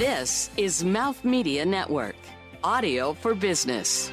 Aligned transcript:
This 0.00 0.48
is 0.56 0.82
Mouth 0.82 1.26
Media 1.26 1.66
Network, 1.66 2.16
audio 2.64 3.12
for 3.12 3.34
business. 3.34 4.10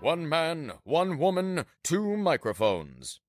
One 0.00 0.28
man, 0.28 0.72
one 0.82 1.18
woman, 1.18 1.64
two 1.82 2.18
microphones. 2.18 3.20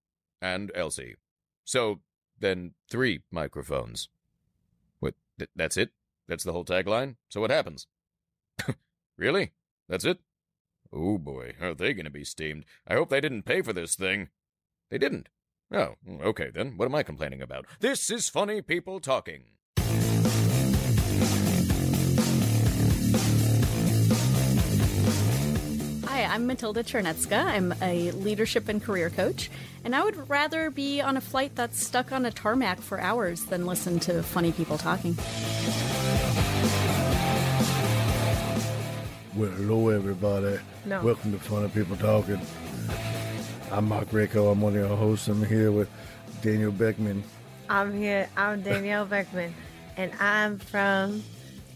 And 0.42 0.70
Elsie. 0.76 1.16
So, 1.64 2.02
then 2.38 2.74
three 2.92 3.22
microphones. 3.32 4.10
What? 5.00 5.14
Th- 5.40 5.50
that's 5.56 5.78
it? 5.78 5.92
That's 6.28 6.44
the 6.44 6.52
whole 6.52 6.66
tagline? 6.66 7.16
So 7.30 7.40
what 7.40 7.52
happens? 7.52 7.88
really? 9.18 9.54
That's 9.88 10.04
it? 10.04 10.20
Oh 10.92 11.18
boy, 11.18 11.54
are 11.62 11.74
they 11.74 11.94
gonna 11.94 12.10
be 12.10 12.26
steamed? 12.26 12.66
I 12.86 12.96
hope 12.96 13.10
they 13.10 13.22
didn't 13.22 13.44
pay 13.44 13.62
for 13.62 13.72
this 13.72 13.96
thing. 13.96 14.28
They 14.92 14.98
didn't. 14.98 15.30
Oh, 15.72 15.96
mm, 16.06 16.22
okay 16.22 16.52
then. 16.54 16.74
What 16.76 16.88
am 16.88 16.96
I 16.96 17.04
complaining 17.04 17.42
about? 17.42 17.66
This 17.80 18.10
is 18.10 18.28
Funny 18.28 18.62
People 18.62 19.00
Talking. 19.00 19.46
Hi, 26.16 26.24
I'm 26.24 26.48
Matylda 26.48 26.82
Czarnecka. 26.82 27.44
I'm 27.44 27.74
a 27.82 28.12
leadership 28.12 28.70
and 28.70 28.82
career 28.82 29.10
coach, 29.10 29.52
and 29.84 29.94
I 29.94 30.02
would 30.02 30.30
rather 30.30 30.70
be 30.70 31.02
on 31.02 31.18
a 31.18 31.20
flight 31.20 31.52
that's 31.56 31.84
stuck 31.84 32.14
on 32.14 32.26
a 32.26 32.32
tarmac 32.32 32.80
for 32.80 33.02
hours 33.02 33.44
than 33.48 33.66
listen 33.66 34.00
to 34.00 34.24
funny 34.24 34.54
people 34.54 34.78
talking. 34.78 35.18
Well, 39.36 39.52
hello, 39.52 39.90
everybody. 39.90 40.58
No. 40.86 41.04
Welcome 41.04 41.34
to 41.34 41.40
Funny 41.40 41.68
People 41.68 41.98
Talking. 41.98 42.40
I'm 43.72 43.90
Marc 43.90 44.08
Raco. 44.12 44.54
I'm 44.54 44.62
one 44.62 44.78
of 44.78 44.88
your 44.88 44.96
hosts. 44.96 45.28
I'm 45.28 45.44
here 45.44 45.74
with 45.74 45.90
Danielle 46.42 46.72
Beckmann. 46.72 47.24
I'm 47.70 47.96
here. 47.98 48.30
I'm 48.38 48.62
Danielle 48.62 49.08
Beckmann, 49.08 49.52
and 49.98 50.12
I'm 50.20 50.60
from 50.60 51.24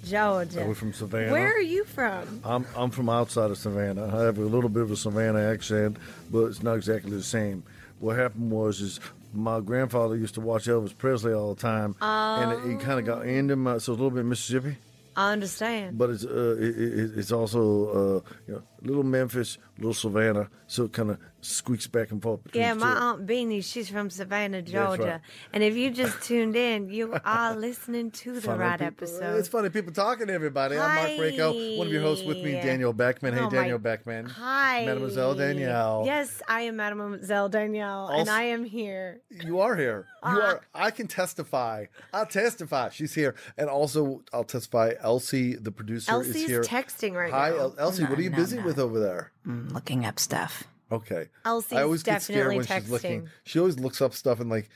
Georgia. 0.06 0.64
We're 0.68 0.76
from 0.76 0.94
Savannah. 0.94 1.32
Where 1.32 1.56
are 1.56 1.62
you 1.62 1.84
from? 1.84 2.42
I'm 2.44 2.66
I'm 2.76 2.92
from 2.92 3.10
outside 3.10 3.52
of 3.52 3.58
Savannah. 3.58 4.06
I 4.16 4.24
have 4.24 4.38
a 4.38 4.42
little 4.42 4.70
bit 4.70 4.84
of 4.84 4.92
a 4.92 4.96
Savannah 4.96 5.42
accent, 5.52 5.98
but 6.32 6.46
it's 6.46 6.62
not 6.64 6.76
exactly 6.76 7.12
the 7.12 7.24
same. 7.24 7.64
What 8.00 8.18
happened 8.18 8.52
was 8.52 8.82
is 8.82 9.00
my 9.34 9.60
grandfather 9.60 10.16
used 10.16 10.36
to 10.36 10.42
watch 10.42 10.66
Elvis 10.66 10.96
Presley 10.98 11.34
all 11.34 11.54
the 11.54 11.62
time, 11.62 11.96
and 12.02 12.52
it, 12.52 12.76
it 12.76 12.80
kind 12.82 13.00
of 13.00 13.06
got 13.06 13.26
into 13.26 13.56
my 13.56 13.74
so 13.74 13.78
it's 13.78 13.88
a 13.88 13.92
little 13.92 14.12
bit 14.12 14.26
Mississippi, 14.26 14.78
I 15.16 15.34
understand. 15.34 15.98
but 15.98 16.10
it's 16.12 16.24
uh 16.24 16.56
it, 16.60 16.78
it, 16.80 17.18
it's 17.18 17.32
also 17.32 18.22
uh 18.26 18.30
you 18.48 18.54
know 18.54 18.62
little 18.82 19.04
Memphis, 19.04 19.58
little 19.78 19.94
Savannah, 19.94 20.50
so 20.68 20.84
it 20.86 20.94
kind 20.94 21.12
of 21.12 21.18
squeaks 21.42 21.88
back 21.88 22.12
and 22.12 22.22
forth. 22.22 22.42
Yeah, 22.54 22.74
my 22.74 22.92
aunt 22.92 23.26
Beanie, 23.26 23.64
she's 23.64 23.90
from 23.90 24.10
Savannah, 24.10 24.62
Georgia. 24.62 25.04
right. 25.04 25.22
And 25.54 25.64
if 25.64 25.76
you 25.78 25.90
just 25.90 26.22
tuned 26.22 26.56
in, 26.56 26.90
you 26.90 27.18
are 27.24 27.56
listening 27.56 28.12
to 28.12 28.34
the 28.34 28.42
Funny 28.42 28.60
right 28.60 28.74
people- 28.80 28.88
episode. 28.88 29.38
It's 29.40 29.48
funny 29.48 29.70
people 29.70 29.94
talking, 29.94 30.28
to 30.28 30.34
everybody. 30.34 30.78
I'm 30.78 30.96
Marc 31.18 31.32
Raco, 31.34 31.78
one 31.78 31.88
of 31.88 31.94
your 31.94 32.02
hosts 32.02 32.26
with 32.26 32.38
me, 32.38 32.52
Danielle 32.54 32.94
Beckmann. 32.94 33.34
Hey, 33.34 33.40
Oh, 33.40 33.44
my- 33.46 33.50
Danielle 33.50 33.80
Beckmann. 33.80 34.28
Hi, 34.32 34.86
Mademoiselle 34.86 35.36
Danielle. 35.36 36.04
Yes, 36.06 36.42
I 36.48 36.62
am 36.62 36.76
Mademoiselle 36.76 37.48
Danielle, 37.50 38.08
and 38.10 38.30
I 38.30 38.44
am 38.44 38.66
here. 38.66 39.22
You 39.30 39.60
are 39.62 39.76
here. 39.78 40.08
You 40.24 40.30
Uh-huh. 40.30 40.42
are. 40.56 40.62
I 40.76 40.92
can 40.92 41.08
testify. 41.08 41.86
I'll 42.14 42.26
testify. 42.26 42.90
She's 42.90 43.14
here, 43.14 43.36
and 43.58 43.70
also 43.70 44.24
I'll 44.34 44.44
testify. 44.44 44.94
Elsie, 45.00 45.56
the 45.56 45.72
producer, 45.72 46.22
is 46.22 46.36
here. 46.36 46.62
texting 46.62 47.14
right 47.14 47.32
Hi, 47.32 47.50
now. 47.52 47.56
El- 47.58 47.76
Elsie. 47.80 48.04
No, 48.04 48.10
what 48.10 48.20
are 48.20 48.22
you 48.24 48.30
no, 48.30 48.36
busy 48.36 48.58
no. 48.58 48.64
with 48.64 48.69
over 48.78 49.00
there? 49.00 49.32
Mm, 49.48 49.72
looking 49.74 50.06
up 50.06 50.20
stuff. 50.20 50.66
Okay. 50.92 51.30
Elsie's 51.46 51.78
I 51.78 51.84
always 51.84 52.04
get 52.04 52.22
scared 52.22 52.38
definitely 52.38 52.58
when 52.58 52.66
she's 52.82 52.90
looking. 52.92 53.30
She 53.46 53.60
always 53.60 53.80
looks 53.80 54.02
up 54.02 54.14
stuff, 54.14 54.40
and 54.40 54.50
like 54.50 54.70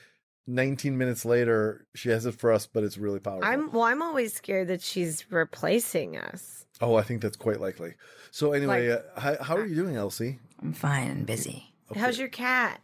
19 0.48 0.98
minutes 0.98 1.26
later, 1.26 1.86
she 1.96 2.10
has 2.10 2.26
it 2.26 2.36
for 2.36 2.52
us, 2.52 2.66
but 2.68 2.84
it's 2.84 2.98
really 2.98 3.20
powerful. 3.20 3.46
I'm 3.50 3.72
well. 3.72 3.84
I'm 3.84 4.02
always 4.02 4.34
scared 4.34 4.68
that 4.70 4.82
she's 4.82 5.30
replacing 5.32 6.18
us. 6.18 6.66
Oh, 6.82 6.96
I 6.96 7.04
think 7.04 7.22
that's 7.22 7.38
quite 7.38 7.60
likely. 7.62 7.94
So 8.32 8.52
anyway, 8.54 8.90
Like- 8.90 9.06
uh, 9.16 9.20
how, 9.20 9.44
how 9.44 9.56
are 9.58 9.66
you 9.66 9.76
doing, 9.76 9.96
Elsie? 9.96 10.40
I'm 10.62 10.74
fine 10.74 11.08
and 11.10 11.26
busy. 11.26 11.74
How's 11.96 12.18
your 12.18 12.30
cat? 12.30 12.82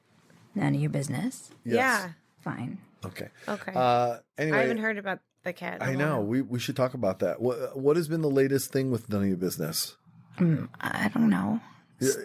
None 0.56 0.76
of 0.76 0.82
your 0.82 0.90
business. 0.90 1.50
Yes. 1.64 1.76
Yeah. 1.76 2.10
Fine. 2.44 2.78
Okay. 3.06 3.30
Okay. 3.48 3.72
Uh, 3.76 4.18
anyway, 4.38 4.58
I 4.58 4.62
haven't 4.62 4.78
heard 4.80 4.98
about 4.98 5.20
the 5.44 5.54
cat. 5.54 5.82
I 5.82 5.96
know. 5.96 6.22
We 6.22 6.42
we 6.42 6.60
should 6.60 6.76
talk 6.76 6.94
about 6.94 7.20
that. 7.20 7.42
What 7.42 7.78
what 7.78 7.96
has 7.96 8.08
been 8.08 8.22
the 8.22 8.30
latest 8.30 8.72
thing 8.72 8.92
with 8.92 9.10
none 9.10 9.22
of 9.24 9.28
your 9.28 9.38
business? 9.38 9.96
Mm, 10.40 10.70
I 10.80 11.10
don't 11.14 11.30
know. 11.30 11.60
H- 12.02 12.16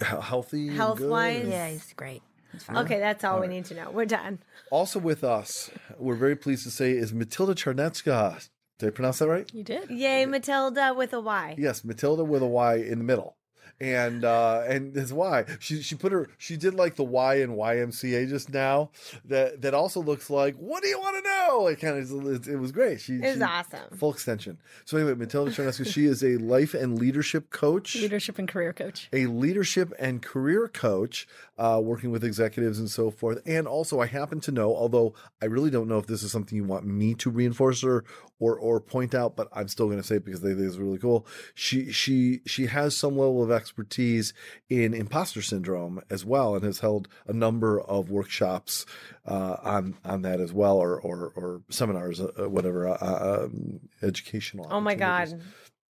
Healthy, 0.00 0.68
and 0.68 0.76
Health-wise? 0.76 1.46
Yeah, 1.46 1.68
he's 1.68 1.92
great. 1.94 2.22
He's. 2.52 2.68
Okay, 2.68 2.98
that's 2.98 3.24
all 3.24 3.40
we 3.40 3.46
need 3.46 3.64
to 3.66 3.74
know. 3.74 3.90
We're 3.90 4.06
done. 4.06 4.40
Also 4.70 4.98
with 4.98 5.24
us, 5.24 5.70
we're 5.98 6.14
very 6.16 6.36
pleased 6.36 6.64
to 6.64 6.70
say 6.70 6.92
is 6.92 7.12
Matylda 7.12 7.54
Czarnecka. 7.54 8.48
Did 8.78 8.88
I 8.88 8.90
pronounce 8.90 9.18
that 9.20 9.28
right? 9.28 9.48
You 9.54 9.62
did? 9.62 9.88
Yay, 9.90 10.26
Matylda 10.26 10.96
with 10.96 11.12
a 11.12 11.20
Y. 11.20 11.54
Yes, 11.58 11.82
Matylda 11.82 12.26
with 12.26 12.42
a 12.42 12.46
Y 12.46 12.74
in 12.76 12.98
the 12.98 13.04
middle. 13.04 13.36
And 13.80 14.24
uh 14.24 14.62
and 14.66 14.94
that's 14.94 15.12
why 15.12 15.44
she 15.58 15.82
she 15.82 15.94
put 15.94 16.12
her 16.12 16.28
she 16.38 16.56
did 16.56 16.74
like 16.74 16.96
the 16.96 17.04
Y 17.04 17.36
in 17.36 17.50
YMCA 17.56 18.28
just 18.28 18.52
now 18.52 18.90
that 19.24 19.62
that 19.62 19.74
also 19.74 20.00
looks 20.00 20.30
like 20.30 20.54
what 20.56 20.82
do 20.82 20.88
you 20.88 20.98
want 20.98 21.16
to 21.22 21.30
know 21.30 21.66
it 21.66 21.80
kind 21.80 21.98
of 21.98 22.26
it, 22.26 22.46
it 22.48 22.56
was 22.56 22.72
great 22.72 23.00
she 23.00 23.14
It 23.14 23.20
was 23.22 23.34
she- 23.36 23.42
awesome. 23.42 23.96
full 23.98 24.12
extension 24.12 24.58
so 24.84 24.96
anyway 24.96 25.14
Matylda 25.14 25.48
Czarnecka 25.50 25.86
she 25.92 26.04
is 26.06 26.22
a 26.22 26.36
life 26.36 26.72
and 26.74 26.98
leadership 26.98 27.50
coach 27.50 27.96
Leadership 27.96 28.38
and 28.38 28.48
career 28.48 28.72
coach. 28.72 29.08
a 29.12 29.26
leadership 29.26 29.92
and 29.98 30.22
career 30.22 30.68
coach, 30.68 31.26
uh, 31.58 31.80
working 31.82 32.10
with 32.10 32.24
executives 32.24 32.78
and 32.78 32.90
so 32.90 33.10
forth. 33.10 33.40
And 33.46 33.66
also, 33.66 34.00
I 34.00 34.06
happen 34.06 34.40
to 34.40 34.50
know, 34.52 34.74
although 34.74 35.14
I 35.42 35.46
really 35.46 35.70
don't 35.70 35.88
know 35.88 35.98
if 35.98 36.06
this 36.06 36.22
is 36.22 36.32
something 36.32 36.56
you 36.56 36.64
want 36.64 36.84
me 36.86 37.14
to 37.14 37.30
reinforce 37.30 37.84
or 37.84 38.04
or, 38.40 38.58
or 38.58 38.80
point 38.80 39.14
out, 39.14 39.36
but 39.36 39.48
I'm 39.52 39.68
still 39.68 39.86
going 39.86 39.98
to 40.00 40.06
say 40.06 40.16
it 40.16 40.24
because 40.24 40.40
I 40.44 40.48
think 40.48 40.60
it's 40.60 40.76
really 40.76 40.98
cool. 40.98 41.26
She 41.54 41.92
she 41.92 42.40
she 42.46 42.66
has 42.66 42.96
some 42.96 43.16
level 43.16 43.42
of 43.42 43.50
expertise 43.64 44.34
in 44.68 44.92
imposter 44.94 45.42
syndrome 45.42 46.00
as 46.10 46.24
well, 46.24 46.54
and 46.54 46.64
has 46.64 46.80
held 46.80 47.08
a 47.26 47.32
number 47.32 47.80
of 47.80 48.10
workshops 48.10 48.84
uh, 49.26 49.56
on 49.62 49.96
on 50.04 50.22
that 50.22 50.40
as 50.40 50.52
well, 50.52 50.76
or 50.76 51.00
or, 51.00 51.32
or 51.36 51.62
seminars, 51.70 52.20
uh, 52.20 52.48
whatever, 52.48 52.88
uh, 52.88 53.44
um, 53.44 53.80
educational. 54.02 54.66
Oh 54.70 54.80
my. 54.80 54.94
God. 54.94 55.40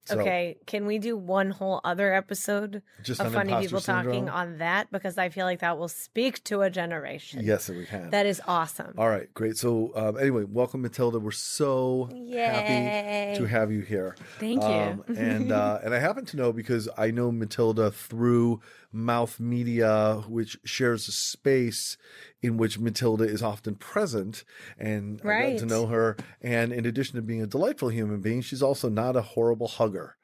So- 0.04 0.18
okay, 0.20 0.58
can 0.66 0.86
we 0.86 0.98
do 0.98 1.16
one 1.16 1.50
whole 1.50 1.80
other 1.84 2.12
episode 2.12 2.82
Just 3.02 3.20
of 3.20 3.32
funny 3.32 3.54
people 3.60 3.80
talking 3.80 4.28
on 4.28 4.58
that? 4.58 4.90
Because 4.90 5.16
I 5.16 5.28
feel 5.28 5.46
like 5.46 5.60
that 5.60 5.78
will 5.78 5.88
speak 5.88 6.42
to 6.44 6.62
a 6.62 6.70
generation. 6.70 7.44
Yes, 7.44 7.68
we 7.68 7.86
can. 7.86 8.10
That 8.10 8.26
is 8.26 8.40
awesome. 8.48 8.94
All 8.98 9.08
right, 9.08 9.32
great. 9.34 9.56
So 9.56 9.92
um, 9.94 10.18
anyway, 10.18 10.44
welcome 10.44 10.82
Matylda. 10.82 11.20
We're 11.20 11.30
so 11.30 12.08
Yay. 12.12 12.38
happy 12.38 13.38
to 13.38 13.46
have 13.46 13.70
you 13.70 13.82
here. 13.82 14.16
Thank 14.40 14.62
you. 14.62 14.68
Um, 14.68 15.04
and 15.16 15.52
uh, 15.52 15.78
and 15.84 15.94
I 15.94 16.00
happen 16.00 16.24
to 16.26 16.36
know 16.36 16.52
because 16.52 16.88
I 16.98 17.12
know 17.12 17.30
Matylda 17.30 17.92
through 17.92 18.60
Mouth 18.92 19.40
Media, 19.40 20.22
which 20.28 20.58
shares 20.64 21.08
a 21.08 21.12
space 21.12 21.96
in 22.42 22.56
which 22.56 22.78
Matylda 22.80 23.26
is 23.28 23.42
often 23.42 23.74
present, 23.76 24.44
and 24.78 25.20
I 25.24 25.52
got 25.52 25.58
to 25.60 25.66
know 25.66 25.86
her. 25.86 26.16
And 26.40 26.72
in 26.72 26.86
addition 26.86 27.16
to 27.16 27.22
being 27.22 27.42
a 27.42 27.46
delightful 27.46 27.88
human 27.88 28.20
being, 28.20 28.40
she's 28.42 28.62
also 28.62 28.88
not 28.88 29.16
a 29.16 29.22
horrible 29.22 29.68
hugger. 29.68 30.16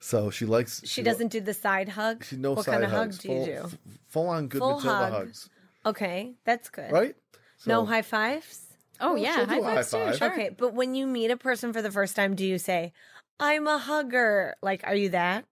So 0.00 0.30
she 0.30 0.44
likes. 0.44 0.82
She 0.84 1.02
doesn't 1.02 1.28
do 1.28 1.40
the 1.40 1.54
side 1.54 1.90
hug. 1.90 2.24
She 2.24 2.36
no 2.36 2.52
what 2.52 2.64
side 2.64 2.72
kind 2.72 2.84
of 2.84 2.90
hugs. 2.90 3.16
hug 3.16 3.22
do 3.22 3.28
you 3.28 3.34
full, 3.36 3.46
do? 3.46 3.52
f- 3.64 3.78
full 4.08 4.28
on 4.28 4.48
good 4.48 4.58
Full 4.58 4.80
Matylda 4.80 4.82
hug. 4.82 5.12
hugs, 5.12 5.50
Okay, 5.86 6.34
that's 6.44 6.68
good. 6.68 6.90
right? 6.92 7.14
No 7.66 7.84
high 7.84 8.02
fives. 8.02 8.60
Oh, 9.00 9.14
Well, 9.14 9.22
yeah. 9.22 9.36
she'll 9.36 9.46
do 9.46 9.52
High 9.52 9.58
a 9.58 9.62
high 9.62 9.74
fives 9.76 9.90
five. 9.90 10.12
too. 10.12 10.18
Sure. 10.18 10.32
Okay, 10.32 10.50
but 10.56 10.74
when 10.74 10.94
you 10.94 11.06
meet 11.06 11.30
a 11.30 11.36
person 11.36 11.72
for 11.72 11.80
the 11.82 11.90
first 11.90 12.14
time, 12.16 12.34
do 12.34 12.44
you 12.44 12.58
say, 12.58 12.92
"I'm 13.40 13.66
a 13.68 13.78
hugger"? 13.78 14.54
Like, 14.62 14.82
are 14.84 14.94
you 14.94 15.08
that? 15.10 15.44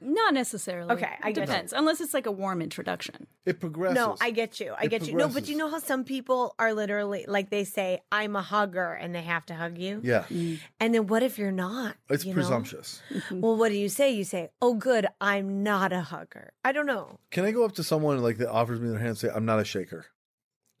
Not 0.00 0.34
necessarily. 0.34 0.92
Okay, 0.94 1.06
I 1.22 1.30
it 1.30 1.34
get 1.34 1.40
you. 1.42 1.46
depends. 1.46 1.72
Unless 1.72 2.00
it's 2.00 2.12
like 2.12 2.26
a 2.26 2.30
warm 2.32 2.60
introduction. 2.60 3.26
It 3.44 3.60
progresses. 3.60 3.96
No, 3.96 4.16
I 4.20 4.30
get 4.30 4.60
you. 4.60 4.74
I 4.78 4.84
It 4.84 4.90
get 4.90 5.06
you. 5.06 5.14
No, 5.14 5.28
but 5.28 5.48
you 5.48 5.56
know 5.56 5.70
how 5.70 5.78
some 5.78 6.04
people 6.04 6.54
are 6.58 6.74
literally 6.74 7.24
like 7.26 7.50
they 7.50 7.64
say, 7.64 8.02
"I'm 8.12 8.36
a 8.36 8.42
hugger," 8.42 8.92
and 8.92 9.14
they 9.14 9.22
have 9.22 9.46
to 9.46 9.54
hug 9.54 9.78
you. 9.78 10.00
Yeah, 10.04 10.24
mm. 10.30 10.58
And 10.80 10.94
then 10.94 11.06
what 11.06 11.22
if 11.22 11.38
you're 11.38 11.52
not? 11.52 11.96
it's 12.10 12.24
you 12.24 12.32
know? 12.32 12.34
presumptuous. 12.34 13.00
Mm-hmm. 13.12 13.40
Well, 13.40 13.56
what 13.56 13.70
do 13.70 13.76
you 13.76 13.88
say? 13.88 14.10
You 14.10 14.24
say, 14.24 14.50
"Oh, 14.60 14.74
good, 14.74 15.06
I'm 15.20 15.62
not 15.62 15.92
a 15.92 16.02
hugger." 16.02 16.52
I 16.64 16.72
don't 16.72 16.86
know. 16.86 17.18
Can 17.30 17.44
I 17.44 17.50
go 17.52 17.64
up 17.64 17.72
to 17.76 17.82
someone 17.82 18.20
like 18.22 18.38
that 18.38 18.50
offers 18.50 18.80
me 18.80 18.88
their 18.88 18.98
hand 18.98 19.10
and 19.10 19.18
say, 19.18 19.30
"I'm 19.34 19.44
not 19.46 19.60
a 19.60 19.64
shaker"? 19.64 20.06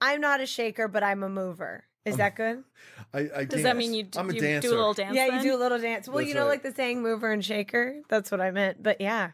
I'm 0.00 0.20
not 0.20 0.40
a 0.42 0.46
shaker, 0.46 0.88
but 0.88 1.02
I'm 1.02 1.22
a 1.22 1.28
mover. 1.28 1.84
Is 2.06 2.16
that 2.18 2.36
good? 2.36 2.62
I, 3.12 3.28
I 3.36 3.44
Does 3.44 3.62
that 3.64 3.76
mean 3.76 3.92
you, 3.92 4.04
d- 4.04 4.18
I'm 4.18 4.30
a 4.30 4.34
you 4.34 4.40
dancer. 4.40 4.68
do 4.68 4.74
a 4.74 4.76
little 4.76 4.94
dance? 4.94 5.14
yeah, 5.14 5.26
then? 5.28 5.36
you 5.44 5.50
do 5.50 5.56
a 5.56 5.60
little 5.60 5.78
dance. 5.78 6.08
Well, 6.08 6.18
That's 6.18 6.28
you 6.28 6.34
know, 6.34 6.42
right. 6.42 6.48
like 6.50 6.62
the 6.62 6.72
saying 6.72 7.02
"mover 7.02 7.32
and 7.32 7.44
shaker." 7.44 8.00
That's 8.08 8.30
what 8.30 8.40
I 8.40 8.50
meant. 8.52 8.82
But 8.82 9.00
yeah, 9.00 9.32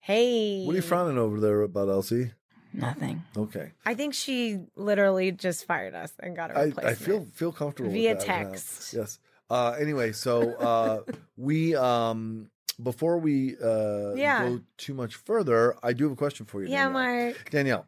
hey, 0.00 0.64
What 0.64 0.72
are 0.72 0.76
you 0.76 0.82
frowning 0.82 1.18
over 1.18 1.38
there 1.40 1.62
about, 1.62 1.88
Elsie? 1.88 2.32
Nothing. 2.72 3.22
Okay, 3.36 3.72
I 3.84 3.94
think 3.94 4.14
she 4.14 4.60
literally 4.76 5.32
just 5.32 5.66
fired 5.66 5.94
us 5.94 6.12
and 6.20 6.34
got 6.36 6.50
a 6.52 6.54
I, 6.58 6.62
replacement. 6.64 6.86
I 6.86 6.94
feel 6.94 7.26
feel 7.34 7.52
comfortable 7.52 7.90
Via 7.90 8.10
with 8.14 8.20
that 8.20 8.28
now. 8.28 8.50
text. 8.50 8.94
Yes. 8.94 9.18
Uh, 9.50 9.76
anyway, 9.80 10.12
so 10.12 10.52
uh, 10.54 11.00
we 11.36 11.74
um, 11.74 12.48
before 12.82 13.18
we 13.18 13.56
uh, 13.62 14.14
Yeah. 14.14 14.48
go 14.48 14.60
too 14.78 14.94
much 14.94 15.16
further, 15.16 15.74
I 15.82 15.92
do 15.92 16.04
have 16.04 16.12
a 16.12 16.16
question 16.16 16.46
for 16.46 16.62
you. 16.62 16.68
Yeah, 16.70 16.84
Danielle. 16.84 16.92
Marc. 17.24 17.50
Danielle, 17.50 17.86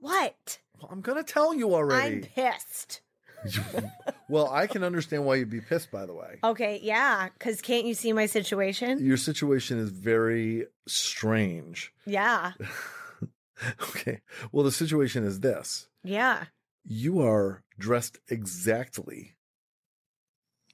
What? 0.00 0.58
well, 0.80 0.88
I'm 0.90 1.00
gonna 1.02 1.22
tell 1.22 1.54
you 1.54 1.74
already. 1.74 2.16
I'm 2.16 2.22
pissed. 2.22 3.02
Well, 4.28 4.48
I 4.48 4.66
can 4.66 4.82
understand 4.82 5.26
why 5.26 5.34
you'd 5.34 5.50
be 5.50 5.60
pissed. 5.60 5.90
By 5.90 6.06
the 6.06 6.14
way, 6.14 6.38
Okay, 6.42 6.80
yeah, 6.82 7.28
because 7.36 7.60
can't 7.60 7.84
you 7.84 7.92
see 7.92 8.14
my 8.14 8.24
situation? 8.24 9.04
your 9.04 9.18
situation 9.18 9.78
is 9.78 9.90
very 9.90 10.66
strange. 10.88 11.92
Yeah, 12.06 12.52
Okay. 13.90 14.20
Well, 14.50 14.64
the 14.64 14.72
situation 14.72 15.24
is 15.24 15.40
this: 15.40 15.88
yeah. 16.02 16.44
you 16.84 17.20
are 17.20 17.62
dressed 17.78 18.18
exactly 18.28 19.36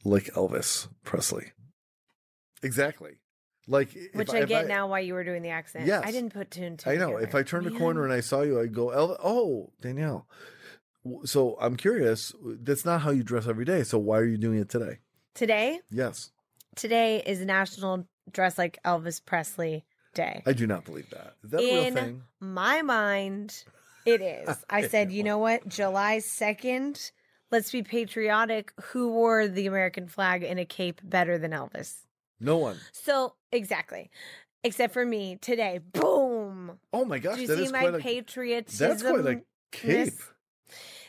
like 0.05 0.25
Elvis 0.35 0.89
Presley. 1.05 1.53
Exactly. 2.63 3.19
Like 3.67 3.91
Which 4.15 4.31
I, 4.31 4.39
I 4.39 4.45
get 4.45 4.67
now 4.67 4.87
why 4.89 5.01
you 5.01 5.13
were 5.15 5.25
doing 5.25 5.43
the 5.43 5.51
accent. 5.51 5.87
Yes. 5.87 6.03
I 6.07 6.11
didn't 6.11 6.33
put 6.33 6.57
and 6.57 6.79
two. 6.79 6.89
I 6.89 6.97
know. 6.97 7.09
together. 7.17 7.25
If 7.27 7.35
I 7.35 7.43
turned 7.43 7.67
a 7.67 7.71
corner 7.71 8.05
and 8.05 8.13
I 8.13 8.21
saw 8.21 8.41
you, 8.41 8.61
I'd 8.61 8.73
go, 8.73 8.87
Elvis. 8.89 9.19
Oh, 9.23 9.73
Danielle. 9.83 10.27
So 11.25 11.57
I'm 11.61 11.77
curious. 11.77 12.33
That's 12.45 12.85
not 12.85 13.01
how 13.03 13.11
you 13.11 13.23
dress 13.23 13.47
every 13.47 13.65
day. 13.65 13.83
So 13.83 13.99
why 13.99 14.19
are 14.19 14.25
you 14.25 14.39
doing 14.39 14.59
it 14.59 14.69
today? 14.69 14.99
Today, 15.35 15.81
Yes, 15.91 16.33
today 16.75 17.23
is 17.25 17.41
National 17.41 18.07
Dress 18.33 18.59
Like 18.59 18.79
Elvis 18.85 19.25
Presley 19.25 19.85
Day. 20.15 20.43
I 20.47 20.53
do 20.53 20.67
not 20.67 20.85
believe 20.85 21.09
that. 21.11 21.37
Is 21.45 21.51
that 21.51 21.61
a 21.61 21.63
real 21.65 21.85
In 21.85 21.95
thing? 21.95 22.23
my 22.41 22.83
mind, 22.83 23.63
it 24.05 24.21
is. 24.21 24.49
I 24.71 24.89
said, 24.89 25.13
you 25.13 25.23
know 25.23 25.39
what? 25.39 25.69
July 25.69 26.17
2nd, 26.19 27.13
let's 27.53 27.71
be 27.71 27.85
patriotic. 27.85 28.73
Who 28.91 29.13
wore 29.13 29.47
the 29.47 29.67
American 29.67 30.09
flag 30.09 30.43
in 30.43 30.59
a 30.59 30.65
cape 30.65 31.01
better 31.05 31.39
than 31.39 31.53
Elvis? 31.53 31.95
No 32.41 32.57
one. 32.57 32.79
So, 32.93 33.35
exactly. 33.53 34.11
Except 34.65 34.93
for 34.93 35.07
me 35.07 35.37
today. 35.41 35.79
Boom. 35.93 36.81
Oh 36.93 37.05
my 37.05 37.21
gosh, 37.21 37.37
Do 37.37 37.43
you 37.43 37.47
that 37.49 37.59
see 37.59 37.65
is 37.65 37.73
my 37.73 37.85
a. 37.85 37.99
patriotism? 37.99 38.89
That's 38.89 39.03
quite 39.05 39.25
a 39.25 39.41
cape. 39.71 40.15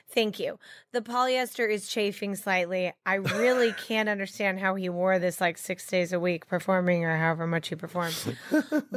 Miss- 0.10 0.14
Thank 0.16 0.40
you. 0.40 0.58
The 0.92 1.02
polyester 1.02 1.70
is 1.72 1.88
chafing 1.88 2.36
slightly. 2.36 2.94
I 3.06 3.16
really 3.16 3.74
can't 3.88 4.10
understand 4.10 4.60
how 4.60 4.76
he 4.76 4.90
wore 4.90 5.20
this 5.20 5.40
like 5.40 5.58
six 5.58 5.86
days 5.88 6.12
a 6.14 6.20
week 6.20 6.48
performing 6.48 7.06
or 7.06 7.16
however 7.18 7.46
much 7.48 7.68
he 7.70 7.76
performed. 7.76 8.16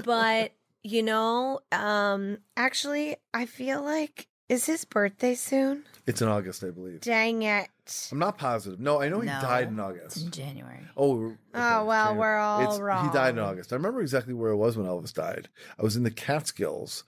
but 0.05 0.53
you 0.83 1.03
know, 1.03 1.61
um, 1.71 2.39
actually, 2.57 3.17
I 3.33 3.47
feel 3.47 3.83
like 3.83 4.27
is 4.49 4.67
his 4.67 4.85
birthday 4.85 5.35
soon? 5.35 5.85
It's 6.07 6.21
in 6.21 6.29
August, 6.29 6.65
I 6.65 6.71
believe. 6.71 7.01
Dang 7.01 7.43
it! 7.43 7.69
I'm 8.11 8.19
not 8.19 8.37
positive. 8.39 8.81
No, 8.81 9.01
I 9.01 9.09
know 9.09 9.21
he 9.21 9.27
No, 9.27 9.39
died 9.41 9.69
in 9.69 9.75
It's 9.75 9.81
August. 9.81 10.25
in 10.27 10.31
January. 10.31 10.81
Oh, 10.97 11.27
okay, 11.27 11.37
Oh, 11.55 11.85
well, 11.85 12.07
January. 12.09 12.19
we're 12.19 12.37
all 12.39 12.81
wrong. 12.83 13.07
He 13.07 13.13
died 13.13 13.35
in. 13.35 13.39
August. 13.39 13.73
I 13.73 13.77
remember 13.77 14.01
exactly 14.03 14.35
where 14.35 14.51
I 14.51 14.55
was 14.57 14.77
when 14.77 14.87
Elvis 14.87 15.15
died. 15.15 15.49
I 15.79 15.83
was 15.83 15.95
in 15.97 16.03
the 16.03 16.11
Catskills 16.11 17.05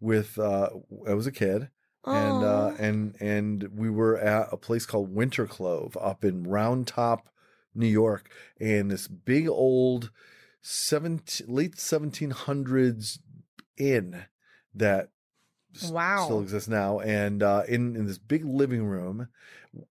with. 0.00 0.38
uh 0.38 0.70
I 1.06 1.12
was 1.14 1.26
a 1.26 1.32
kid, 1.32 1.68
and 2.14 2.42
uh 2.42 2.72
and 2.78 3.14
and 3.20 3.68
we 3.76 3.90
were 3.90 4.16
at 4.18 4.48
a 4.52 4.56
place 4.56 4.86
called 4.86 5.14
Winter 5.14 5.46
Clove 5.46 5.96
up 6.00 6.24
in 6.24 6.44
Round 6.44 6.86
Top, 6.86 7.28
New 7.74 7.86
York, 7.86 8.30
and 8.60 8.90
this 8.90 9.08
big 9.08 9.48
old 9.48 10.10
17 10.62 11.46
late 11.52 11.76
1700s 11.76 13.18
inn 13.76 14.24
that 14.74 15.10
Wow. 15.90 16.24
still 16.24 16.40
exists 16.40 16.68
now. 16.68 16.98
And 17.00 17.42
uh 17.42 17.62
in 17.68 17.94
in 17.94 18.06
this 18.06 18.18
big 18.18 18.44
living 18.44 18.84
room 18.86 19.28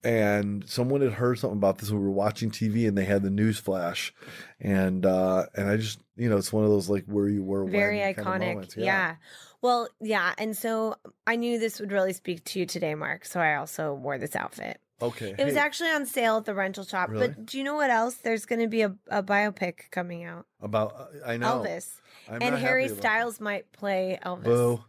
and 0.03 0.67
someone 0.67 1.01
had 1.01 1.13
heard 1.13 1.37
something 1.37 1.57
about 1.57 1.79
this. 1.79 1.91
We 1.91 1.99
were 1.99 2.09
watching 2.11 2.49
TV 2.49 2.87
and 2.87 2.97
they 2.97 3.03
had 3.05 3.23
the 3.23 3.29
news 3.29 3.59
flash 3.59 4.13
and 4.59 5.05
uh 5.05 5.47
and 5.53 5.67
I 5.69 5.77
just 5.77 5.99
you 6.15 6.29
know 6.29 6.37
it's 6.37 6.53
one 6.53 6.63
of 6.63 6.69
those 6.69 6.89
like 6.89 7.05
where 7.05 7.27
you 7.27 7.43
were 7.43 7.63
when 7.63 7.71
very 7.71 7.99
kind 7.99 8.17
of 8.19 8.25
iconic. 8.25 8.53
moments. 8.53 8.77
yeah. 8.77 9.15
Well, 9.61 9.89
yeah, 9.99 10.33
and 10.37 10.55
so 10.55 10.95
I 11.25 11.35
knew 11.37 11.57
this 11.57 11.79
would 11.79 11.91
really 11.91 12.13
speak 12.13 12.43
to 12.45 12.59
you 12.59 12.65
today, 12.67 12.93
Marc. 12.93 13.25
So 13.25 13.39
I 13.39 13.55
also 13.55 13.93
wore 13.93 14.17
this 14.19 14.35
outfit. 14.35 14.79
okay 15.01 15.33
It 15.39 15.43
was 15.43 15.55
actually 15.55 15.89
on 15.89 16.05
sale 16.05 16.37
at 16.37 16.45
the 16.45 16.53
rental 16.53 16.83
shop. 16.83 17.09
Really? 17.09 17.29
But 17.29 17.47
do 17.47 17.57
you 17.57 17.63
know 17.63 17.73
what 17.73 17.89
else? 17.89 18.15
There's 18.15 18.45
going 18.45 18.61
to 18.61 18.67
be 18.67 18.83
a, 18.83 18.95
a 19.09 19.23
biopic 19.23 19.89
coming 19.91 20.23
out. 20.23 20.45
about 20.61 20.93
uh, 20.95 21.05
I 21.25 21.37
know 21.37 21.63
Elvis. 21.63 21.99
I'm 22.29 22.41
and 22.41 22.55
Harry 22.55 22.83
happy 22.83 22.93
about 22.93 23.01
Styles 23.01 23.41
might 23.41 23.71
play 23.71 24.19
Elvis. 24.23 24.43
Boo. 24.43 24.83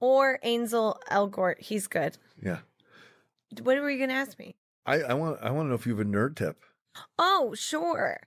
Or 0.00 0.38
Ansel 0.42 0.98
Elgort. 1.10 1.60
He's 1.60 1.86
good. 1.86 2.16
yeah 2.42 2.58
What 3.62 3.78
were 3.78 3.90
you 3.90 3.98
going 3.98 4.10
to 4.10 4.16
ask 4.16 4.38
me? 4.38 4.56
I 4.86 5.02
I 5.02 5.14
want 5.14 5.40
I 5.42 5.50
want 5.50 5.66
to 5.66 5.68
know 5.70 5.74
if 5.74 5.86
you 5.86 5.96
have 5.96 6.06
a 6.06 6.10
nerd 6.10 6.36
tip 6.36 6.56
Oh, 7.18 7.54
sure. 7.56 8.20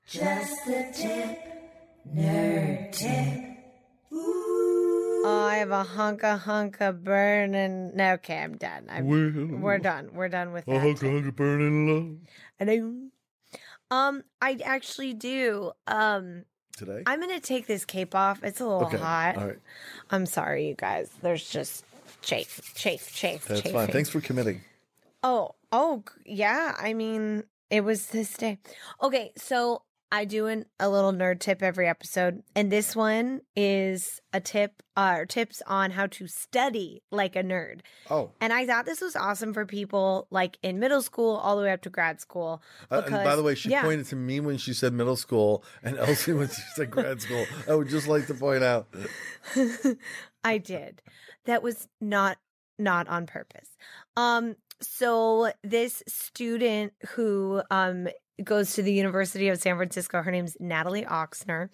Oh, 5.30 5.46
I 5.46 5.58
have 5.58 5.72
a 5.72 5.84
hunka 5.84 6.40
hunka 6.42 7.04
burning. 7.04 7.96
No, 7.96 8.14
okay, 8.14 8.38
I'm 8.38 8.58
done. 8.58 8.86
I'm, 8.90 9.62
we're 9.62 9.78
done. 9.78 10.10
We're 10.14 10.30
done 10.30 10.54
with 10.54 10.66
that. 10.66 11.36
burning 11.36 11.88
love 11.94 12.18
I 12.60 12.64
know. 12.64 13.10
Um, 13.92 14.24
I 14.42 14.60
actually 14.64 15.14
do. 15.14 15.72
Um, 15.86 16.44
today 16.78 17.04
I'm 17.06 17.20
gonna 17.20 17.40
take 17.40 17.68
this 17.68 17.86
cape 17.86 18.16
off. 18.16 18.44
It's 18.44 18.62
a 18.62 18.66
little 18.66 18.86
okay 18.88 18.98
hot. 18.98 19.38
all 19.38 19.48
right 19.48 19.60
I'm 20.10 20.26
sorry, 20.26 20.68
you 20.68 20.76
guys. 20.76 21.10
There's 21.22 21.48
just 21.50 21.86
chafe, 22.22 22.74
chafe, 22.76 23.14
chafe, 23.14 23.46
that's 23.46 23.70
fine 23.70 23.88
thanks 23.88 24.10
for 24.10 24.22
committing 24.22 24.62
Oh, 25.24 25.56
oh, 25.72 26.04
yeah. 26.26 26.76
I 26.80 26.94
mean, 26.94 27.44
it 27.70 27.82
was 27.82 28.08
this 28.08 28.34
day. 28.34 28.60
Okay, 29.02 29.34
so 29.36 29.82
I 30.12 30.24
do 30.26 30.48
an, 30.48 30.66
a 30.80 30.90
little 30.90 31.12
nerd 31.12 31.40
tip 31.40 31.62
every 31.62 31.88
episode, 31.88 32.42
and 32.56 32.72
this 32.72 32.96
one 32.96 33.42
is 33.56 34.22
a 34.32 34.40
tip 34.40 34.82
uh, 34.96 35.16
or 35.18 35.26
tips 35.26 35.62
on 35.68 35.92
how 35.92 36.08
to 36.08 36.28
study 36.28 37.04
like 37.12 37.36
a 37.36 37.44
nerd. 37.44 37.82
oh 38.10 38.32
And 38.40 38.54
I 38.54 38.66
thought 38.66 38.86
this 38.86 39.02
was 39.02 39.18
awesome 39.18 39.54
for 39.54 39.66
people 39.66 40.28
like 40.32 40.58
in 40.64 40.80
middle 40.80 41.02
school 41.02 41.36
all 41.36 41.58
the 41.58 41.64
way 41.64 41.72
up 41.72 41.82
to 41.82 41.90
grad 41.90 42.22
school. 42.22 42.62
Uh, 42.90 43.02
and 43.06 43.14
by 43.14 43.36
the 43.36 43.44
way, 43.44 43.54
she 43.54 43.70
yeah. 43.70 43.84
pointed 43.84 44.06
to 44.08 44.16
me 44.16 44.40
when 44.40 44.58
she 44.58 44.74
said 44.74 44.94
middle 44.94 45.18
school 45.18 45.64
and 45.84 45.98
Elsie 46.00 46.34
when 46.34 46.48
she 46.48 46.62
said 46.76 46.90
grad 46.90 47.22
school. 47.22 47.46
I 47.70 47.76
would 47.76 47.90
just 47.90 48.08
like 48.08 48.28
to 48.28 48.34
point 48.34 48.64
out. 48.64 48.88
I 50.44 50.58
did. 50.58 51.02
That 51.46 51.62
was 51.62 51.88
not 52.00 52.38
not 52.80 53.10
on 53.10 53.26
purpose. 53.28 53.70
Um 54.16 54.56
so 54.80 55.52
this 55.64 56.02
student 56.08 56.94
who 57.10 57.62
um 57.70 58.08
goes 58.44 58.74
to 58.74 58.84
the 58.84 58.94
University 58.94 59.48
of 59.50 59.60
San 59.60 59.76
Francisco, 59.78 60.22
her 60.22 60.32
name's 60.32 60.58
Natalie 60.60 61.06
Oxner, 61.06 61.70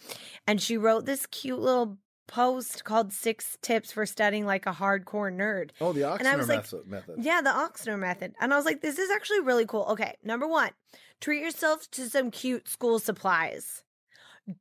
and 0.48 0.62
she 0.62 0.78
wrote 0.78 1.06
this 1.06 1.26
cute 1.28 1.60
little 1.60 1.98
post 2.28 2.84
called 2.84 3.12
Six 3.12 3.58
Tips 3.62 3.92
for 3.92 4.06
Studying 4.06 4.46
Like 4.46 4.66
a 4.66 4.72
Hardcore 4.72 5.34
Nerd. 5.34 5.72
Oh, 5.82 5.94
the 5.94 6.02
Oxner 6.02 6.20
And 6.20 6.28
I 6.28 6.36
was 6.36 6.48
like, 6.48 6.60
method. 6.60 6.88
method. 6.88 7.16
Yeah, 7.20 7.42
the 7.42 7.50
Oxner 7.50 8.00
method. 8.00 8.34
And 8.40 8.54
I 8.54 8.56
was 8.56 8.66
like, 8.66 8.82
this 8.82 8.98
is 8.98 9.10
actually 9.12 9.42
really 9.42 9.66
cool. 9.66 9.86
Okay, 9.90 10.16
number 10.24 10.48
one, 10.48 10.72
treat 11.20 11.42
yourself 11.42 11.90
to 11.92 12.10
some 12.10 12.32
cute 12.32 12.68
school 12.68 13.00
supplies. 13.00 13.84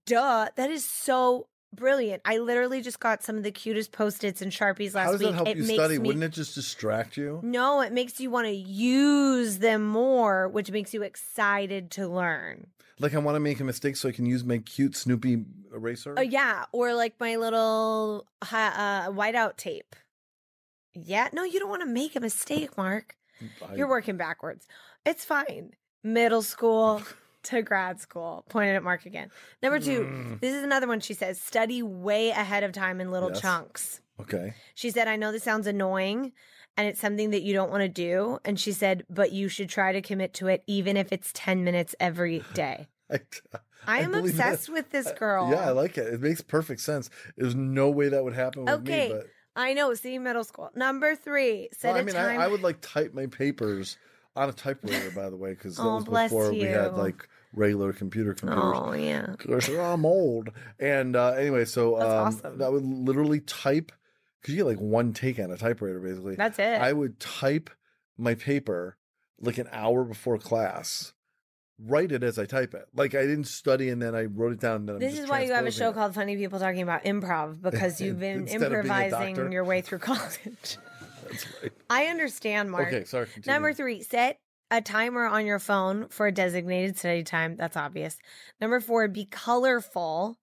Duh, 0.06 0.48
that 0.56 0.70
is 0.70 0.84
so 0.84 1.48
brilliant. 1.74 2.22
I 2.24 2.38
literally 2.38 2.80
just 2.82 3.00
got 3.00 3.22
some 3.22 3.36
of 3.36 3.42
the 3.42 3.50
cutest 3.52 3.92
post-its 3.92 4.42
and 4.42 4.52
Sharpies 4.52 4.94
last 4.94 5.06
How 5.06 5.12
does 5.12 5.20
week. 5.20 5.28
that 5.30 5.34
help 5.34 5.48
it 5.48 5.56
you 5.56 5.62
makes 5.64 5.74
study? 5.74 5.98
me 5.98 6.06
Wouldn't 6.06 6.24
it 6.24 6.32
just 6.32 6.54
distract 6.54 7.16
you? 7.16 7.40
No, 7.42 7.80
it 7.80 7.92
makes 7.92 8.20
you 8.20 8.30
want 8.30 8.46
to 8.46 8.52
use 8.54 9.58
them 9.58 9.84
more, 9.86 10.48
which 10.48 10.70
makes 10.70 10.92
you 10.94 11.02
excited 11.02 11.90
to 11.92 12.06
learn. 12.08 12.68
Like 12.98 13.14
I 13.14 13.18
want 13.18 13.36
to 13.36 13.40
make 13.40 13.58
a 13.58 13.64
mistake 13.64 13.96
so 13.96 14.08
I 14.08 14.12
can 14.12 14.26
use 14.26 14.44
my 14.44 14.58
cute 14.58 14.94
Snoopy 14.96 15.44
eraser. 15.74 16.14
Oh 16.16 16.20
yeah, 16.22 16.64
or 16.72 16.94
like 16.94 17.14
my 17.18 17.36
little 17.36 18.26
uh, 18.42 19.08
whiteout 19.10 19.56
tape. 19.56 19.96
Yeah, 20.94 21.28
no, 21.32 21.42
you 21.42 21.58
don't 21.58 21.70
want 21.70 21.82
to 21.82 21.88
make 21.88 22.14
a 22.16 22.20
mistake, 22.20 22.76
Marc. 22.76 23.16
I- 23.66 23.74
You're 23.76 23.88
working 23.88 24.16
backwards. 24.18 24.68
It's 25.06 25.24
fine. 25.24 25.72
Middle 26.04 26.42
school 26.42 27.02
to 27.44 27.62
grad 27.62 28.00
school. 28.00 28.44
Pointed 28.48 28.76
at 28.76 28.82
Marc 28.82 29.06
again. 29.06 29.30
Number 29.62 29.78
two, 29.80 30.00
Mm. 30.04 30.40
this 30.40 30.54
is 30.54 30.62
another 30.62 30.86
one 30.86 31.00
she 31.00 31.14
says 31.14 31.40
study 31.40 31.82
way 31.82 32.30
ahead 32.30 32.62
of 32.62 32.72
time 32.72 33.00
in 33.00 33.10
little 33.10 33.30
Yes. 33.30 33.40
chunks. 33.40 34.00
Okay. 34.20 34.54
She 34.74 34.90
said, 34.90 35.08
I 35.08 35.16
know 35.16 35.32
this 35.32 35.42
sounds 35.42 35.66
annoying 35.66 36.32
and 36.76 36.86
it's 36.86 37.00
something 37.00 37.30
that 37.30 37.42
you 37.42 37.52
don't 37.54 37.70
want 37.70 37.82
to 37.82 37.88
do. 37.88 38.38
And 38.44 38.58
she 38.58 38.72
said, 38.72 39.04
but 39.10 39.32
you 39.32 39.48
should 39.48 39.68
try 39.68 39.92
to 39.92 40.00
commit 40.00 40.32
to 40.34 40.46
it, 40.48 40.62
even 40.66 40.96
if 40.96 41.12
it's 41.12 41.30
10 41.34 41.64
minutes 41.64 41.94
every 41.98 42.40
day. 42.54 42.88
I, 43.10 43.20
I 43.86 44.00
am 44.02 44.12
believe 44.12 44.36
that. 44.36 44.52
obsessed 44.52 44.68
with 44.70 44.90
this 44.90 45.10
girl. 45.12 45.50
Yeah, 45.50 45.66
I 45.66 45.70
like 45.70 45.98
it. 45.98 46.06
It 46.14 46.20
makes 46.20 46.40
perfect 46.40 46.80
sense. 46.80 47.10
There's 47.36 47.54
no 47.54 47.90
way 47.90 48.08
that 48.08 48.22
would 48.22 48.34
happen 48.34 48.64
with 48.64 48.74
Okay. 48.74 49.08
me. 49.08 49.14
But 49.14 49.26
I 49.56 49.74
know, 49.74 49.92
see, 49.94 50.18
middle 50.18 50.44
school. 50.44 50.70
Number 50.74 51.16
three, 51.16 51.68
set 51.72 51.88
well, 51.88 51.96
I 51.96 52.00
a 52.00 52.04
mean, 52.04 52.14
time. 52.14 52.40
I, 52.40 52.44
I 52.44 52.48
would 52.48 52.62
like 52.62 52.78
type 52.80 53.12
my 53.12 53.26
papers 53.26 53.98
on 54.34 54.48
a 54.48 54.52
typewriter, 54.52 55.10
by 55.10 55.28
the 55.30 55.36
way, 55.36 55.50
because 55.50 55.76
that 55.76 55.82
Oh, 55.82 55.96
was 55.96 56.04
before 56.04 56.50
we 56.52 56.60
had 56.60 56.94
like 56.94 57.28
regular 57.54 57.92
computer 57.92 58.32
computers. 58.34 58.72
oh, 58.74 58.92
yeah. 58.92 59.92
I'm 59.92 60.06
old. 60.06 60.50
And 60.80 61.14
uh, 61.16 61.32
anyway, 61.32 61.64
so 61.66 62.00
um, 62.00 62.26
awesome. 62.28 62.62
I 62.62 62.68
would 62.68 62.82
literally 62.84 63.40
type 63.40 63.92
because 64.40 64.54
you 64.54 64.60
get 64.64 64.66
like 64.66 64.80
one 64.80 65.12
take 65.12 65.38
on 65.38 65.50
a 65.50 65.56
typewriter, 65.56 66.00
basically. 66.00 66.34
That's 66.36 66.58
it. 66.58 66.80
I 66.80 66.92
would 66.92 67.20
type 67.20 67.70
my 68.18 68.34
paper 68.34 68.96
like 69.40 69.58
an 69.58 69.68
hour 69.72 70.04
before 70.04 70.38
class, 70.38 71.12
write 71.78 72.10
it 72.12 72.22
as 72.22 72.38
I 72.38 72.46
type 72.46 72.72
it. 72.74 72.86
Like 72.94 73.14
I 73.14 73.22
didn't 73.22 73.44
study 73.48 73.88
and 73.90 74.00
then 74.00 74.14
I 74.14 74.24
wrote 74.24 74.52
it 74.52 74.60
down. 74.60 74.76
And 74.76 74.88
then 74.88 74.94
I'm 74.96 75.00
This 75.00 75.18
is 75.18 75.28
why 75.28 75.42
you 75.42 75.52
have 75.52 75.66
a 75.66 75.70
show 75.70 75.90
it. 75.90 75.94
called 75.94 76.14
Funny 76.14 76.36
People 76.36 76.58
Talking 76.58 76.82
About 76.82 77.04
Improv 77.04 77.60
because 77.60 78.00
you've 78.00 78.18
been 78.20 78.42
Instead 78.48 78.62
of 78.72 78.82
being 78.82 78.92
a 78.94 79.04
improvising 79.04 79.52
your 79.52 79.64
way 79.64 79.80
through 79.82 79.98
college. 80.10 80.78
That's 81.32 81.46
right. 81.62 81.72
I 81.90 82.04
understand, 82.06 82.70
Marc. 82.70 82.88
Okay, 82.88 83.04
sorry. 83.04 83.26
continue. 83.26 83.52
Number 83.52 83.72
three, 83.72 84.02
set 84.02 84.38
a 84.70 84.80
timer 84.80 85.26
on 85.26 85.44
your 85.46 85.58
phone 85.58 86.08
for 86.08 86.26
a 86.26 86.32
designated 86.32 86.96
study 86.96 87.22
time. 87.24 87.56
That's 87.56 87.76
obvious. 87.76 88.16
Number 88.60 88.80
four, 88.80 89.08
be 89.08 89.24
colorful. 89.26 90.38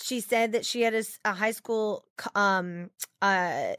She 0.00 0.20
said 0.20 0.52
that 0.52 0.64
she 0.64 0.82
had 0.82 0.94
a 1.24 1.32
high 1.32 1.50
school 1.50 2.04
um 2.34 2.90
uh 3.20 3.72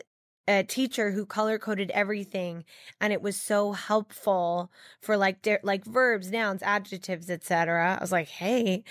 a 0.48 0.64
teacher 0.64 1.10
who 1.12 1.26
color 1.26 1.58
coded 1.58 1.90
everything 1.92 2.66
and 3.00 3.14
it 3.14 3.22
was 3.22 3.38
so 3.40 3.72
helpful 3.72 4.70
for 5.02 5.16
like 5.16 5.42
di- 5.42 5.58
like 5.64 5.86
verbs 5.86 6.32
nouns 6.32 6.62
adjectives 6.62 7.30
etc 7.30 7.96
i 7.98 8.04
was 8.04 8.12
like 8.12 8.28
hey 8.28 8.84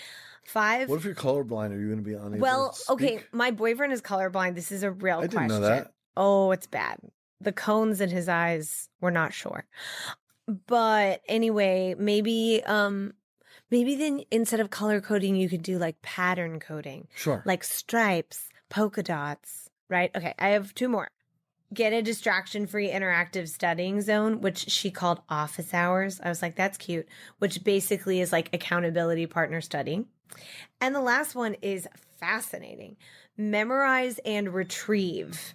five 0.46 0.88
What 0.88 0.96
if 0.96 1.04
you're 1.04 1.14
colorblind? 1.14 1.72
Are 1.72 1.78
you 1.78 1.88
going 1.88 1.98
to 1.98 2.02
be 2.04 2.14
unable? 2.14 2.38
well 2.38 2.76
okay 2.88 3.20
my 3.32 3.50
boyfriend 3.50 3.92
is 3.92 4.00
colorblind 4.00 4.54
this 4.54 4.72
is 4.72 4.82
a 4.82 4.90
real 4.90 5.18
I 5.18 5.22
didn't 5.22 5.32
question 5.34 5.48
know 5.48 5.68
that. 5.68 5.92
oh 6.16 6.52
it's 6.52 6.66
bad 6.66 6.96
the 7.42 7.52
cones 7.52 8.00
in 8.00 8.10
his 8.10 8.28
eyes 8.28 8.88
we're 9.00 9.10
not 9.10 9.32
sure 9.32 9.64
but 10.66 11.20
anyway 11.28 11.94
maybe 11.98 12.62
um 12.66 13.12
maybe 13.70 13.94
then 13.94 14.22
instead 14.30 14.60
of 14.60 14.70
color 14.70 15.00
coding 15.00 15.36
you 15.36 15.48
could 15.48 15.62
do 15.62 15.78
like 15.78 16.00
pattern 16.02 16.60
coding 16.60 17.08
Sure. 17.14 17.42
like 17.46 17.64
stripes, 17.64 18.48
polka 18.68 19.02
dots, 19.02 19.70
right? 19.88 20.10
Okay, 20.14 20.34
I 20.38 20.48
have 20.50 20.74
two 20.74 20.88
more. 20.88 21.08
Get 21.72 21.92
a 21.92 22.02
distraction 22.02 22.66
free 22.66 22.90
interactive 22.90 23.48
studying 23.48 24.00
zone, 24.02 24.40
which 24.42 24.70
she 24.70 24.90
called 24.90 25.22
office 25.28 25.72
hours. 25.72 26.20
I 26.22 26.28
was 26.28 26.42
like, 26.42 26.54
that's 26.54 26.76
cute, 26.76 27.08
which 27.38 27.64
basically 27.64 28.20
is 28.20 28.30
like 28.32 28.50
accountability 28.52 29.26
partner 29.26 29.60
studying. 29.62 30.06
And 30.80 30.94
the 30.94 31.00
last 31.00 31.34
one 31.34 31.56
is 31.62 31.88
fascinating 32.18 32.96
memorize 33.36 34.18
and 34.24 34.52
retrieve. 34.52 35.54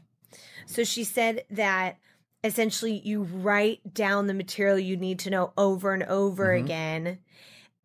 So 0.66 0.84
she 0.84 1.04
said 1.04 1.44
that 1.50 1.98
essentially 2.44 3.02
you 3.04 3.24
write 3.24 3.94
down 3.94 4.28
the 4.28 4.34
material 4.34 4.78
you 4.80 4.96
need 4.98 5.20
to 5.20 5.30
know 5.30 5.54
over 5.58 5.94
and 5.94 6.04
over 6.04 6.50
Mhm. 6.50 6.64
again. 6.64 7.20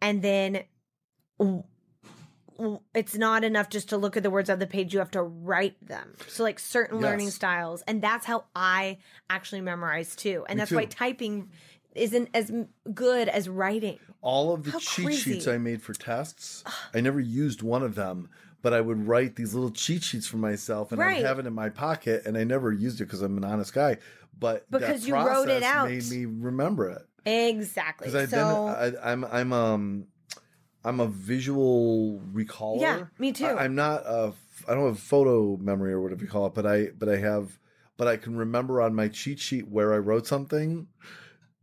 And 0.00 0.22
then 0.22 0.64
it's 2.94 3.14
not 3.16 3.44
enough 3.44 3.68
just 3.70 3.88
to 3.88 3.96
look 3.96 4.16
at 4.16 4.22
the 4.22 4.30
words 4.30 4.50
on 4.50 4.58
the 4.58 4.66
page. 4.66 4.92
You 4.92 4.98
have 5.00 5.10
to 5.12 5.22
write 5.22 5.84
them. 5.84 6.14
So, 6.28 6.42
like 6.42 6.58
certain 6.58 6.98
learning 7.00 7.30
styles. 7.30 7.82
And 7.82 8.02
that's 8.02 8.26
how 8.26 8.44
I 8.54 8.98
actually 9.30 9.62
memorize 9.62 10.14
too. 10.14 10.44
And 10.48 10.56
Me 10.56 10.60
that's 10.60 10.70
why 10.72 10.84
typing 10.84 11.50
isn't 11.94 12.28
as 12.34 12.50
good 12.94 13.28
as 13.28 13.48
writing. 13.48 13.98
all 14.20 14.54
of 14.54 14.62
the 14.64 14.70
How 14.70 14.78
cheat 14.78 15.06
crazy. 15.06 15.34
sheets 15.34 15.48
I 15.48 15.58
made 15.58 15.82
for 15.82 15.92
tests, 15.94 16.62
I 16.94 17.00
never 17.00 17.18
used 17.20 17.60
one 17.62 17.82
of 17.82 17.96
them, 17.96 18.28
but 18.62 18.72
I 18.72 18.80
would 18.80 19.06
write 19.06 19.36
these 19.36 19.54
little 19.54 19.70
cheat 19.70 20.02
sheets 20.04 20.26
for 20.26 20.36
myself 20.38 20.92
and 20.92 21.00
Right. 21.00 21.18
I'd 21.18 21.24
have 21.26 21.38
it 21.38 21.46
in 21.46 21.52
my 21.52 21.68
pocket 21.68 22.22
and 22.24 22.38
I 22.38 22.44
never 22.44 22.72
used 22.72 23.00
it 23.00 23.04
because 23.04 23.22
I'm 23.22 23.36
an 23.36 23.44
honest 23.44 23.74
guy. 23.74 23.98
But 24.38 24.70
Because 24.70 25.06
you 25.06 25.14
wrote 25.14 25.48
it 25.48 25.62
out. 25.62 25.90
made 25.90 26.08
me 26.08 26.24
remember 26.24 26.88
it. 26.88 27.02
Exactly. 27.24 28.06
Because 28.08 28.30
so, 28.30 28.66
I, 28.66 29.12
I'm, 29.12 29.24
I'm, 29.24 29.52
um, 29.52 30.06
I'm 30.84 31.00
a 31.00 31.06
visual 31.06 32.20
recaller. 32.32 32.80
Yeah, 32.80 33.04
me 33.18 33.32
too. 33.32 33.46
I, 33.46 33.64
am 33.64 33.74
not 33.74 34.02
a, 34.04 34.32
I 34.66 34.74
don't 34.74 34.86
have 34.86 34.98
photo 34.98 35.56
memory 35.58 35.92
or 35.92 36.00
whatever 36.00 36.22
you 36.22 36.30
call 36.30 36.46
it, 36.46 36.54
but 36.54 36.66
I, 36.66 36.88
but 36.98 37.08
I 37.08 37.18
have, 37.18 37.58
but 37.96 38.08
I 38.08 38.16
can 38.16 38.36
remember 38.36 38.80
on 38.80 38.94
my 38.94 39.08
cheat 39.08 39.38
sheet 39.38 39.68
where 39.68 39.92
I 39.92 39.98
wrote 39.98 40.26
something. 40.26 40.88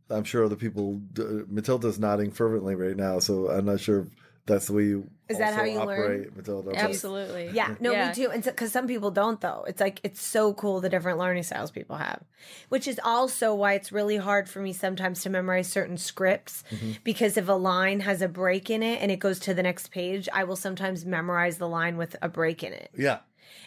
I'm 0.08 0.24
sure 0.24 0.44
other 0.44 0.56
people. 0.56 1.00
Matylda's 1.14 1.98
nodding 1.98 2.30
fervently 2.30 2.74
right 2.74 2.96
now, 2.96 3.18
so 3.20 3.50
I'm 3.50 3.66
not 3.66 3.80
sure 3.80 4.00
if 4.00 4.08
that's 4.46 4.66
the 4.66 4.72
way 4.72 4.84
you. 4.84 5.10
Is 5.30 5.38
that 5.38 5.54
how 5.54 5.60
also 5.60 5.72
you 5.72 5.78
learn? 5.84 5.88
operate, 6.02 6.36
Matylda? 6.36 6.64
but- 6.66 6.76
Absolutely. 6.76 7.50
Yeah, 7.52 7.74
no, 7.80 7.92
Yeah. 7.92 8.08
me 8.08 8.14
too. 8.14 8.30
And 8.30 8.42
because 8.42 8.72
some 8.72 8.86
people 8.86 9.10
don't, 9.10 9.40
though. 9.40 9.64
It's 9.68 9.80
like 9.80 10.00
it's 10.02 10.22
so 10.22 10.52
cool 10.54 10.80
the 10.80 10.88
different 10.88 11.18
learning 11.18 11.44
styles 11.44 11.70
people 11.70 11.96
have, 11.96 12.22
which 12.68 12.86
is 12.88 13.00
also 13.04 13.54
why 13.54 13.74
it's 13.74 13.92
really 13.92 14.16
hard 14.16 14.48
for 14.48 14.60
me 14.60 14.72
sometimes 14.72 15.22
to 15.22 15.30
memorize 15.30 15.68
certain 15.68 15.96
scripts 15.96 16.64
Mm-hmm. 16.70 16.92
because 17.04 17.36
if 17.36 17.48
a 17.48 17.52
line 17.52 18.00
has 18.00 18.22
a 18.22 18.28
break 18.28 18.70
in 18.70 18.82
it 18.82 19.00
and 19.00 19.10
it 19.10 19.18
goes 19.18 19.38
to 19.40 19.54
the 19.54 19.62
next 19.62 19.90
page, 19.90 20.28
I 20.32 20.44
will 20.44 20.56
sometimes 20.56 21.04
memorize 21.04 21.58
the 21.58 21.68
line 21.68 21.96
with 21.96 22.16
a 22.22 22.28
break 22.28 22.62
in 22.62 22.72
it, 22.72 22.90
Yeah, 22.96 23.18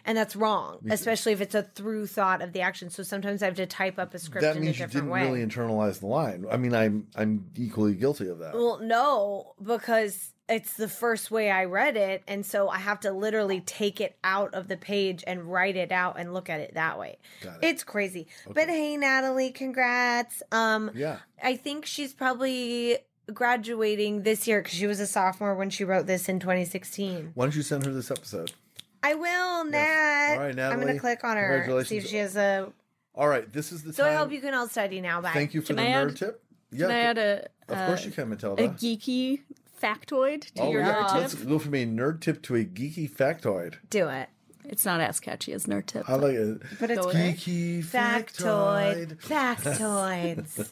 and 0.05 0.17
that's 0.17 0.35
wrong, 0.35 0.79
especially 0.89 1.31
if 1.33 1.41
it's 1.41 1.55
a 1.55 1.63
through 1.63 2.07
thought 2.07 2.41
of 2.41 2.51
the 2.53 2.61
action. 2.61 2.89
So 2.89 3.03
sometimes 3.03 3.41
I 3.41 3.45
have 3.47 3.55
to 3.55 3.65
type 3.65 3.97
up 3.99 4.13
a 4.13 4.19
script 4.19 4.41
that 4.43 4.55
in 4.55 4.61
a 4.63 4.65
means 4.65 4.79
you 4.79 4.85
different 4.85 5.07
didn't 5.07 5.09
way. 5.09 5.21
really 5.23 5.45
internalize 5.45 5.99
the 5.99 6.07
line. 6.07 6.45
I 6.51 6.57
mean, 6.57 6.73
I'm 6.75 7.07
I'm 7.15 7.45
equally 7.55 7.93
guilty 7.95 8.27
of 8.27 8.39
that. 8.39 8.53
Well, 8.53 8.79
no, 8.81 9.53
because 9.63 10.32
it's 10.49 10.73
the 10.73 10.87
first 10.89 11.31
way 11.31 11.49
I 11.49 11.65
read 11.65 11.95
it. 11.95 12.23
And 12.27 12.45
so 12.45 12.67
I 12.69 12.77
have 12.79 12.99
to 13.01 13.11
literally 13.11 13.61
take 13.61 14.01
it 14.01 14.17
out 14.23 14.53
of 14.53 14.67
the 14.67 14.77
page 14.77 15.23
and 15.25 15.43
write 15.51 15.75
it 15.77 15.91
out 15.91 16.19
and 16.19 16.33
look 16.33 16.49
at 16.49 16.59
it 16.59 16.73
that 16.73 16.99
way. 16.99 17.17
Got 17.41 17.63
it. 17.63 17.67
It's 17.67 17.83
crazy. 17.83 18.27
But 18.49 18.67
hey, 18.69 18.97
Natalie, 18.97 19.51
congrats. 19.51 20.43
Um, 20.51 20.91
Yeah, 20.93 21.19
I 21.41 21.55
think 21.55 21.85
she's 21.85 22.13
probably 22.13 22.97
graduating 23.33 24.23
this 24.23 24.47
year 24.47 24.61
because 24.61 24.77
she 24.77 24.87
was 24.87 24.99
a 24.99 25.07
sophomore 25.07 25.55
when 25.55 25.69
she 25.69 25.83
wrote 25.83 26.07
this 26.07 26.27
in 26.27 26.39
2016. 26.39 27.31
why 27.35 27.45
don't 27.45 27.55
you 27.55 27.61
send 27.61 27.85
her 27.85 27.91
this 27.93 28.11
episode? 28.11 28.51
I 29.01 29.15
will, 29.15 29.65
Nat. 29.65 30.33
All 30.35 30.39
right, 30.39 30.55
Natalie. 30.55 30.73
I'm 30.73 30.81
going 30.81 30.93
to 30.93 30.99
click 30.99 31.23
on 31.23 31.35
her, 31.37 31.83
see 31.85 31.97
if 31.97 32.07
she 32.07 32.17
has 32.17 32.35
a. 32.35 32.71
All 33.15 33.27
right, 33.27 33.51
this 33.51 33.71
is 33.71 33.83
the 33.83 33.93
So 33.93 34.03
time. 34.03 34.13
I 34.13 34.15
hope 34.17 34.31
you 34.31 34.41
can 34.41 34.53
all 34.53 34.67
study 34.67 34.99
now. 35.01 35.21
Bye. 35.21 35.31
Thank 35.33 35.53
you 35.53 35.61
for 35.61 35.67
Can 35.67 35.75
the 35.77 35.81
I 35.83 35.85
nerd 35.87 36.11
add- 36.11 36.17
tip. 36.17 36.43
Yeah, 36.71 36.87
Can 36.87 36.91
I 36.91 36.99
add 36.99 37.17
a, 37.19 37.47
of 37.69 37.77
uh, 37.77 37.85
course 37.87 38.05
you 38.05 38.11
can, 38.11 38.35
Matylda. 38.35 38.59
a 38.59 38.69
geeky 38.69 39.41
factoid 39.83 40.51
to 40.53 40.61
oh 40.63 40.71
your 40.71 40.81
yeah, 40.81 41.03
nerd 41.03 41.15
let's 41.15 41.35
tip? 41.35 41.47
go 41.47 41.59
from 41.59 41.75
a 41.75 41.85
nerd 41.85 42.21
tip 42.21 42.41
to 42.43 42.55
a 42.55 42.63
geeky 42.63 43.09
factoid. 43.09 43.75
Do 43.89 44.07
it. 44.07 44.29
It's 44.65 44.85
not 44.85 45.01
as 45.01 45.19
catchy 45.19 45.51
as 45.53 45.65
nerd 45.65 45.87
tip. 45.87 46.09
I 46.09 46.15
like 46.15 46.35
it. 46.35 46.61
But 46.79 46.91
it's. 46.91 47.05
Geeky 47.05 47.83
factoid. 47.83 49.17
Factoids. 49.17 50.71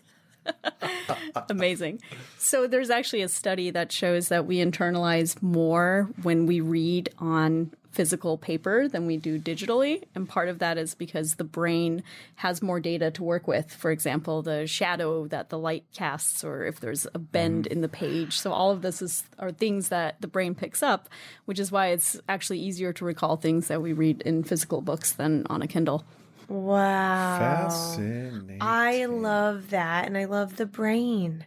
Amazing. 1.49 2.01
So 2.37 2.67
there's 2.67 2.89
actually 2.89 3.21
a 3.21 3.27
study 3.27 3.69
that 3.71 3.91
shows 3.91 4.29
that 4.29 4.45
we 4.45 4.57
internalize 4.57 5.41
more 5.41 6.09
when 6.23 6.45
we 6.45 6.61
read 6.61 7.09
on 7.19 7.71
physical 7.91 8.37
paper 8.37 8.87
than 8.87 9.05
we 9.05 9.17
do 9.17 9.39
digitally. 9.39 10.03
And 10.15 10.27
part 10.27 10.49
of 10.49 10.59
that 10.59 10.77
is 10.77 10.95
because 10.95 11.35
the 11.35 11.43
brain 11.43 12.03
has 12.35 12.61
more 12.61 12.79
data 12.79 13.11
to 13.11 13.23
work 13.23 13.47
with. 13.47 13.71
For 13.73 13.91
example, 13.91 14.41
the 14.41 14.65
shadow 14.65 15.27
that 15.27 15.49
the 15.49 15.59
light 15.59 15.83
casts, 15.93 16.43
or 16.43 16.65
if 16.65 16.79
there's 16.79 17.05
a 17.13 17.19
bend 17.19 17.67
in 17.67 17.81
the 17.81 17.89
page. 17.89 18.39
So 18.39 18.51
all 18.51 18.71
of 18.71 18.81
this 18.81 19.01
is 19.01 19.23
are 19.39 19.51
things 19.51 19.89
that 19.89 20.21
the 20.21 20.27
brain 20.27 20.55
picks 20.55 20.81
up, 20.81 21.09
which 21.45 21.59
is 21.59 21.71
why 21.71 21.87
it's 21.87 22.19
actually 22.29 22.59
easier 22.59 22.93
to 22.93 23.05
recall 23.05 23.35
things 23.35 23.67
that 23.67 23.81
we 23.81 23.93
read 23.93 24.21
in 24.21 24.43
physical 24.43 24.81
books 24.81 25.11
than 25.11 25.45
on 25.49 25.61
a 25.61 25.67
Kindle. 25.67 26.05
Wow. 26.47 27.39
Fascinating. 27.39 28.57
I 28.61 29.05
love 29.05 29.69
that 29.69 30.05
and 30.05 30.17
I 30.17 30.25
love 30.25 30.57
the 30.57 30.65
brain. 30.65 31.45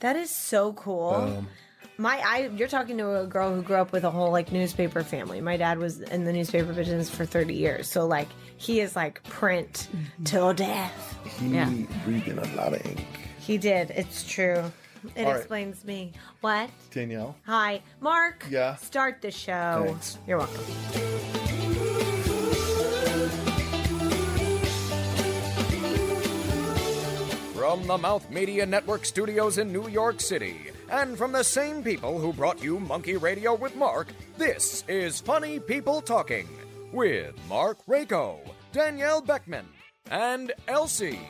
That 0.00 0.16
is 0.16 0.30
so 0.30 0.72
cool. 0.72 1.34
Um, 1.38 1.48
My 2.00 2.18
I 2.24 2.50
you're 2.56 2.66
talking 2.66 2.96
to 2.96 3.20
a 3.20 3.26
girl 3.26 3.54
who 3.54 3.60
grew 3.60 3.76
up 3.76 3.92
with 3.92 4.04
a 4.04 4.10
whole 4.10 4.32
like 4.32 4.50
newspaper 4.50 5.02
family. 5.02 5.42
My 5.42 5.58
dad 5.58 5.76
was 5.76 6.00
in 6.00 6.24
the 6.24 6.32
newspaper 6.32 6.72
business 6.72 7.10
for 7.10 7.26
30 7.26 7.52
years. 7.52 7.90
So 7.90 8.06
like 8.06 8.28
he 8.56 8.80
is 8.80 8.96
like 8.96 9.22
print 9.24 9.88
mm-hmm. 9.92 10.24
till 10.24 10.54
death. 10.54 11.18
he 11.38 11.48
Yeah. 11.48 11.70
breathed 12.06 12.28
in 12.28 12.38
a 12.38 12.56
lot 12.56 12.72
of 12.72 12.86
ink. 12.86 13.04
He 13.38 13.58
did. 13.58 13.90
It's 13.90 14.24
true. 14.26 14.72
It 15.14 15.26
All 15.26 15.32
right. 15.32 15.40
explains 15.40 15.84
me. 15.84 16.12
What? 16.40 16.70
Danielle. 16.90 17.36
Hi, 17.44 17.82
Marc. 18.00 18.46
Yeah? 18.48 18.76
Start 18.76 19.20
the 19.20 19.30
show. 19.30 19.84
Thanks. 19.86 20.16
You're 20.26 20.38
welcome. 20.38 20.64
From 27.54 27.86
the 27.86 27.98
Mouth 27.98 28.30
Media 28.30 28.64
Network 28.64 29.04
studios 29.04 29.58
in 29.58 29.70
New 29.70 29.86
York 29.88 30.20
City, 30.20 30.70
and 30.90 31.16
from 31.16 31.32
the 31.32 31.44
same 31.44 31.82
people 31.82 32.18
who 32.18 32.32
brought 32.32 32.62
you 32.62 32.80
Monkey 32.80 33.16
Radio 33.16 33.54
with 33.54 33.76
Marc, 33.76 34.08
this 34.36 34.84
is 34.88 35.20
Funny 35.20 35.60
People 35.60 36.00
Talking 36.00 36.48
with 36.92 37.34
Marc 37.48 37.78
Raco, 37.86 38.40
Danielle 38.72 39.22
Beckmann, 39.22 39.66
and 40.10 40.52
Elsie. 40.66 41.20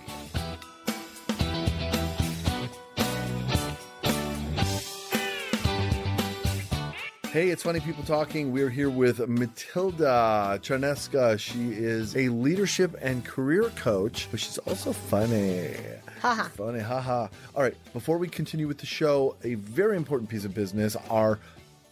Hey, 7.32 7.50
it's 7.50 7.62
Funny 7.62 7.78
People 7.78 8.02
Talking. 8.02 8.50
We're 8.50 8.70
here 8.70 8.90
with 8.90 9.18
Matylda 9.18 10.58
Czarnecka. 10.58 11.38
She 11.38 11.70
is 11.70 12.16
a 12.16 12.28
leadership 12.28 12.96
and 13.00 13.24
career 13.24 13.70
coach, 13.76 14.26
but 14.32 14.40
she's 14.40 14.58
also 14.58 14.92
funny. 14.92 15.76
Haha. 16.20 16.48
Funny, 16.48 16.80
haha. 16.80 17.28
All 17.54 17.62
right, 17.62 17.76
before 17.92 18.18
we 18.18 18.26
continue 18.26 18.66
with 18.66 18.78
the 18.78 18.86
show, 18.86 19.36
a 19.44 19.54
very 19.54 19.96
important 19.96 20.28
piece 20.28 20.44
of 20.44 20.54
business 20.54 20.96
our 21.08 21.38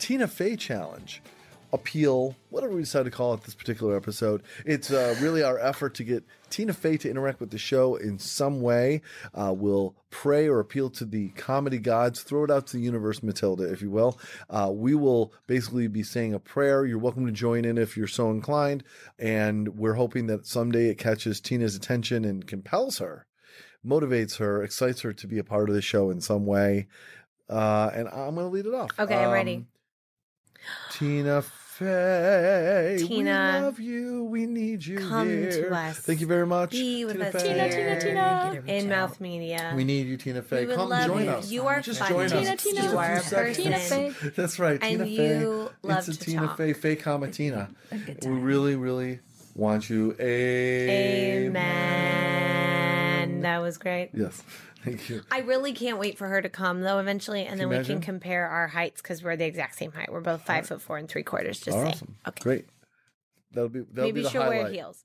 Tina 0.01 0.27
Fey 0.27 0.57
Challenge. 0.57 1.23
Appeal, 1.73 2.35
whatever 2.51 2.75
we 2.75 2.83
decide 2.83 3.05
to 3.05 3.11
call 3.11 3.35
it 3.35 3.43
this 3.43 3.55
particular 3.55 3.97
episode. 3.97 4.43
It's 4.65 4.91
uh, 4.91 5.17
really 5.21 5.43
our 5.43 5.59
effort 5.59 5.95
to 5.97 6.05
get 6.05 6.25
Tina 6.49 6.73
Fey 6.73 6.97
to 6.99 7.11
interact 7.11 7.41
with 7.41 7.51
the 7.51 7.59
show 7.59 7.97
in 7.97 8.19
some 8.19 8.61
way. 8.61 9.03
Uh, 9.35 9.53
we'll 9.57 9.95
pray 10.11 10.49
or 10.49 10.61
appeal 10.61 10.89
to 10.91 11.05
the 11.05 11.29
comedy 11.31 11.79
gods, 11.79 12.23
throw 12.23 12.45
it 12.45 12.51
out 12.51 12.67
to 12.69 12.77
the 12.77 12.83
universe, 12.83 13.21
Matylda, 13.21 13.71
if 13.71 13.83
you 13.83 13.91
will. 13.91 14.19
Uh, 14.49 14.71
we 14.73 14.95
will 14.95 15.33
basically 15.47 15.89
be 15.89 16.03
saying 16.03 16.33
a 16.33 16.39
prayer. 16.39 16.87
You're 16.87 16.99
welcome 16.99 17.27
to 17.27 17.33
join 17.33 17.65
in 17.65 17.77
if 17.77 17.97
you're 17.97 18.07
so 18.07 18.31
inclined. 18.31 18.83
And 19.19 19.77
we're 19.77 19.95
hoping 19.95 20.27
that 20.29 20.47
someday 20.47 20.89
it 20.89 20.99
catches 20.99 21.41
Tina's 21.41 21.77
attention 21.77 22.25
and 22.25 22.47
compels 22.47 22.99
her 22.99 23.27
motivates 23.87 24.39
her, 24.39 24.63
excites 24.63 25.01
her 25.03 25.13
to 25.13 25.27
be 25.27 25.39
a 25.39 25.45
part 25.45 25.69
of 25.69 25.75
the 25.75 25.83
show 25.83 26.11
in 26.11 26.21
some 26.21 26.47
way. 26.47 26.89
Uh, 27.49 27.91
and 27.95 28.09
I'm 28.09 28.35
going 28.35 28.47
to 28.47 28.53
lead 28.53 28.67
it 28.67 28.75
off. 28.75 28.91
Okay, 28.99 29.15
I'm 29.15 29.31
ready. 29.31 29.57
Um, 29.57 29.67
Tina 30.91 31.43
Fey, 31.79 32.97
Tina, 33.07 33.15
we 33.55 33.63
love 33.63 33.79
you. 33.79 34.25
We 34.25 34.47
need 34.47 34.85
you 34.85 34.99
come 34.99 35.29
to 35.29 35.51
here. 35.53 35.73
us. 35.73 35.99
Thank 35.99 36.21
you 36.21 36.27
very 36.27 36.45
much, 36.45 36.73
Be 36.73 37.05
with 37.05 37.13
Tina 37.15 37.27
us 37.27 37.33
Fey. 37.35 37.53
Tina, 37.53 37.71
Tina, 37.71 38.01
Tina. 38.01 38.63
in 38.67 38.89
Mouth 38.89 39.21
Media. 39.21 39.73
We 39.77 39.85
need 39.85 40.09
you, 40.09 40.17
Tina 40.17 40.43
Fey. 40.43 40.63
We 40.63 40.67
would 40.67 40.75
Come 40.77 40.89
love 40.89 41.07
join 41.07 41.25
you. 41.27 41.31
us. 41.31 41.51
You 41.53 41.67
are 41.69 41.81
Just 41.81 42.01
fun. 42.01 42.09
join 42.09 42.29
Tina, 42.31 42.41
us. 42.53 42.63
Tina. 42.65 42.81
Just 42.83 42.93
You 42.93 42.99
are 42.99 43.15
a 43.15 43.21
person. 43.21 43.55
Tina 43.63 43.79
seconds. 43.79 44.17
Fey. 44.17 44.29
That's 44.31 44.59
right, 44.59 44.81
And 44.83 44.91
Tina 45.05 45.07
you 45.07 45.19
Fey. 45.19 45.45
love 45.85 45.99
it's 45.99 46.09
a 46.09 46.13
to 46.15 46.19
Tina 46.19 46.47
talk. 46.49 46.57
Fey, 46.57 46.73
Fey, 46.73 46.97
comma 46.97 47.29
Tina. 47.31 47.69
We 47.93 48.29
really, 48.29 48.75
really 48.75 49.21
want 49.55 49.89
you. 49.89 50.17
Amen. 50.19 51.47
Amen. 53.29 53.41
That 53.43 53.59
was 53.63 53.79
great. 53.79 54.11
Yes. 54.15 54.43
Thank 54.85 55.09
you. 55.11 55.23
I 55.31 55.41
really 55.41 55.73
can't 55.73 55.99
wait 55.99 56.17
for 56.19 56.29
her 56.29 56.41
to 56.41 56.49
come 56.49 56.81
though 56.83 56.99
eventually, 56.99 57.41
and 57.47 57.59
Can 57.61 57.69
then 57.69 57.79
we 57.81 57.85
can 57.85 58.01
compare 58.01 58.47
our 58.47 58.69
heights 58.69 59.03
because 59.03 59.23
we're 59.23 59.37
the 59.37 59.45
exact 59.45 59.77
same 59.77 59.93
height. 59.93 60.11
We're 60.13 60.21
both 60.21 60.43
five 60.43 60.67
foot 60.67 60.81
four 60.81 60.99
and 60.99 61.09
three 61.09 61.23
quarters. 61.25 61.61
Just 61.61 61.77
saying. 61.77 61.89
awesome. 61.89 62.17
Okay. 62.27 62.43
Great. 62.43 62.67
That'll 63.53 63.69
be 63.69 63.81
that'll 63.81 64.05
Maybe 64.05 64.21
be 64.21 64.23
the 64.23 64.31
she'll 64.31 64.43
highlight. 64.43 64.63
wear 64.65 64.73
heels. 64.73 65.05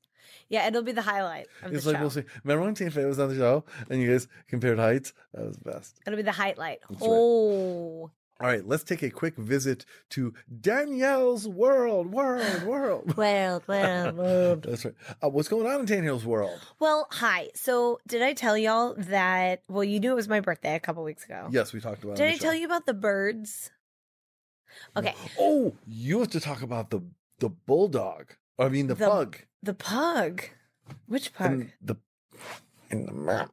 Yeah, 0.49 0.67
it'll 0.67 0.83
be 0.83 0.91
the 0.91 1.01
highlight 1.01 1.47
It's 1.63 1.83
the 1.85 1.91
like 1.91 1.97
show. 1.97 2.01
we'll 2.01 2.09
see. 2.11 2.23
Remember 2.43 2.65
when 2.65 2.75
Tina 2.75 2.91
Fey 2.91 3.05
was 3.05 3.17
on 3.19 3.29
the 3.29 3.35
show 3.35 3.63
and 3.89 3.99
you 4.01 4.11
guys 4.11 4.27
compared 4.47 4.77
heights? 4.77 5.13
That 5.33 5.45
was 5.45 5.57
the 5.57 5.71
best. 5.71 5.99
It'll 6.05 6.17
be 6.17 6.23
the 6.23 6.31
highlight. 6.31 6.79
right. 6.89 6.99
Oh, 7.01 8.11
All 8.41 8.47
right, 8.47 8.65
let's 8.67 8.83
take 8.83 9.03
a 9.03 9.09
quick 9.09 9.37
visit 9.37 9.85
to 10.09 10.33
Danielle's 10.59 11.47
world, 11.47 12.11
world, 12.11 12.63
world. 12.65 13.15
world, 13.15 13.63
world, 13.67 14.17
world. 14.17 14.63
That's 14.67 14.83
right. 14.85 14.95
Uh, 15.23 15.29
what's 15.29 15.47
going 15.47 15.67
on 15.67 15.81
in 15.81 15.85
Danielle's 15.85 16.25
world? 16.25 16.59
Well, 16.79 17.07
hi. 17.11 17.49
So, 17.55 17.99
did 18.07 18.21
I 18.21 18.33
tell 18.33 18.57
y'all 18.57 18.95
that? 18.97 19.61
Well, 19.69 19.83
you 19.83 19.99
knew 19.99 20.11
it 20.11 20.15
was 20.15 20.27
my 20.27 20.39
birthday 20.39 20.75
a 20.75 20.79
couple 20.79 21.03
weeks 21.03 21.23
ago. 21.25 21.47
Yes, 21.51 21.71
we 21.73 21.79
talked 21.79 22.03
about. 22.03 22.13
it 22.13 22.17
Did 22.17 22.27
I 22.27 22.31
show. 22.33 22.37
tell 22.45 22.55
you 22.55 22.65
about 22.65 22.85
the 22.85 22.93
birds? 22.95 23.69
Okay, 24.97 25.13
Oh, 25.39 25.75
you 25.87 26.19
have 26.19 26.29
to 26.31 26.39
talk 26.39 26.63
about 26.63 26.89
the 26.89 27.01
the 27.39 27.49
bulldog. 27.49 28.33
I 28.57 28.69
mean 28.69 28.87
the, 28.87 28.95
The- 28.95 29.07
pug. 29.09 29.37
the 29.61 29.73
pug. 29.75 30.43
Which 31.05 31.33
pug? 31.33 31.51
And 31.51 31.71
the 31.81 31.95
in 32.89 33.05
the 33.05 33.13
map. 33.13 33.51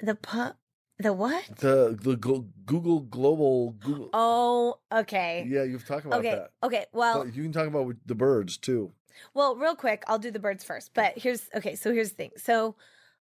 the 0.00 0.16
pug. 0.16 0.54
The 1.02 1.12
what? 1.12 1.44
The 1.58 1.98
the 2.00 2.16
Google 2.16 3.00
Global 3.00 3.72
Google. 3.72 4.10
Oh, 4.12 4.78
okay. 4.92 5.44
Yeah, 5.48 5.64
you've 5.64 5.84
talked 5.84 6.06
about 6.06 6.20
okay. 6.20 6.30
that. 6.30 6.50
Okay. 6.62 6.86
Well, 6.92 7.26
you 7.26 7.42
can 7.42 7.50
talk 7.50 7.66
about 7.66 7.94
the 8.06 8.14
birds 8.14 8.56
too. 8.56 8.92
Well, 9.34 9.56
real 9.56 9.74
quick, 9.74 10.04
I'll 10.06 10.20
do 10.20 10.30
the 10.30 10.38
birds 10.38 10.62
first. 10.62 10.92
But 10.94 11.18
here's 11.18 11.48
okay. 11.56 11.74
So 11.74 11.92
here's 11.92 12.10
the 12.10 12.16
thing. 12.16 12.30
So, 12.36 12.76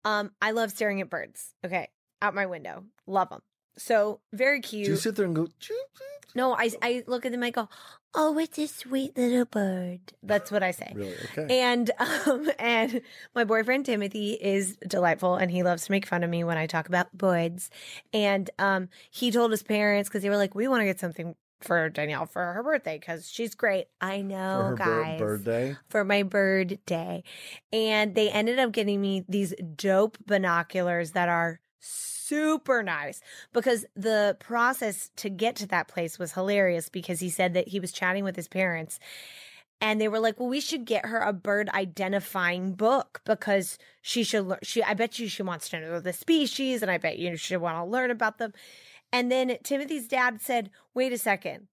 um, 0.04 0.30
I 0.40 0.52
love 0.52 0.70
staring 0.70 1.00
at 1.00 1.10
birds. 1.10 1.54
Okay, 1.64 1.88
out 2.22 2.34
my 2.34 2.46
window, 2.46 2.84
love 3.08 3.30
them. 3.30 3.42
So 3.76 4.20
very 4.32 4.60
cute. 4.60 4.84
Do 4.84 4.92
you 4.92 4.96
sit 4.96 5.16
there 5.16 5.26
and 5.26 5.34
go? 5.34 5.46
"Choop, 5.46 5.70
choop"? 5.70 6.34
no, 6.36 6.54
I 6.54 6.70
I 6.80 7.02
look 7.08 7.26
at 7.26 7.32
them. 7.32 7.42
I 7.42 7.50
go, 7.50 7.68
oh, 8.14 8.38
it's 8.38 8.58
a 8.58 8.66
sweet 8.68 9.16
little 9.16 9.44
bird. 9.44 10.00
That's 10.22 10.50
what 10.52 10.62
I 10.62 10.70
say. 10.70 10.92
Really? 10.94 11.14
Okay. 11.36 11.60
And 11.60 11.90
um 12.26 12.48
and 12.58 13.00
my 13.34 13.44
boyfriend 13.44 13.86
Timothy 13.86 14.32
is 14.32 14.76
delightful 14.86 15.36
and 15.36 15.50
he 15.50 15.62
loves 15.62 15.86
to 15.86 15.92
make 15.92 16.06
fun 16.06 16.22
of 16.24 16.30
me 16.30 16.44
when 16.44 16.56
I 16.58 16.66
talk 16.66 16.88
about 16.88 17.12
birds. 17.16 17.70
And 18.12 18.50
um 18.58 18.88
he 19.10 19.30
told 19.30 19.50
his 19.50 19.62
parents 19.62 20.08
because 20.08 20.22
they 20.22 20.30
were 20.30 20.36
like, 20.36 20.54
we 20.54 20.68
want 20.68 20.80
to 20.82 20.86
get 20.86 21.00
something 21.00 21.34
for 21.60 21.88
Danielle 21.88 22.26
for 22.26 22.52
her 22.52 22.62
birthday 22.62 22.98
because 22.98 23.30
she's 23.30 23.54
great. 23.54 23.86
I 24.00 24.20
know, 24.20 24.58
For 24.60 24.64
her 24.68 24.76
bir- 24.76 25.04
guys 25.04 25.18
bird 25.18 25.44
day. 25.44 25.76
for 25.88 26.04
my 26.04 26.22
bird 26.22 26.78
day. 26.84 27.24
And 27.72 28.14
they 28.14 28.28
ended 28.30 28.58
up 28.58 28.70
getting 28.72 29.00
me 29.00 29.24
these 29.28 29.54
dope 29.74 30.18
binoculars 30.26 31.12
that 31.12 31.28
are 31.30 31.60
super 32.26 32.82
nice 32.82 33.20
because 33.52 33.84
the 33.94 34.36
process 34.40 35.10
to 35.16 35.28
get 35.28 35.56
to 35.56 35.66
that 35.66 35.88
place 35.88 36.18
was 36.18 36.32
hilarious 36.32 36.88
because 36.88 37.20
he 37.20 37.30
said 37.30 37.54
that 37.54 37.68
he 37.68 37.80
was 37.80 37.92
chatting 37.92 38.24
with 38.24 38.36
his 38.36 38.48
parents 38.48 38.98
and 39.80 40.00
they 40.00 40.08
were 40.08 40.20
like, 40.20 40.38
"Well, 40.40 40.48
we 40.48 40.60
should 40.60 40.86
get 40.86 41.06
her 41.06 41.20
a 41.20 41.32
bird 41.32 41.68
identifying 41.70 42.72
book 42.72 43.20
because 43.24 43.76
she 44.00 44.24
should 44.24 44.46
learn 44.46 44.60
she 44.62 44.82
I 44.82 44.94
bet 44.94 45.18
you 45.18 45.28
she 45.28 45.42
wants 45.42 45.68
to 45.70 45.80
know 45.80 46.00
the 46.00 46.12
species 46.12 46.80
and 46.80 46.90
I 46.90 46.98
bet 46.98 47.18
you 47.18 47.36
she 47.36 47.56
want 47.56 47.76
to 47.78 47.84
learn 47.84 48.10
about 48.10 48.38
them." 48.38 48.52
And 49.12 49.30
then 49.30 49.56
Timothy's 49.62 50.08
dad 50.08 50.40
said, 50.40 50.70
"Wait 50.94 51.12
a 51.12 51.18
second 51.18 51.68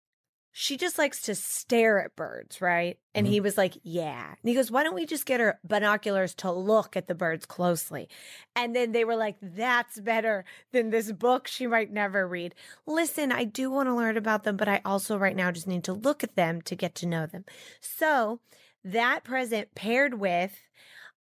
she 0.52 0.76
just 0.76 0.98
likes 0.98 1.22
to 1.24 1.36
stare 1.36 2.04
at 2.04 2.16
birds, 2.16 2.62
right? 2.62 2.98
And 3.16 3.26
mm-hmm. 3.26 3.34
he 3.34 3.40
was 3.40 3.58
like, 3.58 3.78
Yeah. 3.84 4.28
And 4.28 4.50
he 4.50 4.54
goes, 4.54 4.70
Why 4.70 4.84
don't 4.84 4.96
we 4.96 5.06
just 5.06 5.26
get 5.26 5.40
her 5.40 5.60
binoculars 5.64 6.34
to 6.36 6.52
look 6.52 6.98
at 6.98 7.08
the 7.08 7.16
birds 7.16 7.46
closely? 7.46 8.10
And 8.56 8.76
then 8.76 8.92
they 8.92 9.06
were 9.06 9.16
like, 9.16 9.38
That's 9.42 10.00
better 10.00 10.44
than 10.72 10.90
this 10.90 11.12
book 11.12 11.48
she 11.48 11.68
might 11.68 11.92
never 11.92 12.28
read. 12.28 12.56
Listen, 12.86 13.32
I 13.32 13.46
do 13.46 13.72
want 13.72 13.88
to 13.88 13.96
learn 13.96 14.18
about 14.18 14.44
them, 14.44 14.58
but 14.58 14.68
I 14.68 14.82
also 14.84 15.18
right 15.18 15.36
now 15.36 15.52
just 15.52 15.68
need 15.68 15.86
to 15.86 15.94
look 15.94 16.24
at 16.24 16.36
them 16.36 16.62
to 16.64 16.76
get 16.76 16.96
to 16.96 17.08
know 17.08 17.26
them. 17.26 17.46
So 17.80 18.40
that 18.84 19.24
present 19.24 19.74
paired 19.76 20.16
with 20.20 20.58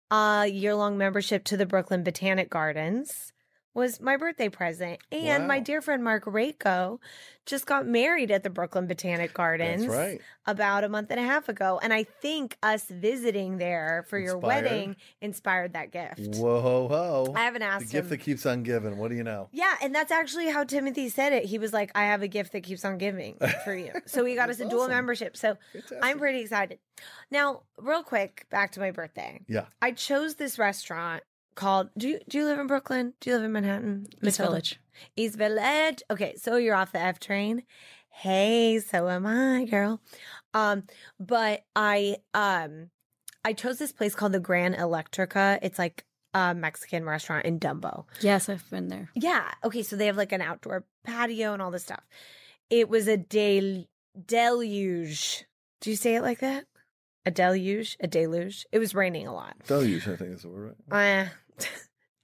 a 0.09 0.47
year 0.47 0.75
long 0.75 0.97
membership 0.97 1.45
to 1.45 1.57
the 1.57 1.65
Brooklyn 1.65 2.03
Botanic 2.03 2.49
Gardens 2.49 3.31
was 3.73 4.01
my 4.01 4.17
birthday 4.17 4.49
present. 4.49 4.99
And 5.11 5.47
my 5.47 5.59
dear 5.59 5.81
friend 5.81 6.03
Marc 6.03 6.25
Raco 6.25 6.99
just 7.45 7.65
got 7.65 7.87
married 7.87 8.29
at 8.29 8.43
the 8.43 8.49
Brooklyn 8.49 8.85
Botanic 8.87 9.33
Gardens 9.33 9.87
right. 9.87 10.21
about 10.45 10.83
a 10.83 10.89
month 10.89 11.09
and 11.09 11.19
a 11.19 11.23
half 11.23 11.49
ago. 11.49 11.79
And 11.81 11.93
I 11.93 12.03
think 12.03 12.57
us 12.61 12.85
visiting 12.89 13.57
there 13.57 14.05
for 14.09 14.19
your 14.19 14.37
wedding 14.37 14.95
inspired 15.21 15.73
that 15.73 15.91
gift. 15.91 16.35
Whoa, 16.35 16.87
whoa. 16.87 17.33
I 17.35 17.45
haven't 17.45 17.61
the 17.61 17.67
asked 17.67 17.91
gift 17.91 18.09
that 18.09 18.17
keeps 18.17 18.45
on 18.45 18.63
giving. 18.63 18.97
What 18.97 19.09
do 19.09 19.15
you 19.15 19.23
know? 19.23 19.49
yeah, 19.51 19.75
and 19.81 19.95
that's 19.95 20.11
actually 20.11 20.49
how 20.49 20.63
Timothy 20.63 21.09
said 21.09 21.33
it. 21.33 21.45
He 21.45 21.57
was 21.57 21.73
like, 21.73 21.91
I 21.95 22.03
have 22.05 22.21
a 22.21 22.27
gift 22.27 22.51
that 22.53 22.61
keeps 22.61 22.85
on 22.85 22.97
giving 22.97 23.37
for 23.63 23.75
you. 23.75 23.91
So 24.05 24.25
he 24.25 24.35
got 24.35 24.49
us 24.49 24.57
a 24.57 24.59
That's 24.59 24.71
dual 24.71 24.87
membership. 24.87 25.35
So 25.37 25.57
I'm 26.01 26.19
pretty 26.19 26.41
excited. 26.41 26.79
Now, 27.31 27.63
real 27.77 28.03
quick, 28.03 28.45
back 28.49 28.73
to 28.73 28.79
my 28.79 28.91
birthday. 28.91 29.41
Yeah. 29.47 29.65
I 29.81 29.91
chose 29.91 30.35
this 30.35 30.59
restaurant 30.59 31.23
called 31.55 31.89
do 31.97 32.07
you 32.07 32.19
do 32.27 32.39
you 32.39 32.45
live 32.45 32.59
in 32.59 32.67
Brooklyn? 32.67 33.13
Do 33.19 33.29
you 33.29 33.35
live 33.35 33.45
in 33.45 33.51
Manhattan? 33.51 34.07
East? 34.23 34.37
Village. 34.37 34.79
East 35.15 35.35
Village. 35.37 36.01
Okay, 36.09 36.35
so 36.37 36.57
you're 36.57 36.75
off 36.75 36.91
the 36.91 36.99
F 36.99 37.19
train. 37.19 37.63
Hey, 38.09 38.79
so 38.79 39.09
am 39.09 39.25
I, 39.25 39.65
girl. 39.65 40.01
Um, 40.53 40.83
but 41.19 41.63
I 41.75 42.17
um 42.33 42.89
I 43.43 43.53
chose 43.53 43.79
this 43.79 43.91
place 43.91 44.15
called 44.15 44.33
the 44.33 44.39
Gran 44.39 44.73
Electrica. 44.75 45.59
It's 45.61 45.79
like 45.79 46.05
a 46.33 46.53
Mexican 46.53 47.05
restaurant 47.05 47.45
in 47.45 47.59
Dumbo. 47.59 48.05
Yes, 48.21 48.49
I've 48.49 48.69
been 48.69 48.87
there. 48.87 49.09
Yeah. 49.15 49.49
Okay, 49.63 49.83
so 49.83 49.95
they 49.95 50.05
have 50.05 50.17
like 50.17 50.31
an 50.31 50.41
outdoor 50.41 50.85
patio 51.03 51.53
and 51.53 51.61
all 51.61 51.71
this 51.71 51.83
stuff. 51.83 52.03
It 52.69 52.89
was 52.89 53.07
a 53.07 53.17
del- 53.17 53.85
deluge. 54.25 55.45
Do 55.81 55.89
you 55.89 55.95
say 55.95 56.15
it 56.15 56.21
like 56.21 56.39
that? 56.39 56.65
A 57.25 57.31
deluge? 57.31 57.97
A 57.99 58.07
deluge? 58.07 58.65
It 58.71 58.79
was 58.79 58.95
raining 58.95 59.27
a 59.27 59.33
lot. 59.33 59.55
Deluge, 59.67 60.07
I 60.07 60.15
think 60.15 60.33
is 60.35 60.41
the 60.41 60.49
word. 60.49 60.75
Right? 60.87 61.27
Uh, 61.59 61.65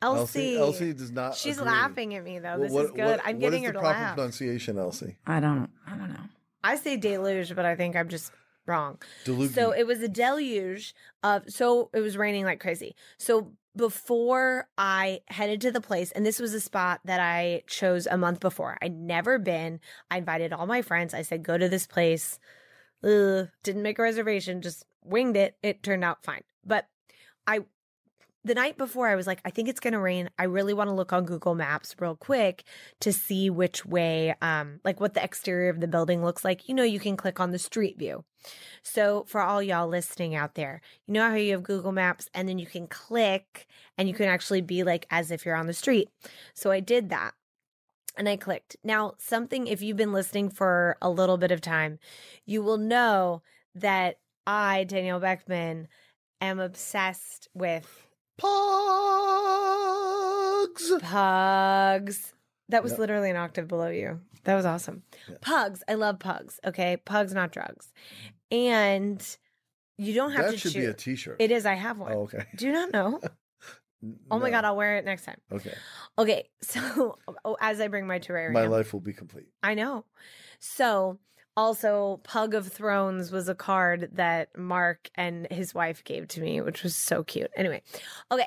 Elsie. 0.02 0.58
Elsie 0.58 0.94
does 0.94 1.12
not. 1.12 1.36
She's 1.36 1.58
agree. 1.58 1.72
laughing 1.72 2.16
at 2.16 2.24
me 2.24 2.40
though. 2.40 2.50
Well, 2.58 2.60
this 2.60 2.72
what- 2.72 2.86
is 2.86 2.92
good. 2.92 3.06
what- 3.06 3.20
I'm 3.26 3.36
what 3.36 3.40
getting 3.40 3.64
is 3.64 3.68
her 3.68 3.74
the 3.74 3.80
to 3.80 3.84
proper 3.84 4.00
laugh. 4.00 4.16
pronunciation, 4.16 4.78
Elsie? 4.78 5.18
I 5.26 5.40
don't. 5.40 5.70
I 5.88 5.92
don't 5.96 6.10
know. 6.10 6.20
I 6.64 6.76
say 6.76 6.98
deluge, 6.98 7.56
but 7.56 7.66
I 7.66 7.76
think 7.76 7.96
I'm 7.96 8.10
just 8.10 8.32
wrong. 8.66 8.98
Deluge. 9.26 9.52
So 9.54 9.72
it 9.72 9.88
was 9.88 10.02
a 10.02 10.08
deluge 10.08 10.94
of 11.24 11.44
so 11.50 11.90
it 11.94 12.02
was 12.02 12.18
raining 12.18 12.46
like 12.46 12.60
crazy. 12.60 12.96
So 13.18 13.54
before 13.76 14.68
I 14.78 15.22
headed 15.28 15.62
to 15.62 15.72
the 15.72 15.82
place, 15.82 16.12
and 16.12 16.26
this 16.26 16.40
was 16.40 16.54
a 16.54 16.60
spot 16.60 17.00
that 17.06 17.20
I 17.20 17.62
chose 17.68 18.08
a 18.08 18.18
month 18.18 18.40
before. 18.40 18.78
I'd 18.82 18.96
never 18.98 19.38
been. 19.40 19.80
I 20.10 20.18
invited 20.18 20.52
all 20.52 20.66
my 20.66 20.82
friends. 20.82 21.14
I 21.14 21.22
said, 21.22 21.44
go 21.44 21.58
to 21.60 21.70
this 21.70 21.86
place. 21.86 22.40
Ugh, 23.04 23.48
didn't 23.62 23.84
make 23.84 24.00
a 24.00 24.02
reservation, 24.02 24.64
just 24.64 24.84
winged 25.08 25.38
it. 25.38 25.58
It 25.64 25.84
turned 25.84 26.04
out 26.04 26.24
fine. 26.24 26.44
But 26.66 26.88
I 27.46 27.62
the 28.44 28.56
night 28.56 28.78
before 28.78 29.10
I 29.10 29.16
was 29.16 29.28
like, 29.28 29.42
I 29.44 29.50
think 29.50 29.68
it's 29.68 29.82
gonna 29.82 30.00
rain. 30.00 30.30
I 30.40 30.46
really 30.46 30.74
want 30.74 30.90
to 30.90 30.94
look 30.94 31.12
on 31.12 31.26
Google 31.26 31.54
Maps 31.54 31.94
real 32.00 32.16
quick 32.16 32.64
to 33.02 33.12
see 33.12 33.50
which 33.50 33.86
way, 33.86 34.36
um, 34.42 34.80
like 34.86 35.02
what 35.02 35.14
the 35.14 35.24
exterior 35.24 35.70
of 35.70 35.82
the 35.82 35.88
building 35.88 36.24
looks 36.24 36.46
like. 36.46 36.70
You 36.70 36.76
know, 36.76 36.84
you 36.84 37.00
can 37.00 37.18
click 37.18 37.42
on 37.42 37.52
the 37.52 37.60
street 37.60 38.00
view. 38.00 38.24
So 38.84 39.26
for 39.28 39.42
all 39.42 39.62
y'all 39.62 39.88
listening 39.88 40.34
out 40.34 40.56
there, 40.56 40.82
you 41.06 41.14
know 41.14 41.30
how 41.30 41.36
you 41.36 41.52
have 41.52 41.64
Google 41.64 41.92
Maps 41.92 42.30
and 42.34 42.48
then 42.48 42.58
you 42.58 42.66
can 42.66 42.88
click 42.88 43.68
and 43.98 44.08
you 44.08 44.14
can 44.14 44.28
actually 44.28 44.62
be 44.62 44.84
like 44.84 45.06
as 45.10 45.30
if 45.30 45.46
you're 45.46 45.56
on 45.56 45.68
the 45.68 45.74
street. 45.74 46.10
So 46.54 46.72
I 46.72 46.80
did 46.80 47.10
that. 47.10 47.34
And 48.18 48.28
I 48.28 48.36
clicked. 48.36 48.76
Now, 48.84 49.14
something, 49.20 49.68
if 49.68 49.84
you've 49.84 49.98
been 49.98 50.12
listening 50.12 50.50
for 50.50 50.98
a 51.04 51.10
little 51.10 51.38
bit 51.38 51.52
of 51.52 51.62
time, 51.62 52.00
you 52.48 52.64
will 52.64 52.80
know 52.80 53.44
that 53.76 54.18
I, 54.48 54.86
Danielle 54.86 55.20
Beckmann, 55.20 55.88
am 56.42 56.60
obsessed 56.60 57.50
with 57.54 58.08
Pugs. 60.78 60.92
pugs. 61.02 62.34
That 62.70 62.84
was 62.84 62.92
Yep. 62.94 63.00
literally 63.00 63.30
an 63.30 63.36
octave 63.36 63.68
below 63.68 63.90
you. 63.90 64.22
That 64.44 64.56
was 64.56 64.66
awesome. 64.66 65.04
Yeah. 65.30 65.36
Pugs. 65.42 65.84
I 65.88 65.94
love 65.96 66.20
pugs. 66.20 66.60
Okay. 66.66 66.98
Pugs, 66.98 67.34
not 67.34 67.52
drugs. 67.52 67.92
And 68.52 69.22
you 69.98 70.14
don't 70.14 70.32
have 70.32 70.46
to. 70.46 70.52
That 70.52 70.52
to 70.54 70.58
should 70.58 70.72
choose. 70.74 70.86
be 70.86 70.90
a 70.90 70.94
T-shirt. 70.94 71.38
It 71.40 71.52
is. 71.52 71.66
I 71.66 71.74
have 71.74 71.98
one. 72.00 72.14
Oh, 72.14 72.22
okay. 72.22 72.46
Do 72.56 72.66
you 72.68 72.72
not 72.74 72.92
know? 72.94 73.20
Oh 74.30 74.38
my 74.38 74.52
god, 74.52 74.64
I'll 74.64 74.76
wear 74.76 74.98
it 74.98 75.06
next 75.06 75.26
time. 75.26 75.42
Okay. 75.52 75.74
Okay, 76.20 76.48
so 76.62 77.18
oh, 77.44 77.58
as 77.60 77.82
I 77.82 77.88
bring 77.88 78.06
my 78.06 78.20
terrarium, 78.20 78.54
My 78.54 78.68
life 78.68 78.94
will 78.94 79.00
be 79.00 79.12
complete. 79.12 79.48
I 79.64 79.74
know. 79.74 80.06
So 80.60 81.18
also, 81.58 82.22
Pug 82.24 82.54
of 82.54 82.68
Thrones 82.68 83.32
was 83.32 83.50
a 83.50 83.56
card 83.56 84.12
that 84.14 84.56
Marc 84.56 85.10
and 85.16 85.48
his 85.50 85.74
wife 85.74 86.04
gave 86.04 86.28
to 86.30 86.42
me, 86.42 86.62
which 86.62 86.84
was 86.84 86.96
so 86.96 87.24
cute. 87.24 87.50
Anyway, 87.58 87.82
okay, 88.32 88.46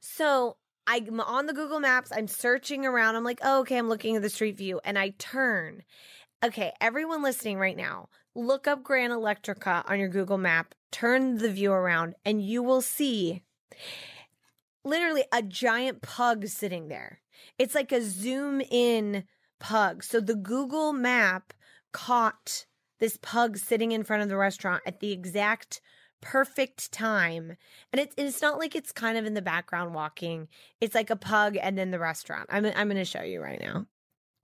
so 0.00 0.58
I'm 0.86 1.20
on 1.20 1.46
the 1.46 1.54
Google 1.54 1.80
Maps. 1.80 2.12
I'm 2.14 2.28
searching 2.28 2.84
around. 2.84 3.16
I'm 3.16 3.24
like, 3.24 3.40
oh, 3.42 3.60
okay, 3.60 3.78
I'm 3.78 3.88
looking 3.88 4.14
at 4.14 4.20
the 4.20 4.28
street 4.28 4.58
view, 4.58 4.78
and 4.84 4.98
I 4.98 5.14
turn. 5.18 5.82
Okay, 6.44 6.72
everyone 6.82 7.22
listening 7.22 7.58
right 7.58 7.76
now, 7.76 8.10
look 8.34 8.68
up 8.68 8.82
Gran 8.82 9.10
Electrica 9.10 9.90
on 9.90 9.98
your 9.98 10.08
Google 10.08 10.38
Map. 10.38 10.74
Turn 10.92 11.38
the 11.38 11.50
view 11.50 11.72
around, 11.72 12.14
and 12.26 12.42
you 12.42 12.62
will 12.62 12.82
see 12.82 13.42
literally 14.84 15.24
a 15.32 15.42
giant 15.42 16.02
pug 16.02 16.46
sitting 16.46 16.88
there. 16.88 17.20
It's 17.58 17.74
like 17.74 17.90
a 17.90 18.02
zoom 18.02 18.60
in 18.60 19.24
pug. 19.58 20.04
So 20.04 20.20
the 20.20 20.34
Google 20.34 20.92
map 20.92 21.54
caught 21.92 22.66
this 22.98 23.18
pug 23.22 23.56
sitting 23.56 23.92
in 23.92 24.04
front 24.04 24.22
of 24.22 24.28
the 24.28 24.36
restaurant 24.36 24.82
at 24.86 25.00
the 25.00 25.12
exact 25.12 25.80
perfect 26.20 26.92
time. 26.92 27.56
And 27.92 28.00
it's 28.00 28.14
it's 28.18 28.42
not 28.42 28.58
like 28.58 28.74
it's 28.76 28.92
kind 28.92 29.16
of 29.16 29.24
in 29.24 29.34
the 29.34 29.42
background 29.42 29.94
walking. 29.94 30.48
It's 30.80 30.94
like 30.94 31.10
a 31.10 31.16
pug 31.16 31.56
and 31.60 31.78
then 31.78 31.90
the 31.90 31.98
restaurant. 31.98 32.46
I'm 32.50 32.64
I'm 32.66 32.88
going 32.88 32.96
to 32.96 33.04
show 33.04 33.22
you 33.22 33.40
right 33.40 33.60
now. 33.60 33.86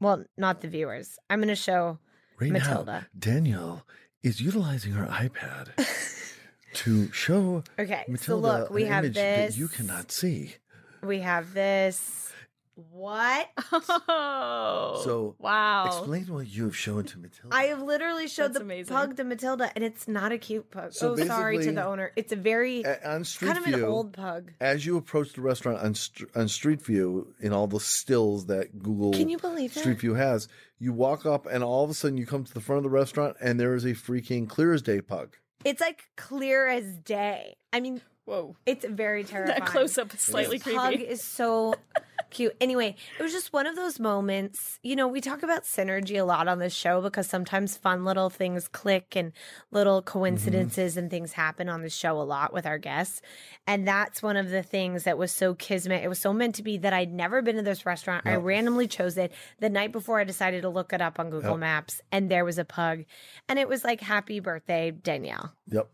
Well, 0.00 0.24
not 0.36 0.60
the 0.60 0.68
viewers. 0.68 1.18
I'm 1.30 1.38
going 1.38 1.48
to 1.48 1.54
show 1.54 1.98
Right 2.40 2.52
now, 2.52 2.58
Matylda. 2.60 3.06
Danielle 3.18 3.86
is 4.22 4.40
utilizing 4.40 4.92
her 4.92 5.06
iPad 5.06 5.68
to 6.74 7.10
show 7.12 7.62
Okay. 7.78 8.04
so 8.18 8.38
Matylda 8.38 8.42
look, 8.42 8.70
we 8.70 8.84
have 8.84 9.04
this. 9.04 9.14
that 9.14 9.56
you 9.56 9.68
cannot 9.68 10.10
see. 10.12 10.56
We 11.02 11.20
have 11.20 11.54
this. 11.54 12.30
What? 12.76 13.48
Oh, 14.08 15.00
So, 15.04 15.34
wow. 15.38 15.86
Explain 15.86 16.26
what 16.32 16.46
you 16.46 16.64
have 16.64 16.76
shown 16.76 17.04
to 17.04 17.18
Matylda. 17.18 17.48
I 17.50 17.64
have 17.64 17.82
literally 17.82 18.28
showed 18.28 18.48
That's 18.48 18.58
the 18.58 18.64
amazing. 18.64 18.94
pug 18.94 19.16
to 19.16 19.24
Matylda, 19.24 19.70
and 19.74 19.82
it's 19.84 20.06
not 20.06 20.32
a 20.32 20.38
cute 20.38 20.70
pug. 20.70 20.92
So 20.92 21.12
oh, 21.12 21.16
sorry 21.16 21.58
to 21.58 21.72
the 21.72 21.84
owner. 21.84 22.12
It's 22.16 22.32
a 22.32 22.36
very 22.36 22.82
A- 22.82 23.08
on 23.14 23.24
Street 23.24 23.48
kind 23.48 23.58
of 23.58 23.64
View, 23.64 23.74
an 23.76 23.84
old 23.84 24.12
pug. 24.12 24.52
as 24.60 24.84
you 24.86 24.96
approach 24.96 25.32
the 25.32 25.40
restaurant 25.40 25.78
on 25.82 25.94
Str- 25.94 26.26
on 26.34 26.48
Street 26.48 26.82
View, 26.82 27.34
in 27.40 27.52
all 27.52 27.66
the 27.66 27.80
stills 27.80 28.46
that 28.46 28.78
Google 28.82 29.12
Can 29.12 29.28
you 29.28 29.38
believe 29.38 29.72
that? 29.74 29.80
Street 29.80 29.98
View 30.00 30.14
has, 30.14 30.48
you 30.78 30.92
walk 30.92 31.24
up 31.26 31.46
and 31.46 31.64
all 31.64 31.84
of 31.84 31.90
a 31.90 31.94
sudden 31.94 32.18
you 32.18 32.26
come 32.26 32.44
to 32.44 32.54
the 32.54 32.60
front 32.60 32.78
of 32.78 32.82
the 32.84 32.90
restaurant 32.90 33.36
and 33.40 33.58
there 33.58 33.74
is 33.74 33.84
a 33.84 33.92
freaking 33.94 34.48
clear 34.48 34.72
as 34.72 34.82
day 34.82 35.00
pug. 35.00 35.36
It's 35.64 35.80
like 35.80 36.04
clear 36.16 36.66
as 36.68 36.84
day. 36.98 37.56
I 37.72 37.80
mean, 37.80 38.00
Whoa. 38.26 38.56
it's 38.66 38.84
very 38.84 39.24
terrifying. 39.32 39.58
That 39.60 39.68
close 39.68 39.98
up 39.98 40.14
is 40.14 40.20
slightly 40.20 40.58
This 40.58 40.74
pug 40.74 40.94
is 40.94 41.22
so 41.22 41.74
cute. 42.36 42.54
Anyway, 42.60 42.94
it 43.18 43.22
was 43.22 43.32
just 43.32 43.52
one 43.52 43.66
of 43.66 43.76
those 43.76 43.98
moments. 43.98 44.78
You 44.82 44.94
know, 44.94 45.08
we 45.08 45.22
talk 45.22 45.42
about 45.42 45.64
synergy 45.64 46.20
a 46.20 46.24
lot 46.24 46.48
on 46.48 46.58
this 46.58 46.74
show 46.74 47.00
because 47.00 47.26
sometimes 47.26 47.76
fun 47.76 48.04
little 48.04 48.28
things 48.28 48.68
click 48.68 49.16
and 49.16 49.32
little 49.70 50.02
mm-hmm. 50.02 50.18
coincidences 50.18 50.96
and 50.96 51.10
things 51.10 51.32
happen 51.32 51.68
on 51.68 51.80
the 51.80 51.88
show 51.88 52.20
a 52.20 52.22
lot 52.22 52.52
with 52.52 52.66
our 52.66 52.76
guests. 52.76 53.22
And 53.66 53.88
that's 53.88 54.22
one 54.22 54.36
of 54.36 54.50
the 54.50 54.62
things 54.62 55.04
that 55.04 55.16
was 55.16 55.32
so 55.32 55.54
kismet. 55.54 56.04
It 56.04 56.08
was 56.08 56.18
so 56.18 56.34
meant 56.34 56.54
to 56.56 56.62
be 56.62 56.76
that 56.78 56.92
I'd 56.92 57.12
never 57.12 57.40
been 57.40 57.56
to 57.56 57.62
this 57.62 57.86
restaurant. 57.86 58.26
I 58.26 58.34
randomly 58.36 58.86
chose 58.86 59.16
it 59.16 59.32
the 59.58 59.70
night 59.70 59.92
before 59.92 60.20
I 60.20 60.24
decided 60.24 60.62
to 60.62 60.68
look 60.68 60.92
it 60.92 61.00
up 61.00 61.18
on 61.18 61.30
Google 61.30 61.52
Yep. 61.52 61.60
Maps, 61.60 62.00
and 62.12 62.30
there 62.30 62.44
was 62.44 62.58
a 62.58 62.64
pug. 62.64 63.04
And 63.48 63.58
it 63.58 63.68
was 63.68 63.82
like, 63.82 64.00
Happy 64.00 64.40
birthday, 64.40 64.90
Danielle. 64.90 65.52
Yep. 65.68 65.88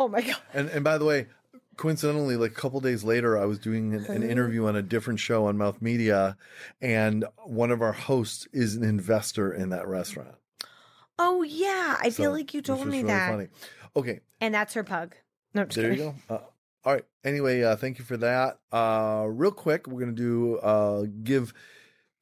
Oh 0.00 0.08
my 0.08 0.20
God. 0.22 0.36
And 0.52 0.68
and 0.68 0.82
by 0.82 0.98
the 0.98 1.04
way, 1.04 1.26
coincidentally, 1.76 2.36
like 2.36 2.52
a 2.52 2.54
couple 2.54 2.80
days 2.80 3.04
later, 3.04 3.38
I 3.38 3.44
was 3.44 3.58
doing 3.58 3.94
an, 3.94 4.04
an 4.06 4.22
interview 4.22 4.66
on 4.66 4.76
a 4.76 4.82
different 4.82 5.20
show 5.20 5.46
on 5.46 5.56
Mouth 5.56 5.80
Media, 5.82 6.36
and 6.80 7.24
one 7.44 7.70
of 7.70 7.82
our 7.82 7.92
hosts 7.92 8.46
is 8.52 8.76
an 8.76 8.84
investor 8.84 9.52
in 9.52 9.70
that 9.70 9.86
restaurant. 9.88 10.34
Oh, 11.18 11.42
yeah. 11.42 11.96
I 12.00 12.10
feel 12.10 12.32
like 12.32 12.54
you 12.54 12.62
told 12.62 12.86
me 12.86 12.98
really 12.98 13.02
that. 13.04 13.30
Funny. 13.30 13.48
Okay, 13.94 14.20
And 14.40 14.54
that's 14.54 14.74
her 14.74 14.84
pug. 14.84 15.14
No, 15.54 15.64
there 15.64 15.90
kidding. 15.90 16.06
you 16.06 16.14
go. 16.28 16.34
Uh, 16.34 16.38
all 16.84 16.94
right. 16.94 17.04
Anyway, 17.24 17.62
uh, 17.62 17.76
thank 17.76 17.98
you 17.98 18.04
for 18.04 18.16
that. 18.16 18.58
Uh, 18.72 19.26
real 19.28 19.52
quick, 19.52 19.86
we're 19.86 20.00
gonna 20.00 20.12
do 20.12 20.56
uh, 20.56 21.04
give 21.22 21.52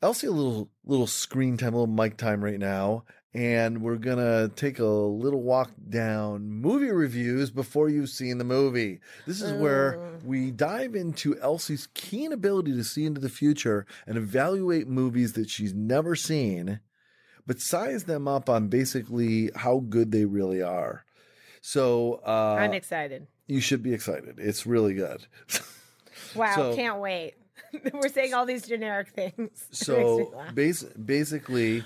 Elsie 0.02 0.26
a 0.26 0.32
little 0.32 0.68
little 0.84 1.06
screen 1.06 1.56
time, 1.56 1.74
a 1.74 1.80
little 1.80 1.94
mic 1.94 2.16
time 2.16 2.42
right 2.44 2.58
now, 2.58 3.04
and 3.32 3.80
we're 3.82 3.96
gonna 3.96 4.48
take 4.56 4.78
a 4.78 4.84
little 4.84 5.42
walk 5.42 5.70
down 5.88 6.48
movie 6.50 6.90
reviews 6.90 7.50
before 7.50 7.88
you've 7.88 8.08
seen 8.10 8.38
the 8.38 8.44
movie. 8.44 9.00
This 9.26 9.40
is 9.40 9.52
where 9.52 9.98
Oh. 9.98 10.18
we 10.24 10.50
dive 10.50 10.94
into 10.94 11.38
Elsie's 11.40 11.88
keen 11.94 12.32
ability 12.32 12.72
to 12.72 12.82
see 12.84 13.04
into 13.06 13.20
the 13.20 13.28
future 13.28 13.86
and 14.06 14.16
evaluate 14.18 14.88
movies 14.88 15.34
that 15.34 15.48
she's 15.48 15.72
never 15.72 16.16
seen, 16.16 16.80
but 17.46 17.60
size 17.60 18.04
them 18.04 18.26
up 18.26 18.48
on 18.48 18.68
basically 18.68 19.50
how 19.54 19.78
good 19.88 20.10
they 20.10 20.24
really 20.24 20.60
are. 20.62 21.04
So 21.60 22.20
uh, 22.26 22.56
I'm 22.58 22.72
excited. 22.74 23.26
you 23.46 23.60
should 23.60 23.82
be 23.82 23.92
excited. 23.92 24.36
It's 24.38 24.66
really 24.66 24.94
good. 24.94 25.26
Wow, 26.34 26.54
so- 26.54 26.76
can't 26.76 26.98
wait. 27.00 27.34
We're 27.94 28.08
saying 28.08 28.34
all 28.34 28.44
these 28.46 28.66
generic 28.66 29.08
things. 29.08 29.32
It 29.38 29.38
makes 29.40 29.70
me 29.70 29.74
so 29.76 30.34
bas- 30.54 30.84
basically, 30.84 31.84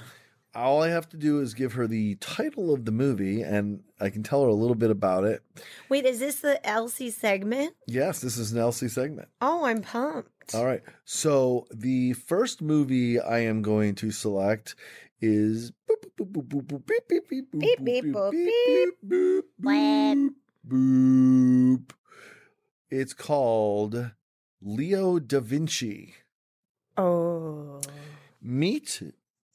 all 0.54 0.82
I 0.82 0.88
have 0.88 1.08
to 1.10 1.16
do 1.16 1.40
is 1.40 1.54
give 1.54 1.72
her 1.74 1.86
the 1.86 2.14
title 2.16 2.72
of 2.72 2.84
the 2.84 2.92
movie, 2.92 3.42
and 3.42 3.82
I 4.00 4.10
can 4.10 4.22
tell 4.22 4.42
her 4.42 4.48
a 4.48 4.54
little 4.54 4.74
bit 4.76 4.90
about 4.90 5.24
it. 5.24 5.42
wait, 5.88 6.04
is 6.04 6.18
this 6.20 6.36
the 6.40 6.64
Elsie 6.66 7.10
segment? 7.10 7.74
Yes, 7.86 8.20
this 8.20 8.36
is 8.36 8.52
an 8.52 8.58
Elsie 8.58 8.88
segment. 8.88 9.28
Oh, 9.40 9.64
I'm 9.64 9.82
pumped. 9.82 10.54
All 10.54 10.64
right. 10.66 10.82
So 11.04 11.66
the 11.72 12.12
first 12.12 12.60
movie 12.60 13.18
I 13.18 13.38
am 13.40 13.62
going 13.62 13.94
to 13.96 14.10
select 14.10 14.74
is 15.20 15.72
boop, 15.88 16.04
boop, 16.18 16.32
boop, 16.32 16.48
boop, 16.48 16.66
boop, 16.66 16.86
beep, 16.86 17.08
beep, 17.08 17.28
beep, 17.28 17.52
boop, 17.52 17.60
Beep, 17.60 17.78
boop, 17.80 17.84
beep, 17.84 18.04
boop, 18.04 18.30
beep, 18.32 18.94
boop, 19.06 19.42
What? 19.58 20.16
boop, 20.68 21.78
boop. 21.78 21.90
It's 22.90 23.14
called 23.14 24.10
Leo 24.62 25.18
da 25.18 25.40
Vinci. 25.40 26.14
Oh. 26.96 27.80
Meet 28.42 29.02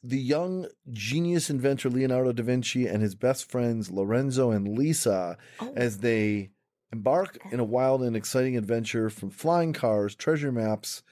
the 0.02 0.18
young 0.18 0.66
genius 0.90 1.50
inventor 1.50 1.90
Leonardo 1.90 2.32
da 2.32 2.42
Vinci 2.42 2.86
and 2.86 3.02
his 3.02 3.14
best 3.14 3.50
friends 3.50 3.90
Lorenzo 3.90 4.50
and 4.50 4.68
Lisa 4.68 5.36
Oh. 5.60 5.72
as 5.76 5.98
they 5.98 6.50
embark 6.92 7.38
in 7.52 7.60
a 7.60 7.64
wild 7.64 8.02
and 8.02 8.16
exciting 8.16 8.56
adventure 8.56 9.10
from 9.10 9.30
flying 9.30 9.72
cars, 9.72 10.14
treasure 10.14 10.50
maps, 10.50 11.02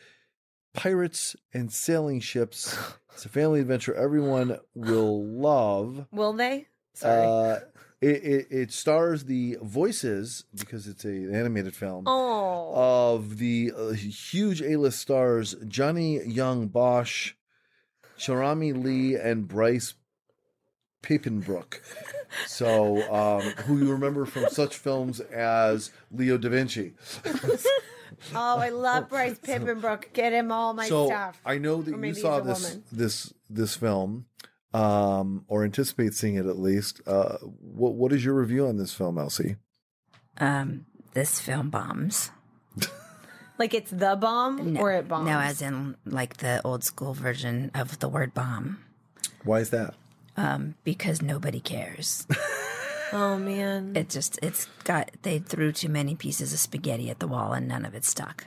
pirates, 0.74 1.36
and 1.52 1.72
sailing 1.72 2.20
ships. 2.20 2.76
It's 3.14 3.24
a 3.24 3.28
family 3.28 3.60
adventure 3.60 3.94
everyone 3.94 4.58
will 4.74 5.24
love. 5.24 6.06
Will 6.12 6.32
they? 6.32 6.68
Sorry. 6.94 7.26
Uh, 7.26 7.58
it, 8.00 8.22
it, 8.24 8.46
it 8.50 8.72
stars 8.72 9.24
the 9.24 9.58
voices 9.60 10.44
because 10.54 10.86
it's 10.86 11.04
a, 11.04 11.08
an 11.08 11.34
animated 11.34 11.74
film 11.74 12.04
oh. 12.06 12.72
of 13.14 13.38
the 13.38 13.72
uh, 13.76 13.90
huge 13.90 14.62
A-list 14.62 15.00
stars 15.00 15.56
Johnny 15.66 16.22
Young 16.24 16.68
Bosch, 16.68 17.32
Cherami 18.18 18.72
Leigh, 18.72 19.14
and 19.14 19.48
Bryce 19.48 19.94
Papenbrook. 21.02 21.80
So, 22.46 23.10
um, 23.12 23.42
who 23.64 23.78
you 23.78 23.90
remember 23.90 24.26
from 24.26 24.48
such 24.50 24.76
films 24.76 25.20
as 25.20 25.90
Leo 26.10 26.36
da 26.36 26.50
Vinci. 26.50 26.94
oh, 28.34 28.58
I 28.58 28.68
love 28.68 29.08
Bryce 29.08 29.38
Pippenbrook. 29.42 30.12
Get 30.12 30.32
him 30.32 30.52
all 30.52 30.74
my 30.74 30.88
so 30.88 31.06
stuff. 31.06 31.40
I 31.44 31.58
know 31.58 31.82
that 31.82 31.96
you 31.96 32.14
saw 32.14 32.40
this 32.40 32.64
woman. 32.64 32.84
this 32.92 33.32
this 33.48 33.76
film, 33.76 34.26
um, 34.74 35.44
or 35.48 35.64
anticipate 35.64 36.14
seeing 36.14 36.36
it 36.36 36.46
at 36.46 36.58
least. 36.58 37.00
Uh, 37.06 37.38
what 37.38 37.94
what 37.94 38.12
is 38.12 38.24
your 38.24 38.34
review 38.34 38.66
on 38.66 38.76
this 38.76 38.92
film, 38.92 39.18
Elsie? 39.18 39.56
Um, 40.38 40.86
this 41.14 41.40
film 41.40 41.70
bombs. 41.70 42.30
Like 43.58 43.74
it's 43.74 43.90
the 43.90 44.16
bomb 44.16 44.74
No, 44.74 44.80
or 44.80 44.92
it 44.92 45.08
bombs? 45.08 45.26
No, 45.26 45.38
as 45.40 45.60
in 45.62 45.96
like 46.06 46.36
the 46.38 46.60
old 46.64 46.84
school 46.84 47.12
version 47.14 47.70
of 47.74 47.98
the 47.98 48.08
word 48.08 48.32
bomb. 48.34 48.78
Why 49.44 49.58
is 49.60 49.70
that? 49.70 49.94
Um, 50.36 50.76
because 50.84 51.20
nobody 51.20 51.60
cares. 51.60 52.26
oh 53.12 53.36
man. 53.36 53.96
It 53.96 54.08
just 54.08 54.38
it's 54.42 54.66
got 54.84 55.10
they 55.22 55.38
threw 55.40 55.72
too 55.72 55.88
many 55.88 56.14
pieces 56.14 56.52
of 56.52 56.60
spaghetti 56.60 57.10
at 57.10 57.18
the 57.18 57.26
wall 57.26 57.52
and 57.52 57.66
none 57.66 57.84
of 57.84 57.94
it 57.94 58.04
stuck. 58.04 58.46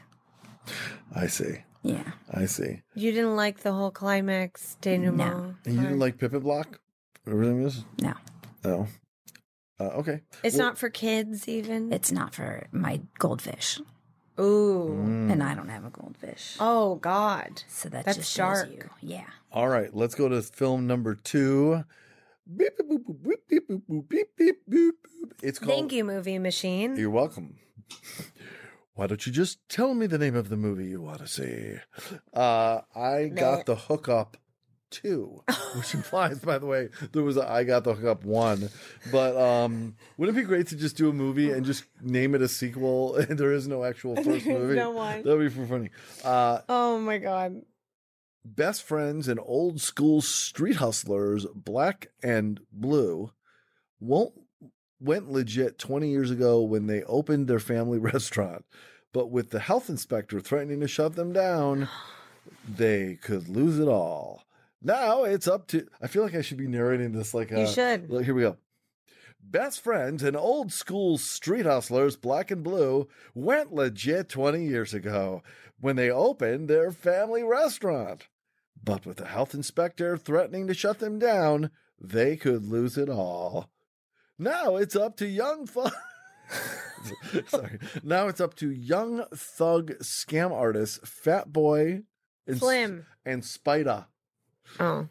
I 1.13 1.27
see. 1.27 1.63
Yeah. 1.83 2.11
I 2.31 2.45
see. 2.45 2.81
You 2.93 3.11
didn't 3.11 3.35
like 3.35 3.61
the 3.61 3.73
whole 3.73 3.91
climax 3.91 4.77
denouement. 4.81 5.55
And 5.65 5.75
you 5.75 5.81
didn't 5.81 5.99
like 5.99 6.17
Pippin 6.19 6.39
Block? 6.41 6.79
Everything 7.27 7.63
is? 7.63 7.83
No. 8.01 8.13
Oh. 8.63 8.87
Uh, 9.79 9.83
okay. 9.99 10.21
It's 10.43 10.55
Well- 10.55 10.67
not 10.67 10.77
for 10.77 10.89
kids 10.89 11.47
even. 11.49 11.91
It's 11.91 12.11
not 12.11 12.35
for 12.35 12.67
my 12.71 13.01
goldfish. 13.17 13.79
Ooh. 14.39 14.97
Mm. 15.03 15.31
And 15.31 15.43
I 15.43 15.53
don't 15.53 15.69
have 15.69 15.85
a 15.85 15.89
goldfish. 15.89 16.55
Oh 16.59 16.95
God. 16.95 17.63
So 17.67 17.89
that 17.89 18.05
That's 18.05 18.17
just 18.17 18.35
dark. 18.35 18.67
shows 18.67 18.75
you. 18.75 18.89
Yeah. 19.01 19.25
All 19.51 19.67
right, 19.67 19.93
let's 19.93 20.15
go 20.15 20.29
to 20.29 20.41
film 20.41 20.87
number 20.87 21.15
two. 21.15 21.83
Beep, 22.55 22.77
boop, 22.79 23.03
boop, 23.05 23.05
boop, 23.05 23.23
beep, 23.23 23.47
beep, 23.49 23.67
boop, 23.69 23.81
boop, 23.89 24.09
beep, 24.09 24.27
beep, 24.37 24.55
boop, 24.69 24.91
boop. 24.91 25.31
It's 25.43 25.59
called. 25.59 25.71
Thank 25.71 25.91
you, 25.93 26.03
movie 26.03 26.39
machine. 26.39 26.95
You're 26.95 27.09
welcome. 27.09 27.57
Why 28.93 29.07
don't 29.07 29.25
you 29.25 29.31
just 29.31 29.57
tell 29.69 29.93
me 29.93 30.05
the 30.05 30.17
name 30.17 30.35
of 30.35 30.49
the 30.49 30.57
movie 30.57 30.85
you 30.85 31.01
want 31.01 31.19
to 31.19 31.27
see? 31.27 31.75
Uh, 32.33 32.81
I 32.95 33.27
got 33.33 33.65
the 33.65 33.75
hookup 33.75 34.37
two, 34.91 35.41
which 35.75 35.93
implies, 35.95 36.39
by 36.39 36.57
the 36.59 36.65
way, 36.67 36.89
there 37.13 37.23
was 37.23 37.37
a 37.37 37.49
I 37.49 37.63
got 37.63 37.83
the 37.83 37.93
hookup 37.95 38.23
one. 38.23 38.69
But 39.11 39.35
um, 39.37 39.95
wouldn't 40.17 40.37
it 40.37 40.41
be 40.41 40.45
great 40.45 40.67
to 40.67 40.75
just 40.75 40.97
do 40.97 41.09
a 41.09 41.13
movie 41.13 41.51
and 41.51 41.65
just 41.65 41.85
name 42.01 42.35
it 42.35 42.41
a 42.41 42.47
sequel 42.47 43.15
and 43.15 43.37
there 43.39 43.53
is 43.53 43.67
no 43.67 43.83
actual 43.83 44.15
first 44.17 44.45
movie? 44.45 44.75
no 44.75 44.91
one. 44.91 45.23
That'd 45.23 45.39
be 45.39 45.49
for 45.49 45.65
funny. 45.65 45.89
Uh, 46.23 46.59
Oh 46.69 46.99
my 46.99 47.17
god. 47.17 47.61
best 48.45 48.83
friends 48.83 49.27
and 49.27 49.39
old 49.43 49.81
school 49.81 50.21
street 50.21 50.75
hustlers, 50.77 51.45
black 51.55 52.07
and 52.21 52.59
blue, 52.71 53.31
won't 53.99 54.33
went 54.99 55.31
legit 55.31 55.79
20 55.79 56.09
years 56.09 56.29
ago 56.29 56.61
when 56.61 56.85
they 56.85 57.01
opened 57.03 57.47
their 57.47 57.59
family 57.59 57.97
restaurant. 58.13 58.65
But 59.13 59.31
with 59.31 59.49
the 59.49 59.59
health 59.59 59.89
inspector 59.89 60.39
threatening 60.39 60.79
to 60.81 60.87
shut 60.87 61.15
them 61.15 61.33
down, 61.33 61.89
they 62.77 63.17
could 63.21 63.49
lose 63.49 63.77
it 63.79 63.87
all. 63.87 64.43
Now 64.81 65.23
it's 65.23 65.47
up 65.47 65.67
to 65.67 65.87
I 66.01 66.07
feel 66.07 66.23
like 66.23 66.35
I 66.35 66.41
should 66.41 66.57
be 66.57 66.67
narrating 66.67 67.11
this 67.11 67.33
like 67.33 67.51
a 67.51 67.61
You 67.61 67.67
should. 67.67 68.09
Look, 68.09 68.25
here 68.25 68.33
we 68.33 68.41
go. 68.41 68.57
Best 69.43 69.83
friends 69.83 70.23
and 70.23 70.37
old 70.37 70.71
school 70.71 71.17
street 71.17 71.65
hustlers, 71.65 72.15
black 72.15 72.51
and 72.51 72.63
blue, 72.63 73.07
went 73.33 73.73
legit 73.73 74.29
20 74.29 74.63
years 74.63 74.93
ago 74.93 75.41
when 75.79 75.95
they 75.95 76.11
opened 76.11 76.67
their 76.67 76.91
family 76.91 77.43
restaurant. 77.43 78.27
But 78.83 79.05
with 79.05 79.17
the 79.17 79.27
health 79.27 79.53
inspector 79.53 80.17
threatening 80.17 80.67
to 80.67 80.73
shut 80.73 80.99
them 80.99 81.19
down, 81.19 81.71
they 81.99 82.35
could 82.35 82.65
lose 82.65 82.97
it 82.97 83.09
all. 83.09 83.69
Now 84.37 84.75
it's 84.75 84.95
up 84.95 85.17
to 85.17 85.27
young 85.27 85.67
fun. 85.67 85.91
Sorry. 87.47 87.79
Now 88.03 88.27
it's 88.27 88.41
up 88.41 88.55
to 88.55 88.71
young 88.71 89.25
thug 89.33 89.91
scam 89.99 90.51
artists 90.51 90.99
Fat 91.03 91.51
Boy 91.51 92.03
and, 92.47 92.57
Slim. 92.57 93.05
and 93.25 93.45
Spider 93.45 94.05
Oh. 94.79 95.07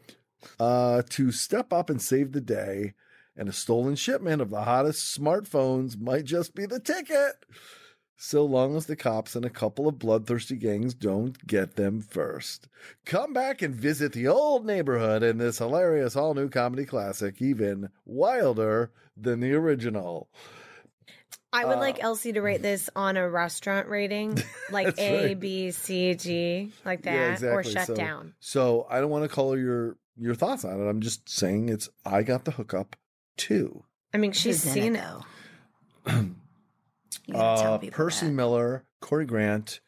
uh, 0.59 1.03
to 1.09 1.31
step 1.31 1.71
up 1.71 1.89
and 1.89 2.01
save 2.01 2.31
the 2.31 2.41
day. 2.41 2.93
And 3.35 3.47
a 3.47 3.53
stolen 3.53 3.95
shipment 3.95 4.41
of 4.41 4.49
the 4.49 4.63
hottest 4.63 5.17
smartphones 5.17 5.99
might 5.99 6.25
just 6.25 6.53
be 6.53 6.65
the 6.65 6.79
ticket. 6.79 7.45
So 8.17 8.45
long 8.45 8.75
as 8.75 8.85
the 8.85 8.95
cops 8.95 9.35
and 9.35 9.45
a 9.45 9.49
couple 9.49 9.87
of 9.87 9.97
bloodthirsty 9.97 10.55
gangs 10.57 10.93
don't 10.93 11.47
get 11.47 11.75
them 11.75 12.01
first. 12.01 12.67
Come 13.05 13.33
back 13.33 13.61
and 13.63 13.73
visit 13.73 14.11
the 14.13 14.27
old 14.27 14.65
neighborhood 14.65 15.23
in 15.23 15.37
this 15.39 15.57
hilarious 15.57 16.15
all 16.15 16.35
new 16.35 16.49
comedy 16.49 16.85
classic, 16.85 17.41
even 17.41 17.89
wilder 18.05 18.91
than 19.17 19.39
the 19.39 19.53
original. 19.53 20.29
I 21.53 21.65
would 21.65 21.77
Uh, 21.77 21.81
like 21.81 22.01
Elsie 22.01 22.31
to 22.33 22.41
rate 22.41 22.61
this 22.61 22.89
on 22.95 23.17
a 23.17 23.29
restaurant 23.29 23.87
rating, 23.89 24.37
like 24.71 24.87
That's 24.87 24.99
A, 24.99 25.25
right. 25.27 25.39
B, 25.39 25.71
C, 25.71 26.15
G, 26.15 26.71
like 26.85 27.03
that, 27.03 27.41
Yeah, 27.41 27.49
or 27.49 27.63
shut 27.63 27.87
So- 27.87 27.95
down. 27.95 28.33
So 28.39 28.87
I 28.89 28.99
don't 29.01 29.09
want 29.09 29.23
to 29.29 29.33
color 29.35 29.57
your 29.57 29.97
your 30.17 30.35
thoughts 30.35 30.63
on 30.65 30.79
it. 30.79 30.87
I'm 30.89 31.01
just 31.01 31.27
saying 31.29 31.69
it's 31.69 31.89
I 32.05 32.23
got 32.23 32.45
the 32.45 32.51
hookup 32.51 32.95
too. 33.37 33.83
I 34.13 34.17
mean, 34.17 34.31
she's 34.33 34.63
Who's 34.63 34.75
in 34.75 34.83
seen 34.83 34.95
it, 34.95 34.99
it. 34.99 35.03
though. 36.05 36.21
You 37.27 37.33
gotta 37.35 37.61
tell 37.61 37.73
Uh, 37.75 37.79
Percy 37.91 38.25
that. 38.27 38.31
Miller, 38.31 38.85
Corey 38.99 39.25
Grant, 39.25 39.79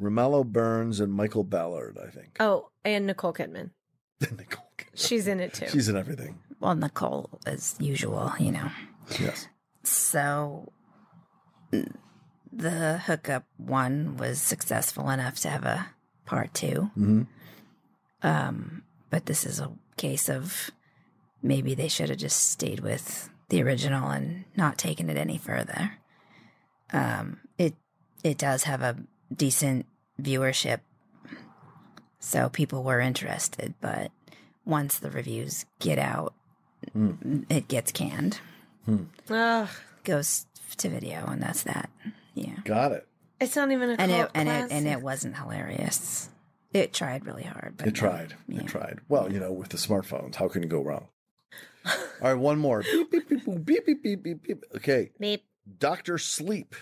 Romello 0.00 0.44
Burns, 0.44 0.98
and 1.00 1.12
Michael 1.12 1.44
Ballard. 1.44 1.98
I 2.02 2.10
think. 2.10 2.36
Oh, 2.40 2.70
and 2.84 3.06
Nicole 3.06 3.32
Kidman. 3.32 3.70
Nicole 4.20 4.66
Kidman. 4.76 4.86
She's 4.94 5.26
in 5.28 5.40
it 5.40 5.54
too. 5.54 5.68
She's 5.68 5.88
in 5.88 5.96
everything. 5.96 6.38
Well, 6.58 6.74
Nicole, 6.74 7.38
as 7.46 7.76
usual, 7.78 8.32
you 8.38 8.52
know. 8.52 8.70
Yes. 9.18 9.48
So 9.82 10.72
the 12.52 12.98
hookup 13.06 13.44
one 13.56 14.16
was 14.16 14.40
successful 14.42 15.08
enough 15.10 15.38
to 15.40 15.48
have 15.48 15.64
a 15.64 15.90
part 16.26 16.52
2 16.54 16.90
hmm 16.94 17.22
Um, 18.22 18.82
but 19.10 19.26
this 19.26 19.44
is 19.46 19.60
a 19.60 19.70
case 19.96 20.28
of 20.28 20.70
maybe 21.42 21.74
they 21.74 21.88
should 21.88 22.08
have 22.10 22.18
just 22.18 22.50
stayed 22.50 22.80
with 22.80 23.30
the 23.48 23.62
original 23.62 24.10
and 24.10 24.44
not 24.56 24.78
taken 24.78 25.08
it 25.10 25.16
any 25.16 25.38
further. 25.38 25.98
Um, 26.92 27.40
it 27.58 27.74
it 28.22 28.36
does 28.38 28.64
have 28.64 28.82
a 28.82 28.96
decent 29.34 29.86
viewership, 30.20 30.80
so 32.18 32.48
people 32.48 32.82
were 32.82 33.00
interested. 33.00 33.74
But 33.80 34.10
once 34.64 34.98
the 34.98 35.10
reviews 35.10 35.64
get 35.78 35.98
out, 35.98 36.34
it 37.48 37.68
gets 37.68 37.90
canned, 37.92 38.40
Ugh, 39.30 39.68
goes 40.04 40.46
to 40.76 40.88
video, 40.88 41.26
and 41.26 41.42
that's 41.42 41.62
that. 41.64 41.90
Yeah, 42.34 42.54
Got 42.64 42.92
it. 42.92 43.06
it's 43.40 43.56
not 43.56 43.70
even 43.70 43.90
a 43.90 43.94
and 43.98 44.10
it 44.12 44.30
and 44.34 44.48
it 44.48 44.68
and 44.70 44.86
it 44.86 45.02
wasn't 45.02 45.36
hilarious. 45.36 46.28
It 46.72 46.92
tried 46.92 47.26
really 47.26 47.42
hard, 47.42 47.74
but 47.76 47.88
It 47.88 47.94
no. 47.94 47.98
tried. 47.98 48.34
Yeah. 48.48 48.60
It 48.60 48.66
tried. 48.66 49.00
Well, 49.08 49.32
you 49.32 49.40
know, 49.40 49.52
with 49.52 49.70
the 49.70 49.76
smartphones, 49.76 50.36
how 50.36 50.46
can 50.48 50.62
you 50.62 50.68
go 50.68 50.80
wrong? 50.82 51.08
All 51.86 51.94
right, 52.22 52.34
one 52.34 52.58
more. 52.58 52.82
Beep 52.82 53.10
beep 53.10 53.28
beep 53.28 53.44
boop, 53.44 53.64
beep 53.64 53.86
beep 53.86 54.02
beep 54.02 54.22
beep 54.22 54.42
beep. 54.42 54.64
Okay, 54.76 55.10
Beep. 55.18 55.44
Doctor 55.78 56.16
Sleep. 56.18 56.74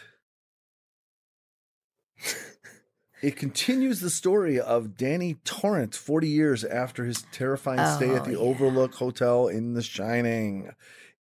It 3.20 3.34
continues 3.36 4.00
the 4.00 4.10
story 4.10 4.60
of 4.60 4.96
Danny 4.96 5.34
Torrance 5.44 5.96
40 5.96 6.28
years 6.28 6.62
after 6.64 7.04
his 7.04 7.22
terrifying 7.32 7.78
stay 7.96 8.14
at 8.14 8.22
Oh, 8.22 8.24
the 8.26 8.30
yeah. 8.32 8.36
Overlook 8.38 8.94
Hotel 8.94 9.48
in 9.48 9.74
The 9.74 9.82
Shining. 9.82 10.70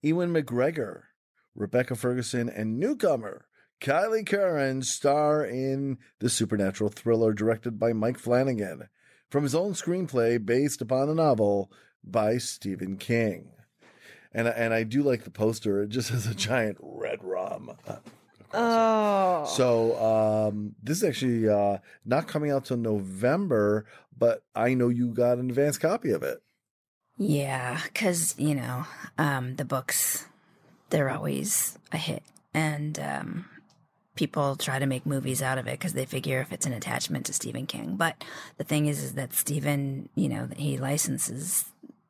Ewan 0.04 0.32
McGregor, 0.32 1.04
Rebecca 1.58 1.96
Ferguson, 1.96 2.48
and 2.50 2.80
newcomer 2.80 3.46
Kyliegh 3.82 4.28
Curran 4.28 4.84
star 4.84 5.44
in 5.44 5.98
the 6.20 6.30
supernatural 6.30 6.90
thriller 6.90 7.34
directed 7.34 7.80
by 7.80 7.94
Mike 7.94 8.18
Flanagan 8.18 8.90
from 9.30 9.44
his 9.44 9.56
own 9.56 9.74
screenplay 9.74 10.44
based 10.44 10.82
upon 10.82 11.10
a 11.10 11.14
novel 11.14 11.72
by 12.04 12.38
Stephen 12.38 12.98
King. 12.98 13.50
And, 14.34 14.48
and 14.48 14.74
I 14.74 14.84
do 14.84 15.04
like 15.04 15.24
the 15.24 15.32
poster. 15.32 15.82
It 15.82 15.90
just 15.90 16.10
has 16.12 16.28
a 16.28 16.36
giant 16.36 16.78
red 16.80 17.24
rum. 17.24 17.72
Oh, 18.54 19.46
So 19.46 20.50
um, 20.50 20.76
this 20.82 20.98
is 20.98 21.04
actually 21.04 21.50
uh, 21.50 21.80
not 22.06 22.28
coming 22.28 22.52
out 22.52 22.66
till 22.66 22.78
November, 22.78 23.86
but 24.18 24.44
I 24.56 24.74
know 24.74 24.90
you 24.90 25.14
got 25.14 25.38
an 25.38 25.50
advance 25.50 25.78
copy 25.78 26.12
of 26.12 26.24
it. 26.24 26.40
Yeah, 27.18 27.82
because 27.84 28.36
you 28.38 28.54
know, 28.54 28.86
um, 29.18 29.56
the 29.56 29.66
books 29.66 30.26
they're 30.90 31.10
always 31.10 31.78
a 31.92 31.98
hit, 31.98 32.24
and 32.54 33.00
um, 33.00 33.46
people 34.16 34.56
try 34.56 34.80
to 34.80 34.86
make 34.86 35.06
movies 35.06 35.42
out 35.42 35.58
of 35.58 35.68
it 35.68 35.80
because 35.80 35.94
they 35.94 36.06
figure 36.06 36.40
if 36.42 36.52
it's 36.52 36.66
an 36.66 36.74
attachment 36.74 37.26
to 37.28 37.34
Stephen 37.34 37.66
King. 37.68 37.96
But 37.96 38.24
the 38.58 38.64
thing 38.64 38.88
is, 38.88 39.04
is 39.04 39.14
that 39.14 39.34
Stephen, 39.34 40.10
you 40.16 40.28
know, 40.30 40.50
he 40.56 40.78
licenses 40.78 41.66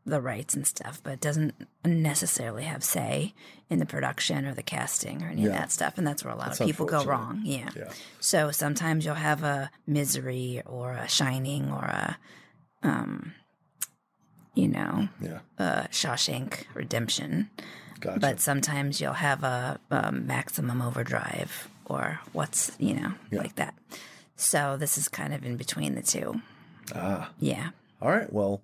the 0.06 0.22
rights 0.22 0.54
and 0.56 0.66
stuff, 0.66 1.02
but 1.04 1.20
doesn't 1.20 1.54
necessarily 1.84 2.64
have 2.64 2.82
say 2.82 3.34
in 3.70 3.80
the 3.80 3.86
production 3.86 4.46
or 4.46 4.54
the 4.54 4.64
casting 4.64 5.22
or 5.22 5.28
any 5.28 5.46
of 5.46 5.52
that 5.52 5.70
stuff. 5.70 5.98
And 5.98 6.08
that's 6.08 6.24
where 6.24 6.34
a 6.34 6.38
lot 6.38 6.48
That's 6.48 6.62
of 6.62 6.68
people 6.68 6.86
go 6.86 7.04
wrong. 7.04 7.42
Yeah. 7.44 7.70
Yeah. 7.76 7.92
So 8.22 8.52
sometimes 8.52 9.04
you'll 9.04 9.16
have 9.16 9.44
a 9.44 9.70
Misery 9.86 10.62
or 10.66 10.94
a 10.94 11.10
Shining 11.10 11.70
or 11.74 11.84
a, 11.84 12.18
um, 12.84 13.34
you 14.54 14.70
know, 14.70 15.10
Yeah. 15.22 15.40
uh, 15.60 15.88
Shawshank 15.92 16.64
Redemption. 16.74 17.50
Gotcha. 18.00 18.20
But 18.20 18.40
sometimes 18.40 19.02
you'll 19.02 19.14
have 19.14 19.44
a, 19.44 19.80
a 19.92 20.12
Maximum 20.12 20.82
Overdrive 20.82 21.68
or 21.86 22.20
what's, 22.34 22.72
you 22.80 22.94
know, 22.96 23.14
Yeah. 23.32 23.40
like 23.40 23.56
that. 23.56 23.74
So 24.36 24.78
this 24.78 24.98
is 24.98 25.08
kind 25.08 25.34
of 25.34 25.46
in 25.46 25.58
between 25.58 25.96
the 25.96 26.02
two. 26.04 26.42
ah. 26.94 27.32
Yeah. 27.40 27.70
All 28.02 28.12
right. 28.12 28.32
Well, 28.32 28.62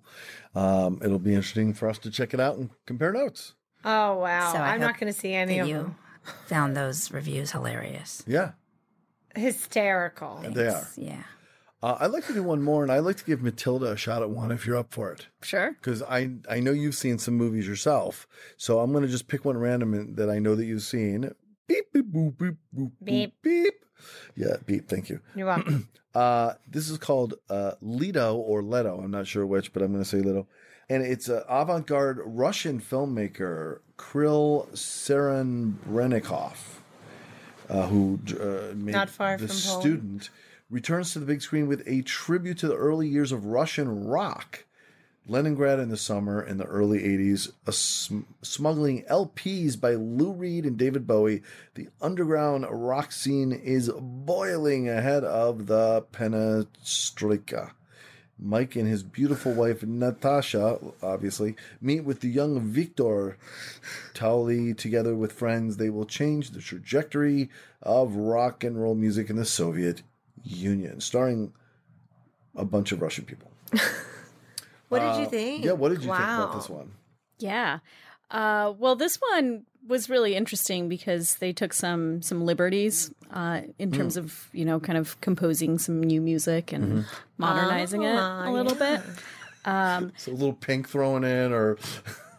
um, 0.54 1.00
it'll 1.02 1.18
be 1.18 1.34
interesting 1.34 1.74
for 1.74 1.88
us 1.88 1.98
to 1.98 2.10
check 2.10 2.32
it 2.34 2.40
out 2.40 2.56
and 2.56 2.70
compare 2.86 3.12
notes. 3.12 3.54
oh 3.84 4.14
wow! 4.18 4.52
So 4.52 4.58
I 4.58 4.74
I'm 4.74 4.80
not 4.80 4.98
going 5.00 5.12
to 5.12 5.18
see 5.18 5.32
any 5.34 5.56
That 5.56 5.62
of 5.62 5.68
you 5.68 5.74
them. 5.74 5.96
found 6.46 6.76
those 6.76 7.10
reviews 7.10 7.50
hilarious. 7.50 8.22
Yeah, 8.28 8.52
Hysterical. 9.34 10.40
they 10.48 10.68
are. 10.68 10.86
Yeah. 10.96 11.22
Uh, 11.84 11.98
I'd 12.00 12.12
like 12.12 12.26
to 12.28 12.32
do 12.32 12.42
one 12.42 12.62
more, 12.62 12.82
and 12.82 12.90
I'd 12.90 13.00
like 13.00 13.18
to 13.18 13.24
give 13.24 13.40
Matylda 13.40 13.92
a 13.92 13.96
shot 13.96 14.22
at 14.22 14.30
one 14.30 14.50
if 14.50 14.66
you're 14.66 14.76
up 14.76 14.90
for 14.90 15.12
it. 15.12 15.26
Sure. 15.42 15.72
Because 15.72 16.02
I, 16.02 16.30
I 16.48 16.60
know 16.60 16.70
you've 16.70 16.94
seen 16.94 17.18
some 17.18 17.34
movies 17.34 17.66
yourself. 17.68 18.26
So 18.56 18.80
I'm 18.80 18.90
going 18.90 19.04
to 19.04 19.10
just 19.10 19.28
pick 19.28 19.44
one 19.44 19.58
random 19.58 20.14
that 20.14 20.30
I 20.30 20.38
know 20.38 20.54
that 20.54 20.64
you've 20.64 20.80
seen. 20.82 21.30
Beep, 21.68 21.92
beep, 21.92 22.06
boop, 22.10 22.38
beep, 22.38 22.54
boop, 22.74 22.90
Beep. 23.02 23.34
beep, 23.42 23.42
beep. 23.42 23.74
Yeah, 24.34 24.56
beep. 24.64 24.88
Thank 24.88 25.10
you. 25.10 25.20
You're 25.34 25.46
welcome. 25.46 25.88
Uh, 26.14 26.54
this 26.70 26.88
is 26.88 26.96
called 26.96 27.34
uh, 27.50 27.72
Lido 27.80 28.36
or 28.36 28.62
Leto. 28.62 29.00
I'm 29.02 29.10
not 29.10 29.26
sure 29.26 29.44
which, 29.44 29.72
but 29.72 29.82
I'm 29.82 29.90
going 29.90 30.04
to 30.04 30.08
say 30.08 30.18
Lido. 30.18 30.46
And 30.88 31.02
it's 31.02 31.28
an 31.28 31.42
avant 31.48 31.88
garde 31.88 32.20
Russian 32.24 32.80
filmmaker, 32.80 33.80
Kirill 33.98 34.68
Serebrennikov, 34.74 36.54
uh, 37.68 37.86
who 37.88 38.20
uh, 38.40 38.74
made 38.76 38.92
Not 38.92 39.10
far 39.10 39.36
The 39.36 39.48
from. 39.48 39.56
Student, 39.56 40.30
returns 40.70 41.12
to 41.12 41.18
the 41.18 41.26
big 41.26 41.42
screen 41.42 41.66
with 41.66 41.82
a 41.86 42.02
tribute 42.02 42.58
to 42.58 42.68
the 42.68 42.76
early 42.76 43.08
years 43.08 43.32
of 43.32 43.46
Russian 43.46 44.06
rock. 44.06 44.64
Leningrad 45.26 45.78
in 45.78 45.88
the 45.88 45.96
summer 45.96 46.42
in 46.42 46.58
the 46.58 46.64
early 46.64 46.98
80s, 46.98 47.50
a 47.66 47.72
sm- 47.72 48.20
smuggling 48.42 49.04
LPs 49.04 49.80
by 49.80 49.94
Lou 49.94 50.32
Reed 50.32 50.66
and 50.66 50.76
David 50.76 51.06
Bowie. 51.06 51.42
The 51.76 51.88
underground 52.02 52.66
rock 52.68 53.10
scene 53.10 53.50
is 53.50 53.90
boiling 53.98 54.86
ahead 54.88 55.24
of 55.24 55.66
the 55.66 56.02
perestroika. 56.12 57.70
Mike 58.38 58.76
and 58.76 58.86
his 58.86 59.02
beautiful 59.02 59.54
wife 59.54 59.82
Natasha, 59.82 60.78
obviously, 61.02 61.56
meet 61.80 62.00
with 62.00 62.20
the 62.20 62.28
young 62.28 62.60
Viktor 62.60 63.38
Tauly. 64.12 64.76
Together 64.76 65.14
with 65.14 65.32
friends, 65.32 65.76
they 65.78 65.88
will 65.88 66.04
change 66.04 66.50
the 66.50 66.60
trajectory 66.60 67.48
of 67.80 68.16
rock 68.16 68.62
and 68.62 68.82
roll 68.82 68.94
music 68.94 69.30
in 69.30 69.36
the 69.36 69.44
Soviet 69.46 70.02
Union, 70.44 71.00
starring 71.00 71.52
a 72.54 72.64
bunch 72.64 72.92
of 72.92 73.00
Russian 73.02 73.24
people. 73.24 73.50
What 74.88 75.00
did 75.00 75.08
Uh, 75.16 75.20
you 75.20 75.26
think? 75.26 75.64
Yeah, 75.64 75.72
what 75.72 75.88
did 75.88 76.04
you 76.04 76.12
think 76.12 76.22
about 76.22 76.52
this 76.54 76.68
one? 76.68 76.92
Yeah. 77.38 77.78
Uh, 78.30 78.72
well, 78.78 78.94
this 78.94 79.16
one 79.32 79.64
was 79.88 80.08
really 80.08 80.34
interesting 80.36 80.88
because 80.88 81.36
they 81.36 81.52
took 81.52 81.72
some 81.72 82.22
some 82.22 82.44
liberties 82.44 83.10
uh, 83.32 83.62
in 83.78 83.90
Hmm. 83.90 83.96
terms 83.96 84.16
of 84.16 84.48
you 84.52 84.64
know 84.64 84.78
kind 84.78 84.98
of 84.98 85.20
composing 85.20 85.78
some 85.78 86.00
new 86.02 86.20
music 86.20 86.72
and 86.72 86.84
Mm-hmm. 86.84 87.00
modernizing 87.38 88.02
it 88.02 88.16
Ah, 88.16 88.48
a 88.48 88.52
little 88.52 88.74
bit. 88.76 89.00
So 89.64 90.32
a 90.32 90.32
little 90.32 90.52
pink 90.52 90.88
thrown 90.88 91.24
in, 91.24 91.52
or 91.52 91.78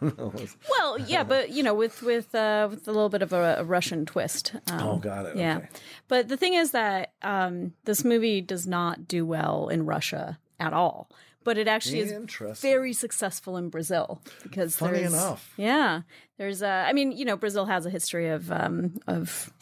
Well, 0.00 0.98
yeah, 1.06 1.24
but 1.24 1.50
you 1.50 1.62
know, 1.62 1.74
with 1.74 2.02
with 2.02 2.34
uh, 2.34 2.68
with 2.70 2.86
a 2.86 2.92
little 2.92 3.08
bit 3.08 3.22
of 3.22 3.32
a, 3.32 3.56
a 3.58 3.64
Russian 3.64 4.04
twist. 4.06 4.54
Um, 4.70 4.80
oh, 4.82 4.96
got 4.98 5.26
it. 5.26 5.36
yeah, 5.36 5.58
Okay. 5.58 5.68
but 6.08 6.28
the 6.28 6.36
thing 6.36 6.54
is 6.54 6.72
that 6.72 7.12
um, 7.22 7.72
this 7.84 8.04
movie 8.04 8.40
does 8.40 8.66
not 8.66 9.08
do 9.08 9.24
well 9.24 9.68
in 9.68 9.86
Russia 9.86 10.38
at 10.60 10.72
all. 10.72 11.08
But 11.44 11.58
it 11.58 11.68
actually 11.68 12.00
is 12.00 12.12
very 12.60 12.92
successful 12.92 13.56
in 13.56 13.68
Brazil 13.68 14.20
because 14.42 14.74
Funny 14.76 14.98
there's, 14.98 15.12
enough. 15.12 15.54
yeah, 15.56 16.00
there's 16.38 16.60
a. 16.60 16.68
I 16.68 16.92
mean, 16.92 17.12
you 17.12 17.24
know, 17.24 17.36
Brazil 17.36 17.66
has 17.66 17.86
a 17.86 17.90
history 17.90 18.28
of 18.30 18.50
um, 18.50 18.98
of 19.06 19.52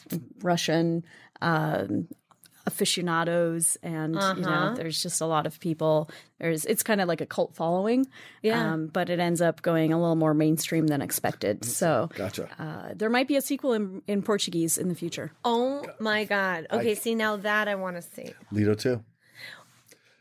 Russian 0.42 1.05
um, 1.42 2.09
aficionados, 2.66 3.77
and 3.83 4.14
you 4.14 4.20
Uh-huh. 4.20 4.35
know, 4.70 4.74
there's 4.74 5.03
just 5.03 5.20
a 5.20 5.27
lot 5.27 5.46
of 5.46 5.61
people. 5.61 6.09
There's 6.38 6.64
it's 6.64 6.83
kind 6.83 7.00
of 7.00 7.09
like 7.09 7.20
a 7.20 7.27
cult 7.27 7.55
following, 7.55 8.07
Yeah. 8.42 8.72
um, 8.72 8.87
but 8.87 9.11
it 9.11 9.18
ends 9.18 9.40
up 9.40 9.62
going 9.62 9.92
a 9.92 9.98
little 10.00 10.16
more 10.16 10.35
mainstream 10.35 10.87
than 10.87 11.03
expected. 11.03 11.64
So. 11.64 12.09
Gotcha. 12.14 12.48
Uh, 12.59 12.94
there 12.94 13.11
might 13.11 13.29
be 13.29 13.37
a 13.37 13.42
sequel 13.42 13.72
in, 13.72 14.03
in 14.07 14.22
Portuguese 14.22 14.79
in 14.79 14.88
the 14.88 14.94
future. 14.94 15.33
Oh 15.44 15.85
my 16.00 16.24
god. 16.24 16.66
Okay, 16.72 16.94
see 16.94 17.14
now 17.14 17.37
that 17.37 17.68
I 17.68 17.74
want 17.74 17.96
to 17.96 18.03
see. 18.03 18.33
Lido 18.50 18.74
too. 18.74 19.03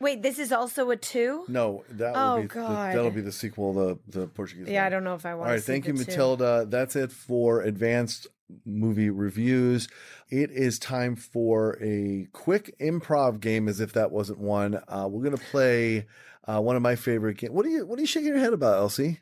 Wait, 0.00 0.22
this 0.22 0.38
is 0.38 0.52
also 0.52 0.90
a 0.90 0.96
two? 0.96 1.44
No, 1.48 1.84
that 1.88 2.12
Oh, 2.14 2.34
will 2.34 2.42
be 2.42 2.48
the, 2.48 2.60
that'll 2.60 3.10
be 3.10 3.20
the 3.22 3.32
sequel, 3.32 3.72
the 3.72 3.98
the 4.08 4.26
Portuguese. 4.26 4.68
Yeah, 4.68 4.82
one. 4.82 4.86
I 4.86 4.90
don't 4.90 5.04
know 5.04 5.14
if 5.14 5.24
I 5.24 5.34
want 5.34 5.40
All 5.42 5.46
to 5.46 5.52
right, 5.52 5.62
see 5.62 5.72
thank 5.72 5.86
you, 5.86 5.92
the 5.94 6.04
two. 6.04 6.10
Matylda. 6.12 6.68
That's 6.70 6.94
it 6.96 7.10
for 7.12 7.62
advanced 7.62 8.26
movie 8.64 9.10
reviews. 9.10 9.88
It 10.30 10.50
is 10.50 10.78
time 10.78 11.16
for 11.16 11.78
a 11.82 12.28
quick 12.32 12.74
improv 12.80 13.40
game, 13.40 13.68
as 13.68 13.80
if 13.80 13.92
that 13.94 14.10
wasn't 14.10 14.40
one. 14.40 14.80
Uh, 14.88 15.08
we're 15.10 15.24
gonna 15.24 15.36
play 15.36 16.06
uh, 16.46 16.60
one 16.60 16.76
of 16.76 16.82
my 16.82 16.96
favorite 16.96 17.38
games. 17.38 17.52
What 17.52 17.66
are 17.66 17.70
you 17.70 17.86
What 17.86 17.98
are 17.98 18.02
you 18.02 18.06
shaking 18.06 18.28
your 18.28 18.38
head 18.38 18.52
about, 18.52 18.78
Elsie? 18.78 19.20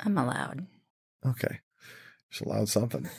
I'm 0.00 0.18
allowed. 0.18 0.66
Okay, 1.24 1.60
just 2.30 2.42
allowed 2.42 2.68
something. 2.68 3.08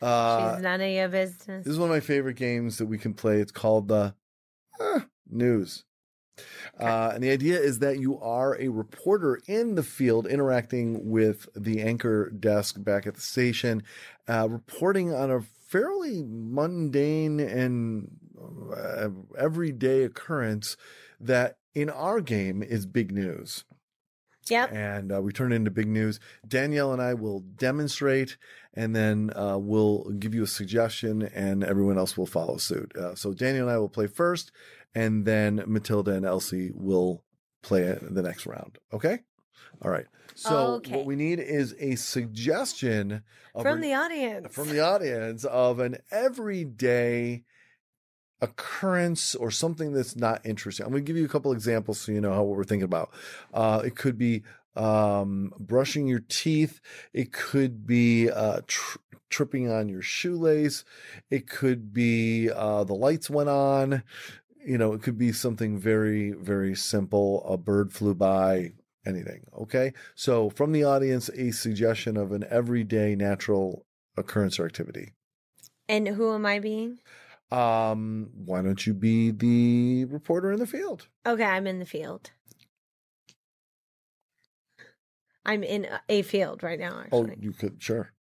Uh, 0.00 0.54
She's 0.54 0.62
none 0.62 0.80
of 0.80 0.90
your 0.90 1.08
business. 1.08 1.64
This 1.64 1.72
is 1.72 1.76
one 1.76 1.90
of 1.90 1.96
my 1.96 1.98
favorite 1.98 2.36
games 2.36 2.78
that 2.78 2.86
we 2.86 2.98
can 2.98 3.14
play. 3.14 3.40
It's 3.40 3.50
called 3.50 3.88
the 3.88 4.14
uh, 4.78 5.00
News. 5.28 5.84
Uh, 6.78 7.10
and 7.14 7.22
the 7.22 7.30
idea 7.30 7.58
is 7.58 7.80
that 7.80 7.98
you 7.98 8.18
are 8.20 8.56
a 8.60 8.68
reporter 8.68 9.40
in 9.48 9.74
the 9.74 9.82
field 9.82 10.26
interacting 10.26 11.10
with 11.10 11.48
the 11.56 11.82
anchor 11.82 12.30
desk 12.30 12.76
back 12.78 13.06
at 13.06 13.14
the 13.14 13.20
station, 13.20 13.82
uh, 14.28 14.48
reporting 14.48 15.12
on 15.12 15.30
a 15.30 15.40
fairly 15.40 16.22
mundane 16.24 17.40
and 17.40 18.10
uh, 18.76 19.08
everyday 19.36 20.04
occurrence 20.04 20.76
that 21.20 21.56
in 21.74 21.90
our 21.90 22.20
game 22.20 22.62
is 22.62 22.86
big 22.86 23.12
news 23.12 23.64
Yep. 24.50 24.72
and 24.72 25.12
uh, 25.12 25.20
we 25.20 25.32
turn 25.32 25.52
it 25.52 25.56
into 25.56 25.70
big 25.70 25.88
news. 25.88 26.20
Danielle 26.46 26.92
and 26.92 27.02
I 27.02 27.14
will 27.14 27.40
demonstrate, 27.40 28.38
and 28.72 28.96
then 28.96 29.30
uh, 29.36 29.58
we'll 29.58 30.10
give 30.18 30.34
you 30.34 30.42
a 30.42 30.46
suggestion, 30.46 31.22
and 31.22 31.62
everyone 31.62 31.98
else 31.98 32.16
will 32.16 32.26
follow 32.26 32.56
suit. 32.56 32.96
Uh, 32.96 33.14
so 33.14 33.34
Danielle 33.34 33.68
and 33.68 33.72
I 33.72 33.78
will 33.78 33.90
play 33.90 34.06
first, 34.06 34.50
and 34.94 35.26
then 35.26 35.58
Matylda 35.58 36.16
and 36.16 36.24
Elsie 36.24 36.70
will 36.74 37.24
play 37.62 37.82
it 37.82 38.14
the 38.14 38.22
next 38.22 38.46
round. 38.46 38.78
Okay. 38.92 39.20
All 39.82 39.90
right. 39.90 40.06
So 40.34 40.74
Okay. 40.76 40.92
what 40.96 41.04
we 41.06 41.16
need 41.16 41.38
is 41.40 41.74
a 41.78 41.94
suggestion 41.96 43.22
of 43.54 43.62
From 43.62 43.78
a- 43.78 43.82
the 43.82 43.94
audience. 43.94 44.54
from 44.54 44.68
the 44.68 44.80
audience 44.80 45.44
of 45.44 45.80
an 45.80 45.98
everyday 46.10 47.44
occurrence 48.40 49.34
or 49.34 49.50
something 49.50 49.92
that's 49.92 50.14
not 50.16 50.44
interesting. 50.46 50.86
I'm 50.86 50.92
going 50.92 51.04
to 51.04 51.06
give 51.06 51.16
you 51.16 51.24
a 51.24 51.28
couple 51.28 51.52
examples 51.52 52.00
so 52.00 52.12
you 52.12 52.20
know 52.20 52.32
how 52.32 52.42
what 52.44 52.56
we're 52.56 52.64
thinking 52.64 52.84
about. 52.84 53.10
Uh, 53.52 53.82
it 53.84 53.96
could 53.96 54.16
be 54.16 54.42
um, 54.76 55.52
brushing 55.58 56.06
your 56.06 56.20
teeth. 56.28 56.80
It 57.12 57.32
could 57.32 57.84
be 57.86 58.30
uh, 58.30 58.60
tr- 58.68 58.98
tripping 59.28 59.70
on 59.70 59.88
your 59.88 60.02
shoelace. 60.02 60.84
It 61.30 61.48
could 61.48 61.92
be 61.92 62.48
uh, 62.50 62.84
the 62.84 62.94
lights 62.94 63.28
went 63.28 63.48
on. 63.48 64.04
You 64.64 64.78
know, 64.78 64.92
it 64.92 65.02
could 65.02 65.18
be 65.18 65.32
something 65.32 65.78
very, 65.78 66.30
very 66.32 66.76
simple. 66.76 67.44
A 67.48 67.56
bird 67.56 67.92
flew 67.92 68.14
by. 68.14 68.72
Anything. 69.06 69.44
Okay. 69.58 69.92
So 70.14 70.50
from 70.50 70.72
the 70.72 70.84
audience, 70.84 71.28
a 71.30 71.50
suggestion 71.52 72.16
of 72.16 72.32
an 72.32 72.44
everyday 72.50 73.14
natural 73.14 73.86
occurrence 74.16 74.58
or 74.58 74.66
activity. 74.66 75.12
and 75.88 76.06
who 76.08 76.34
am 76.34 76.44
I 76.44 76.58
being? 76.58 76.98
Um, 77.50 78.28
why 78.34 78.60
don't 78.60 78.86
you 78.86 78.92
be 78.92 79.30
the 79.30 80.04
reporter 80.06 80.52
in 80.52 80.58
the 80.58 80.66
field? 80.66 81.08
Okay, 81.26 81.44
I'm 81.44 81.66
in 81.66 81.78
the 81.78 81.86
field. 81.86 82.30
I'm 85.46 85.62
in 85.62 85.86
a- 85.86 86.02
a 86.10 86.22
field 86.22 86.62
right 86.62 86.78
now, 86.78 87.04
Oh, 87.10 87.24
actually. 87.24 87.38
you 87.42 87.52
could 87.52 87.82
sure. 87.82 88.12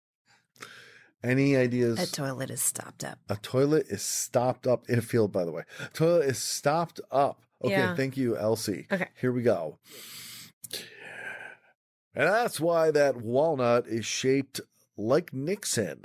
Any 1.24 1.56
ideas? 1.56 1.98
A 1.98 2.06
toilet 2.06 2.50
is 2.50 2.60
stopped 2.62 3.02
up. 3.02 3.18
A 3.28 3.34
toilet 3.36 3.86
is 3.88 4.02
stopped 4.02 4.64
up 4.66 4.88
in 4.88 5.00
a 5.00 5.02
field, 5.02 5.32
by 5.32 5.44
the 5.44 5.50
way. 5.50 5.64
toilet 5.92 6.26
is 6.26 6.38
stopped 6.38 7.00
up. 7.10 7.42
Okay, 7.64 7.72
Yeah. 7.72 7.96
thank 7.96 8.16
you, 8.16 8.36
Elsie. 8.36 8.86
Okay. 8.92 9.08
Here 9.20 9.32
we 9.32 9.42
go. 9.42 9.80
And 12.16 12.26
that's 12.28 12.58
why 12.58 12.90
that 12.92 13.18
walnut 13.18 13.86
is 13.86 14.06
shaped 14.06 14.62
like 14.96 15.32
Nixon. 15.32 16.02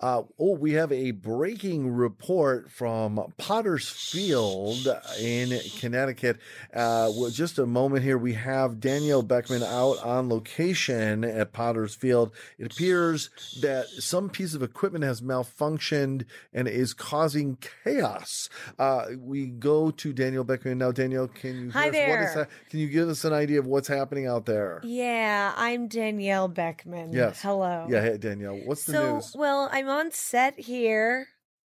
Uh, 0.00 0.22
oh, 0.38 0.56
we 0.56 0.72
have 0.72 0.90
a 0.92 1.12
breaking 1.12 1.88
report 1.88 2.70
from 2.70 3.32
Potter's 3.38 3.88
Field 3.88 4.86
in 5.20 5.58
Connecticut. 5.78 6.38
Uh, 6.74 7.10
well, 7.16 7.30
just 7.30 7.58
a 7.58 7.66
moment 7.66 8.02
here. 8.02 8.18
We 8.18 8.34
have 8.34 8.80
Danielle 8.80 9.22
Beckmann 9.22 9.62
out 9.62 10.02
on 10.04 10.28
location 10.28 11.24
at 11.24 11.52
Potter's 11.52 11.94
Field. 11.94 12.32
It 12.58 12.72
appears 12.72 13.30
that 13.60 13.86
some 13.86 14.28
piece 14.28 14.54
of 14.54 14.62
equipment 14.62 15.04
has 15.04 15.20
malfunctioned 15.20 16.24
and 16.52 16.68
is 16.68 16.92
causing 16.94 17.58
chaos. 17.84 18.48
Uh, 18.78 19.06
we 19.18 19.46
go 19.46 19.90
to 19.92 20.12
Danielle 20.12 20.44
Beckmann 20.44 20.78
now. 20.78 20.90
Danielle, 20.92 21.28
can 21.28 21.66
you 21.66 21.70
Hi 21.70 21.90
hear 21.90 22.04
us? 22.04 22.08
What 22.08 22.20
is 22.20 22.34
there. 22.34 22.44
that? 22.44 22.70
Can 22.70 22.80
you 22.80 22.88
give 22.88 23.08
us 23.08 23.24
an 23.24 23.32
idea 23.32 23.58
of 23.58 23.66
what's 23.66 23.88
happening 23.88 24.26
out 24.26 24.46
there? 24.46 24.80
Yeah, 24.84 25.52
I'm 25.56 25.88
Danielle 25.88 26.48
Beckmann. 26.48 27.14
Yes. 27.14 27.40
Hello. 27.40 27.86
Yeah, 27.88 28.15
Danielle, 28.16 28.56
what's 28.64 28.84
the 28.84 28.92
so, 28.92 29.14
news? 29.14 29.34
well, 29.36 29.68
I'm 29.72 29.88
on 29.88 30.10
set 30.12 30.58
here, 30.58 31.28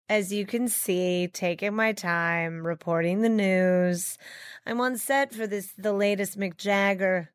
as 0.08 0.32
you 0.32 0.46
can 0.46 0.68
see, 0.68 1.28
taking 1.32 1.74
my 1.74 1.92
time, 1.92 2.66
reporting 2.66 3.22
the 3.22 3.28
news. 3.28 4.18
I'm 4.64 4.80
on 4.80 4.96
set 4.96 5.34
for 5.34 5.46
this, 5.46 5.72
the 5.76 5.92
latest 5.92 6.38
Mick 6.38 6.56
Jagger 6.56 7.30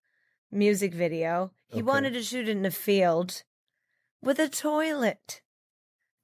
music 0.52 0.94
video. 0.94 1.52
He 1.68 1.76
Okay. 1.78 1.84
wanted 1.84 2.14
to 2.14 2.24
shoot 2.24 2.48
it 2.48 2.58
in 2.58 2.66
a 2.66 2.72
field 2.72 3.44
with 4.22 4.40
a 4.40 4.50
toilet. 4.50 5.42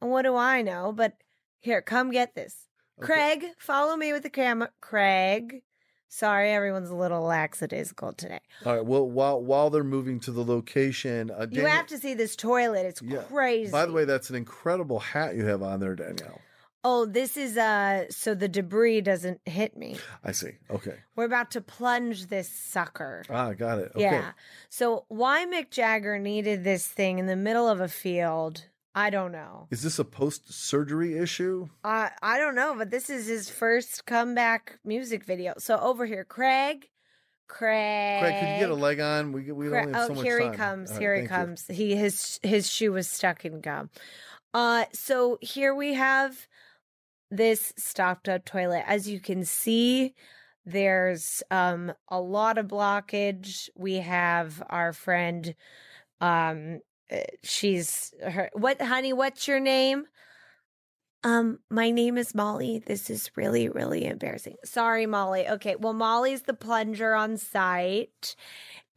And 0.02 0.12
what 0.12 0.24
do 0.24 0.36
I 0.36 0.62
know? 0.62 0.92
But 0.92 1.14
here, 1.60 1.82
come 1.82 2.12
get 2.12 2.36
this. 2.36 2.68
Okay. 3.00 3.06
Craig, 3.14 3.46
follow 3.58 3.96
me 3.96 4.12
with 4.14 4.24
the 4.24 4.30
camera. 4.30 4.72
Craig. 4.82 5.62
Sorry, 6.10 6.52
everyone's 6.52 6.90
a 6.90 6.96
little 6.96 7.22
lackadaisical 7.24 8.14
today. 8.14 8.40
All 8.66 8.76
right. 8.76 8.86
Well, 8.86 9.08
while 9.10 9.42
while 9.42 9.70
they're 9.70 9.84
moving 9.84 10.20
to 10.22 10.32
the 10.32 10.44
location, 10.44 11.30
uh, 11.32 11.48
You 11.52 11.66
have 11.66 11.88
to 11.88 11.98
see 11.98 12.14
this 12.14 12.36
toilet. 12.36 12.86
It's 12.86 13.02
Yeah. 13.02 13.24
crazy. 13.24 13.72
By 13.72 13.86
the 13.86 13.92
way, 13.92 14.06
that's 14.06 14.30
an 14.30 14.36
incredible 14.36 15.00
hat 15.00 15.36
you 15.36 15.46
have 15.46 15.62
on 15.62 15.80
there, 15.80 15.96
Danielle. 15.96 16.42
Oh, 16.84 17.06
this 17.06 17.36
is 17.36 17.58
uh 17.58 18.06
so 18.10 18.34
the 18.34 18.48
debris 18.48 19.02
doesn't 19.02 19.42
hit 19.46 19.76
me. 19.76 19.98
I 20.24 20.32
see. 20.32 20.52
Okay. 20.70 20.96
We're 21.16 21.26
about 21.26 21.52
to 21.52 21.62
plunge 21.62 22.28
this 22.28 22.48
sucker. 22.48 23.26
Ah, 23.30 23.52
got 23.54 23.80
it. 23.80 23.92
Okay. 23.94 24.04
Yeah. 24.04 24.32
So 24.70 25.04
why 25.10 25.46
Mick 25.46 25.70
Jagger 25.70 26.18
needed 26.20 26.64
this 26.64 26.88
thing 26.88 27.20
in 27.20 27.26
the 27.26 27.36
middle 27.36 27.68
of 27.68 27.82
a 27.82 27.90
field, 27.90 28.66
I 28.96 29.10
don't 29.10 29.32
know. 29.32 29.68
Is 29.70 29.84
this 29.84 30.00
a 30.00 30.06
post-surgery 30.06 31.18
issue? 31.18 31.68
I 31.84 32.12
I 32.22 32.40
don't 32.40 32.56
know, 32.56 32.76
but 32.78 32.90
this 32.90 33.10
is 33.10 33.28
his 33.28 33.50
first 33.50 34.06
comeback 34.06 34.80
music 34.84 35.24
video. 35.24 35.54
So 35.60 35.78
over 35.78 36.06
here, 36.06 36.26
Craig, 36.26 36.90
Craig. 37.48 38.22
Craig, 38.22 38.40
could 38.40 38.50
you 38.54 38.60
get 38.60 38.70
a 38.72 38.76
leg 38.76 39.00
on? 39.00 39.32
We 39.32 39.52
we 39.52 39.70
Cra- 39.70 39.82
only 39.82 39.94
have 39.94 40.04
oh, 40.04 40.08
so 40.08 40.14
much 40.16 40.24
here 40.24 40.40
time. 40.40 40.52
he 40.52 40.58
comes. 40.58 40.92
Right, 40.92 41.00
here 41.00 41.16
he 41.16 41.22
thank 41.22 41.32
you. 41.32 41.36
comes. 41.36 41.66
He 41.68 41.96
his 41.96 42.40
his 42.44 42.72
shoe 42.72 42.92
was 42.92 43.10
stuck 43.10 43.46
in 43.46 43.62
gum. 43.62 43.90
Uh, 44.54 44.86
so 44.94 45.38
here 45.42 45.76
we 45.76 45.94
have 45.94 46.48
this 47.30 47.74
stopped 47.78 48.28
up 48.28 48.46
toilet. 48.46 48.84
As 48.88 49.08
you 49.08 49.20
can 49.20 49.46
see, 49.46 50.14
there's 50.66 51.44
um 51.52 51.94
a 52.10 52.20
lot 52.20 52.58
of 52.58 52.68
blockage. 52.68 53.70
We 53.76 53.96
have 53.96 54.64
our 54.70 54.92
friend. 54.94 55.54
Um, 56.20 56.80
uh, 56.80 56.87
she's 57.44 58.14
her. 58.22 58.50
What, 58.54 58.82
honey? 58.82 59.14
What's 59.14 59.48
your 59.48 59.60
name? 59.60 60.06
Um, 61.24 61.60
my 61.70 61.92
name 61.92 62.18
is 62.18 62.36
Molly. 62.36 62.80
This 62.80 63.10
is 63.10 63.32
really, 63.36 63.70
really 63.70 64.06
embarrassing. 64.06 64.56
Sorry, 64.64 65.06
Molly. 65.06 65.48
Okay, 65.48 65.76
well, 65.76 65.94
Molly's 65.94 66.44
the 66.44 66.54
plunger 66.54 67.16
on 67.16 67.38
site, 67.38 68.36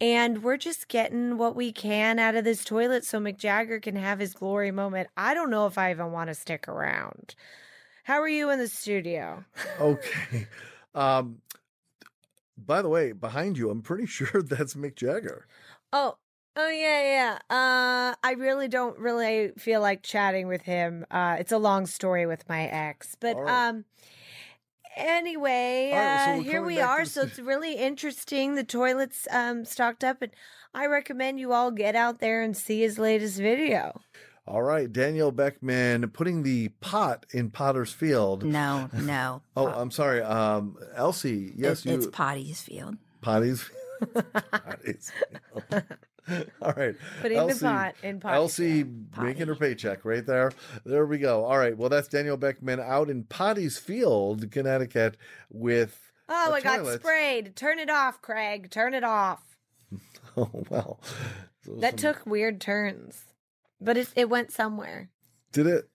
and 0.01 0.43
we're 0.43 0.59
just 0.59 0.89
getting 0.89 1.39
what 1.39 1.57
we 1.57 1.73
can 1.73 2.19
out 2.19 2.35
of 2.35 2.45
this 2.45 2.65
toilet 2.65 3.05
so 3.05 3.19
Mick 3.19 3.39
Jagger 3.39 3.81
can 3.81 3.97
have 3.97 4.19
his 4.19 4.35
glory 4.35 4.71
moment. 4.71 5.09
I 5.17 5.35
don't 5.35 5.51
know 5.51 5.67
if 5.67 5.79
I 5.79 5.91
even 5.91 6.13
want 6.13 6.29
to 6.29 6.35
stick 6.35 6.69
around. 6.69 7.35
How 8.05 8.21
are 8.21 8.29
you 8.29 8.51
in 8.51 8.59
the 8.59 8.69
studio? 8.69 9.45
Okay. 9.81 10.47
Um. 10.95 11.39
By 12.57 12.83
the 12.83 12.89
way, 12.89 13.13
behind 13.13 13.57
you, 13.57 13.71
I'm 13.71 13.81
pretty 13.83 14.07
sure 14.07 14.43
that's 14.43 14.75
Mick 14.75 14.95
Jagger. 14.95 15.47
Oh, 15.93 16.17
oh 16.61 16.69
yeah, 16.71 17.39
yeah. 17.51 17.55
Uh, 17.55 18.15
I 18.23 18.33
really 18.39 18.69
don't 18.69 18.99
really 18.99 19.53
feel 19.59 19.81
like 19.81 20.03
chatting 20.03 20.49
with 20.49 20.63
him. 20.63 21.07
Uh, 21.11 21.37
it's 21.39 21.53
a 21.53 21.59
long 21.59 21.87
story 21.87 22.27
with 22.27 22.49
my 22.49 22.63
ex, 22.67 23.17
but 23.21 23.37
All 23.37 23.43
right. 23.45 23.69
um. 23.69 23.85
Anyway, 24.97 25.91
All 25.93 25.99
right, 25.99 26.25
so 26.35 26.41
uh, 26.41 26.43
here 26.43 26.63
we 26.65 26.81
are. 26.81 27.05
So 27.05 27.23
it's 27.23 27.39
really 27.39 27.75
interesting. 27.75 28.57
The 28.57 28.65
toilet's 28.65 29.27
um 29.31 29.65
stocked 29.65 30.03
up, 30.05 30.21
and 30.21 30.33
I 30.75 30.87
recommend 30.87 31.39
you 31.41 31.53
all 31.53 31.71
get 31.71 31.95
out 31.95 32.19
there 32.19 32.43
and 32.43 32.57
see 32.57 32.81
his 32.81 32.99
latest 32.99 33.39
video. 33.39 34.01
All 34.49 34.63
right, 34.63 34.93
Daniel 34.93 35.33
Beckmann 35.33 36.13
putting 36.13 36.43
the 36.43 36.71
pot 36.81 37.25
in 37.31 37.51
Potter's 37.51 37.93
Field. 37.93 38.43
No, 38.45 38.89
no. 38.93 39.43
Oh, 39.57 39.69
I'm 39.69 39.93
sorry. 39.93 40.23
Um, 40.23 40.77
Elsie, 40.97 41.53
yes, 41.57 41.87
It- 41.87 41.91
you 41.91 41.97
it's 41.97 42.07
Potty's 42.09 42.61
Field. 42.61 42.97
potties. 43.23 43.71
potties. 44.03 45.13
All 46.63 46.73
right, 46.77 46.95
Putting 47.21 47.39
Elsie, 47.39 47.55
the 47.59 47.65
pot 47.67 47.95
in 48.03 48.21
pot. 48.21 48.35
Elsie 48.35 48.85
making 49.21 49.47
her 49.49 49.55
paycheck 49.55 50.05
right 50.05 50.25
there. 50.25 50.53
There 50.85 51.07
we 51.07 51.19
go. 51.19 51.45
All 51.45 51.59
right. 51.59 51.77
Well, 51.77 51.89
that's 51.89 52.09
Daniel 52.09 52.37
Beckmann 52.39 52.81
out 52.81 53.11
in 53.11 53.25
Potty's 53.25 53.79
Field, 53.79 54.51
Connecticut, 54.51 55.17
with. 55.51 55.99
Oh, 56.29 56.53
I 56.53 56.61
got 56.61 56.87
sprayed. 57.01 57.57
Turn 57.57 57.79
it 57.79 57.91
off, 57.91 58.23
Craig. 58.23 58.71
Turn 58.71 58.95
it 58.95 59.05
off. 59.05 59.43
Oh 60.37 60.49
well. 60.71 61.01
So 61.65 61.75
That 61.75 61.99
some- 61.99 62.15
took 62.15 62.25
weird 62.25 62.61
turns, 62.61 63.25
but 63.81 63.97
it 63.97 64.09
it 64.15 64.29
went 64.31 64.53
somewhere. 64.53 65.11
Did 65.51 65.67
it? 65.67 65.89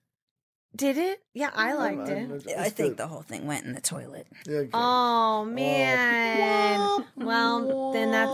Did 0.76 0.98
it? 0.98 1.20
Yeah, 1.34 1.50
I 1.54 1.72
liked 1.74 2.00
I'm- 2.10 2.32
it. 2.32 2.48
I'm- 2.48 2.58
I 2.60 2.68
think 2.68 2.90
good. 2.90 2.96
the 2.98 3.06
whole 3.06 3.22
thing 3.22 3.46
went 3.46 3.64
in 3.64 3.72
the 3.72 3.80
toilet. 3.80 4.26
Yeah, 4.46 4.58
okay. 4.58 4.70
Oh 4.74 5.44
man. 5.46 7.04
Well, 7.16 7.92
then 7.92 8.10
that's 8.12 8.30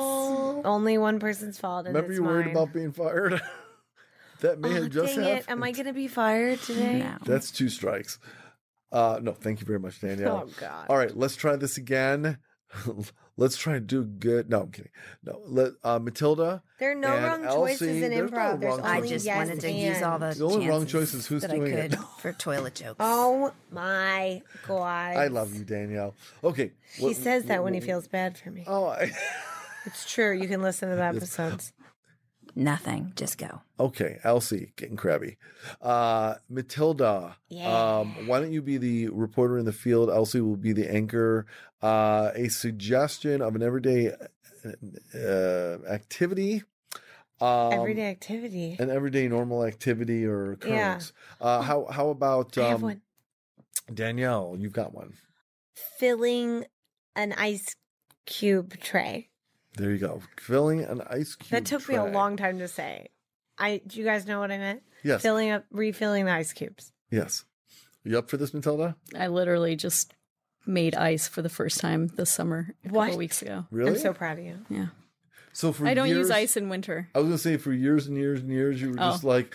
only 0.66 0.99
one 0.99 1.18
person's 1.20 1.59
fault. 1.59 1.86
And 1.86 1.95
Remember 1.95 2.12
it's 2.12 2.18
you 2.18 2.24
worried 2.24 2.47
mine. 2.47 2.57
about 2.57 2.72
being 2.72 2.93
fired? 2.93 3.40
that 4.40 4.59
may 4.61 4.70
Oh, 4.70 4.82
have 4.82 4.90
just 4.90 5.14
dang 5.14 5.24
happened. 5.24 5.38
it! 5.40 5.51
Am 5.51 5.62
I 5.62 5.72
going 5.72 5.86
to 5.86 5.93
be 5.93 6.09
fired 6.09 6.61
today? 6.62 6.99
No. 6.99 7.16
That's 7.24 7.51
two 7.51 7.68
strikes. 7.68 8.18
Uh, 8.90 9.20
no, 9.22 9.32
thank 9.32 9.61
you 9.61 9.66
very 9.66 9.78
much, 9.78 10.01
Danielle. 10.01 10.45
Oh 10.47 10.51
God. 10.61 10.86
All 10.90 10.97
right, 10.99 11.16
let's 11.16 11.36
try 11.36 11.57
this 11.57 11.76
again. 11.76 12.38
let's 13.37 13.57
try 13.57 13.75
to 13.75 13.81
do 13.81 14.05
good. 14.05 14.49
No, 14.51 14.62
I'm 14.62 14.70
kidding. 14.70 14.91
No, 15.25 15.41
let 15.47 15.73
uh, 15.85 15.99
Matylda. 15.99 16.62
There 16.79 16.93
are 16.93 16.95
no 16.95 17.09
and 17.09 17.25
wrong 17.25 17.45
Elsie, 17.45 17.73
choices 17.73 18.03
in 18.03 18.11
there's 18.11 18.31
no 18.31 18.37
improv. 18.39 18.61
There's 18.61 18.79
wrong 18.79 18.87
I 18.87 19.01
just 19.07 19.25
yes 19.27 19.37
wanted 19.37 19.61
to 19.61 19.68
and. 19.68 19.79
use 19.79 20.03
all 20.03 20.18
the, 20.18 20.35
The 20.35 20.45
only 20.45 20.68
wrong 20.68 20.87
chances 20.87 20.93
choice 20.93 21.14
is 21.14 21.27
who's 21.27 21.43
that 21.43 21.51
doing 21.51 21.75
I 21.75 21.77
it. 21.81 21.91
could 21.93 22.01
for 22.18 22.33
toilet 22.33 22.75
jokes. 22.75 22.97
Oh 23.01 23.53
my 23.70 24.43
God. 24.66 25.16
I 25.16 25.27
love 25.29 25.55
you, 25.55 25.64
Danielle. 25.64 26.14
Okay, 26.43 26.73
He 26.95 27.05
what- 27.07 27.16
says 27.16 27.45
that 27.45 27.62
when 27.62 27.75
he 27.75 27.81
feels 27.81 28.09
bad 28.09 28.39
for 28.39 28.51
me. 28.51 28.64
Oh, 28.66 28.87
I, 28.87 29.12
It's 29.85 30.11
true. 30.11 30.33
You 30.33 30.49
can 30.49 30.62
listen 30.62 30.89
to 30.91 30.97
the 30.97 31.05
episodes. 31.05 31.73
Nothing. 32.55 33.12
Just 33.16 33.38
go. 33.38 33.62
okay. 33.80 34.18
Elsie 34.24 34.72
getting 34.76 34.96
crabby. 34.96 35.38
Uh, 35.80 36.34
Matylda. 36.50 37.34
Yeah. 37.48 37.98
Um, 38.00 38.26
why 38.26 38.40
don't 38.40 38.53
you 38.53 38.61
be 38.62 38.76
the 38.78 39.09
reporter 39.09 39.57
in 39.59 39.64
the 39.64 39.72
field? 39.72 40.11
Elsie 40.11 40.40
will 40.40 40.57
be 40.57 40.72
the 40.72 40.90
anchor. 40.92 41.46
Uh, 41.82 42.30
a 42.34 42.48
suggestion 42.48 43.40
of 43.42 43.57
an 43.57 43.62
everyday 43.62 44.12
uh, 45.14 45.78
activity. 45.88 46.62
Um, 47.40 47.72
Everyday 47.72 48.09
activity. 48.09 48.76
an 48.78 48.88
everyday 48.90 49.26
normal 49.26 49.64
activity 49.64 50.24
or 50.24 50.53
Yeah. 50.64 50.68
occurrence. 50.94 51.12
Uh, 51.40 51.61
how 51.62 51.86
how 51.90 52.11
about 52.11 52.57
I 52.57 52.68
have 52.68 52.76
um, 52.76 52.82
one. 52.82 53.03
Danielle? 53.92 54.55
You've 54.57 54.72
got 54.72 54.94
one. 54.94 55.14
Filling 55.98 56.66
an 57.16 57.32
ice 57.32 57.74
cube 58.26 58.78
tray. 58.80 59.30
There 59.77 59.91
you 59.91 59.99
go. 59.99 60.20
Filling 60.39 60.83
an 60.83 61.01
ice 61.09 61.35
cube. 61.35 61.51
That 61.51 61.64
took 61.66 61.89
me 61.89 61.95
a 61.97 62.05
long 62.05 62.37
time 62.37 62.59
to 62.59 62.68
say. 62.68 63.09
I 63.59 63.81
do 63.87 63.99
you 63.99 64.05
guys 64.05 64.27
know 64.27 64.41
what 64.41 64.51
I 64.53 64.59
meant? 64.59 64.83
Yes. 65.03 65.23
Filling 65.23 65.51
up 65.51 65.64
refilling 65.70 66.27
the 66.27 66.33
ice 66.33 66.53
cubes. 66.53 66.93
Yes. 67.11 67.45
You 68.05 68.18
up 68.18 68.29
for 68.29 68.37
this, 68.37 68.51
Matylda? 68.51 68.97
I 69.16 69.29
literally 69.29 69.77
just 69.77 70.14
made 70.66 70.95
ice 70.95 71.29
for 71.29 71.43
the 71.43 71.49
first 71.49 71.81
time 71.81 72.09
this 72.16 72.31
summer 72.31 72.75
a 72.85 72.89
What? 72.89 73.07
couple 73.07 73.18
weeks 73.18 73.43
ago. 73.43 73.66
Really? 73.70 73.91
I'm 73.93 73.99
so 73.99 74.12
proud 74.12 74.39
of 74.39 74.45
you. 74.45 74.59
Yeah. 74.68 74.87
so 75.53 75.70
for 75.73 75.87
I 75.87 75.93
don't 75.95 76.09
years, 76.09 76.18
use 76.18 76.31
ice 76.31 76.57
in 76.57 76.68
winter. 76.70 77.09
I 77.14 77.18
was 77.18 77.27
gonna 77.27 77.39
say 77.39 77.57
for 77.59 77.73
years 77.73 78.07
and 78.07 78.16
years 78.16 78.41
and 78.41 78.51
years, 78.51 78.81
you 78.81 78.89
were 78.91 78.97
Oh. 78.99 79.11
just 79.11 79.23
like, 79.25 79.55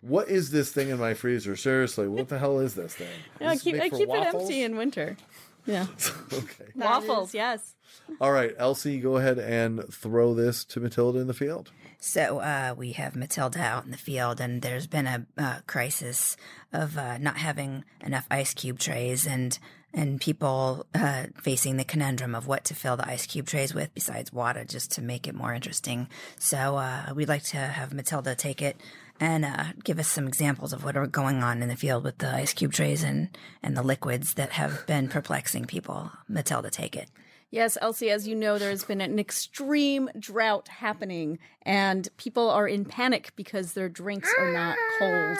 "What 0.00 0.28
is 0.28 0.50
this 0.50 0.72
thing 0.72 0.88
in 0.90 0.98
my 0.98 1.14
freezer? 1.14 1.56
Seriously, 1.56 2.06
what 2.08 2.28
the 2.28 2.38
hell 2.38 2.60
is 2.60 2.74
this 2.74 2.94
thing?" 2.94 3.08
Yeah, 3.40 3.50
I 3.50 3.52
Is 3.54 3.62
this 3.62 3.72
keep 3.72 3.82
I 3.82 3.88
keep 3.90 4.08
it 4.08 4.34
empty 4.34 4.62
in 4.62 4.76
winter. 4.76 5.16
Yeah. 5.64 5.86
okay. 6.32 6.72
Waffles, 6.74 7.34
yes. 7.34 7.74
All 8.20 8.32
right, 8.32 8.54
Elsie, 8.58 8.98
go 9.00 9.16
ahead 9.16 9.38
and 9.38 9.84
throw 9.92 10.34
this 10.34 10.64
to 10.66 10.80
Matylda 10.80 11.20
in 11.20 11.26
the 11.26 11.34
field. 11.34 11.70
So 11.98 12.38
uh, 12.38 12.74
we 12.76 12.92
have 12.92 13.12
Matylda 13.12 13.58
out 13.58 13.84
in 13.84 13.92
the 13.92 13.96
field, 13.96 14.40
and 14.40 14.60
there's 14.60 14.88
been 14.88 15.06
a 15.06 15.26
uh, 15.38 15.58
crisis 15.66 16.36
of 16.72 16.98
uh, 16.98 17.18
not 17.18 17.36
having 17.36 17.84
enough 18.04 18.26
ice 18.30 18.54
cube 18.54 18.78
trays, 18.78 19.26
and 19.26 19.56
and 19.94 20.20
people 20.20 20.86
uh, 20.94 21.26
facing 21.40 21.76
the 21.76 21.84
conundrum 21.84 22.34
of 22.34 22.46
what 22.46 22.64
to 22.64 22.74
fill 22.74 22.96
the 22.96 23.06
ice 23.06 23.26
cube 23.26 23.46
trays 23.46 23.74
with 23.74 23.94
besides 23.94 24.32
water, 24.32 24.64
just 24.64 24.90
to 24.92 25.02
make 25.02 25.28
it 25.28 25.34
more 25.34 25.54
interesting. 25.54 26.08
So 26.38 26.76
uh, 26.76 27.12
we'd 27.14 27.28
like 27.28 27.44
to 27.44 27.58
have 27.58 27.90
Matylda 27.90 28.36
take 28.36 28.62
it 28.62 28.80
and 29.22 29.44
uh, 29.44 29.66
give 29.84 30.00
us 30.00 30.08
some 30.08 30.26
examples 30.26 30.72
of 30.72 30.82
what 30.82 30.96
are 30.96 31.06
going 31.06 31.44
on 31.44 31.62
in 31.62 31.68
the 31.68 31.76
field 31.76 32.02
with 32.02 32.18
the 32.18 32.34
ice 32.34 32.52
cube 32.52 32.72
trays 32.72 33.04
and 33.04 33.28
and 33.62 33.76
the 33.76 33.82
liquids 33.82 34.34
that 34.34 34.50
have 34.50 34.84
been 34.88 35.08
perplexing 35.08 35.64
people. 35.64 36.10
Matylda, 36.28 36.72
take 36.72 36.96
it. 36.96 37.08
Yes, 37.48 37.78
Elsie, 37.80 38.10
as 38.10 38.26
you 38.26 38.34
know, 38.34 38.58
there's 38.58 38.82
been 38.82 39.00
an 39.00 39.20
extreme 39.20 40.10
drought 40.18 40.66
happening, 40.66 41.38
and 41.62 42.08
people 42.16 42.50
are 42.50 42.66
in 42.66 42.84
panic 42.84 43.32
because 43.36 43.74
their 43.74 43.88
drinks 43.88 44.32
are 44.38 44.52
not 44.52 44.76
cold. 44.98 45.38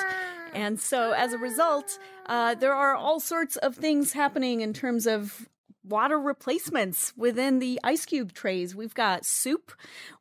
And 0.55 0.79
so, 0.79 1.11
as 1.11 1.33
a 1.33 1.39
result, 1.39 1.99
uh, 2.27 2.55
there 2.55 2.75
are 2.75 2.95
all 2.95 3.19
sorts 3.19 3.57
of 3.57 3.75
things 3.75 4.13
happening 4.13 4.61
in 4.61 4.73
terms 4.73 5.09
of 5.09 5.49
water 5.85 6.19
replacements 6.19 7.13
within 7.17 7.59
the 7.59 7.81
ice 7.83 8.05
cube 8.07 8.33
trays. 8.33 8.75
We've 8.75 8.95
got 8.95 9.25
soup, 9.25 9.73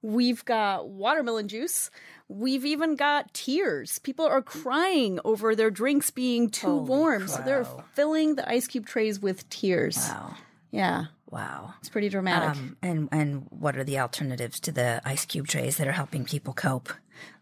we've 0.02 0.44
got 0.46 0.90
watermelon 0.90 1.48
juice, 1.48 1.92
we've 2.28 2.66
even 2.66 2.96
got 2.96 3.34
tears. 3.34 4.00
People 4.00 4.26
are 4.26 4.42
crying 4.42 5.20
over 5.26 5.56
their 5.56 5.70
drinks 5.72 6.10
being 6.12 6.50
too 6.50 6.68
Holy 6.68 6.90
warm, 6.90 7.28
so 7.28 7.42
they're 7.44 7.66
filling 7.94 8.36
the 8.36 8.50
ice 8.50 8.68
cube 8.68 8.86
trays 8.86 9.20
with 9.22 9.48
tears. 9.50 9.98
Wow, 9.98 10.36
Yeah, 10.72 11.06
wow. 11.30 11.74
it's 11.80 11.90
pretty 11.90 12.10
dramatic. 12.10 12.50
Um, 12.58 12.78
and 12.82 13.10
and 13.12 13.46
what 13.50 13.78
are 13.78 13.84
the 13.84 14.00
alternatives 14.00 14.60
to 14.62 14.72
the 14.72 15.02
ice 15.06 15.26
cube 15.26 15.48
trays 15.48 15.78
that 15.78 15.88
are 15.88 15.92
helping 15.92 16.26
people 16.26 16.54
cope, 16.54 16.92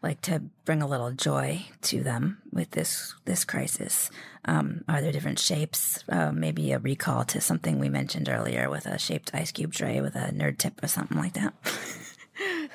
like 0.01 0.21
to 0.21 0.43
bring 0.65 0.81
a 0.81 0.87
little 0.87 1.11
joy 1.11 1.65
to 1.83 2.03
them 2.03 2.37
with 2.51 2.71
this 2.71 3.15
this 3.25 3.45
crisis? 3.45 4.09
Um, 4.45 4.83
are 4.87 5.01
there 5.01 5.11
different 5.11 5.39
shapes? 5.39 6.03
Uh, 6.09 6.31
maybe 6.31 6.71
a 6.71 6.79
recall 6.79 7.25
to 7.25 7.41
something 7.41 7.79
we 7.79 7.89
mentioned 7.89 8.29
earlier 8.29 8.69
with 8.69 8.85
a 8.85 8.97
shaped 8.97 9.31
ice 9.33 9.51
cube 9.51 9.73
tray 9.73 10.01
with 10.01 10.15
a 10.15 10.31
nerd 10.31 10.57
tip 10.57 10.81
or 10.83 10.87
something 10.87 11.17
like 11.17 11.33
that. 11.33 11.53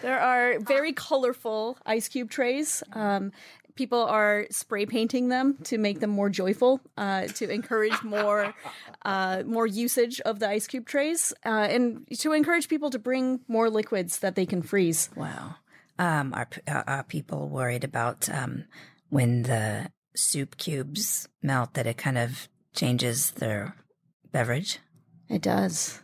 There 0.03 0.21
are 0.21 0.59
very 0.59 0.93
colorful 0.93 1.79
ice 1.87 2.09
cube 2.09 2.31
trays. 2.31 2.83
Um, 2.93 3.33
people 3.75 4.03
are 4.03 4.47
spray 4.51 4.87
painting 4.87 5.29
them 5.29 5.57
to 5.65 5.79
make 5.79 6.01
them 6.01 6.11
more 6.11 6.31
joyful, 6.31 6.81
uh, 6.97 7.27
to 7.29 7.51
encourage 7.51 8.03
more 8.03 8.55
uh, 9.05 9.43
more 9.47 9.67
usage 9.67 10.21
of 10.21 10.39
the 10.39 10.49
ice 10.49 10.67
cube 10.67 10.87
trays, 10.87 11.33
uh, 11.45 11.69
and 11.71 12.07
to 12.19 12.33
encourage 12.33 12.69
people 12.69 12.91
to 12.91 12.99
bring 12.99 13.41
more 13.49 13.71
liquids 13.71 14.19
that 14.19 14.35
they 14.35 14.47
can 14.47 14.63
freeze. 14.63 15.11
Wow. 15.17 15.57
Um, 15.99 16.35
are, 16.35 16.49
are 16.69 16.85
are 16.87 17.03
people 17.05 17.49
worried 17.49 17.85
about 17.85 18.29
um, 18.29 18.65
when 19.11 19.43
the 19.45 19.91
soup 20.17 20.57
cubes 20.57 21.29
melt 21.43 21.75
that 21.75 21.87
it 21.87 21.97
kind 21.97 22.19
of 22.19 22.49
changes 22.75 23.31
their 23.33 23.77
beverage? 24.33 24.79
It 25.29 25.43
does. 25.43 26.01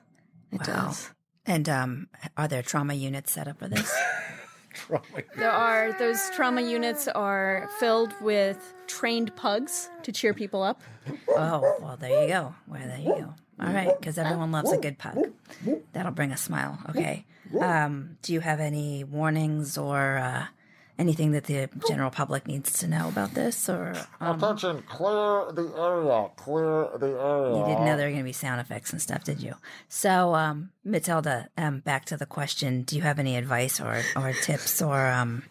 It 0.53 0.61
Wow. 0.67 0.87
does. 0.87 1.11
And 1.47 1.69
um, 1.69 2.09
are 2.37 2.47
there 2.49 2.63
trauma 2.63 2.95
units 2.95 3.33
set 3.33 3.49
up 3.49 3.59
for 3.59 3.69
this? 3.69 3.93
Trauma. 4.75 5.03
There 5.37 5.51
are 5.51 5.93
those 5.99 6.31
trauma 6.31 6.61
units 6.61 7.09
are 7.09 7.69
filled 7.81 8.15
with 8.21 8.73
trained 8.87 9.35
pugs 9.35 9.91
to 10.05 10.13
cheer 10.13 10.33
people 10.33 10.63
up. 10.63 10.81
oh, 11.31 11.77
well, 11.81 11.97
there 11.99 12.23
you 12.23 12.29
go. 12.29 12.55
Well, 12.69 12.81
there 12.87 12.99
you 12.99 13.07
go. 13.07 13.35
All 13.61 13.73
right, 13.73 13.91
because 13.99 14.17
everyone 14.17 14.53
loves 14.53 14.71
a 14.73 14.79
good 14.79 14.97
pug. 14.97 15.19
That'll 15.93 16.13
bring 16.13 16.31
a 16.31 16.37
smile. 16.37 16.79
Okay. 16.91 17.27
Um, 17.59 18.17
do 18.23 18.33
you 18.33 18.41
have 18.41 18.61
any 18.61 19.03
warnings 19.05 19.77
or 19.79 20.19
uh, 20.19 20.47
anything 20.99 21.33
that 21.33 21.45
the 21.45 21.69
general 21.89 22.11
public 22.11 22.47
needs 22.47 22.79
to 22.81 22.87
know 22.87 23.09
about 23.09 23.35
this? 23.35 23.69
Or 23.69 23.95
um, 24.21 24.37
Attention, 24.37 24.83
clear 24.89 25.51
the 25.53 25.73
area. 25.77 26.29
Clear 26.37 26.89
the 26.99 27.19
area. 27.19 27.59
you 27.59 27.65
didn't 27.67 27.85
know 27.87 27.97
there 27.97 28.07
were 28.07 28.13
going 28.13 28.19
to 28.19 28.25
be 28.25 28.33
sound 28.33 28.61
effects 28.61 28.93
and 28.93 29.01
stuff, 29.03 29.25
did 29.25 29.43
you? 29.43 29.55
So, 29.89 30.35
um, 30.35 30.71
Matylda, 30.87 31.49
um, 31.59 31.81
back 31.81 32.05
to 32.07 32.17
the 32.17 32.27
question: 32.27 32.83
Do 32.83 32.97
you 32.97 33.03
have 33.03 33.19
any 33.19 33.37
advice 33.37 33.81
or 33.81 34.03
or 34.15 34.33
tips 34.33 34.81
or 34.83 35.07
um, 35.09 35.43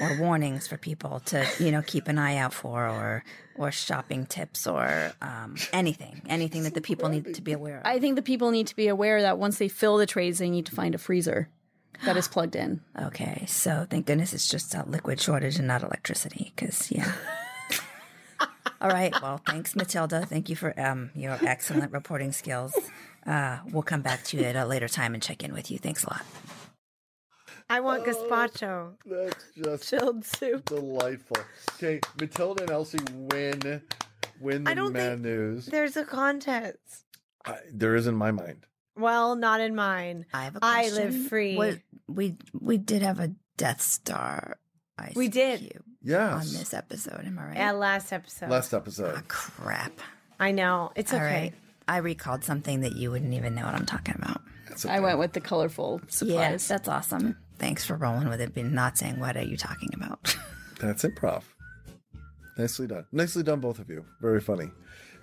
or 0.00 0.16
warnings 0.18 0.66
for 0.66 0.76
people 0.76 1.20
to 1.26 1.46
you 1.58 1.70
know 1.70 1.82
keep 1.82 2.08
an 2.08 2.18
eye 2.18 2.36
out 2.36 2.52
for, 2.52 2.88
or 2.88 3.24
or 3.56 3.72
shopping 3.72 4.26
tips 4.26 4.66
or 4.66 5.12
um, 5.20 5.56
anything, 5.72 6.22
anything 6.28 6.62
that 6.62 6.74
the 6.74 6.80
people 6.80 7.08
need 7.08 7.34
to 7.34 7.42
be 7.42 7.52
aware 7.52 7.78
of? 7.78 7.86
I 7.86 7.98
think 7.98 8.16
the 8.16 8.22
people 8.22 8.50
need 8.50 8.68
to 8.68 8.76
be 8.76 8.88
aware 8.88 9.22
that 9.22 9.38
once 9.38 9.58
they 9.58 9.68
fill 9.68 9.96
the 9.96 10.06
trays, 10.06 10.38
they 10.38 10.50
need 10.50 10.66
to 10.66 10.72
find 10.72 10.94
a 10.94 10.98
freezer 10.98 11.48
that 12.04 12.16
is 12.16 12.28
plugged 12.34 12.56
in. 12.56 12.80
Okay, 13.00 13.44
so 13.46 13.86
thank 13.88 14.06
goodness 14.06 14.32
it's 14.32 14.48
just 14.48 14.74
a 14.74 14.84
liquid 14.86 15.20
shortage 15.20 15.56
and 15.56 15.66
not 15.66 15.82
electricity, 15.82 16.52
because 16.54 16.90
yeah. 16.90 17.12
All 18.80 18.90
right. 18.90 19.12
Well, 19.20 19.40
thanks, 19.44 19.74
Matylda. 19.74 20.24
Thank 20.28 20.48
you 20.48 20.54
for 20.54 20.78
um, 20.80 21.10
your 21.16 21.36
excellent 21.42 21.90
reporting 21.90 22.30
skills. 22.30 22.72
Uh, 23.26 23.58
we'll 23.72 23.82
come 23.82 24.02
back 24.02 24.22
to 24.24 24.36
you 24.36 24.44
at 24.44 24.54
a 24.54 24.64
later 24.64 24.86
time 24.86 25.14
and 25.14 25.22
check 25.22 25.42
in 25.42 25.52
with 25.52 25.70
you. 25.70 25.78
Thanks 25.78 26.04
a 26.04 26.10
lot. 26.10 26.22
I 27.70 27.80
want 27.80 28.04
gazpacho. 28.06 28.94
That's 29.04 29.44
just 29.56 29.88
Chilled 29.90 30.24
soup. 30.24 30.64
delightful. 30.66 31.36
Okay, 31.74 32.00
Matylda 32.16 32.62
and 32.62 32.70
Elsie 32.70 32.98
win 33.12 33.82
win 34.40 34.64
the 34.64 34.70
I 34.70 34.74
don't 34.74 34.92
man 34.92 35.10
think 35.22 35.22
news. 35.24 35.66
There's 35.66 35.96
a 35.96 36.04
contest. 36.04 36.78
I, 37.44 37.58
there 37.72 37.94
is 37.94 38.06
in 38.06 38.14
my 38.16 38.30
mind. 38.30 38.64
Well, 38.96 39.36
not 39.36 39.60
in 39.60 39.74
mine. 39.74 40.26
I 40.32 40.44
have 40.44 40.56
a 40.56 40.60
I 40.62 40.88
question. 40.88 41.12
live 41.20 41.28
free. 41.28 41.56
What, 41.56 41.78
we 42.08 42.36
we 42.58 42.78
did 42.78 43.02
have 43.02 43.20
a 43.20 43.32
Death 43.56 43.80
Star. 43.82 44.58
ICQ 44.98 45.14
We 45.16 45.28
did. 45.28 45.60
on 45.76 45.82
Yes. 46.02 46.52
this 46.58 46.74
episode. 46.74 47.24
Am 47.24 47.38
I 47.38 47.44
right? 47.48 47.56
Yeah, 47.56 47.72
last 47.72 48.12
episode. 48.12 48.48
Last 48.50 48.72
episode. 48.74 49.14
Ah, 49.16 49.22
crap. 49.28 49.92
I 50.40 50.50
know. 50.52 50.90
It's 50.96 51.12
okay. 51.12 51.20
All 51.22 51.30
right. 51.30 51.54
I 51.86 51.98
recalled 51.98 52.44
something 52.44 52.80
that 52.80 52.96
you 52.96 53.10
wouldn't 53.10 53.32
even 53.34 53.54
know 53.54 53.64
what 53.64 53.74
I'm 53.74 53.86
talking 53.86 54.14
about. 54.18 54.40
That's 54.68 54.84
I 54.86 55.00
went 55.00 55.18
with 55.18 55.32
the 55.34 55.40
colorful 55.40 56.00
Yeah, 56.02 56.08
supplies. 56.10 56.68
that's 56.68 56.88
awesome. 56.88 57.36
Thanks 57.58 57.84
for 57.84 57.96
rolling 57.96 58.28
with 58.28 58.40
it, 58.40 58.54
but 58.54 58.64
not 58.64 58.98
saying 58.98 59.18
what 59.18 59.36
are 59.36 59.44
you 59.44 59.56
talking 59.56 59.90
about. 59.94 60.36
That's 60.80 61.02
improv. 61.02 61.42
Nicely 62.56 62.86
done. 62.86 63.06
Nicely 63.12 63.42
done, 63.42 63.60
both 63.60 63.78
of 63.78 63.88
you. 63.88 64.04
Very 64.20 64.40
funny. 64.40 64.70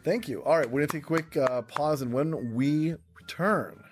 Thank 0.04 0.28
you. 0.28 0.44
All 0.44 0.58
right, 0.58 0.70
we're 0.70 0.82
going 0.82 0.88
to 0.88 0.98
take 0.98 1.04
a 1.04 1.08
quick 1.08 1.38
uh, 1.38 1.62
pause, 1.64 2.02
and 2.02 2.14
when 2.14 2.54
we 2.54 2.96
return, 3.20 3.84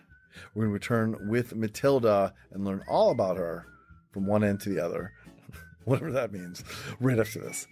we're 0.54 0.66
going 0.66 0.70
to 0.70 0.74
return 0.74 1.30
with 1.30 1.56
Matylda 1.56 2.34
and 2.52 2.64
learn 2.64 2.84
all 2.88 3.12
about 3.12 3.38
her 3.38 3.66
from 4.12 4.28
one 4.28 4.44
end 4.44 4.62
to 4.62 4.70
the 4.70 4.80
other, 4.84 5.12
whatever 5.86 6.12
that 6.12 6.32
means, 6.32 6.64
right 7.00 7.20
after 7.20 7.40
this. 7.40 7.68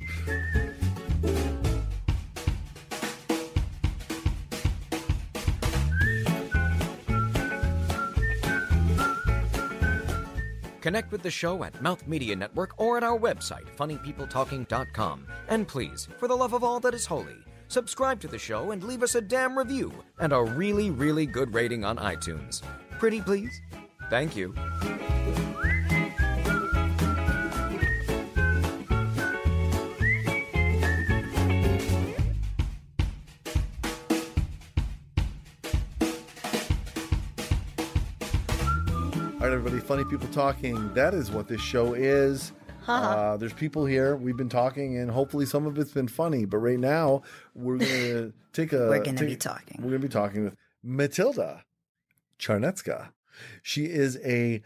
Connect 10.81 11.11
with 11.11 11.21
the 11.21 11.31
show 11.31 11.63
at 11.63 11.79
Mouth 11.81 12.05
Media 12.07 12.35
Network 12.35 12.73
or 12.77 12.97
at 12.97 13.03
our 13.03 13.17
website, 13.17 13.67
funnypeopletalking.com. 13.77 15.27
And 15.47 15.67
please, 15.67 16.07
for 16.17 16.27
the 16.27 16.35
love 16.35 16.53
of 16.53 16.63
all 16.63 16.79
that 16.81 16.93
is 16.93 17.05
holy, 17.05 17.37
subscribe 17.67 18.19
to 18.21 18.27
the 18.27 18.39
show 18.39 18.71
and 18.71 18.83
leave 18.83 19.03
us 19.03 19.15
a 19.15 19.21
damn 19.21 19.57
review 19.57 19.93
and 20.19 20.33
a 20.33 20.41
really, 20.41 20.89
really 20.89 21.25
good 21.25 21.53
rating 21.53 21.85
on 21.85 21.97
iTunes. 21.97 22.61
Pretty 22.99 23.21
please? 23.21 23.61
Thank 24.09 24.35
you. 24.35 24.53
Everybody, 39.61 39.85
funny 39.85 40.05
people 40.05 40.27
talking. 40.29 40.91
That 40.95 41.13
is 41.13 41.29
what 41.29 41.47
this 41.47 41.61
show 41.61 41.93
is. 41.93 42.51
Uh, 42.87 43.37
there's 43.37 43.53
people 43.53 43.85
here. 43.85 44.15
We've 44.15 44.35
been 44.35 44.49
talking, 44.49 44.97
and 44.97 45.11
hopefully 45.11 45.45
some 45.45 45.67
of 45.67 45.77
it's 45.77 45.91
been 45.91 46.07
funny. 46.07 46.45
But 46.45 46.57
right 46.57 46.79
now, 46.79 47.21
we're 47.53 47.77
gonna 47.77 48.31
take 48.53 48.73
a. 48.73 48.87
We're 48.89 49.03
gonna 49.03 49.19
take- 49.19 49.29
be 49.29 49.35
talking. 49.35 49.77
We're 49.79 49.91
gonna 49.91 49.99
be 49.99 50.07
talking 50.09 50.45
with 50.45 50.55
Matylda 50.83 51.61
Czarnecka. 52.39 53.09
She 53.61 53.85
is 53.85 54.17
a 54.25 54.63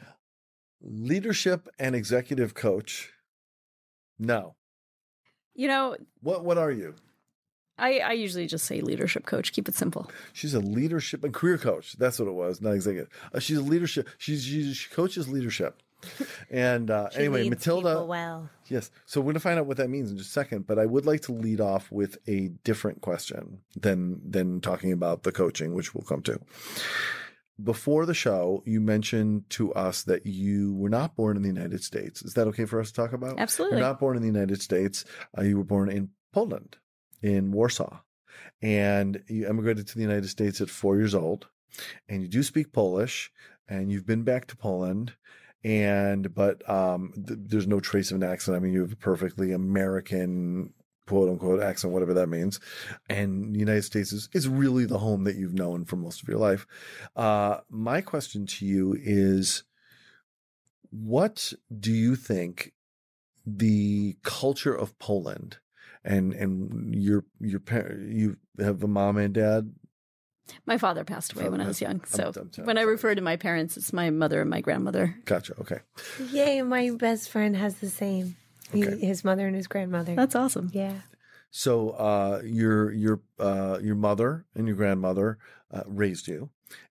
leadership 0.81 1.67
and 1.77 1.93
executive 1.93 2.53
coach. 2.53 3.11
No, 4.17 4.55
you 5.55 5.67
know, 5.67 5.97
what 6.21 6.45
what 6.45 6.57
are 6.57 6.71
you? 6.71 6.95
I, 7.77 7.99
I 7.99 8.11
usually 8.13 8.47
just 8.47 8.65
say 8.65 8.81
leadership 8.81 9.25
coach. 9.25 9.51
Keep 9.51 9.67
it 9.67 9.75
simple. 9.75 10.09
She's 10.33 10.53
a 10.53 10.59
leadership 10.59 11.23
and 11.23 11.33
career 11.33 11.57
coach. 11.57 11.93
That's 11.93 12.19
what 12.19 12.27
it 12.27 12.33
was, 12.33 12.61
not 12.61 12.71
executive. 12.73 13.09
Uh, 13.33 13.39
she's 13.39 13.57
a 13.57 13.61
leadership. 13.61 14.07
She's, 14.17 14.43
she's 14.43 14.77
she 14.77 14.89
coaches 14.89 15.27
leadership. 15.27 15.81
And 16.49 16.89
uh, 16.91 17.09
She 17.11 17.19
anyway, 17.19 17.43
leads 17.43 17.65
Matylda. 17.65 17.81
people 17.93 18.07
well. 18.07 18.49
Yes. 18.67 18.91
So 19.05 19.19
we're 19.19 19.25
going 19.25 19.33
to 19.35 19.39
find 19.41 19.59
out 19.59 19.65
what 19.65 19.77
that 19.77 19.89
means 19.89 20.11
in 20.11 20.17
just 20.17 20.29
a 20.29 20.33
second, 20.33 20.67
but 20.67 20.79
I 20.79 20.85
would 20.85 21.05
like 21.05 21.21
to 21.23 21.31
lead 21.33 21.59
off 21.61 21.91
with 21.91 22.17
a 22.27 22.49
different 22.63 23.01
question 23.01 23.59
than 23.75 24.21
than 24.29 24.61
talking 24.61 24.91
about 24.91 25.23
the 25.23 25.31
coaching, 25.31 25.73
which 25.73 25.93
we'll 25.93 26.03
come 26.05 26.21
to. 26.23 26.39
Before 27.63 28.05
the 28.05 28.13
show, 28.13 28.63
you 28.65 28.81
mentioned 28.81 29.49
to 29.51 29.73
us 29.73 30.03
that 30.03 30.25
you 30.25 30.73
were 30.75 30.89
not 30.89 31.15
born 31.15 31.37
in 31.37 31.41
the 31.43 31.47
United 31.47 31.81
States. 31.83 32.21
Is 32.21 32.33
that 32.33 32.47
okay 32.49 32.65
for 32.65 32.81
us 32.81 32.89
to 32.89 32.95
talk 32.95 33.13
about? 33.13 33.39
Absolutely. 33.39 33.77
You're 33.77 33.87
not 33.87 33.99
born 33.99 34.17
in 34.17 34.21
the 34.21 34.27
United 34.27 34.61
States. 34.61 35.05
Uh, 35.37 35.43
you 35.43 35.57
were 35.57 35.63
born 35.63 35.89
in 35.89 36.09
Poland, 36.33 36.75
in 37.25 37.51
Warsaw, 37.51 38.01
and 38.61 39.23
you 39.27 39.47
emigrated 39.47 39.87
to 39.87 39.95
the 39.95 40.03
United 40.03 40.29
States 40.29 40.61
at 40.61 40.69
four 40.69 40.95
years 40.97 41.15
old. 41.15 41.47
And 42.07 42.21
you 42.21 42.27
do 42.27 42.43
speak 42.43 42.71
Polish, 42.71 43.31
and 43.67 43.91
you've 43.91 44.05
been 44.05 44.23
back 44.23 44.45
to 44.47 44.55
Poland 44.55 45.15
and 45.63 46.35
but 46.35 46.67
um 46.69 47.11
th- 47.15 47.39
there's 47.47 47.67
no 47.67 47.79
trace 47.79 48.11
of 48.11 48.17
an 48.17 48.23
accent 48.23 48.55
i 48.55 48.59
mean 48.59 48.71
you 48.71 48.81
have 48.81 48.91
a 48.91 48.97
perfectly 48.97 49.51
american 49.51 50.71
quote 51.07 51.27
unquote 51.27 51.59
accent 51.59 51.91
whatever 51.91 52.13
that 52.13 52.29
means 52.29 52.59
and 53.09 53.55
the 53.55 53.59
united 53.59 53.81
states 53.81 54.13
is, 54.13 54.29
is 54.31 54.47
really 54.47 54.85
the 54.85 54.99
home 54.99 55.23
that 55.23 55.35
you've 55.35 55.55
known 55.55 55.83
for 55.83 55.95
most 55.95 56.21
of 56.21 56.29
your 56.29 56.37
life 56.37 56.67
uh 57.15 57.57
my 57.67 57.99
question 57.99 58.45
to 58.45 58.63
you 58.63 58.95
is 59.01 59.63
what 60.91 61.51
do 61.79 61.91
you 61.91 62.15
think 62.15 62.71
the 63.43 64.15
culture 64.21 64.75
of 64.75 64.97
poland 64.99 65.57
and 66.05 66.33
and 66.33 66.95
your 66.95 67.25
your 67.41 67.59
par- 67.59 67.93
you 67.93 68.37
have 68.59 68.81
a 68.83 68.87
mom 68.87 69.17
and 69.17 69.33
dad 69.33 69.73
My 70.65 70.77
father 70.77 71.03
passed 71.03 71.33
away 71.33 71.49
when 71.49 71.59
I 71.59 71.65
was 71.67 71.81
young. 71.81 72.03
So 72.05 72.23
I'm- 72.23 72.33
I'm 72.37 72.53
sorry, 72.53 72.65
when 72.67 72.77
I 72.77 72.81
sorry. 72.83 72.91
refer 72.93 73.15
to 73.15 73.21
my 73.21 73.35
parents, 73.35 73.75
it's 73.77 73.91
my 73.91 74.11
mother 74.11 74.41
and 74.41 74.49
my 74.49 74.61
grandmother. 74.61 75.15
gotcha 75.25 75.53
okay 75.59 75.79
Yay, 76.31 76.61
my 76.61 76.91
best 76.91 77.29
friend 77.29 77.55
has 77.57 77.75
the 77.79 77.89
same. 77.89 78.35
He- 78.71 79.05
his 79.11 79.23
mother 79.25 79.47
and 79.47 79.55
his 79.55 79.67
grandmother. 79.67 80.15
That's 80.15 80.35
awesome. 80.35 80.69
yeah. 80.73 81.01
So 81.51 81.91
uh, 81.91 82.41
your 82.43 82.91
your 82.91 83.21
uh, 83.39 83.79
your 83.81 83.95
mother 83.95 84.45
and 84.55 84.67
your 84.67 84.75
grandmother 84.75 85.37
uh, 85.71 85.83
raised 85.87 86.27
you, 86.27 86.49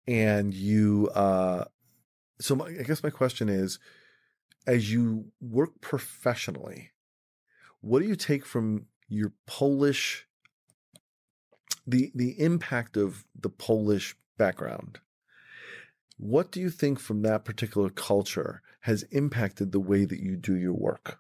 and 0.08 0.54
you. 0.54 1.10
Uh, 1.14 1.66
so 2.40 2.56
my, 2.56 2.68
I 2.68 2.84
guess 2.84 3.04
my 3.04 3.10
question 3.10 3.50
is, 3.50 3.78
as 4.66 4.92
you 4.94 5.32
work 5.42 5.82
professionally, 5.82 6.92
what 7.82 8.02
do 8.02 8.08
you 8.08 8.16
take 8.16 8.46
from 8.46 8.86
your 9.14 9.34
Polish? 9.46 10.26
The 11.86 12.12
the 12.16 12.40
impact 12.40 12.98
of 12.98 13.26
the 13.40 13.50
Polish 13.50 14.16
background. 14.38 15.00
What 16.18 16.52
do 16.52 16.60
you 16.62 16.70
think 16.70 17.00
from 17.00 17.22
that 17.24 17.44
particular 17.44 17.90
culture 17.90 18.62
has 18.82 19.04
impacted 19.12 19.72
the 19.72 19.80
way 19.80 20.06
that 20.06 20.20
you 20.20 20.36
do 20.36 20.56
your 20.56 20.74
work? 20.74 21.20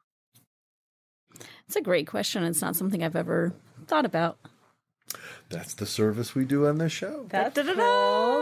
It's 1.67 1.75
a 1.75 1.81
great 1.81 2.07
question. 2.07 2.43
It's 2.43 2.61
not 2.61 2.75
something 2.75 3.03
I've 3.03 3.15
ever 3.15 3.53
thought 3.87 4.05
about. 4.05 4.37
That's 5.49 5.73
the 5.73 5.85
service 5.85 6.35
we 6.35 6.45
do 6.45 6.67
on 6.67 6.77
this 6.77 6.91
show. 6.91 7.25
That's 7.29 7.55
Da-da-da-da. 7.55 8.41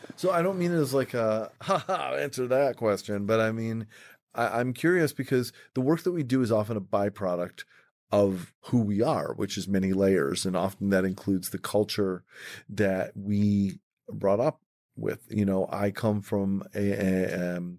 So 0.16 0.30
I 0.30 0.42
don't 0.42 0.58
mean 0.58 0.72
it 0.72 0.78
as 0.78 0.92
like 0.92 1.14
a 1.14 1.50
haha 1.62 2.16
answer 2.16 2.46
that 2.48 2.76
question, 2.76 3.24
but 3.24 3.40
I 3.40 3.52
mean 3.52 3.86
I, 4.34 4.60
I'm 4.60 4.72
curious 4.72 5.12
because 5.12 5.52
the 5.74 5.80
work 5.80 6.02
that 6.02 6.12
we 6.12 6.22
do 6.22 6.42
is 6.42 6.52
often 6.52 6.76
a 6.76 6.80
byproduct 6.80 7.64
of 8.12 8.52
who 8.66 8.80
we 8.80 9.02
are, 9.02 9.32
which 9.34 9.56
is 9.56 9.68
many 9.68 9.92
layers, 9.92 10.44
and 10.46 10.56
often 10.56 10.90
that 10.90 11.04
includes 11.04 11.50
the 11.50 11.58
culture 11.58 12.24
that 12.68 13.12
we 13.16 13.78
brought 14.10 14.40
up 14.40 14.60
with. 14.96 15.20
You 15.30 15.44
know, 15.44 15.68
I 15.70 15.90
come 15.90 16.20
from 16.20 16.62
a, 16.74 16.90
a 16.92 17.56
um, 17.56 17.78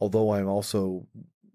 although 0.00 0.32
I'm 0.32 0.48
also 0.48 1.06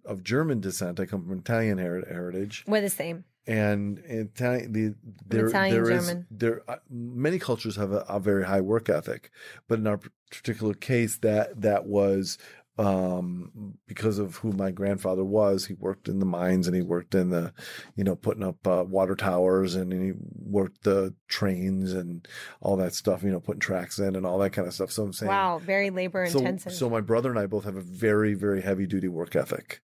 of 0.05 0.23
German 0.23 0.59
descent, 0.61 0.99
I 0.99 1.05
come 1.05 1.27
from 1.27 1.39
Italian 1.39 1.77
her- 1.79 2.05
heritage 2.07 2.63
We're 2.67 2.81
the 2.81 2.89
same. 2.89 3.25
and 3.47 3.99
Italian, 4.05 4.71
the, 4.71 4.93
there, 5.27 5.47
Italian, 5.47 5.73
there 5.75 5.91
is- 5.91 6.07
German. 6.07 6.27
there 6.31 6.61
uh, 6.69 6.75
many 6.89 7.39
cultures 7.39 7.75
have 7.75 7.91
a, 7.91 8.05
a 8.07 8.19
very 8.19 8.45
high 8.45 8.61
work 8.61 8.87
ethic, 8.87 9.31
but 9.67 9.79
in 9.79 9.87
our 9.87 9.99
particular 10.31 10.73
case, 10.73 11.17
that 11.17 11.59
that 11.61 11.85
was 11.85 12.37
um 12.77 13.77
because 13.87 14.19
of 14.19 14.35
who 14.37 14.51
my 14.51 14.69
grandfather 14.69 15.23
was 15.23 15.65
he 15.65 15.73
worked 15.75 16.09
in 16.09 16.19
the 16.19 16.25
mines 16.25 16.67
and 16.67 16.75
he 16.75 16.81
worked 16.81 17.15
in 17.15 17.29
the 17.29 17.53
you 17.95 18.03
know 18.03 18.15
putting 18.17 18.43
up 18.43 18.67
uh, 18.67 18.83
water 18.83 19.15
towers 19.15 19.75
and 19.75 19.93
he 19.93 20.11
worked 20.43 20.83
the 20.83 21.13
trains 21.29 21.93
and 21.93 22.27
all 22.59 22.75
that 22.75 22.93
stuff 22.93 23.23
you 23.23 23.31
know 23.31 23.39
putting 23.39 23.61
tracks 23.61 23.97
in 23.97 24.15
and 24.15 24.25
all 24.25 24.37
that 24.37 24.49
kind 24.51 24.67
of 24.67 24.73
stuff 24.73 24.91
so 24.91 25.03
i'm 25.03 25.13
saying 25.13 25.29
Wow, 25.29 25.57
very 25.59 25.89
labor 25.89 26.27
so, 26.27 26.39
intensive. 26.39 26.73
so 26.73 26.89
my 26.89 27.01
brother 27.01 27.29
and 27.29 27.39
I 27.39 27.45
both 27.45 27.63
have 27.63 27.77
a 27.77 27.81
very, 27.81 28.33
very 28.33 28.61
heavy 28.61 28.85
duty 28.85 29.07
work 29.07 29.35
ethic, 29.35 29.81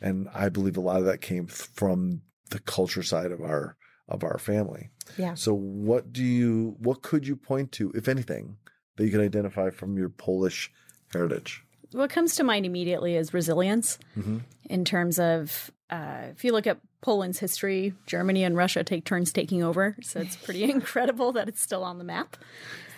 and 0.00 0.28
I 0.34 0.48
believe 0.50 0.76
a 0.76 0.80
lot 0.80 0.98
of 0.98 1.06
that 1.06 1.20
came 1.20 1.46
from 1.46 2.22
the 2.50 2.58
culture 2.58 3.02
side 3.02 3.32
of 3.32 3.40
our 3.40 3.76
of 4.08 4.22
our 4.22 4.38
family. 4.38 4.90
Yeah. 5.16 5.34
So 5.34 5.54
what 5.54 6.12
do 6.12 6.22
you 6.22 6.76
what 6.78 7.02
could 7.02 7.26
you 7.26 7.36
point 7.36 7.72
to, 7.72 7.90
if 7.94 8.06
anything, 8.08 8.58
that 8.96 9.04
you 9.04 9.10
can 9.10 9.20
identify 9.20 9.70
from 9.70 9.96
your 9.96 10.08
Polish 10.10 10.70
heritage? 11.12 11.63
What 11.94 12.10
comes 12.10 12.36
to 12.36 12.44
mind 12.44 12.66
immediately 12.66 13.16
is 13.16 13.32
resilience 13.32 13.98
Mm-hmm. 14.18 14.38
in 14.70 14.84
terms 14.84 15.18
of 15.18 15.70
uh, 15.90 16.22
if 16.32 16.44
you 16.44 16.52
look 16.52 16.66
at 16.66 16.78
Poland's 17.02 17.38
history, 17.38 17.92
Germany 18.06 18.44
and 18.44 18.56
Russia 18.56 18.82
take 18.82 19.04
turns 19.04 19.32
taking 19.32 19.62
over. 19.62 19.94
So 20.02 20.20
it's 20.20 20.36
pretty 20.36 20.64
incredible 20.70 21.32
that 21.32 21.48
it's 21.48 21.60
still 21.60 21.84
on 21.84 21.98
the 21.98 22.04
map. 22.04 22.36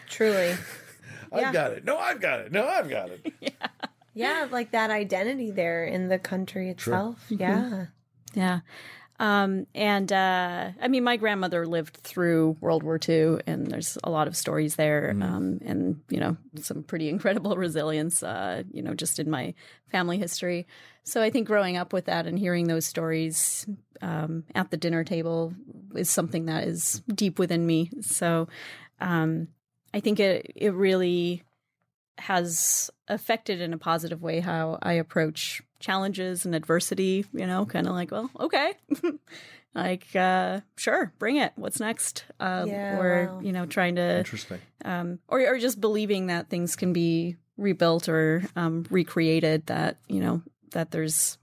Truly. 0.09 0.55
I've 1.33 1.41
Yeah. 1.41 1.53
got 1.53 1.73
it. 1.73 1.85
No, 1.85 1.99
I've 1.99 2.21
got 2.21 2.41
it. 2.41 2.53
No, 2.53 2.67
I've 2.67 2.89
got 2.89 3.11
it. 3.11 3.33
Yeah, 3.41 3.51
yeah, 4.15 4.49
like 4.51 4.71
that 4.71 4.91
identity 4.91 5.51
there 5.51 5.85
in 5.85 6.09
the 6.09 6.19
country 6.19 6.71
itself. 6.71 7.17
Mm-hmm. 7.31 7.41
Yeah. 7.43 7.87
Yeah. 8.35 8.61
Um, 9.19 9.67
and 9.75 10.13
uh, 10.13 10.71
I 10.81 10.89
mean, 10.89 11.05
my 11.05 11.17
grandmother 11.17 11.67
lived 11.67 11.97
through 11.97 12.57
World 12.61 12.83
War 12.83 12.99
II, 13.09 13.39
and 13.47 13.67
there's 13.67 13.97
a 14.05 14.11
lot 14.11 14.29
of 14.29 14.37
stories 14.37 14.77
there, 14.77 15.11
um, 15.11 15.59
and 15.65 16.01
you 16.09 16.21
know, 16.21 16.37
some 16.57 16.83
pretty 16.83 17.09
incredible 17.17 17.57
resilience, 17.57 18.23
uh, 18.23 18.63
you 18.73 18.83
know, 18.83 18.95
just 18.95 19.19
in 19.19 19.31
my 19.31 19.55
family 19.91 20.19
history. 20.19 20.67
So 21.05 21.23
I 21.23 21.31
think 21.31 21.47
growing 21.47 21.77
up 21.77 21.93
with 21.93 22.07
that 22.07 22.27
and 22.27 22.39
hearing 22.39 22.67
those 22.67 22.85
stories 22.85 23.67
um, 24.03 24.45
at 24.55 24.71
the 24.71 24.77
dinner 24.77 25.05
table 25.05 25.55
is 25.95 26.11
something 26.11 26.47
that 26.47 26.65
is 26.65 27.03
deep 27.15 27.39
within 27.39 27.67
me. 27.67 27.91
So 28.01 28.49
um, 29.01 29.49
I 29.95 30.01
think 30.01 30.21
it 30.21 30.53
it 30.55 30.75
really 30.75 31.43
has 32.19 32.91
affected 33.09 33.61
in 33.61 33.73
a 33.73 33.79
positive 33.79 34.23
way 34.23 34.41
how 34.41 34.79
I 34.83 34.95
approach 34.95 35.63
challenges 35.79 36.45
and 36.47 36.55
adversity, 36.55 37.25
you 37.33 37.47
know, 37.47 37.67
kind 37.67 37.87
of 37.87 37.93
like, 37.93 38.11
well, 38.11 38.31
okay. 38.41 38.75
like 39.75 40.15
uh 40.17 40.61
sure, 40.77 41.13
bring 41.19 41.37
it. 41.37 41.53
What's 41.57 41.81
next? 41.81 42.25
Uh 42.41 42.65
Yeah, 42.67 42.99
or, 42.99 43.27
wow. 43.31 43.41
you 43.41 43.53
know, 43.53 43.67
trying 43.67 43.97
to 43.97 44.19
Interesting. 44.19 44.61
um 44.85 45.19
or 45.29 45.41
or 45.41 45.59
just 45.59 45.81
believing 45.81 46.27
that 46.29 46.49
things 46.49 46.77
can 46.77 46.93
be 46.93 47.37
rebuilt 47.57 48.09
or 48.09 48.45
um 48.57 48.87
recreated 48.91 49.67
that, 49.67 49.99
you 50.09 50.21
know, 50.21 50.43
that 50.73 50.91
there's 50.91 51.39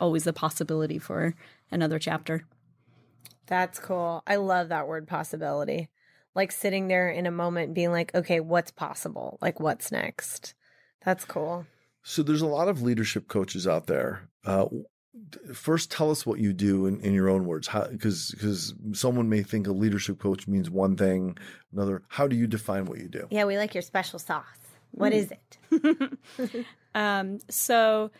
always 0.00 0.24
the 0.24 0.32
possibility 0.32 0.98
for 0.98 1.34
another 1.70 1.98
chapter. 1.98 2.44
That's 3.46 3.78
cool. 3.78 4.22
I 4.26 4.36
love 4.36 4.68
that 4.70 4.88
word 4.88 5.06
possibility. 5.06 5.88
Like 6.34 6.50
sitting 6.50 6.88
there 6.88 7.10
in 7.10 7.26
a 7.26 7.30
moment 7.30 7.74
being 7.74 7.92
like, 7.92 8.14
okay, 8.14 8.40
what's 8.40 8.70
possible? 8.70 9.38
Like, 9.40 9.60
what's 9.60 9.92
next? 9.92 10.54
That's 11.04 11.24
cool. 11.24 11.66
So 12.04 12.22
there's 12.22 12.42
a 12.42 12.46
lot 12.46 12.68
of 12.68 12.82
leadership 12.82 13.28
coaches 13.28 13.66
out 13.66 13.86
there. 13.86 14.28
Uh, 14.44 14.66
first, 15.52 15.90
tell 15.90 16.10
us 16.10 16.26
what 16.26 16.38
you 16.38 16.52
do 16.52 16.86
in, 16.86 17.00
in 17.00 17.14
your 17.14 17.30
own 17.30 17.46
words, 17.46 17.68
because 17.90 18.30
because 18.30 18.74
someone 18.92 19.28
may 19.28 19.42
think 19.42 19.66
a 19.66 19.72
leadership 19.72 20.18
coach 20.18 20.46
means 20.46 20.70
one 20.70 20.96
thing, 20.96 21.36
another. 21.72 22.02
How 22.08 22.28
do 22.28 22.36
you 22.36 22.46
define 22.46 22.84
what 22.84 22.98
you 22.98 23.08
do? 23.08 23.26
Yeah, 23.30 23.46
we 23.46 23.56
like 23.56 23.74
your 23.74 23.82
special 23.82 24.18
sauce. 24.18 24.44
What 24.92 25.12
is 25.12 25.32
it? 25.32 26.18
Um, 26.94 27.40
so 27.50 28.10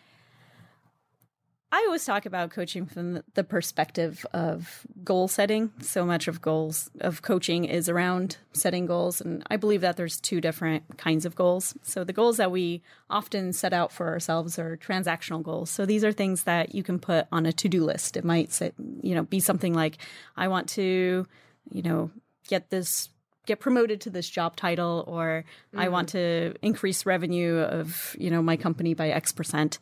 I 1.75 1.79
always 1.87 2.05
talk 2.05 2.25
about 2.25 2.53
coaching 2.53 2.87
from 2.87 3.25
the 3.35 3.43
perspective 3.43 4.25
of 4.33 4.87
goal 5.03 5.27
setting. 5.27 5.73
So 5.81 6.07
much 6.07 6.29
of 6.29 6.41
goals 6.41 6.89
of 7.01 7.23
coaching 7.23 7.65
is 7.65 7.89
around 7.89 8.37
setting 8.53 8.87
goals. 8.87 9.21
And 9.21 9.43
I 9.51 9.57
believe 9.57 9.81
that 9.81 9.97
there's 9.97 10.21
two 10.21 10.41
different 10.41 10.99
kinds 10.99 11.27
of 11.27 11.35
goals. 11.35 11.75
So 11.83 12.05
the 12.05 12.13
goals 12.13 12.37
that 12.37 12.53
we 12.53 12.85
often 13.11 13.53
set 13.53 13.73
out 13.73 13.91
for 13.91 14.07
ourselves 14.07 14.57
are 14.57 14.77
transactional 14.77 15.43
goals. 15.43 15.69
So 15.69 15.85
these 15.85 16.05
are 16.05 16.13
things 16.13 16.45
that 16.45 16.77
you 16.77 16.85
can 16.85 17.01
put 17.01 17.27
on 17.33 17.45
a 17.45 17.53
to-do 17.53 17.83
list. 17.83 18.17
It 18.17 18.25
might 18.25 18.53
say, 18.53 18.71
you 19.03 19.17
know, 19.17 19.25
be 19.25 19.41
something 19.41 19.75
like, 19.75 19.99
I 20.37 20.47
want 20.47 20.69
to, 20.71 21.27
you 21.73 21.83
know, 21.83 22.13
get 22.47 22.71
this 22.71 23.09
get 23.47 23.61
promoted 23.61 24.01
to 24.01 24.11
this 24.11 24.29
job 24.29 24.57
title 24.57 25.05
or 25.07 25.45
I 25.75 25.85
mm-hmm. 25.85 25.93
want 25.93 26.09
to 26.11 26.55
increase 26.63 27.05
revenue 27.05 27.57
of, 27.59 28.17
you 28.19 28.31
know, 28.31 28.41
my 28.41 28.57
company 28.57 28.95
by 28.95 29.11
X 29.11 29.33
percent. 29.33 29.81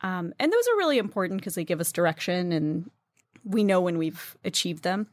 Um, 0.00 0.32
and 0.38 0.52
those 0.52 0.68
are 0.68 0.76
really 0.76 0.98
important 0.98 1.40
because 1.40 1.54
they 1.54 1.64
give 1.64 1.80
us 1.80 1.92
direction 1.92 2.52
and 2.52 2.90
we 3.44 3.64
know 3.64 3.80
when 3.80 3.98
we've 3.98 4.36
achieved 4.44 4.84
them. 4.84 5.08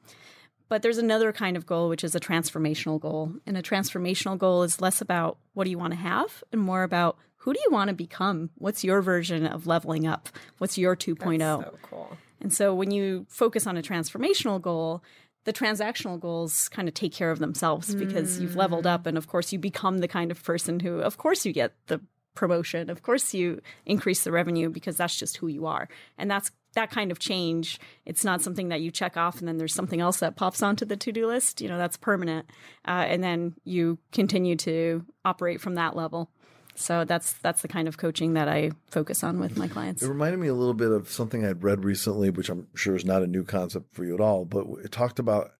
But 0.67 0.81
there's 0.81 0.97
another 0.97 1.31
kind 1.31 1.57
of 1.57 1.65
goal, 1.65 1.89
which 1.89 2.03
is 2.03 2.15
a 2.15 2.19
transformational 2.19 2.99
goal. 2.99 3.33
And 3.45 3.57
a 3.57 3.61
transformational 3.61 4.37
goal 4.37 4.63
is 4.63 4.81
less 4.81 4.99
about 4.99 5.37
what 5.53 5.65
do 5.65 5.69
you 5.69 5.77
want 5.77 5.93
to 5.93 5.99
have 5.99 6.43
and 6.51 6.59
more 6.59 6.83
about 6.83 7.17
who 7.37 7.53
do 7.53 7.59
you 7.63 7.71
want 7.71 7.89
to 7.89 7.93
become? 7.93 8.49
What's 8.55 8.83
your 8.83 9.01
version 9.03 9.45
of 9.45 9.67
leveling 9.67 10.07
up? 10.07 10.29
What's 10.57 10.77
your 10.77 10.95
2.0? 10.95 11.39
So 11.39 11.77
cool. 11.83 12.17
And 12.41 12.51
so 12.51 12.73
when 12.73 12.91
you 12.91 13.27
focus 13.29 13.67
on 13.67 13.77
a 13.77 13.83
transformational 13.83 14.59
goal, 14.59 15.03
the 15.45 15.53
transactional 15.53 16.19
goals 16.19 16.69
kind 16.69 16.87
of 16.87 16.95
take 16.95 17.13
care 17.13 17.31
of 17.31 17.39
themselves 17.39 17.93
because 17.95 18.39
you've 18.39 18.55
leveled 18.55 18.87
up 18.87 19.05
and 19.05 19.17
of 19.17 19.27
course 19.27 19.53
you 19.53 19.59
become 19.59 19.99
the 19.99 20.07
kind 20.07 20.31
of 20.31 20.43
person 20.43 20.79
who 20.79 20.99
of 20.99 21.17
course 21.17 21.45
you 21.45 21.53
get 21.53 21.73
the 21.85 22.01
promotion 22.35 22.89
of 22.89 23.01
course 23.01 23.33
you 23.33 23.61
increase 23.85 24.23
the 24.23 24.31
revenue 24.31 24.69
because 24.69 24.97
that's 24.97 25.17
just 25.17 25.37
who 25.37 25.47
you 25.47 25.65
are. 25.65 25.87
And 26.17 26.29
that's 26.29 26.51
that 26.73 26.91
kind 26.91 27.09
of 27.09 27.19
change 27.19 27.79
it's 28.05 28.25
not 28.25 28.41
something 28.41 28.67
that 28.67 28.81
you 28.81 28.91
check 28.91 29.15
off 29.15 29.39
and 29.39 29.47
then 29.47 29.57
there's 29.57 29.73
something 29.73 30.01
else 30.01 30.19
that 30.19 30.35
pops 30.35 30.61
onto 30.61 30.83
the 30.83 30.97
to-do 30.97 31.25
list 31.25 31.61
you 31.61 31.69
know 31.69 31.77
that's 31.77 31.95
permanent 31.95 32.45
uh, 32.85 33.05
and 33.07 33.23
then 33.23 33.53
you 33.63 33.97
continue 34.11 34.57
to 34.57 35.05
operate 35.23 35.61
from 35.61 35.75
that 35.75 35.95
level. 35.95 36.29
So 36.75 37.05
that's 37.05 37.33
that's 37.33 37.61
the 37.61 37.67
kind 37.67 37.87
of 37.87 37.97
coaching 37.97 38.33
that 38.33 38.49
i 38.49 38.71
focus 38.91 39.23
on 39.23 39.39
with 39.39 39.57
my 39.57 39.67
clients. 39.67 40.03
It 40.03 40.09
reminded 40.09 40.39
me 40.39 40.47
a 40.47 40.53
little 40.53 40.73
bit 40.73 40.91
of 40.91 41.09
something 41.09 41.45
I'd 41.45 41.63
read 41.63 41.85
recently, 41.85 42.29
which 42.29 42.49
I'm 42.49 42.67
sure 42.75 42.95
is 42.95 43.05
not 43.05 43.23
a 43.23 43.27
new 43.27 43.43
concept 43.43 43.95
for 43.95 44.03
you 44.03 44.13
at 44.13 44.19
all, 44.21 44.45
but 44.45 44.65
it 44.83 44.91
talked 44.91 45.19
about 45.19 45.51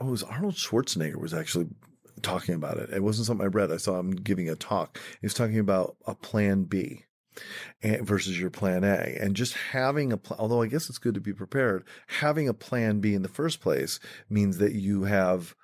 it 0.00 0.04
was 0.04 0.24
Arnold 0.24 0.54
Schwarzenegger 0.54 1.16
was 1.16 1.32
actually 1.32 1.68
talking 2.24 2.54
about 2.54 2.78
it. 2.78 2.90
It 2.90 3.02
wasn't 3.02 3.26
something 3.26 3.44
I 3.44 3.48
read. 3.48 3.70
I 3.70 3.76
saw 3.76 3.98
him 3.98 4.10
giving 4.12 4.48
a 4.48 4.56
talk. 4.56 4.98
He 5.20 5.26
was 5.26 5.34
talking 5.34 5.58
about 5.58 5.96
a 6.06 6.14
plan 6.14 6.64
B 6.64 7.04
and 7.82 8.06
versus 8.06 8.38
your 8.38 8.50
plan 8.50 8.84
A 8.84 9.16
and 9.20 9.34
just 9.36 9.54
having 9.54 10.12
a 10.12 10.16
plan, 10.16 10.38
although 10.40 10.62
I 10.62 10.66
guess 10.68 10.88
it's 10.88 10.98
good 10.98 11.14
to 11.14 11.20
be 11.20 11.32
prepared, 11.32 11.84
having 12.06 12.48
a 12.48 12.54
plan 12.54 13.00
B 13.00 13.14
in 13.14 13.22
the 13.22 13.28
first 13.28 13.60
place 13.60 14.00
means 14.28 14.58
that 14.58 14.72
you 14.72 15.04
have 15.04 15.54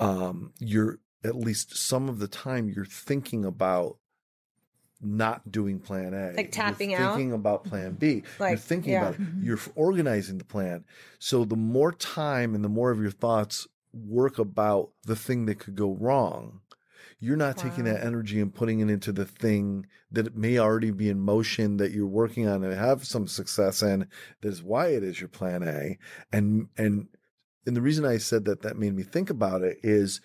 um 0.00 0.52
you're 0.58 0.98
at 1.22 1.36
least 1.36 1.76
some 1.76 2.08
of 2.08 2.18
the 2.18 2.28
time 2.28 2.68
you're 2.68 2.84
thinking 2.84 3.44
about 3.44 3.98
not 5.00 5.50
doing 5.50 5.78
plan 5.78 6.14
A. 6.14 6.32
Like 6.32 6.52
tapping 6.52 6.90
you're 6.90 7.00
out? 7.00 7.16
thinking 7.16 7.32
about 7.32 7.64
plan 7.64 7.92
B. 7.92 8.06
you're 8.14 8.22
Like, 8.38 8.58
thinking 8.58 8.92
yeah. 8.92 9.08
about 9.08 9.20
it. 9.20 9.26
You're 9.40 9.58
organizing 9.74 10.38
the 10.38 10.44
plan. 10.44 10.84
So 11.18 11.44
the 11.44 11.56
more 11.56 11.92
time 11.92 12.54
and 12.54 12.64
the 12.64 12.68
more 12.70 12.90
of 12.90 13.00
your 13.00 13.10
thoughts 13.10 13.66
work 13.94 14.38
about 14.38 14.90
the 15.04 15.16
thing 15.16 15.46
that 15.46 15.58
could 15.58 15.76
go 15.76 15.92
wrong, 15.92 16.60
you're 17.20 17.36
not 17.36 17.56
taking 17.56 17.84
that 17.84 18.04
energy 18.04 18.40
and 18.40 18.54
putting 18.54 18.80
it 18.80 18.90
into 18.90 19.12
the 19.12 19.24
thing 19.24 19.86
that 20.10 20.26
it 20.26 20.36
may 20.36 20.58
already 20.58 20.90
be 20.90 21.08
in 21.08 21.20
motion 21.20 21.76
that 21.78 21.92
you're 21.92 22.06
working 22.06 22.46
on 22.46 22.62
and 22.62 22.74
have 22.74 23.06
some 23.06 23.26
success 23.26 23.82
in. 23.82 24.06
That 24.42 24.48
is 24.48 24.62
why 24.62 24.88
it 24.88 25.02
is 25.02 25.20
your 25.20 25.28
plan 25.28 25.62
A. 25.62 25.98
And 26.32 26.68
and 26.76 27.08
and 27.66 27.76
the 27.76 27.82
reason 27.82 28.04
I 28.04 28.18
said 28.18 28.44
that 28.44 28.62
that 28.62 28.76
made 28.76 28.94
me 28.94 29.02
think 29.02 29.30
about 29.30 29.62
it 29.62 29.78
is 29.82 30.20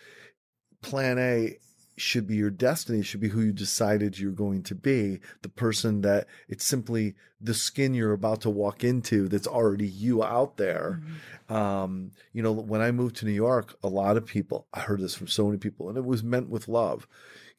plan 0.81 1.17
A 1.19 1.57
should 1.99 2.27
be 2.27 2.35
your 2.35 2.49
destiny, 2.49 3.01
should 3.01 3.19
be 3.19 3.29
who 3.29 3.41
you 3.41 3.51
decided 3.51 4.17
you're 4.17 4.31
going 4.31 4.63
to 4.63 4.75
be, 4.75 5.19
the 5.41 5.49
person 5.49 6.01
that 6.01 6.27
it's 6.47 6.65
simply 6.65 7.15
the 7.41 7.53
skin 7.53 7.93
you're 7.93 8.13
about 8.13 8.41
to 8.41 8.49
walk 8.49 8.83
into 8.83 9.27
that's 9.27 9.47
already 9.47 9.87
you 9.87 10.23
out 10.23 10.57
there. 10.57 11.01
Um, 11.49 12.11
you 12.33 12.43
know, 12.43 12.51
when 12.51 12.81
I 12.81 12.91
moved 12.91 13.17
to 13.17 13.25
New 13.25 13.31
York, 13.31 13.75
a 13.83 13.87
lot 13.87 14.17
of 14.17 14.25
people, 14.25 14.67
I 14.73 14.81
heard 14.81 15.01
this 15.01 15.15
from 15.15 15.27
so 15.27 15.45
many 15.45 15.57
people, 15.57 15.89
and 15.89 15.97
it 15.97 16.05
was 16.05 16.23
meant 16.23 16.49
with 16.49 16.67
love. 16.67 17.07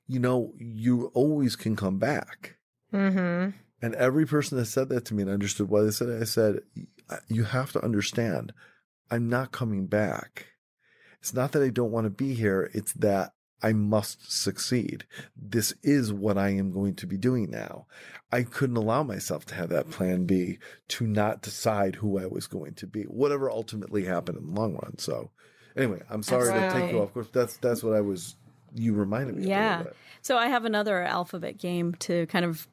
You 0.07 0.19
know, 0.19 0.53
you 0.59 1.07
always 1.15 1.57
can 1.57 1.77
come 1.77 1.99
back. 1.99 2.57
Mm-hmm. 2.93 3.57
And 3.83 3.95
every 3.95 4.27
person 4.27 4.59
that 4.59 4.67
said 4.67 4.89
that 4.91 5.05
to 5.07 5.15
me 5.15 5.23
and 5.23 5.31
understood 5.31 5.71
why 5.71 5.83
they 5.83 5.91
said 5.91 6.09
it, 6.09 6.21
I 6.21 6.25
said, 6.25 6.61
you 7.29 7.45
have 7.45 7.73
to 7.73 7.85
understand, 7.85 8.53
I'm 9.11 9.29
not 9.29 9.53
coming 9.53 9.87
back. 9.87 10.47
It's 11.21 11.35
not 11.35 11.53
that 11.53 11.63
I 11.63 11.71
don't 11.71 11.91
want 11.91 12.05
to 12.05 12.11
be 12.11 12.35
here. 12.35 12.71
It's 12.75 12.93
that 12.95 13.33
I 13.63 13.73
must 13.73 14.33
succeed. 14.33 15.05
This 15.37 15.75
is 15.83 16.13
what 16.13 16.39
I 16.39 16.51
am 16.51 16.73
going 16.73 16.95
to 16.97 17.07
be 17.07 17.17
doing 17.17 17.51
now. 17.51 17.87
I 18.33 18.43
couldn't 18.43 18.77
allow 18.77 19.03
myself 19.03 19.45
to 19.47 19.55
have 19.55 19.69
that 19.71 19.91
plan 19.91 20.25
B 20.25 20.59
to 20.89 21.07
not 21.07 21.43
decide 21.43 21.97
who 21.97 22.19
I 22.19 22.27
was 22.27 22.47
going 22.47 22.75
to 22.75 22.87
be, 22.87 23.03
whatever 23.05 23.51
ultimately 23.51 24.05
happened 24.05 24.39
in 24.39 24.47
the 24.47 24.61
long 24.61 24.75
run. 24.75 24.99
So, 24.99 25.31
anyway, 25.77 26.01
I'm 26.09 26.23
sorry 26.23 26.53
to 26.53 26.71
take 26.71 26.93
you 26.93 27.03
off 27.03 27.13
course. 27.13 27.29
That's 27.33 27.57
that's 27.59 27.83
what 27.83 27.95
I 27.95 28.01
was. 28.01 28.37
You 28.75 28.95
reminded 28.95 29.37
me. 29.37 29.49
Yeah. 29.49 29.85
So 30.23 30.37
I 30.37 30.47
have 30.47 30.65
another 30.65 31.03
alphabet 31.03 31.59
game 31.59 31.95
to 32.01 32.27
kind 32.27 32.45
of 32.45 32.69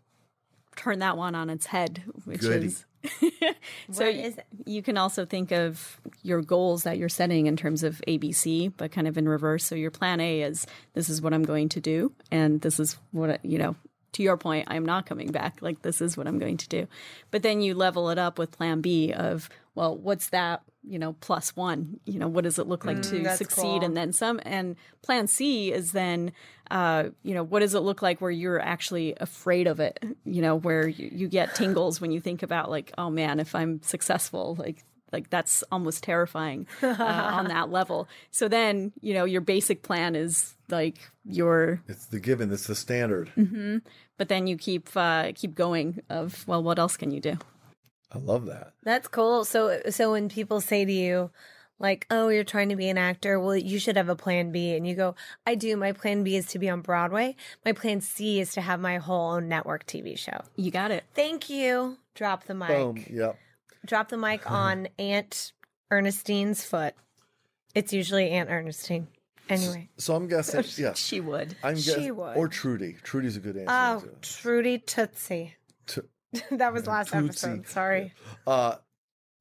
turn 0.75 0.99
that 0.99 1.17
one 1.17 1.33
on 1.33 1.49
its 1.49 1.65
head, 1.65 2.03
which 2.25 2.41
Goody. 2.41 2.67
is 2.67 2.85
so 3.91 4.31
you 4.65 4.81
can 4.81 4.97
also 4.97 5.25
think 5.25 5.51
of 5.51 5.99
your 6.23 6.41
goals 6.41 6.83
that 6.83 6.97
you're 6.97 7.09
setting 7.09 7.47
in 7.47 7.55
terms 7.55 7.83
of 7.83 8.01
ABC, 8.07 8.71
but 8.77 8.91
kind 8.91 9.07
of 9.07 9.17
in 9.17 9.27
reverse. 9.27 9.65
So 9.65 9.75
your 9.75 9.91
plan 9.91 10.19
A 10.19 10.41
is 10.41 10.65
this 10.93 11.09
is 11.09 11.21
what 11.21 11.33
I'm 11.33 11.43
going 11.43 11.69
to 11.69 11.81
do, 11.81 12.11
and 12.31 12.61
this 12.61 12.79
is 12.79 12.97
what 13.11 13.43
you 13.45 13.57
know. 13.57 13.75
To 14.13 14.23
your 14.23 14.37
point, 14.37 14.67
I'm 14.67 14.85
not 14.85 15.05
coming 15.05 15.31
back. 15.31 15.61
Like 15.61 15.83
this 15.83 16.01
is 16.01 16.17
what 16.17 16.27
I'm 16.27 16.39
going 16.39 16.57
to 16.57 16.69
do. 16.69 16.87
But 17.29 17.43
then 17.43 17.61
you 17.61 17.75
level 17.75 18.09
it 18.09 18.17
up 18.17 18.39
with 18.39 18.51
plan 18.51 18.81
B 18.81 19.13
of, 19.13 19.47
well, 19.75 19.95
what's 19.95 20.29
that, 20.29 20.63
you 20.88 20.99
know, 20.99 21.13
plus 21.13 21.55
one? 21.55 21.99
You 22.05 22.19
know, 22.19 22.27
what 22.27 22.43
does 22.43 22.59
it 22.59 22.67
look 22.67 22.85
like 22.85 23.01
to 23.03 23.35
succeed 23.35 23.61
cool. 23.61 23.83
and 23.83 23.95
then 23.95 24.13
some? 24.13 24.39
And 24.43 24.75
plan 25.01 25.27
C 25.27 25.71
is 25.71 25.91
then, 25.91 26.31
uh, 26.71 27.09
you 27.23 27.33
know, 27.33 27.43
what 27.43 27.59
does 27.59 27.75
it 27.75 27.79
look 27.79 28.01
like 28.01 28.21
where 28.21 28.31
you're 28.31 28.59
actually 28.59 29.15
afraid 29.19 29.67
of 29.67 29.79
it? 29.79 30.03
You 30.25 30.41
know, 30.41 30.55
where 30.55 30.88
you, 30.88 31.09
you 31.11 31.27
get 31.27 31.55
tingles 31.55 31.99
when 31.99 32.11
you 32.11 32.19
think 32.19 32.43
about 32.43 32.69
like, 32.69 32.91
oh 32.97 33.09
man, 33.09 33.39
if 33.39 33.53
I'm 33.53 33.81
successful, 33.81 34.55
like 34.57 34.83
like 35.11 35.29
that's 35.29 35.63
almost 35.71 36.03
terrifying 36.03 36.67
uh, 36.81 36.88
on 36.97 37.47
that 37.47 37.69
level. 37.71 38.07
So 38.31 38.47
then, 38.47 38.91
you 39.01 39.13
know, 39.13 39.25
your 39.25 39.41
basic 39.41 39.83
plan 39.83 40.15
is 40.15 40.55
like 40.69 40.97
your 41.25 41.81
It's 41.88 42.05
the 42.07 42.19
given. 42.19 42.51
It's 42.51 42.67
the 42.67 42.75
standard. 42.75 43.31
but 44.17 44.27
then 44.29 44.47
you 44.47 44.57
keep 44.57 44.89
uh, 44.95 45.31
keep 45.35 45.55
going 45.55 46.01
of 46.09 46.47
well, 46.47 46.61
what 46.61 46.79
else 46.79 46.97
can 46.97 47.11
you 47.11 47.19
do? 47.19 47.38
I 48.12 48.20
love 48.20 48.45
that. 48.45 48.74
That's 48.84 49.08
cool. 49.08 49.45
So 49.45 49.82
so 49.89 50.12
when 50.12 50.30
people 50.30 50.62
say 50.62 50.86
to 50.86 50.91
you 50.91 51.30
like, 51.80 52.08
"Oh, 52.10 52.30
you're 52.30 52.43
trying 52.43 52.70
to 52.70 52.76
be 52.76 52.89
an 52.89 52.97
actor, 52.97 53.39
well, 53.39 53.55
you 53.55 53.80
should 53.80 53.97
have 53.97 54.10
a 54.10 54.16
plan 54.16 54.51
B." 54.51 54.76
And 54.76 54.88
you 54.88 54.95
go, 54.95 55.16
"I 55.45 55.55
do. 55.55 55.76
My 55.76 55.91
plan 55.91 56.24
B 56.24 56.36
is 56.36 56.47
to 56.47 56.60
be 56.60 56.70
on 56.70 56.82
Broadway. 56.82 57.36
My 57.66 57.74
plan 57.74 58.01
C 58.01 58.39
is 58.39 58.53
to 58.53 58.62
have 58.62 58.80
my 58.80 58.97
whole 58.97 59.34
own 59.34 59.49
network 59.49 59.86
TV 59.86 60.18
show." 60.18 60.41
You 60.55 60.72
got 60.72 60.91
it. 60.91 61.03
Thank 61.14 61.49
you. 61.49 61.97
Drop 62.16 62.45
the 62.45 62.55
mic. 62.55 62.70
Boom. 62.70 63.03
Yep. 63.10 63.38
Drop 63.86 64.10
the 64.10 64.18
mic 64.18 64.49
on 64.51 64.88
Aunt 64.97 65.51
Ernestine's 65.91 66.64
foot. 66.64 66.95
It's 67.76 67.93
usually 67.93 68.30
Aunt 68.32 68.49
Ernestine. 68.49 69.08
Anyway. 69.49 69.89
So 69.97 70.16
I'm 70.16 70.28
guessing. 70.28 70.64
Yes. 70.78 70.97
She 71.08 71.20
would. 71.20 71.55
I'm 71.64 71.78
She 71.78 72.12
would. 72.12 72.38
Or 72.38 72.47
Trudy. 72.47 72.97
Trudy's 73.03 73.38
a 73.38 73.39
good 73.39 73.58
answer. 73.58 73.68
Oh, 73.70 73.99
too. 73.99 74.16
Trudy 74.22 74.78
Tootsie. 74.80 75.55
That 76.51 76.73
was 76.73 76.88
last 76.88 77.13
episode. 77.13 77.67
Sorry. 77.67 78.13
Uh, 78.45 78.75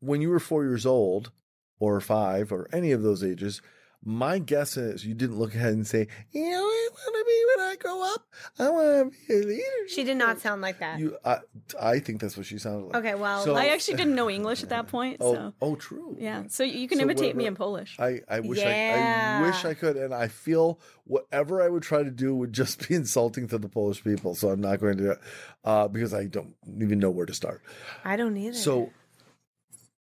when 0.01 0.21
you 0.21 0.31
were 0.31 0.41
four 0.41 0.65
years 0.65 0.87
old, 0.87 1.31
or 1.79 2.01
five, 2.01 2.53
or 2.53 2.69
any 2.73 2.93
of 2.93 3.03
those 3.03 3.23
ages, 3.23 3.61
my 4.09 4.39
guess 4.39 4.77
is 4.77 5.05
you 5.05 5.15
didn't 5.15 5.37
look 5.37 5.53
ahead 5.55 5.73
and 5.73 5.85
say, 5.87 6.07
"You 6.31 6.49
know, 6.51 6.63
I 6.65 6.89
want 6.93 7.17
to 7.19 7.25
be 7.27 7.45
when 7.57 7.69
I 7.69 7.77
grow 7.77 8.03
up. 8.15 8.27
I 8.59 8.69
want 8.71 9.13
to 9.13 9.19
be 9.29 9.35
a 9.35 9.39
leader." 9.47 9.89
She 9.89 10.05
did 10.05 10.17
not 10.17 10.41
sound 10.41 10.63
like 10.63 10.79
that. 10.79 11.01
You, 11.01 11.17
I, 11.25 11.39
I 11.81 11.99
think 11.99 12.21
that's 12.21 12.37
what 12.37 12.47
she 12.47 12.57
sounded 12.59 12.87
like. 12.87 12.97
Okay, 12.97 13.15
well, 13.17 13.43
So- 13.45 13.57
I 13.57 13.67
actually 13.67 13.97
didn't 13.97 14.15
know 14.15 14.31
English 14.31 14.63
at 14.63 14.69
that 14.69 14.87
point, 14.97 15.17
Oh, 15.21 15.35
so 15.35 15.55
oh, 15.61 15.75
true. 15.75 16.17
yeah. 16.21 16.45
So 16.49 16.63
you 16.63 16.87
can 16.87 16.99
So 16.99 17.03
imitate 17.03 17.35
me 17.35 17.47
in 17.47 17.57
Polish. 17.57 17.97
I, 17.99 18.21
I 18.29 18.41
wish 18.41 18.63
I, 18.63 19.41
I 19.41 19.43
wish 19.43 19.65
I 19.65 19.75
could, 19.75 19.97
and 19.97 20.15
I 20.15 20.29
feel 20.29 20.79
whatever 21.05 21.61
I 21.61 21.69
would 21.69 21.83
try 21.83 22.05
to 22.05 22.11
do 22.11 22.35
would 22.37 22.53
just 22.53 22.89
be 22.89 22.95
insulting 22.95 23.49
to 23.49 23.59
the 23.59 23.69
Polish 23.69 24.05
people. 24.05 24.37
So 24.37 24.51
I'm 24.51 24.61
not 24.61 24.79
going 24.81 24.97
to 24.99 25.03
do 25.03 25.11
it 25.11 25.19
uh, 25.65 25.89
because 25.89 26.15
I 26.15 26.27
don't 26.27 26.55
even 26.81 27.01
know 27.01 27.11
where 27.11 27.27
to 27.27 27.35
start. 27.35 27.61
I 28.05 28.15
don't 28.17 28.37
either. 28.37 28.55
So 28.57 28.93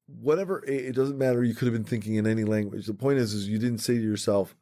whatever 0.07 0.65
it 0.67 0.95
doesn't 0.95 1.19
matter. 1.19 1.43
You 1.43 1.55
could 1.55 1.67
have 1.67 1.75
been 1.75 1.85
thinking 1.85 2.17
in 2.17 2.27
any 2.27 2.45
language. 2.45 2.87
The 2.87 2.95
point 2.95 3.19
is, 3.19 3.35
is 3.35 3.49
you 3.49 3.59
didn't 3.59 3.79
say 3.79 3.95
to 3.95 4.03
yourself, 4.03 4.55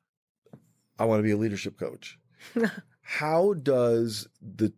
"I 0.99 1.05
want 1.05 1.19
to 1.19 1.25
be 1.25 1.33
a 1.33 1.37
leadership 1.37 1.79
coach." 1.79 2.19
How 3.03 3.55
does 3.55 4.29
the 4.41 4.73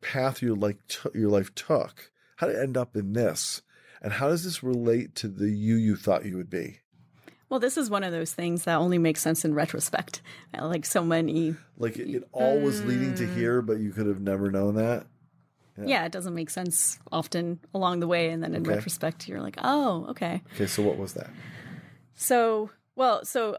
path 0.00 0.42
your 0.42 0.56
like 0.56 0.78
your 1.14 1.30
life 1.30 1.54
took? 1.54 2.10
How 2.36 2.48
did 2.48 2.56
it 2.56 2.62
end 2.62 2.76
up 2.76 2.96
in 2.96 3.12
this? 3.12 3.62
And 4.02 4.12
how 4.12 4.28
does 4.28 4.42
this 4.42 4.64
relate 4.64 5.14
to 5.16 5.28
the 5.28 5.48
you 5.48 5.76
you 5.76 5.94
thought 5.94 6.26
you 6.26 6.36
would 6.36 6.50
be? 6.50 6.80
Well, 7.48 7.60
this 7.60 7.76
is 7.76 7.88
one 7.88 8.02
of 8.02 8.12
those 8.12 8.32
things 8.32 8.64
that 8.64 8.76
only 8.76 8.98
makes 8.98 9.20
sense 9.20 9.44
in 9.44 9.54
retrospect. 9.54 10.22
Like 10.60 10.84
so 10.84 11.02
many, 11.02 11.54
Like 11.78 11.96
it, 11.96 12.10
it 12.10 12.28
all 12.32 12.58
was 12.58 12.84
leading 12.84 13.14
to 13.14 13.24
mm. 13.24 13.34
here, 13.34 13.62
but 13.62 13.78
you 13.78 13.90
could 13.90 14.06
have 14.06 14.20
never 14.20 14.50
known 14.50 14.74
that. 14.74 15.06
Yeah. 15.82 16.04
it 16.04 16.12
doesn't 16.12 16.34
make 16.34 16.50
sense 16.50 16.98
often 17.10 17.60
along 17.74 18.00
the 18.00 18.06
way, 18.06 18.30
and 18.30 18.42
then 18.42 18.54
in 18.54 18.62
Okay. 18.62 18.74
retrospect, 18.76 19.28
you're 19.28 19.40
like, 19.40 19.56
oh, 19.62 20.06
okay. 20.10 20.42
Okay, 20.54 20.66
so 20.66 20.82
what 20.82 20.98
was 20.98 21.12
that? 21.14 21.30
So, 22.14 22.70
well, 22.96 23.24
so 23.24 23.56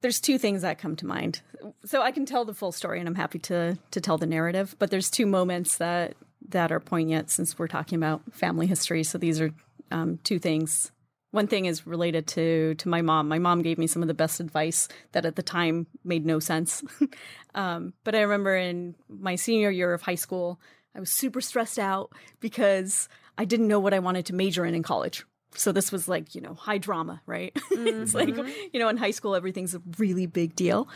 there's 0.00 0.20
two 0.20 0.38
things 0.38 0.62
that 0.62 0.78
come 0.78 0.96
to 0.96 1.06
mind. 1.06 1.42
So 1.84 2.02
I 2.02 2.10
can 2.10 2.26
tell 2.26 2.44
the 2.44 2.54
full 2.54 2.72
story, 2.72 2.98
and 2.98 3.08
I'm 3.08 3.14
happy 3.14 3.38
to 3.40 3.78
to 3.90 4.00
tell 4.00 4.18
the 4.18 4.26
narrative. 4.26 4.74
But 4.78 4.90
there's 4.90 5.10
two 5.10 5.26
moments 5.26 5.76
that 5.78 6.14
that 6.48 6.72
are 6.72 6.80
poignant 6.80 7.30
since 7.30 7.58
we're 7.58 7.68
talking 7.68 7.96
about 7.96 8.20
family 8.32 8.66
history. 8.66 9.04
So 9.04 9.16
these 9.18 9.40
are 9.40 9.52
um, 9.90 10.18
two 10.24 10.38
things. 10.38 10.90
One 11.30 11.46
thing 11.46 11.66
is 11.66 11.86
related 11.86 12.26
to 12.28 12.74
to 12.74 12.88
my 12.88 13.00
mom. 13.02 13.28
My 13.28 13.38
mom 13.38 13.62
gave 13.62 13.78
me 13.78 13.86
some 13.86 14.02
of 14.02 14.08
the 14.08 14.14
best 14.14 14.40
advice 14.40 14.88
that 15.12 15.24
at 15.24 15.36
the 15.36 15.42
time 15.42 15.86
made 16.04 16.26
no 16.26 16.40
sense. 16.40 16.82
um, 17.54 17.92
but 18.04 18.14
I 18.14 18.20
remember 18.22 18.56
in 18.56 18.94
my 19.08 19.36
senior 19.36 19.70
year 19.70 19.94
of 19.94 20.02
high 20.02 20.16
school, 20.16 20.60
I 20.94 21.00
was 21.00 21.10
super 21.10 21.40
stressed 21.40 21.78
out 21.78 22.12
because 22.40 23.08
I 23.38 23.44
didn't 23.44 23.68
know 23.68 23.80
what 23.80 23.94
I 23.94 23.98
wanted 23.98 24.26
to 24.26 24.34
major 24.34 24.64
in 24.64 24.74
in 24.74 24.82
college. 24.82 25.24
So 25.54 25.72
this 25.72 25.92
was 25.92 26.08
like, 26.08 26.34
you 26.34 26.40
know, 26.40 26.54
high 26.54 26.78
drama, 26.78 27.20
right? 27.26 27.52
it's 27.70 28.14
like, 28.14 28.28
mm-hmm. 28.28 28.50
you 28.72 28.80
know, 28.80 28.88
in 28.88 28.96
high 28.96 29.10
school, 29.10 29.34
everything's 29.34 29.74
a 29.74 29.82
really 29.98 30.26
big 30.26 30.56
deal. 30.56 30.88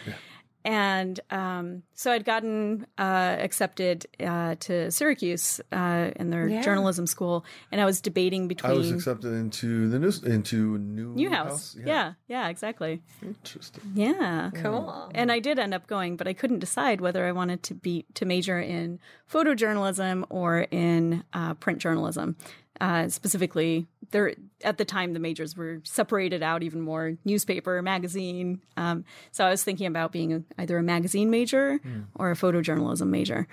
And 0.66 1.20
um, 1.30 1.84
so 1.94 2.10
I'd 2.10 2.24
gotten 2.24 2.88
uh, 2.98 3.36
accepted 3.38 4.04
uh, 4.18 4.56
to 4.66 4.90
Syracuse 4.90 5.60
uh, 5.70 6.10
in 6.16 6.30
their 6.30 6.48
Yeah. 6.48 6.60
journalism 6.60 7.06
school, 7.06 7.44
and 7.70 7.80
I 7.80 7.84
was 7.84 8.00
debating 8.00 8.48
between 8.48 8.72
I 8.72 8.74
was 8.74 8.90
accepted 8.90 9.32
into 9.32 9.88
the 9.88 10.00
news 10.00 10.24
into 10.24 10.76
new 10.78 11.14
Newhouse. 11.14 11.76
Yeah. 11.78 12.14
yeah, 12.26 12.48
exactly. 12.48 13.00
Interesting. 13.22 13.92
Yeah. 13.94 14.50
cool. 14.56 15.08
And 15.14 15.30
I 15.30 15.38
did 15.38 15.60
end 15.60 15.72
up 15.72 15.86
going, 15.86 16.16
but 16.16 16.26
I 16.26 16.32
couldn't 16.32 16.58
decide 16.58 17.00
whether 17.00 17.24
I 17.26 17.30
wanted 17.32 17.62
to 17.62 17.74
be 17.74 18.04
to 18.14 18.24
major 18.26 18.58
in 18.60 18.98
photojournalism 19.32 20.24
or 20.30 20.66
in 20.72 21.22
uh, 21.32 21.54
print 21.54 21.78
journalism. 21.78 22.36
Uh, 22.80 23.08
specifically, 23.08 23.86
there 24.10 24.34
at 24.62 24.78
the 24.78 24.84
time 24.84 25.12
the 25.12 25.18
majors 25.18 25.56
were 25.56 25.80
separated 25.84 26.42
out 26.42 26.62
even 26.62 26.80
more: 26.80 27.16
newspaper, 27.24 27.80
magazine. 27.82 28.60
Um, 28.76 29.04
so 29.32 29.44
I 29.46 29.50
was 29.50 29.64
thinking 29.64 29.86
about 29.86 30.12
being 30.12 30.32
a, 30.32 30.42
either 30.58 30.76
a 30.78 30.82
magazine 30.82 31.30
major 31.30 31.80
or 32.14 32.30
a 32.30 32.34
photojournalism 32.34 33.08
major, 33.08 33.48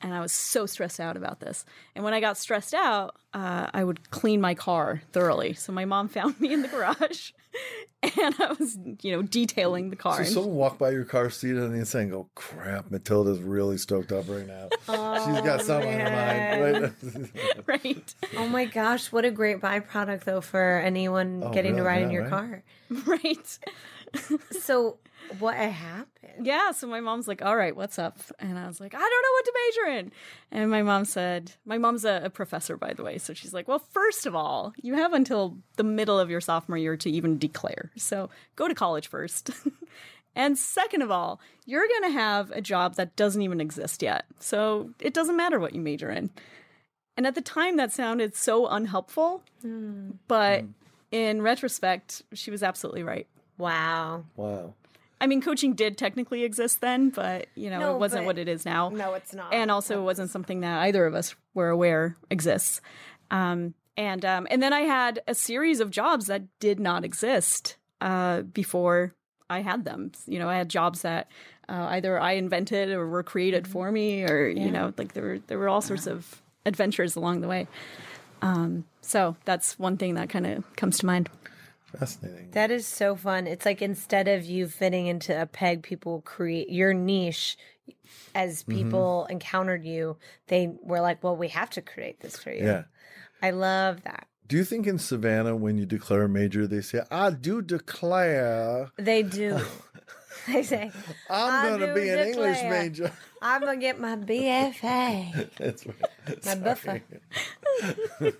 and 0.00 0.14
I 0.14 0.20
was 0.20 0.32
so 0.32 0.66
stressed 0.66 1.00
out 1.00 1.16
about 1.16 1.40
this. 1.40 1.64
And 1.94 2.04
when 2.04 2.14
I 2.14 2.20
got 2.20 2.38
stressed 2.38 2.74
out, 2.74 3.16
uh, 3.32 3.68
I 3.72 3.84
would 3.84 4.10
clean 4.10 4.40
my 4.40 4.54
car 4.54 5.02
thoroughly. 5.12 5.54
So 5.54 5.72
my 5.72 5.84
mom 5.84 6.08
found 6.16 6.40
me 6.40 6.52
in 6.52 6.62
the 6.62 6.68
garage, 6.68 7.32
and 8.02 8.34
I 8.38 8.54
was, 8.58 8.76
you 9.02 9.12
know, 9.12 9.22
detailing 9.22 9.90
the 9.90 9.96
car. 9.96 10.14
So 10.16 10.18
And 10.20 10.28
someone 10.28 10.54
walk 10.54 10.78
by 10.78 10.90
your 10.90 11.04
car 11.04 11.30
seat 11.30 11.56
on 11.56 11.72
the 11.72 11.78
inside 11.78 12.00
and 12.02 12.10
go, 12.10 12.18
oh, 12.18 12.28
crap, 12.34 12.90
Matylda's 12.90 13.40
really 13.40 13.78
stoked 13.78 14.12
up 14.12 14.28
right 14.28 14.46
now. 14.46 14.68
She's 14.70 15.40
got 15.42 15.60
oh, 15.60 15.64
something 15.64 15.92
on 15.92 16.00
her 16.00 16.10
mind. 16.10 16.82
Right? 16.82 17.66
right, 17.66 18.14
Oh 18.36 18.48
my 18.48 18.64
gosh, 18.66 19.10
what 19.12 19.24
a 19.24 19.30
great 19.30 19.60
byproduct 19.60 20.24
though 20.24 20.40
for 20.40 20.78
anyone 20.84 21.42
Oh, 21.44 21.50
getting 21.50 21.76
to 21.76 21.82
really? 21.82 21.86
ride 21.86 22.02
in 22.02 22.10
your 22.10 22.22
right? 22.22 22.30
car. 22.30 22.62
right. 23.06 23.58
So 24.52 24.98
what 25.38 25.56
happened? 25.56 26.46
Yeah. 26.46 26.70
So 26.72 26.86
my 26.86 27.00
mom's 27.00 27.28
like, 27.28 27.42
"All 27.42 27.56
right, 27.56 27.74
what's 27.74 27.98
up?" 27.98 28.18
And 28.38 28.58
I 28.58 28.66
was 28.66 28.80
like, 28.80 28.94
"I 28.94 28.98
don't 28.98 29.10
know 29.10 29.32
what 29.32 29.44
to 29.44 29.52
major 29.66 29.98
in." 29.98 30.12
And 30.50 30.70
my 30.70 30.82
mom 30.82 31.04
said, 31.04 31.52
"My 31.64 31.78
mom's 31.78 32.04
a, 32.04 32.22
a 32.24 32.30
professor, 32.30 32.76
by 32.76 32.92
the 32.92 33.02
way." 33.02 33.18
So 33.18 33.34
she's 33.34 33.54
like, 33.54 33.68
"Well, 33.68 33.78
first 33.78 34.26
of 34.26 34.34
all, 34.34 34.72
you 34.80 34.94
have 34.94 35.12
until 35.12 35.58
the 35.76 35.84
middle 35.84 36.18
of 36.18 36.30
your 36.30 36.40
sophomore 36.40 36.78
year 36.78 36.96
to 36.96 37.10
even 37.10 37.38
declare. 37.38 37.90
So 37.96 38.30
go 38.56 38.68
to 38.68 38.74
college 38.74 39.08
first. 39.08 39.50
And 40.36 40.58
second 40.58 41.02
of 41.02 41.10
all, 41.10 41.40
you're 41.64 41.86
going 41.86 42.12
to 42.12 42.18
have 42.18 42.50
a 42.50 42.60
job 42.60 42.96
that 42.96 43.16
doesn't 43.16 43.42
even 43.42 43.60
exist 43.60 44.02
yet. 44.02 44.24
So 44.40 44.90
it 45.00 45.14
doesn't 45.14 45.36
matter 45.36 45.60
what 45.60 45.74
you 45.74 45.80
major 45.80 46.10
in. 46.10 46.30
And 47.16 47.26
at 47.26 47.34
the 47.34 47.40
time, 47.40 47.76
that 47.76 47.92
sounded 47.92 48.34
so 48.34 48.66
unhelpful. 48.66 49.42
Hmm. 49.62 50.12
But 50.26 50.62
hmm. 50.62 50.70
in 51.12 51.42
retrospect, 51.42 52.22
she 52.32 52.50
was 52.50 52.62
absolutely 52.62 53.04
right. 53.04 53.28
Wow. 53.58 54.24
wow. 54.34 54.74
I 55.24 55.26
mean, 55.26 55.40
coaching 55.40 55.72
did 55.72 55.96
technically 55.96 56.44
exist 56.44 56.82
then, 56.82 57.08
but 57.08 57.46
you 57.54 57.70
know, 57.70 57.78
No, 57.80 57.94
it 57.96 57.98
wasn't 57.98 58.26
what 58.26 58.38
it 58.38 58.46
is 58.46 58.66
now. 58.66 58.90
No, 58.90 59.14
it's 59.14 59.32
not. 59.34 59.54
and 59.54 59.70
also 59.70 59.98
it 59.98 60.04
wasn't 60.04 60.30
something 60.30 60.60
that 60.60 60.82
either 60.82 61.06
of 61.06 61.14
us 61.14 61.34
were 61.54 61.70
aware 61.70 62.16
exists. 62.28 62.82
Um, 63.30 63.72
and 63.96 64.22
um, 64.24 64.46
and 64.50 64.62
then 64.62 64.72
I 64.74 64.80
had 64.80 65.22
a 65.26 65.34
series 65.34 65.80
of 65.80 65.90
jobs 65.90 66.26
that 66.26 66.42
did 66.60 66.78
not 66.78 67.04
exist 67.04 67.76
uh, 68.02 68.42
before 68.42 69.14
I 69.48 69.60
had 69.62 69.84
them. 69.86 70.12
You 70.26 70.38
know, 70.40 70.48
I 70.50 70.56
had 70.56 70.68
jobs 70.68 71.00
that 71.02 71.30
uh, 71.68 71.86
either 71.90 72.20
I 72.20 72.32
invented 72.32 72.90
or 72.90 73.06
were 73.08 73.22
created 73.22 73.66
for 73.66 73.90
me, 73.90 74.24
or 74.24 74.46
you 74.48 74.70
know, 74.70 74.92
like 74.98 75.14
there 75.14 75.22
were 75.22 75.38
there 75.46 75.58
were 75.58 75.70
all 75.70 75.80
sorts 75.80 76.06
of 76.06 76.42
adventures 76.66 77.16
along 77.16 77.40
the 77.40 77.48
way. 77.48 77.66
Um, 78.42 78.84
so 79.00 79.36
that's 79.46 79.78
one 79.78 79.96
thing 79.96 80.16
that 80.16 80.28
kind 80.28 80.46
of 80.46 80.76
comes 80.76 80.98
to 80.98 81.06
mind. 81.06 81.30
Fascinating. 81.98 82.50
That 82.52 82.70
is 82.70 82.86
so 82.86 83.16
fun. 83.16 83.46
It's 83.46 83.64
like 83.66 83.82
instead 83.82 84.28
of 84.28 84.44
you 84.44 84.68
fitting 84.68 85.06
into 85.06 85.40
a 85.40 85.46
peg, 85.46 85.82
people 85.82 86.20
create 86.22 86.70
your 86.70 86.92
niche. 86.94 87.56
As 88.34 88.62
Mm-hmm. 88.62 88.72
people 88.78 89.26
encountered 89.30 89.84
you, 89.84 90.16
they 90.48 90.72
were 90.82 91.00
like, 91.00 91.22
"Well, 91.22 91.36
we 91.36 91.48
have 91.48 91.70
to 91.70 91.82
create 91.82 92.20
this 92.20 92.36
for 92.38 92.50
you." 92.50 92.64
Yeah. 92.64 92.84
I 93.42 93.50
love 93.50 94.02
that. 94.04 94.26
Do 94.46 94.56
you 94.56 94.64
think 94.64 94.86
in 94.86 94.98
Savannah, 94.98 95.56
when 95.56 95.78
you 95.78 95.86
declare 95.86 96.22
a 96.22 96.28
major, 96.28 96.66
they 96.66 96.80
say, 96.82 97.00
I 97.10 97.30
do 97.30 97.62
declare 97.62 98.90
They 98.96 99.22
do. 99.22 99.58
they 100.52 100.62
say, 100.62 100.92
I'm 101.30 101.78
going 101.78 101.88
to 101.88 101.94
be 101.94 102.08
an 102.08 102.28
English 102.28 102.62
major? 102.64 103.12
"I'm 103.42 103.60
gonna 103.60 103.76
get 103.76 104.00
my 104.00 104.16
BFA." 104.16 105.50
That's 105.58 105.86
right. 105.86 105.96
My 106.28 106.54
Sorry. 106.54 106.60
buffer. 106.60 107.02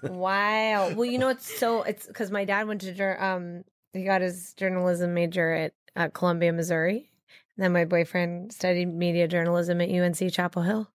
wow. 0.04 0.92
Well, 0.94 1.04
you 1.04 1.18
know, 1.18 1.28
it's 1.28 1.58
so 1.58 1.82
it's 1.82 2.06
because 2.06 2.30
my 2.30 2.44
dad 2.44 2.66
went 2.66 2.80
to 2.80 3.24
um 3.24 3.64
he 3.92 4.04
got 4.04 4.22
his 4.22 4.54
journalism 4.54 5.14
major 5.14 5.52
at 5.52 5.74
uh, 5.94 6.08
Columbia, 6.08 6.52
Missouri. 6.52 7.10
And 7.56 7.64
then 7.64 7.72
my 7.72 7.84
boyfriend 7.84 8.52
studied 8.52 8.86
media 8.86 9.28
journalism 9.28 9.80
at 9.80 9.90
UNC 9.90 10.32
Chapel 10.32 10.62
Hill. 10.62 10.90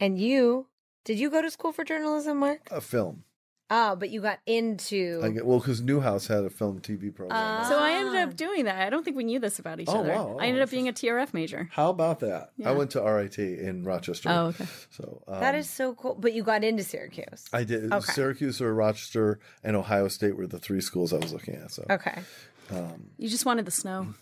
And 0.00 0.18
you 0.18 0.68
did 1.04 1.18
you 1.18 1.30
go 1.30 1.42
to 1.42 1.50
school 1.50 1.72
for 1.72 1.84
journalism, 1.84 2.38
Marc? 2.38 2.68
A 2.70 2.80
film. 2.80 3.24
Oh, 3.70 3.96
but 3.96 4.10
you 4.10 4.20
got 4.20 4.40
into 4.46 5.20
I 5.24 5.30
get, 5.30 5.46
well, 5.46 5.58
because 5.58 5.80
Newhouse 5.80 6.26
had 6.26 6.44
a 6.44 6.50
film 6.50 6.80
TV 6.80 7.12
program. 7.14 7.30
Ah. 7.40 7.66
So 7.68 7.78
I 7.78 7.92
ended 7.92 8.16
up 8.16 8.36
doing 8.36 8.66
that. 8.66 8.86
I 8.86 8.90
don't 8.90 9.02
think 9.04 9.16
we 9.16 9.24
knew 9.24 9.38
this 9.38 9.58
about 9.58 9.80
each 9.80 9.88
Oh, 9.88 10.00
other. 10.00 10.10
wow. 10.10 10.36
I 10.38 10.46
ended 10.46 10.60
Oh, 10.60 10.64
up 10.64 10.70
being 10.70 10.86
a 10.86 10.92
TRF 10.92 11.32
major. 11.32 11.68
How 11.72 11.88
about 11.88 12.20
that? 12.20 12.50
Yeah. 12.58 12.68
I 12.68 12.72
went 12.72 12.90
to 12.90 13.00
RIT 13.02 13.38
in 13.38 13.82
Rochester. 13.84 14.28
Oh, 14.28 14.46
okay. 14.48 14.66
So 14.90 15.22
um, 15.26 15.40
that 15.40 15.54
is 15.54 15.68
so 15.68 15.94
cool. 15.94 16.14
But 16.14 16.34
you 16.34 16.42
got 16.42 16.62
into 16.62 16.84
Syracuse. 16.84 17.46
I 17.54 17.64
did. 17.64 17.90
Okay. 17.90 18.12
Syracuse 18.12 18.60
or 18.60 18.74
Rochester 18.74 19.38
and 19.64 19.76
Ohio 19.76 20.08
State 20.08 20.36
were 20.36 20.46
the 20.46 20.58
three 20.58 20.82
schools 20.82 21.12
I 21.14 21.16
was 21.16 21.32
looking 21.32 21.54
at. 21.54 21.70
So 21.72 21.84
Okay. 21.88 22.20
You 23.18 23.28
just 23.28 23.46
wanted 23.46 23.64
the 23.66 23.70
snow. 23.70 24.14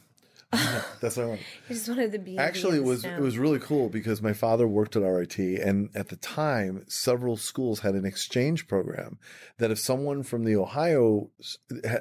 that's 1.01 1.17
what 1.17 1.25
I 1.25 1.27
wanted. 1.27 1.45
I 1.71 1.73
just 1.73 1.89
wanted 1.89 2.13
the 2.13 2.19
beauty. 2.19 2.39
Actually, 2.39 2.77
it 2.77 2.85
was 2.85 3.01
snow. 3.01 3.17
it 3.17 3.21
was 3.21 3.39
really 3.39 3.59
cool 3.59 3.89
because 3.89 4.21
my 4.21 4.35
father 4.35 4.69
worked 4.69 4.97
at 4.97 5.03
RIT, 5.03 5.39
and 5.39 5.89
at 5.95 6.09
the 6.09 6.17
time, 6.17 6.85
several 6.89 7.39
schools 7.39 7.81
had 7.81 7.95
an 7.95 8.05
exchange 8.05 8.69
program 8.69 9.19
that 9.57 9.71
if 9.71 9.79
someone 9.79 10.23
from 10.23 10.45
the 10.45 10.57
Ohio, 10.57 11.31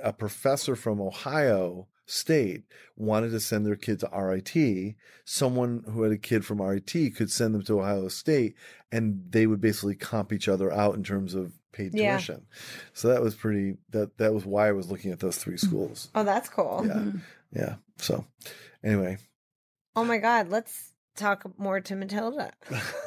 a 0.04 0.12
professor 0.12 0.76
from 0.76 0.99
Ohio 0.99 1.88
State 2.12 2.64
wanted 2.97 3.30
to 3.32 3.39
send 3.39 3.66
their 3.66 3.76
kid 3.76 3.99
to 4.01 4.09
RIT, 4.16 4.95
someone 5.26 5.84
who 5.91 6.03
had 6.03 6.12
a 6.12 6.18
kid 6.18 6.45
from 6.45 6.62
RIT 6.62 6.91
could 7.16 7.32
send 7.32 7.55
them 7.55 7.64
to 7.64 7.80
Ohio 7.80 8.07
State, 8.09 8.55
and 8.91 9.24
they 9.30 9.47
would 9.47 9.62
basically 9.62 9.95
comp 9.95 10.34
each 10.34 10.47
other 10.47 10.72
out 10.72 10.95
in 10.95 11.03
terms 11.03 11.34
of 11.34 11.53
paid 11.72 11.93
Yeah. 11.93 12.18
tuition. 12.18 12.45
So 12.93 13.07
that 13.07 13.22
was 13.22 13.34
pretty. 13.36 13.78
That 13.91 14.18
that 14.18 14.34
was 14.34 14.45
why 14.45 14.68
I 14.68 14.72
was 14.74 14.91
looking 14.91 15.12
at 15.12 15.20
those 15.20 15.38
three 15.38 15.57
schools. 15.57 16.09
Oh, 16.14 16.24
that's 16.24 16.49
cool. 16.49 16.84
Yeah, 16.86 17.12
yeah. 17.53 17.76
So 17.97 18.26
anyway. 18.84 19.18
Oh 19.95 20.03
my 20.05 20.18
God, 20.18 20.49
let's 20.49 20.93
talk 21.16 21.45
more 21.57 21.80
to 21.82 21.93
Matylda. 21.95 22.51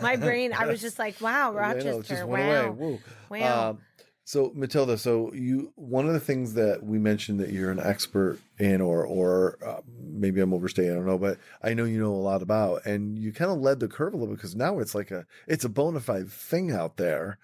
My 0.03 0.17
brain, 0.17 0.53
I 0.53 0.67
was 0.67 0.81
just 0.81 0.99
like, 0.99 1.21
wow, 1.21 1.53
Yeah, 1.55 1.61
I 1.61 1.73
know, 1.73 1.79
it 1.79 1.85
Rochester. 1.85 2.15
just 2.15 2.27
went 2.27 2.45
away. 2.47 2.69
wow. 2.69 2.73
Woo. 2.73 3.01
Wow. 3.31 3.71
Um, 3.71 3.79
so 4.27 4.51
Matylda, 4.51 4.99
so 4.99 5.33
you 5.35 5.73
one 5.77 6.07
of 6.07 6.15
the 6.15 6.21
things 6.21 6.55
that 6.55 6.83
we 6.83 6.99
mentioned 6.99 7.41
that 7.41 7.51
you're 7.51 7.71
an 7.71 7.79
expert 7.79 8.39
in, 8.59 8.81
or 8.81 9.05
or 9.05 9.59
uh, 9.65 9.81
maybe 10.01 10.41
I'm 10.41 10.55
overstating, 10.55 10.93
I 10.93 10.95
don't 10.95 11.07
know, 11.07 11.19
but 11.19 11.39
I 11.63 11.75
know 11.75 11.85
you 11.85 12.01
know 12.01 12.13
a 12.13 12.17
lot 12.17 12.41
about, 12.41 12.87
and 12.87 13.19
you 13.19 13.33
kind 13.33 13.51
of 13.51 13.59
led 13.59 13.81
the 13.81 13.89
curve 13.89 14.15
a 14.15 14.17
little 14.17 14.35
bit 14.35 14.39
because 14.39 14.57
now 14.57 14.79
it's 14.79 14.95
like 14.95 15.11
a 15.11 15.27
it's 15.47 15.65
a 15.65 15.69
bona 15.69 16.01
fide 16.01 16.31
thing 16.31 16.73
out 16.73 16.97
there. 16.97 17.39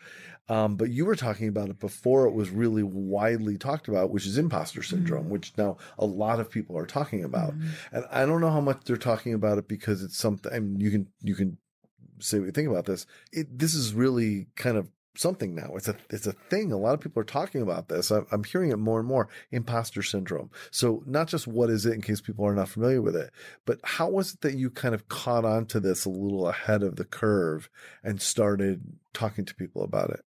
Um, 0.49 0.75
but 0.75 0.91
you 0.91 1.05
were 1.05 1.15
talking 1.15 1.47
about 1.47 1.69
it 1.69 1.79
before 1.79 2.27
it 2.27 2.33
was 2.33 2.51
really 2.51 2.83
widely 2.83 3.57
talked 3.57 3.87
about, 3.87 4.11
which 4.11 4.27
is 4.27 4.37
imposter 4.37 4.83
syndrome, 4.83 5.29
which 5.29 5.53
now 5.57 5.77
a 5.97 6.05
lot 6.07 6.41
of 6.41 6.51
people 6.51 6.77
are 6.77 6.87
talking 6.87 7.23
about. 7.23 7.55
And 7.93 8.05
I 8.11 8.27
don't 8.27 8.41
know 8.41 8.51
how 8.51 8.61
much 8.61 8.81
they're 8.85 8.97
talking 8.97 9.33
about 9.33 9.59
it 9.59 9.69
because 9.69 10.03
it's 10.03 10.17
something 10.17 10.53
I 10.53 10.59
mean, 10.59 10.81
you 10.81 10.91
can 10.91 11.09
you 11.21 11.35
can 11.35 11.59
say 12.21 12.39
what 12.39 12.47
you 12.47 12.53
think 12.53 12.69
about 12.69 12.87
this. 12.87 13.07
It, 13.33 13.59
this 13.59 13.75
is 13.75 13.93
really 13.95 14.47
kind 14.57 14.77
of 14.79 14.89
something 15.17 15.55
now. 15.55 15.73
It's 15.75 15.89
a 15.89 15.97
it's 16.09 16.27
a 16.27 16.33
thing. 16.33 16.73
A 16.73 16.79
lot 16.79 16.95
of 16.95 17.01
people 17.01 17.21
are 17.21 17.25
talking 17.25 17.63
about 17.63 17.89
this. 17.89 18.11
I'm, 18.11 18.27
I'm 18.31 18.45
hearing 18.45 18.71
it 18.71 18.79
more 18.79 19.01
and 19.01 19.09
more. 19.09 19.29
Imposter 19.51 20.03
syndrome. 20.03 20.51
So 20.71 21.03
not 21.07 21.29
just 21.29 21.47
what 21.47 21.71
is 21.71 21.87
it, 21.87 21.95
in 21.95 22.01
case 22.01 22.21
people 22.21 22.47
are 22.47 22.55
not 22.55 22.69
familiar 22.69 23.03
with 23.03 23.17
it, 23.17 23.31
but 23.65 23.81
how 23.83 24.09
was 24.09 24.35
it 24.35 24.41
that 24.43 24.57
you 24.57 24.71
kind 24.71 24.95
of 24.95 25.09
caught 25.09 25.45
on 25.45 25.67
to 25.67 25.81
this 25.81 26.05
a 26.05 26.11
little 26.11 26.49
ahead 26.49 26.83
of 26.83 26.97
the 26.97 27.05
curve 27.05 27.69
and 28.03 28.21
started 28.21 28.83
talking 29.13 29.45
to 29.45 29.55
people 29.55 29.83
about 29.83 30.11
it? 30.11 30.21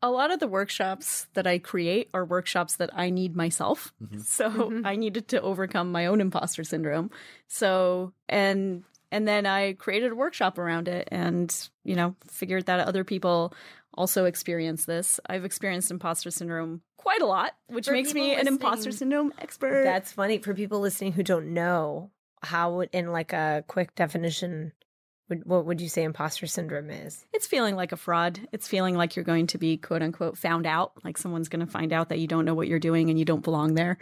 a 0.00 0.10
lot 0.10 0.30
of 0.30 0.38
the 0.38 0.46
workshops 0.46 1.26
that 1.34 1.46
I 1.46 1.58
create 1.58 2.08
are 2.14 2.24
workshops 2.24 2.76
that 2.76 2.90
I 2.94 3.10
need 3.10 3.34
myself. 3.34 3.92
Mm-hmm. 4.02 4.18
So 4.28 4.50
mm-hmm. 4.50 4.86
I 4.86 4.94
needed 4.94 5.28
to 5.28 5.40
overcome 5.40 5.90
my 5.90 6.06
own 6.06 6.20
imposter 6.20 6.62
syndrome. 6.62 7.10
So 7.48 8.12
and 8.28 8.84
and 9.10 9.26
then 9.26 9.46
I 9.46 9.72
created 9.72 10.12
a 10.12 10.16
workshop 10.16 10.58
around 10.58 10.88
it 10.88 11.08
and, 11.10 11.54
you 11.84 11.94
know, 11.94 12.14
figured 12.26 12.66
that 12.66 12.86
other 12.86 13.04
people 13.04 13.54
also 13.94 14.26
experience 14.26 14.84
this. 14.84 15.18
I've 15.26 15.44
experienced 15.44 15.90
imposter 15.90 16.30
syndrome 16.30 16.82
quite 16.96 17.22
a 17.22 17.26
lot, 17.26 17.54
which 17.68 17.86
For 17.86 17.92
makes 17.92 18.14
me 18.14 18.34
an 18.34 18.46
imposter 18.46 18.92
syndrome 18.92 19.32
expert. 19.38 19.84
That's 19.84 20.12
funny 20.12 20.38
for 20.38 20.54
people 20.54 20.80
listening 20.80 21.12
who 21.12 21.22
don't 21.22 21.54
know 21.54 22.10
how 22.42 22.74
would, 22.76 22.90
in 22.92 23.10
like 23.12 23.32
a 23.32 23.64
quick 23.66 23.94
definition, 23.94 24.72
would, 25.28 25.44
what 25.44 25.64
would 25.64 25.80
you 25.80 25.88
say 25.88 26.04
imposter 26.04 26.46
syndrome 26.46 26.90
is? 26.90 27.24
It's 27.32 27.46
feeling 27.46 27.76
like 27.76 27.92
a 27.92 27.96
fraud. 27.96 28.40
It's 28.52 28.68
feeling 28.68 28.94
like 28.94 29.16
you're 29.16 29.24
going 29.24 29.46
to 29.48 29.58
be 29.58 29.76
quote 29.76 30.02
unquote 30.02 30.38
found 30.38 30.66
out, 30.66 30.92
like 31.04 31.18
someone's 31.18 31.48
going 31.48 31.64
to 31.64 31.70
find 31.72 31.92
out 31.92 32.10
that 32.10 32.18
you 32.18 32.26
don't 32.26 32.44
know 32.44 32.54
what 32.54 32.68
you're 32.68 32.78
doing 32.78 33.10
and 33.10 33.18
you 33.18 33.24
don't 33.24 33.44
belong 33.44 33.74
there. 33.74 33.98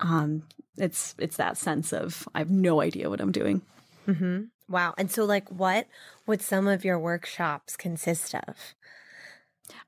Um, 0.00 0.44
it's 0.76 1.14
it's 1.18 1.36
that 1.36 1.56
sense 1.56 1.92
of 1.92 2.28
I 2.34 2.38
have 2.38 2.50
no 2.50 2.80
idea 2.80 3.10
what 3.10 3.20
I'm 3.20 3.32
doing. 3.32 3.62
Mm-hmm. 4.06 4.44
Wow. 4.68 4.94
And 4.96 5.10
so, 5.10 5.24
like, 5.24 5.48
what 5.50 5.86
would 6.26 6.40
some 6.40 6.66
of 6.66 6.84
your 6.84 6.98
workshops 6.98 7.76
consist 7.76 8.34
of? 8.34 8.74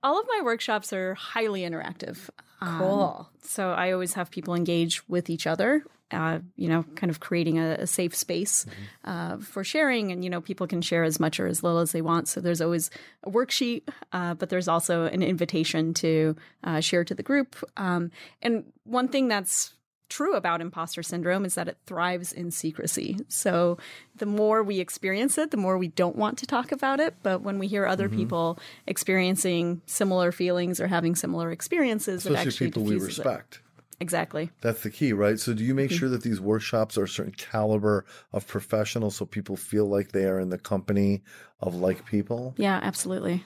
All 0.02 0.20
of 0.20 0.26
my 0.28 0.40
workshops 0.42 0.92
are 0.92 1.14
highly 1.14 1.62
interactive. 1.62 2.28
Um, 2.60 2.78
Cool. 2.78 3.30
so 3.42 3.70
I 3.72 3.92
always 3.92 4.14
have 4.14 4.30
people 4.30 4.54
engage 4.54 5.06
with 5.08 5.28
each 5.30 5.46
other. 5.46 5.84
Uh, 6.10 6.38
you 6.54 6.68
know, 6.68 6.84
kind 6.94 7.10
of 7.10 7.18
creating 7.18 7.58
a, 7.58 7.76
a 7.80 7.86
safe 7.86 8.14
space 8.14 8.66
uh, 9.04 9.38
for 9.38 9.64
sharing, 9.64 10.12
and 10.12 10.22
you 10.22 10.30
know, 10.30 10.40
people 10.40 10.66
can 10.66 10.80
share 10.80 11.02
as 11.02 11.18
much 11.18 11.40
or 11.40 11.46
as 11.46 11.62
little 11.64 11.80
as 11.80 11.90
they 11.92 12.02
want. 12.02 12.28
So 12.28 12.40
there's 12.40 12.60
always 12.60 12.88
a 13.24 13.30
worksheet, 13.30 13.82
uh, 14.12 14.34
but 14.34 14.48
there's 14.48 14.68
also 14.68 15.06
an 15.06 15.22
invitation 15.22 15.92
to 15.94 16.36
uh, 16.62 16.80
share 16.80 17.04
to 17.04 17.14
the 17.14 17.22
group. 17.22 17.56
Um, 17.76 18.12
and 18.42 18.64
one 18.84 19.08
thing 19.08 19.26
that's 19.28 19.72
true 20.14 20.34
about 20.34 20.60
imposter 20.60 21.02
syndrome 21.02 21.44
is 21.44 21.54
that 21.56 21.68
it 21.68 21.76
thrives 21.86 22.32
in 22.32 22.50
secrecy. 22.50 23.18
So 23.28 23.78
the 24.16 24.26
more 24.26 24.62
we 24.62 24.78
experience 24.80 25.36
it, 25.38 25.50
the 25.50 25.56
more 25.56 25.76
we 25.76 25.88
don't 25.88 26.16
want 26.16 26.38
to 26.38 26.46
talk 26.46 26.70
about 26.72 27.00
it. 27.00 27.14
But 27.22 27.42
when 27.42 27.58
we 27.58 27.66
hear 27.66 27.84
other 27.86 28.08
people 28.08 28.58
experiencing 28.86 29.82
similar 29.86 30.30
feelings 30.32 30.80
or 30.80 30.86
having 30.86 31.14
similar 31.16 31.50
experiences, 31.50 32.24
it 32.24 32.30
Especially 32.30 32.48
actually 32.48 32.66
people 32.68 32.82
we 32.84 32.94
diffuses 32.94 33.18
it. 33.18 33.24
respect. 33.24 33.60
Exactly. 34.00 34.50
That's 34.60 34.82
the 34.82 34.90
key, 34.90 35.12
right? 35.12 35.38
So, 35.38 35.52
do 35.54 35.62
you 35.64 35.70
Mm-hmm. 35.70 35.76
make 35.76 35.90
sure 35.90 36.08
that 36.08 36.22
these 36.22 36.40
workshops 36.40 36.98
are 36.98 37.04
a 37.04 37.08
certain 37.08 37.32
caliber 37.32 38.04
of 38.32 38.46
professional 38.46 39.10
so 39.10 39.24
people 39.24 39.56
feel 39.56 39.86
like 39.86 40.12
they 40.12 40.24
are 40.26 40.40
in 40.40 40.50
the 40.50 40.58
company 40.58 41.22
of 41.60 41.74
like 41.76 42.04
people? 42.04 42.54
Yeah, 42.56 42.78
absolutely. 42.82 43.44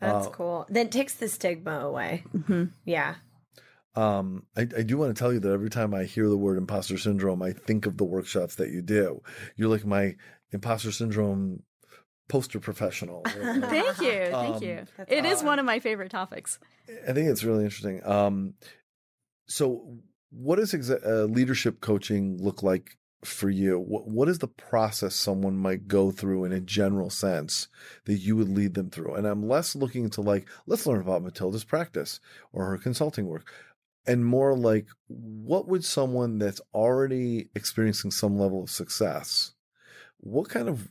That's 0.00 0.28
cool. 0.28 0.66
Then 0.68 0.90
takes 0.90 1.14
the 1.14 1.28
stigma 1.28 1.80
away. 1.80 2.22
Mm-hmm. 2.36 2.64
Yeah. 2.84 3.16
Um, 3.94 4.44
I, 4.56 4.62
I 4.62 4.82
do 4.82 4.96
want 4.98 5.14
to 5.14 5.18
tell 5.18 5.32
you 5.32 5.40
that 5.40 5.50
every 5.52 5.70
time 5.70 5.92
I 5.94 6.04
hear 6.04 6.28
the 6.28 6.36
word 6.36 6.56
imposter 6.58 6.98
syndrome, 6.98 7.42
I 7.42 7.52
think 7.52 7.86
of 7.86 7.96
the 7.96 8.04
workshops 8.04 8.54
that 8.56 8.70
you 8.70 8.82
do. 8.82 9.22
You're 9.56 9.68
like 9.70 9.84
my 9.84 10.14
imposter 10.52 10.92
syndrome 10.92 11.62
poster 12.28 12.60
professional. 12.60 13.22
Thank 13.26 14.00
you. 14.00 14.26
Thank 14.30 14.56
Um, 14.56 14.62
you. 14.62 14.84
That's 14.96 15.10
It 15.12 15.24
is 15.24 15.34
awesome. 15.36 15.46
one 15.46 15.58
of 15.58 15.64
my 15.64 15.80
favorite 15.80 16.10
topics. 16.10 16.58
I 17.08 17.12
think 17.12 17.28
it's 17.28 17.42
really 17.44 17.64
interesting. 17.64 18.04
Um, 18.06 18.54
so, 19.46 19.98
what 20.30 20.56
does 20.56 20.72
exa- 20.74 21.04
uh, 21.06 21.24
leadership 21.24 21.80
coaching 21.80 22.36
look 22.40 22.62
like 22.62 22.98
for 23.24 23.48
you? 23.48 23.78
What, 23.80 24.06
what 24.06 24.28
is 24.28 24.38
the 24.38 24.46
process 24.48 25.14
someone 25.14 25.56
might 25.56 25.88
go 25.88 26.10
through 26.10 26.44
in 26.44 26.52
a 26.52 26.60
general 26.60 27.08
sense 27.10 27.68
that 28.04 28.18
you 28.18 28.36
would 28.36 28.50
lead 28.50 28.74
them 28.74 28.90
through? 28.90 29.14
And 29.14 29.26
I'm 29.26 29.48
less 29.48 29.74
looking 29.74 30.10
to 30.10 30.20
like, 30.20 30.46
let's 30.66 30.86
learn 30.86 31.00
about 31.00 31.24
Matylda's 31.24 31.64
practice 31.64 32.20
or 32.52 32.66
her 32.66 32.76
consulting 32.78 33.26
work, 33.26 33.50
and 34.08 34.24
more 34.24 34.56
like, 34.56 34.88
what 35.06 35.68
would 35.68 35.84
someone 35.84 36.38
that's 36.38 36.60
already 36.74 37.50
experiencing 37.54 38.10
some 38.10 38.38
level 38.38 38.62
of 38.62 38.70
success, 38.70 39.52
what 40.18 40.48
kind 40.48 40.68
of 40.68 40.88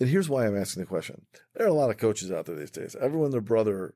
and 0.00 0.08
here's 0.08 0.28
why 0.28 0.46
I'm 0.46 0.56
asking 0.56 0.82
the 0.82 0.86
question. 0.86 1.26
There 1.54 1.66
are 1.66 1.70
a 1.70 1.74
lot 1.74 1.90
of 1.90 1.98
coaches 1.98 2.30
out 2.30 2.46
there 2.46 2.54
these 2.54 2.70
days. 2.70 2.94
Everyone, 3.00 3.30
their 3.30 3.40
brother 3.40 3.94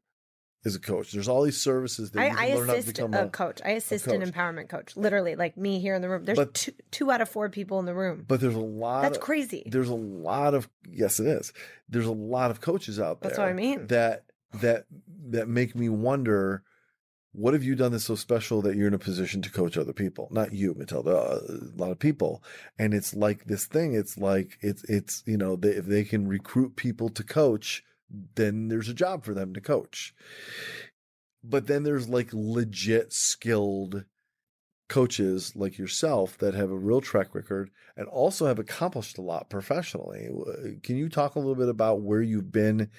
is 0.64 0.74
a 0.74 0.80
coach. 0.80 1.12
There's 1.12 1.28
all 1.28 1.42
these 1.42 1.60
services 1.60 2.10
that 2.12 2.20
I, 2.20 2.50
I 2.50 2.54
learn 2.54 2.68
how 2.68 2.74
to 2.74 2.78
assist 2.78 2.96
become 2.96 3.14
a, 3.14 3.28
coach. 3.28 3.60
I 3.64 3.70
assist 3.70 4.06
an 4.06 4.22
empowerment 4.22 4.68
coach. 4.68 4.96
Literally, 4.96 5.36
like 5.36 5.56
me 5.56 5.80
here 5.80 5.94
in 5.94 6.02
the 6.02 6.08
room. 6.08 6.24
There's 6.24 6.38
But- 6.38 6.54
two, 6.54 6.72
two 6.90 7.10
out 7.10 7.20
of 7.20 7.28
four 7.28 7.48
people 7.50 7.78
in 7.78 7.86
the 7.86 7.94
room. 7.94 8.24
But 8.26 8.40
there's 8.40 8.54
a 8.54 8.60
lot. 8.60 9.02
That's 9.02 9.18
of- 9.18 9.22
crazy. 9.22 9.64
There's 9.66 9.88
a 9.88 9.94
lot 9.94 10.54
of 10.54 10.68
yes, 10.88 11.20
it 11.20 11.26
is. 11.26 11.52
There's 11.88 12.06
a 12.06 12.12
lot 12.12 12.50
of 12.50 12.60
coaches 12.60 12.98
out 12.98 13.20
there. 13.20 13.30
That's 13.30 13.38
what 13.38 13.48
I 13.48 13.52
mean. 13.52 13.86
That 13.88 14.24
that 14.54 14.86
that 15.30 15.48
make 15.48 15.74
me 15.74 15.88
wonder. 15.88 16.62
What 17.34 17.54
have 17.54 17.64
you 17.64 17.74
done 17.74 17.92
that's 17.92 18.04
so 18.04 18.14
special 18.14 18.60
that 18.62 18.76
you're 18.76 18.88
in 18.88 18.94
a 18.94 18.98
position 18.98 19.40
to 19.42 19.50
coach 19.50 19.78
other 19.78 19.94
people? 19.94 20.28
Not 20.30 20.52
you, 20.52 20.74
Matylda. 20.74 21.08
uh, 21.08 21.70
A 21.74 21.76
lot 21.80 21.90
of 21.90 21.98
people, 21.98 22.42
and 22.78 22.92
it's 22.92 23.14
like 23.14 23.44
this 23.44 23.64
thing. 23.66 23.94
It's 23.94 24.18
like 24.18 24.58
it's 24.60 24.84
it's 24.84 25.22
you 25.26 25.38
know 25.38 25.56
they, 25.56 25.70
if 25.70 25.86
they 25.86 26.04
can 26.04 26.28
recruit 26.28 26.76
people 26.76 27.08
to 27.08 27.24
coach, 27.24 27.82
then 28.34 28.68
there's 28.68 28.88
a 28.90 28.94
job 28.94 29.24
for 29.24 29.32
them 29.32 29.54
to 29.54 29.60
coach. 29.62 30.14
But 31.42 31.66
then 31.66 31.84
there's 31.84 32.08
like 32.08 32.28
legit 32.32 33.12
skilled 33.14 34.04
coaches 34.88 35.56
like 35.56 35.78
yourself 35.78 36.36
that 36.36 36.52
have 36.52 36.70
a 36.70 36.76
real 36.76 37.00
track 37.00 37.34
record 37.34 37.70
and 37.96 38.06
also 38.08 38.46
have 38.46 38.58
accomplished 38.58 39.16
a 39.16 39.22
lot 39.22 39.48
professionally. 39.48 40.28
Can 40.82 40.96
you 40.96 41.08
talk 41.08 41.34
a 41.34 41.38
little 41.38 41.54
bit 41.54 41.70
about 41.70 42.02
where 42.02 42.20
you've 42.20 42.52
been 42.52 42.90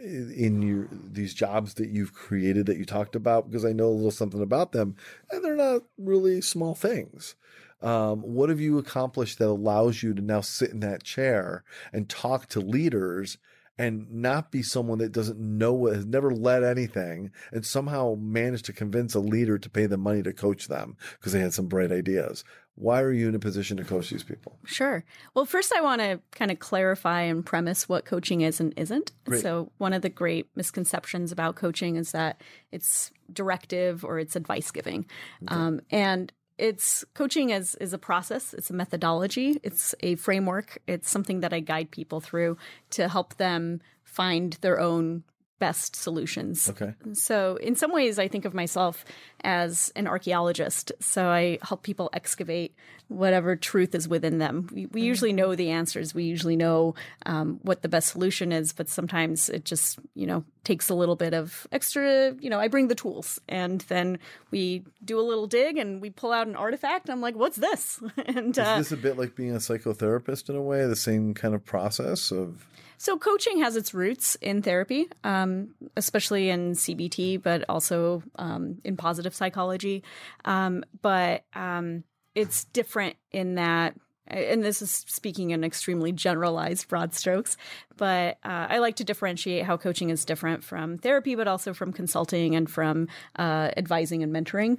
in 0.00 0.62
your 0.62 0.88
these 0.90 1.34
jobs 1.34 1.74
that 1.74 1.90
you've 1.90 2.12
created 2.12 2.66
that 2.66 2.78
you 2.78 2.84
talked 2.84 3.14
about? 3.14 3.48
Because 3.48 3.64
I 3.64 3.72
know 3.72 3.86
a 3.86 3.90
little 3.90 4.10
something 4.10 4.42
about 4.42 4.72
them, 4.72 4.96
and 5.30 5.44
they're 5.44 5.56
not 5.56 5.82
really 5.98 6.40
small 6.40 6.74
things. 6.74 7.34
Um, 7.82 8.20
what 8.20 8.50
have 8.50 8.60
you 8.60 8.78
accomplished 8.78 9.38
that 9.38 9.48
allows 9.48 10.02
you 10.02 10.12
to 10.14 10.20
now 10.20 10.42
sit 10.42 10.70
in 10.70 10.80
that 10.80 11.02
chair 11.02 11.64
and 11.92 12.08
talk 12.08 12.46
to 12.48 12.60
leaders 12.60 13.38
and 13.78 14.12
not 14.12 14.52
be 14.52 14.62
someone 14.62 14.98
that 14.98 15.12
doesn't 15.12 15.40
know 15.40 15.72
what 15.72 15.94
has 15.94 16.04
never 16.04 16.30
led 16.30 16.62
anything 16.62 17.30
and 17.50 17.64
somehow 17.64 18.14
managed 18.20 18.66
to 18.66 18.74
convince 18.74 19.14
a 19.14 19.20
leader 19.20 19.56
to 19.56 19.70
pay 19.70 19.86
them 19.86 20.02
money 20.02 20.22
to 20.22 20.34
coach 20.34 20.68
them 20.68 20.98
because 21.18 21.32
they 21.32 21.40
had 21.40 21.54
some 21.54 21.66
bright 21.66 21.90
ideas 21.90 22.44
why 22.80 23.02
are 23.02 23.12
you 23.12 23.28
in 23.28 23.34
a 23.34 23.38
position 23.38 23.76
to 23.76 23.84
coach 23.84 24.10
these 24.10 24.22
people 24.22 24.50
Sure. 24.64 25.04
Well, 25.34 25.44
first, 25.44 25.72
I 25.74 25.80
want 25.80 26.00
to 26.00 26.20
kind 26.32 26.50
of 26.50 26.58
clarify 26.58 27.22
and 27.22 27.44
premise 27.44 27.88
what 27.88 28.04
coaching 28.04 28.42
is 28.42 28.60
and 28.60 28.72
isn't. 28.76 29.12
Great. 29.24 29.42
So, 29.42 29.72
one 29.78 29.92
of 29.92 30.02
the 30.02 30.08
great 30.08 30.48
misconceptions 30.54 31.32
about 31.32 31.56
coaching 31.56 31.96
is 31.96 32.12
that 32.12 32.40
it's 32.70 33.10
directive 33.32 34.04
or 34.04 34.18
it's 34.18 34.36
advice 34.36 34.70
giving. 34.70 35.06
Um, 35.48 35.80
and 35.90 36.32
it's 36.58 37.04
coaching 37.14 37.50
is, 37.50 37.74
is 37.76 37.92
a 37.92 37.98
process, 37.98 38.52
it's 38.52 38.70
a 38.70 38.74
methodology, 38.74 39.58
it's 39.62 39.94
a 40.00 40.16
framework, 40.16 40.78
it's 40.86 41.08
something 41.08 41.40
that 41.40 41.52
I 41.52 41.60
guide 41.60 41.90
people 41.90 42.20
through 42.20 42.58
to 42.90 43.08
help 43.08 43.36
them 43.36 43.80
find 44.04 44.58
their 44.60 44.78
own 44.78 45.24
best 45.60 45.94
solutions. 45.94 46.68
okay 46.68 46.94
So, 47.12 47.56
in 47.56 47.76
some 47.76 47.92
ways, 47.92 48.18
I 48.18 48.26
think 48.26 48.44
of 48.44 48.54
myself 48.54 49.04
as 49.44 49.92
an 49.94 50.08
archaeologist. 50.08 50.90
So, 50.98 51.28
I 51.28 51.58
help 51.62 51.84
people 51.84 52.10
excavate 52.12 52.74
whatever 53.10 53.56
truth 53.56 53.94
is 53.94 54.06
within 54.06 54.38
them. 54.38 54.68
We, 54.72 54.86
we 54.86 55.02
usually 55.02 55.32
know 55.32 55.56
the 55.56 55.70
answers, 55.70 56.14
we 56.14 56.24
usually 56.24 56.56
know 56.56 56.94
um, 57.26 57.58
what 57.62 57.82
the 57.82 57.88
best 57.88 58.08
solution 58.08 58.52
is, 58.52 58.72
but 58.72 58.88
sometimes 58.88 59.48
it 59.48 59.64
just, 59.64 59.98
you 60.14 60.26
know, 60.26 60.44
takes 60.62 60.88
a 60.90 60.94
little 60.94 61.16
bit 61.16 61.34
of 61.34 61.66
extra, 61.72 62.32
you 62.40 62.48
know, 62.48 62.60
I 62.60 62.68
bring 62.68 62.86
the 62.86 62.94
tools 62.94 63.40
and 63.48 63.80
then 63.82 64.20
we 64.52 64.84
do 65.04 65.18
a 65.18 65.22
little 65.22 65.48
dig 65.48 65.76
and 65.76 66.00
we 66.00 66.10
pull 66.10 66.30
out 66.30 66.46
an 66.46 66.54
artifact. 66.54 67.10
I'm 67.10 67.20
like, 67.20 67.34
what's 67.34 67.56
this? 67.56 68.00
and 68.26 68.56
uh, 68.56 68.76
is 68.78 68.90
this 68.90 68.92
a 68.92 69.02
bit 69.02 69.18
like 69.18 69.34
being 69.34 69.56
a 69.56 69.58
psychotherapist 69.58 70.48
in 70.48 70.54
a 70.54 70.62
way 70.62 70.86
the 70.86 70.94
same 70.94 71.34
kind 71.34 71.54
of 71.54 71.64
process 71.64 72.30
of 72.30 72.64
So, 73.00 73.16
coaching 73.16 73.60
has 73.62 73.76
its 73.76 73.94
roots 73.94 74.34
in 74.42 74.60
therapy, 74.60 75.08
um, 75.24 75.74
especially 75.96 76.50
in 76.50 76.72
CBT, 76.72 77.42
but 77.42 77.64
also 77.66 78.22
um, 78.36 78.76
in 78.84 78.98
positive 78.98 79.34
psychology. 79.34 80.04
Um, 80.44 80.84
but 81.00 81.44
um, 81.54 82.04
it's 82.34 82.64
different 82.64 83.16
in 83.32 83.54
that, 83.54 83.94
and 84.26 84.62
this 84.62 84.82
is 84.82 84.90
speaking 85.08 85.48
in 85.52 85.64
extremely 85.64 86.12
generalized 86.12 86.88
broad 86.88 87.14
strokes, 87.14 87.56
but 87.96 88.36
uh, 88.44 88.66
I 88.68 88.80
like 88.80 88.96
to 88.96 89.04
differentiate 89.04 89.64
how 89.64 89.78
coaching 89.78 90.10
is 90.10 90.26
different 90.26 90.62
from 90.62 90.98
therapy, 90.98 91.34
but 91.34 91.48
also 91.48 91.72
from 91.72 91.94
consulting 91.94 92.54
and 92.54 92.70
from 92.70 93.08
uh, 93.38 93.70
advising 93.78 94.22
and 94.22 94.30
mentoring. 94.30 94.76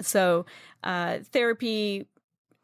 So, 0.00 0.46
uh, 0.84 1.18
therapy 1.32 2.06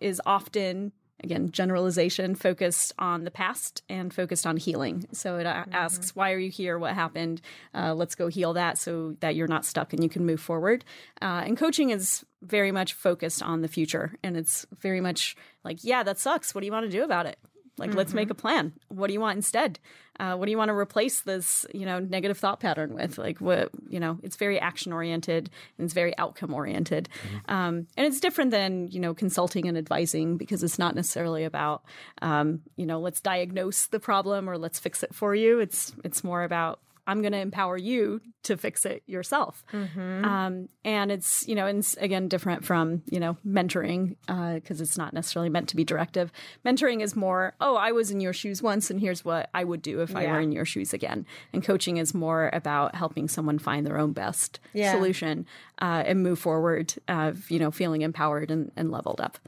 is 0.01 0.23
often 0.25 0.93
again 1.23 1.51
generalization 1.51 2.35
focused 2.35 2.93
on 2.99 3.25
the 3.25 3.31
past 3.31 3.83
and 3.89 4.13
focused 4.13 4.47
on 4.47 4.57
healing. 4.57 5.07
So 5.13 5.37
it 5.39 5.47
a- 5.47 5.67
asks 5.73 6.15
why 6.15 6.33
are 6.33 6.39
you 6.39 6.51
here? 6.51 6.79
What 6.79 6.95
happened? 6.95 7.41
Uh, 7.75 7.95
let's 7.95 8.15
go 8.15 8.29
heal 8.29 8.55
that 8.55 8.79
so 8.79 9.17
that 9.21 9.35
you're 9.35 9.49
not 9.49 9.65
stuck 9.65 9.93
and 9.93 10.03
you 10.03 10.09
can 10.09 10.27
move 10.27 10.41
forward. 10.41 10.85
Uh, 11.23 11.43
and 11.47 11.57
coaching 11.57 11.91
is 11.91 12.25
very 12.43 12.73
much 12.73 12.93
focused 12.93 13.43
on 13.43 13.63
the 13.63 13.69
future. 13.69 14.15
And 14.23 14.37
it's 14.37 14.67
very 14.81 15.01
much 15.01 15.37
like 15.65 15.79
yeah 15.83 16.03
that 16.03 16.19
sucks. 16.19 16.55
What 16.55 16.61
do 16.61 16.67
you 16.67 16.73
want 16.73 16.87
to 16.87 16.91
do 16.91 17.05
about 17.05 17.27
it 17.27 17.39
like 17.77 17.95
let's 17.95 18.15
make 18.15 18.31
a 18.31 18.35
plan. 18.35 18.73
What 18.89 19.09
do 19.09 19.13
you 19.13 19.21
want 19.21 19.37
instead? 19.37 19.79
Uh, 20.21 20.37
what 20.37 20.47
do 20.47 20.53
you 20.53 20.59
want 20.59 20.69
to 20.69 20.75
replace 20.75 21.23
this 21.23 21.67
you 21.75 21.85
know 21.85 21.99
negative 21.99 22.39
thought 22.39 22.61
pattern 22.61 22.95
with? 22.95 23.19
Like 23.19 23.41
what 23.41 23.71
you 23.89 23.99
know 23.99 24.19
it's 24.23 24.37
very 24.37 24.61
action 24.61 24.93
oriented 24.93 25.51
and 25.77 25.85
it's 25.85 25.95
very 25.95 26.17
outcome 26.19 26.55
oriented 26.55 27.09
um, 27.49 27.87
and 27.97 28.07
it's 28.07 28.21
different 28.21 28.53
than 28.53 28.89
you 28.89 29.01
know 29.01 29.13
consulting 29.13 29.67
and 29.67 29.77
advising 29.77 30.37
because 30.37 30.63
it's 30.63 30.79
not 30.79 30.95
necessarily 30.95 31.45
about 31.45 31.83
um, 32.23 32.61
you 32.77 32.87
know 32.87 33.01
let's 33.01 33.21
diagnose 33.21 33.87
the 33.87 34.01
problem 34.01 34.49
or 34.49 34.57
let's 34.57 34.79
fix 34.79 35.03
it 35.03 35.15
for 35.15 35.35
you. 35.35 35.59
It's 35.59 35.93
it's 36.05 36.23
more 36.23 36.45
about 36.45 36.79
i'm 37.07 37.21
going 37.23 37.33
to 37.33 37.39
empower 37.39 37.77
you 37.77 38.21
to 38.43 38.57
fix 38.57 38.85
it 38.85 39.03
yourself 39.07 39.65
um, 39.73 40.69
and 40.85 41.11
it's 41.13 41.47
you 41.49 41.55
know 41.55 41.67
and 41.67 41.79
it's 41.79 41.97
again 41.99 42.29
different 42.29 42.65
from 42.65 43.03
you 43.11 43.19
know 43.21 43.37
mentoring 43.47 44.17
because 44.55 44.81
it's 44.81 44.99
not 44.99 45.13
necessarily 45.13 45.49
meant 45.49 45.69
to 45.69 45.77
be 45.77 45.85
directive 45.85 46.31
mentoring 46.65 47.01
is 47.03 47.15
more 47.17 47.55
oh 47.61 47.77
i 47.77 47.93
was 47.93 48.11
in 48.11 48.21
your 48.21 48.33
shoes 48.33 48.63
once 48.63 48.91
and 48.91 49.01
here's 49.01 49.25
what 49.25 49.49
i 49.55 49.65
would 49.65 49.83
do 49.83 50.01
if 50.01 50.15
i 50.17 50.27
were 50.27 50.41
in 50.41 50.53
your 50.53 50.65
shoes 50.65 50.93
again 50.93 51.25
and 51.53 51.65
coaching 51.65 51.97
is 51.97 52.15
more 52.15 52.51
about 52.53 52.95
helping 52.95 53.29
someone 53.29 53.59
find 53.59 53.87
their 53.87 53.99
own 53.99 54.13
best 54.13 54.61
Yeah. 54.73 54.93
solution 54.93 55.47
uh, 55.81 56.03
and 56.07 56.23
move 56.23 56.39
forward 56.39 56.95
of, 57.09 57.51
you 57.51 57.59
know 57.59 57.71
feeling 57.71 58.03
empowered 58.03 58.51
and, 58.51 58.71
and 58.77 58.91
leveled 58.91 59.21
up 59.21 59.39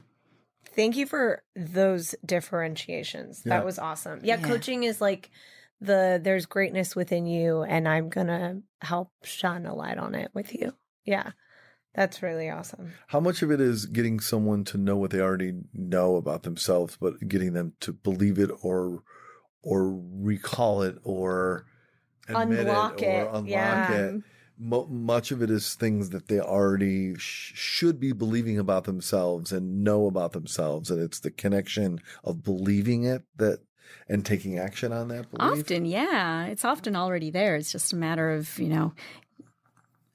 Thank 0.75 0.95
you 0.95 1.07
for 1.07 1.41
those 1.55 2.13
differentiations. 2.23 3.41
Yeah. 3.43 3.57
That 3.57 3.65
was 3.65 3.79
awesome. 3.79 4.19
Yeah, 4.23 4.37
coaching 4.37 4.83
is 4.83 5.01
like 5.01 5.31
the 5.79 6.19
there's 6.23 6.45
greatness 6.45 6.95
within 6.95 7.25
you 7.27 7.63
and 7.63 7.87
I'm 7.87 8.09
going 8.09 8.27
to 8.27 8.61
help 8.81 9.11
shine 9.23 9.65
a 9.65 9.75
light 9.75 9.97
on 9.97 10.15
it 10.15 10.31
with 10.33 10.53
you. 10.53 10.73
Yeah. 11.05 11.31
That's 11.95 12.21
really 12.21 12.47
awesome. 12.49 12.93
how 13.07 13.19
much 13.19 13.41
of 13.41 13.49
it 13.51 13.59
is 13.59 13.87
getting 13.87 14.19
someone 14.19 14.63
to 14.65 14.77
know 14.77 14.97
what 14.97 15.09
they 15.09 15.19
already 15.19 15.53
know 15.73 16.15
about 16.15 16.43
themselves 16.43 16.95
but 16.99 17.27
getting 17.27 17.53
them 17.53 17.73
to 17.79 17.91
believe 17.91 18.37
it 18.37 18.51
or 18.61 19.01
or 19.63 19.99
recall 20.13 20.83
it 20.83 20.97
or 21.03 21.65
admit 22.27 22.67
Unblock 22.67 23.01
it, 23.01 23.03
it, 23.03 23.23
or 23.23 23.29
unlock 23.29 23.47
yeah. 23.47 23.91
it 23.93 24.21
Mo- 24.59 24.87
much 24.87 25.31
of 25.31 25.41
it 25.43 25.51
is 25.51 25.75
things 25.75 26.09
that 26.09 26.27
they 26.27 26.39
already 26.39 27.15
sh- 27.15 27.53
should 27.55 27.99
be 27.99 28.11
believing 28.11 28.57
about 28.57 28.85
themselves 28.85 29.51
and 29.51 29.83
know 29.83 30.07
about 30.07 30.33
themselves 30.33 30.89
and 30.91 31.01
it's 31.01 31.19
the 31.19 31.31
connection 31.31 31.99
of 32.23 32.43
believing 32.43 33.03
it 33.03 33.23
that 33.37 33.59
and 34.07 34.25
taking 34.25 34.57
action 34.57 34.91
on 34.91 35.07
that 35.09 35.29
belief 35.31 35.59
Often, 35.59 35.85
yeah, 35.85 36.45
it's 36.45 36.65
often 36.65 36.95
already 36.95 37.29
there. 37.29 37.55
It's 37.55 37.71
just 37.71 37.93
a 37.93 37.95
matter 37.95 38.31
of 38.31 38.57
you 38.59 38.69
know, 38.69 38.93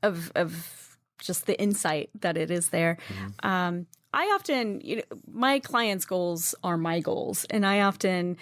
of 0.03 0.33
of 0.35 0.97
just 1.18 1.47
the 1.47 1.61
insight 1.61 2.11
that 2.20 2.37
it 2.37 2.51
is 2.51 2.70
there. 2.70 2.99
Um, 3.43 3.87
I 4.12 4.25
often, 4.35 4.81
you 4.83 4.97
know, 4.97 5.03
my 5.31 5.59
clients' 5.61 6.05
goals 6.05 6.55
are 6.62 6.77
my 6.77 7.01
goals, 7.01 7.47
and 7.49 7.64
I 7.64 7.81
often 7.81 8.37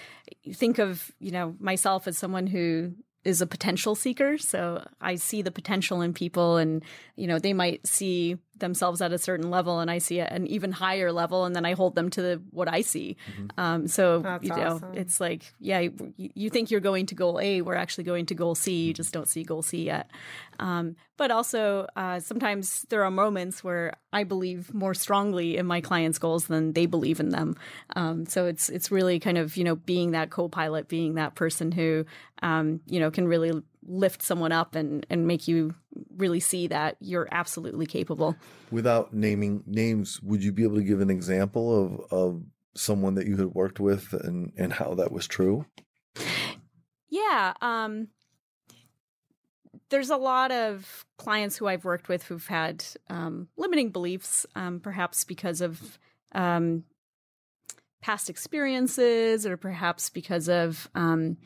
think 0.52 0.78
of 0.78 1.10
you 1.20 1.30
know 1.30 1.54
myself 1.60 2.08
as 2.08 2.18
someone 2.18 2.46
who 2.46 2.94
is 3.22 3.40
a 3.42 3.46
potential 3.46 3.94
seeker. 3.94 4.38
So 4.38 4.84
I 5.00 5.16
see 5.16 5.42
the 5.42 5.50
potential 5.50 6.00
in 6.00 6.12
people, 6.12 6.56
and 6.56 6.82
you 7.16 7.26
know 7.26 7.38
they 7.38 7.52
might 7.52 7.86
see 7.86 8.38
themselves 8.60 9.00
at 9.00 9.12
a 9.12 9.18
certain 9.18 9.50
level, 9.50 9.80
and 9.80 9.90
I 9.90 9.98
see 9.98 10.20
an 10.20 10.46
even 10.46 10.72
higher 10.72 11.12
level, 11.12 11.44
and 11.44 11.54
then 11.54 11.64
I 11.64 11.74
hold 11.74 11.94
them 11.94 12.10
to 12.10 12.22
the, 12.22 12.42
what 12.50 12.68
I 12.68 12.82
see. 12.82 13.16
Um, 13.58 13.88
so 13.88 14.20
That's 14.20 14.44
you 14.44 14.50
know, 14.50 14.76
awesome. 14.76 14.94
it's 14.94 15.20
like, 15.20 15.52
yeah, 15.58 15.80
you, 15.80 16.14
you 16.16 16.50
think 16.50 16.70
you're 16.70 16.80
going 16.80 17.06
to 17.06 17.14
goal 17.14 17.40
A, 17.40 17.62
we're 17.62 17.74
actually 17.74 18.04
going 18.04 18.26
to 18.26 18.34
goal 18.34 18.54
C. 18.54 18.86
You 18.86 18.94
just 18.94 19.12
don't 19.12 19.28
see 19.28 19.42
goal 19.42 19.62
C 19.62 19.84
yet. 19.84 20.10
Um, 20.58 20.96
but 21.16 21.30
also, 21.30 21.86
uh, 21.96 22.20
sometimes 22.20 22.86
there 22.88 23.04
are 23.04 23.10
moments 23.10 23.62
where 23.62 23.94
I 24.12 24.24
believe 24.24 24.72
more 24.72 24.94
strongly 24.94 25.56
in 25.56 25.66
my 25.66 25.80
clients' 25.80 26.18
goals 26.18 26.46
than 26.46 26.72
they 26.72 26.86
believe 26.86 27.20
in 27.20 27.30
them. 27.30 27.56
Um, 27.96 28.26
so 28.26 28.46
it's 28.46 28.68
it's 28.68 28.90
really 28.90 29.18
kind 29.18 29.38
of 29.38 29.56
you 29.56 29.64
know 29.64 29.76
being 29.76 30.12
that 30.12 30.30
co-pilot, 30.30 30.88
being 30.88 31.14
that 31.14 31.34
person 31.34 31.72
who 31.72 32.06
um, 32.42 32.80
you 32.86 33.00
know 33.00 33.10
can 33.10 33.28
really 33.28 33.62
lift 33.86 34.22
someone 34.22 34.52
up 34.52 34.74
and 34.74 35.06
and 35.08 35.26
make 35.26 35.48
you 35.48 35.74
really 36.16 36.40
see 36.40 36.66
that 36.66 36.96
you're 37.00 37.28
absolutely 37.32 37.86
capable. 37.86 38.36
without 38.70 39.12
naming 39.12 39.62
names 39.66 40.20
would 40.22 40.44
you 40.44 40.52
be 40.52 40.62
able 40.62 40.76
to 40.76 40.82
give 40.82 41.00
an 41.00 41.10
example 41.10 41.84
of 41.84 42.12
of 42.12 42.42
someone 42.74 43.14
that 43.14 43.26
you 43.26 43.36
had 43.36 43.54
worked 43.54 43.80
with 43.80 44.12
and 44.12 44.52
and 44.56 44.74
how 44.74 44.94
that 44.94 45.10
was 45.10 45.26
true 45.26 45.66
Yeah. 47.10 47.54
Um, 47.60 48.08
there's 49.90 50.10
a 50.10 50.16
lot 50.16 50.52
of 50.52 51.04
clients 51.18 51.56
who 51.56 51.66
I've 51.66 51.84
worked 51.84 52.08
with 52.08 52.22
who've 52.24 52.46
had 52.46 52.84
um, 53.08 53.48
limiting 53.56 53.90
beliefs, 53.90 54.46
um, 54.54 54.80
perhaps 54.80 55.24
because 55.24 55.60
of 55.60 55.98
um, 56.32 56.84
past 58.00 58.30
experiences, 58.30 59.44
or 59.46 59.56
perhaps 59.56 60.08
because 60.08 60.48
of 60.48 60.88
um, 60.94 61.36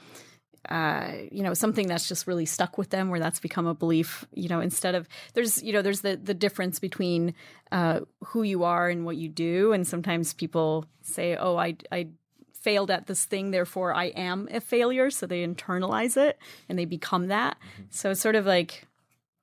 uh, 0.68 1.12
you 1.30 1.42
know 1.42 1.54
something 1.54 1.86
that's 1.86 2.08
just 2.08 2.26
really 2.26 2.46
stuck 2.46 2.78
with 2.78 2.90
them, 2.90 3.10
where 3.10 3.20
that's 3.20 3.40
become 3.40 3.66
a 3.66 3.74
belief. 3.74 4.24
You 4.32 4.48
know, 4.48 4.60
instead 4.60 4.94
of 4.94 5.08
there's 5.34 5.62
you 5.62 5.72
know 5.72 5.82
there's 5.82 6.00
the 6.00 6.16
the 6.16 6.34
difference 6.34 6.78
between 6.78 7.34
uh, 7.72 8.00
who 8.24 8.42
you 8.42 8.64
are 8.64 8.88
and 8.88 9.04
what 9.04 9.16
you 9.16 9.28
do, 9.28 9.72
and 9.72 9.86
sometimes 9.86 10.32
people 10.32 10.86
say, 11.02 11.36
"Oh, 11.36 11.56
I 11.56 11.76
I." 11.90 12.08
failed 12.52 12.90
at 12.90 13.06
this 13.06 13.26
thing 13.26 13.50
therefore 13.50 13.92
i 13.92 14.06
am 14.06 14.48
a 14.50 14.58
failure 14.58 15.10
so 15.10 15.26
they 15.26 15.46
internalize 15.46 16.16
it 16.16 16.38
and 16.66 16.78
they 16.78 16.86
become 16.86 17.26
that 17.26 17.58
so 17.90 18.12
it's 18.12 18.22
sort 18.22 18.34
of 18.34 18.46
like 18.46 18.86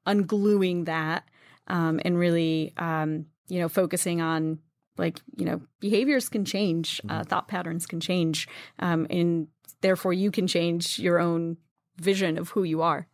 ungluing 0.08 0.86
that 0.86 1.24
um, 1.68 2.00
and 2.04 2.18
really 2.18 2.74
um, 2.78 3.28
you 3.48 3.60
know 3.60 3.70
focusing 3.70 4.22
on 4.22 4.60
like 4.98 5.20
you 5.36 5.46
know 5.46 5.62
behaviors 5.80 6.30
can 6.30 6.46
change 6.46 7.02
uh, 7.10 7.24
thought 7.24 7.48
patterns 7.48 7.86
can 7.86 8.00
change 8.00 8.48
um, 8.80 9.08
and 9.10 9.48
therefore 9.82 10.14
you 10.14 10.32
can 10.32 10.48
change 10.48 10.98
your 11.00 11.20
own 11.20 11.58
vision 11.98 12.38
of 12.38 12.50
who 12.50 12.64
you 12.64 12.82
are 12.82 13.08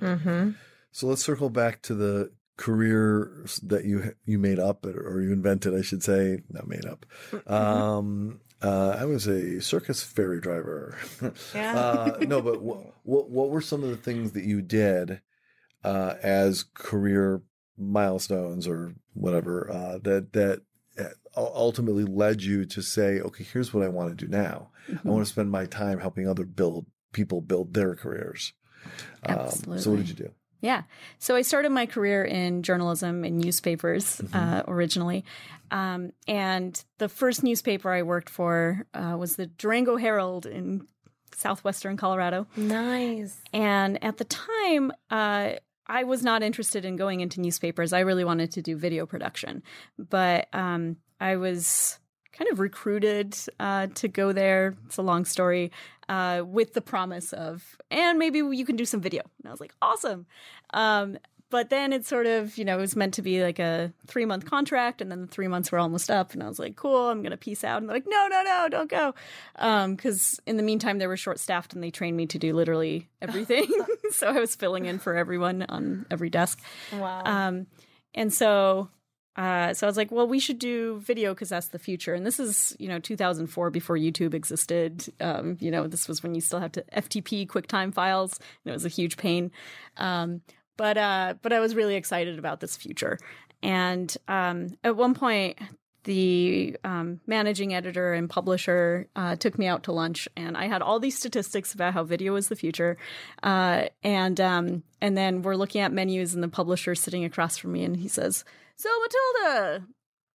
Mm-hmm. 0.00 0.50
So 0.92 1.06
let's 1.06 1.24
circle 1.24 1.50
back 1.50 1.82
to 1.82 1.94
the 1.94 2.30
career 2.56 3.30
that 3.62 3.84
you 3.84 4.14
you 4.24 4.38
made 4.38 4.58
up 4.58 4.84
or 4.84 5.20
you 5.20 5.32
invented, 5.32 5.74
I 5.74 5.82
should 5.82 6.02
say, 6.02 6.42
not 6.50 6.66
made 6.66 6.84
up. 6.84 7.06
Um, 7.50 8.40
uh, 8.60 8.96
I 8.98 9.04
was 9.04 9.26
a 9.26 9.60
circus 9.60 10.02
ferry 10.02 10.40
driver. 10.40 10.96
Yeah. 11.54 11.78
uh, 11.78 12.18
no, 12.22 12.40
but 12.42 12.62
what, 12.62 12.78
what 13.04 13.30
what 13.30 13.50
were 13.50 13.60
some 13.60 13.82
of 13.82 13.90
the 13.90 13.96
things 13.96 14.32
that 14.32 14.44
you 14.44 14.62
did 14.62 15.20
uh, 15.84 16.14
as 16.22 16.64
career 16.74 17.42
milestones 17.76 18.66
or 18.66 18.94
whatever 19.14 19.70
uh, 19.70 19.98
that 20.02 20.32
that 20.32 20.62
ultimately 21.38 22.04
led 22.04 22.42
you 22.42 22.64
to 22.66 22.82
say, 22.82 23.20
okay, 23.20 23.44
here's 23.44 23.72
what 23.72 23.84
I 23.84 23.88
want 23.88 24.16
to 24.16 24.26
do 24.26 24.30
now. 24.30 24.70
I 24.88 25.08
want 25.08 25.24
to 25.24 25.30
spend 25.30 25.50
my 25.50 25.66
time 25.66 26.00
helping 26.00 26.28
other 26.28 26.44
build 26.44 26.86
people 27.12 27.40
build 27.40 27.74
their 27.74 27.94
careers. 27.94 28.52
Um, 29.24 29.78
so 29.78 29.90
what 29.90 29.98
did 29.98 30.08
you 30.08 30.14
do? 30.14 30.30
Yeah. 30.60 30.82
So 31.18 31.36
I 31.36 31.42
started 31.42 31.70
my 31.70 31.86
career 31.86 32.24
in 32.24 32.62
journalism 32.62 33.24
and 33.24 33.38
newspapers 33.38 34.20
uh, 34.32 34.62
originally. 34.66 35.24
Um, 35.70 36.12
and 36.26 36.82
the 36.98 37.08
first 37.08 37.42
newspaper 37.44 37.90
I 37.92 38.02
worked 38.02 38.28
for 38.28 38.86
uh, 38.92 39.16
was 39.18 39.36
the 39.36 39.46
Durango 39.46 39.96
Herald 39.96 40.46
in 40.46 40.86
southwestern 41.34 41.96
Colorado. 41.96 42.46
Nice. 42.56 43.36
And 43.52 44.02
at 44.02 44.16
the 44.16 44.24
time, 44.24 44.92
uh, 45.10 45.52
I 45.86 46.04
was 46.04 46.22
not 46.22 46.42
interested 46.42 46.84
in 46.84 46.96
going 46.96 47.20
into 47.20 47.40
newspapers. 47.40 47.92
I 47.92 48.00
really 48.00 48.24
wanted 48.24 48.52
to 48.52 48.62
do 48.62 48.76
video 48.76 49.06
production. 49.06 49.62
But 49.96 50.48
um, 50.52 50.96
I 51.20 51.36
was 51.36 51.98
kind 52.32 52.50
of 52.50 52.60
recruited 52.60 53.36
uh, 53.58 53.88
to 53.94 54.08
go 54.08 54.32
there. 54.32 54.76
It's 54.86 54.96
a 54.96 55.02
long 55.02 55.24
story. 55.24 55.72
Uh, 56.08 56.42
with 56.42 56.72
the 56.72 56.80
promise 56.80 57.34
of, 57.34 57.76
and 57.90 58.18
maybe 58.18 58.38
you 58.38 58.64
can 58.64 58.76
do 58.76 58.86
some 58.86 59.02
video. 59.02 59.20
And 59.40 59.48
I 59.48 59.50
was 59.50 59.60
like, 59.60 59.74
awesome. 59.82 60.24
Um, 60.72 61.18
but 61.50 61.70
then 61.70 61.92
it 61.92 62.04
sort 62.04 62.26
of, 62.26 62.58
you 62.58 62.64
know, 62.64 62.76
it 62.76 62.80
was 62.80 62.96
meant 62.96 63.14
to 63.14 63.22
be 63.22 63.42
like 63.42 63.58
a 63.58 63.92
three 64.06 64.24
month 64.24 64.44
contract, 64.44 65.00
and 65.00 65.10
then 65.10 65.22
the 65.22 65.26
three 65.26 65.48
months 65.48 65.72
were 65.72 65.78
almost 65.78 66.10
up, 66.10 66.34
and 66.34 66.42
I 66.42 66.48
was 66.48 66.58
like, 66.58 66.76
cool, 66.76 67.08
I'm 67.08 67.22
gonna 67.22 67.38
peace 67.38 67.64
out. 67.64 67.80
And 67.80 67.88
they're 67.88 67.96
like, 67.96 68.06
no, 68.06 68.26
no, 68.28 68.42
no, 68.42 68.68
don't 68.68 68.90
go, 68.90 69.14
because 69.54 70.40
in 70.46 70.56
the 70.56 70.62
meantime 70.62 70.98
they 70.98 71.06
were 71.06 71.16
short 71.16 71.38
staffed 71.38 71.72
and 71.72 71.82
they 71.82 71.90
trained 71.90 72.16
me 72.16 72.26
to 72.26 72.38
do 72.38 72.54
literally 72.54 73.08
everything. 73.22 73.66
so 74.10 74.28
I 74.28 74.40
was 74.40 74.54
filling 74.54 74.86
in 74.86 74.98
for 74.98 75.14
everyone 75.14 75.64
on 75.68 76.06
every 76.10 76.30
desk. 76.30 76.60
Wow. 76.92 77.22
Um, 77.24 77.66
and 78.14 78.32
so, 78.32 78.90
uh, 79.38 79.72
so 79.72 79.86
I 79.86 79.88
was 79.88 79.96
like, 79.96 80.10
well, 80.10 80.26
we 80.26 80.40
should 80.40 80.58
do 80.58 80.98
video 80.98 81.32
because 81.32 81.50
that's 81.50 81.68
the 81.68 81.78
future. 81.78 82.12
And 82.12 82.26
this 82.26 82.40
is, 82.40 82.74
you 82.80 82.88
know, 82.88 82.98
2004 82.98 83.70
before 83.70 83.96
YouTube 83.96 84.34
existed. 84.34 85.04
Um, 85.20 85.56
you 85.60 85.70
know, 85.70 85.86
this 85.86 86.08
was 86.08 86.24
when 86.24 86.34
you 86.34 86.40
still 86.40 86.58
have 86.58 86.72
to 86.72 86.84
FTP 86.92 87.46
QuickTime 87.46 87.94
files. 87.94 88.36
And 88.64 88.70
it 88.70 88.72
was 88.72 88.84
a 88.84 88.88
huge 88.88 89.16
pain. 89.16 89.52
Um, 89.96 90.42
but 90.76 90.98
uh, 90.98 91.34
but 91.40 91.52
I 91.52 91.60
was 91.60 91.76
really 91.76 91.94
excited 91.94 92.36
about 92.36 92.58
this 92.58 92.76
future. 92.76 93.16
And 93.62 94.14
um, 94.26 94.76
at 94.82 94.96
one 94.96 95.14
point, 95.14 95.56
the 96.02 96.76
um, 96.82 97.20
managing 97.28 97.74
editor 97.74 98.14
and 98.14 98.28
publisher 98.28 99.08
uh, 99.14 99.36
took 99.36 99.56
me 99.56 99.66
out 99.68 99.84
to 99.84 99.92
lunch, 99.92 100.26
and 100.36 100.56
I 100.56 100.66
had 100.66 100.82
all 100.82 100.98
these 100.98 101.16
statistics 101.16 101.74
about 101.74 101.94
how 101.94 102.02
video 102.02 102.32
was 102.32 102.48
the 102.48 102.56
future. 102.56 102.96
Uh, 103.42 103.84
and 104.02 104.40
um, 104.40 104.82
and 105.00 105.16
then 105.16 105.42
we're 105.42 105.56
looking 105.56 105.80
at 105.80 105.92
menus, 105.92 106.34
and 106.34 106.42
the 106.42 106.48
publisher 106.48 106.96
sitting 106.96 107.24
across 107.24 107.56
from 107.56 107.72
me, 107.72 107.84
and 107.84 107.96
he 107.96 108.08
says, 108.08 108.44
"So 108.78 108.88
Matylda, 108.88 109.86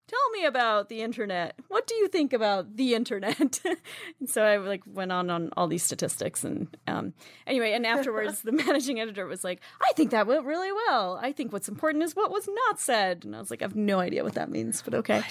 tell 0.07 0.29
me 0.33 0.45
about 0.45 0.89
the 0.89 1.01
internet. 1.01 1.55
What 1.69 1.87
do 1.87 1.95
you 1.95 2.07
think 2.07 2.33
about 2.33 2.75
the 2.75 2.93
internet?" 2.93 3.61
and 4.19 4.29
so 4.29 4.43
I 4.43 4.57
like 4.57 4.83
went 4.85 5.11
on 5.11 5.29
on 5.29 5.49
all 5.55 5.67
these 5.67 5.83
statistics, 5.83 6.43
and 6.43 6.67
um, 6.87 7.13
anyway, 7.47 7.71
and 7.71 7.85
afterwards, 7.85 8.41
the 8.41 8.51
managing 8.65 8.99
editor 8.99 9.25
was 9.25 9.43
like, 9.43 9.61
"I 9.81 9.93
think 9.93 10.11
that 10.11 10.27
went 10.27 10.45
really 10.45 10.71
well. 10.71 11.19
I 11.21 11.31
think 11.31 11.53
what's 11.53 11.69
important 11.69 12.03
is 12.03 12.15
what 12.15 12.31
was 12.31 12.47
not 12.67 12.79
said." 12.79 13.23
And 13.25 13.35
I 13.35 13.39
was 13.39 13.49
like, 13.49 13.61
"I 13.61 13.65
have 13.65 13.75
no 13.75 13.99
idea 13.99 14.23
what 14.23 14.35
that 14.35 14.49
means, 14.49 14.81
but 14.81 14.93
okay." 14.93 15.23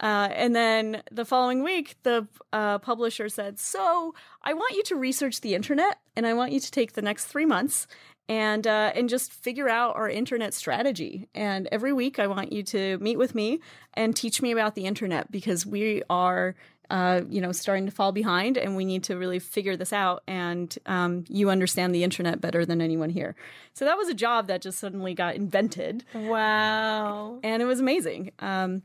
Uh, 0.00 0.30
and 0.32 0.56
then 0.56 1.02
the 1.12 1.26
following 1.26 1.62
week, 1.62 1.94
the 2.04 2.26
uh, 2.52 2.78
publisher 2.78 3.28
said, 3.28 3.58
"So 3.58 4.14
I 4.42 4.54
want 4.54 4.74
you 4.74 4.82
to 4.84 4.96
research 4.96 5.40
the 5.40 5.54
internet, 5.54 5.98
and 6.16 6.26
I 6.26 6.32
want 6.34 6.52
you 6.52 6.60
to 6.60 6.70
take 6.70 6.94
the 6.94 7.02
next 7.02 7.26
three 7.26 7.44
months 7.44 7.86
and 8.30 8.64
uh, 8.64 8.92
and 8.94 9.08
just 9.08 9.32
figure 9.32 9.68
out 9.68 9.96
our 9.96 10.08
internet 10.08 10.54
strategy. 10.54 11.28
And 11.34 11.68
every 11.72 11.92
week, 11.92 12.20
I 12.20 12.28
want 12.28 12.52
you 12.52 12.62
to 12.62 12.96
meet 12.98 13.18
with 13.18 13.34
me 13.34 13.58
and 13.94 14.14
teach 14.14 14.40
me 14.40 14.52
about 14.52 14.76
the 14.76 14.86
internet 14.86 15.30
because 15.30 15.66
we 15.66 16.02
are." 16.08 16.54
Uh, 16.88 17.22
you 17.30 17.40
know, 17.40 17.52
starting 17.52 17.86
to 17.86 17.92
fall 17.92 18.10
behind, 18.10 18.56
and 18.56 18.74
we 18.74 18.84
need 18.84 19.04
to 19.04 19.16
really 19.16 19.38
figure 19.38 19.76
this 19.76 19.92
out. 19.92 20.24
And 20.26 20.76
um, 20.86 21.22
you 21.28 21.48
understand 21.48 21.94
the 21.94 22.02
internet 22.02 22.40
better 22.40 22.66
than 22.66 22.80
anyone 22.80 23.10
here. 23.10 23.36
So 23.74 23.84
that 23.84 23.96
was 23.96 24.08
a 24.08 24.14
job 24.14 24.48
that 24.48 24.60
just 24.60 24.80
suddenly 24.80 25.14
got 25.14 25.36
invented 25.36 26.04
wow. 26.12 27.38
and 27.44 27.62
it 27.62 27.64
was 27.64 27.78
amazing. 27.78 28.32
Um, 28.40 28.82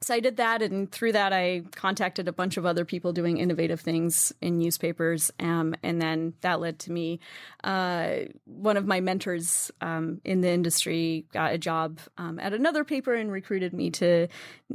so 0.00 0.14
I 0.14 0.20
did 0.20 0.36
that, 0.36 0.62
and 0.62 0.90
through 0.90 1.12
that, 1.12 1.32
I 1.32 1.62
contacted 1.74 2.28
a 2.28 2.32
bunch 2.32 2.56
of 2.56 2.64
other 2.64 2.84
people 2.84 3.12
doing 3.12 3.38
innovative 3.38 3.80
things 3.80 4.32
in 4.40 4.58
newspapers, 4.58 5.32
um, 5.40 5.74
and 5.82 6.00
then 6.00 6.34
that 6.42 6.60
led 6.60 6.78
to 6.80 6.92
me. 6.92 7.18
Uh, 7.64 8.26
one 8.44 8.76
of 8.76 8.86
my 8.86 9.00
mentors 9.00 9.72
um, 9.80 10.20
in 10.24 10.40
the 10.40 10.50
industry 10.50 11.26
got 11.32 11.52
a 11.52 11.58
job 11.58 11.98
um, 12.16 12.38
at 12.38 12.52
another 12.52 12.84
paper 12.84 13.14
and 13.14 13.32
recruited 13.32 13.72
me 13.72 13.90
to. 13.90 14.28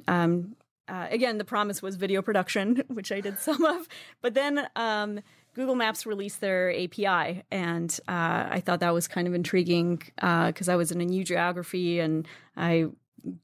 Um, 0.07 0.57
uh, 0.89 1.07
again, 1.09 1.37
the 1.37 1.45
promise 1.45 1.81
was 1.81 1.95
video 1.95 2.21
production, 2.21 2.83
which 2.87 3.11
I 3.11 3.21
did 3.21 3.39
some 3.39 3.63
of, 3.63 3.87
but 4.21 4.33
then. 4.33 4.67
Um, 4.75 5.21
Google 5.55 5.75
Maps 5.75 6.07
released 6.07 6.41
their 6.41 6.71
API, 6.71 7.43
and 7.51 7.99
uh, 8.07 8.47
I 8.49 8.59
thought 8.65 8.79
that 8.79 8.91
was 8.91 9.07
kind 9.07 9.27
of 9.27 9.35
intriguing 9.35 10.01
because 10.15 10.67
I 10.67 10.75
was 10.75 10.91
in 10.91 10.99
a 10.99 11.05
new 11.05 11.23
geography 11.23 11.99
and 11.99 12.27
I 12.57 12.87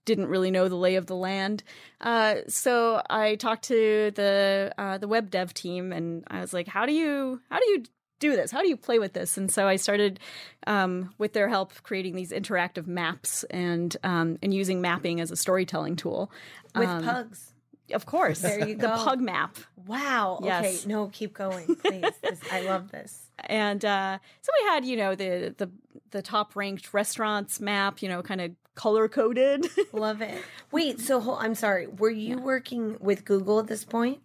didn't 0.06 0.28
really 0.28 0.52
know 0.52 0.68
the 0.68 0.76
lay 0.76 0.96
of 0.96 1.06
the 1.08 1.16
land. 1.16 1.64
Uh, 2.02 2.36
so 2.48 3.02
I 3.10 3.36
talked 3.36 3.64
to 3.66 4.12
the 4.16 4.74
uh, 4.78 4.98
the 4.98 5.08
web 5.08 5.30
dev 5.30 5.54
team, 5.54 5.91
and 5.94 6.24
I 6.28 6.41
was 6.41 6.54
like, 6.54 6.68
"How 6.68 6.86
do 6.86 6.91
you 6.94 7.40
how 7.50 7.60
do 7.60 7.66
you 7.72 7.84
do 8.20 8.36
this? 8.36 8.52
How 8.52 8.62
do 8.62 8.68
you 8.68 8.76
play 8.78 9.00
with 9.00 9.14
this?" 9.14 9.38
And 9.38 9.50
so 9.52 9.68
I 9.68 9.78
started, 9.78 10.20
um, 10.68 11.14
with 11.18 11.34
their 11.34 11.48
help, 11.48 11.74
creating 11.84 12.16
these 12.16 12.32
interactive 12.32 12.88
maps 12.88 13.44
and 13.46 13.96
um, 14.04 14.38
and 14.44 14.54
using 14.54 14.82
mapping 14.82 15.22
as 15.22 15.32
a 15.32 15.36
storytelling 15.38 15.96
tool. 15.96 16.32
With 16.76 16.90
Um, 16.90 17.04
pugs. 17.04 17.54
of 17.94 18.06
course, 18.06 18.40
There 18.41 18.68
you 18.68 18.76
go. 18.76 18.88
the 18.98 19.04
pug 19.04 19.22
map. 19.22 19.58
Wow. 19.88 20.40
Yes. 20.44 20.82
Okay. 20.84 20.90
No, 20.94 21.08
keep 21.08 21.34
going, 21.34 21.76
please. 21.78 22.04
This- 22.22 22.40
I 22.52 22.62
love 22.62 22.91
this. 22.91 23.28
and 23.46 23.84
uh, 23.86 24.18
so 24.41 24.52
we 24.62 24.70
had 24.70 24.84
you 24.86 24.98
know 24.98 25.16
the 25.16 25.56
the 25.58 25.72
the 26.12 26.22
top 26.22 26.56
ranked 26.56 26.94
restaurants 26.94 27.60
map, 27.62 28.02
you 28.02 28.10
know, 28.10 28.22
kind 28.22 28.41
of 28.41 28.52
color 28.80 29.10
coded. 29.10 29.68
Love 29.91 30.22
it. 30.22 30.41
Wait. 30.72 31.01
So 31.01 31.35
I'm 31.35 31.53
sorry. 31.53 31.88
Were 31.88 32.10
you 32.10 32.38
working 32.38 32.95
with 33.01 33.26
Google 33.26 33.60
at 33.60 33.68
this 33.68 33.84
point? 33.84 34.22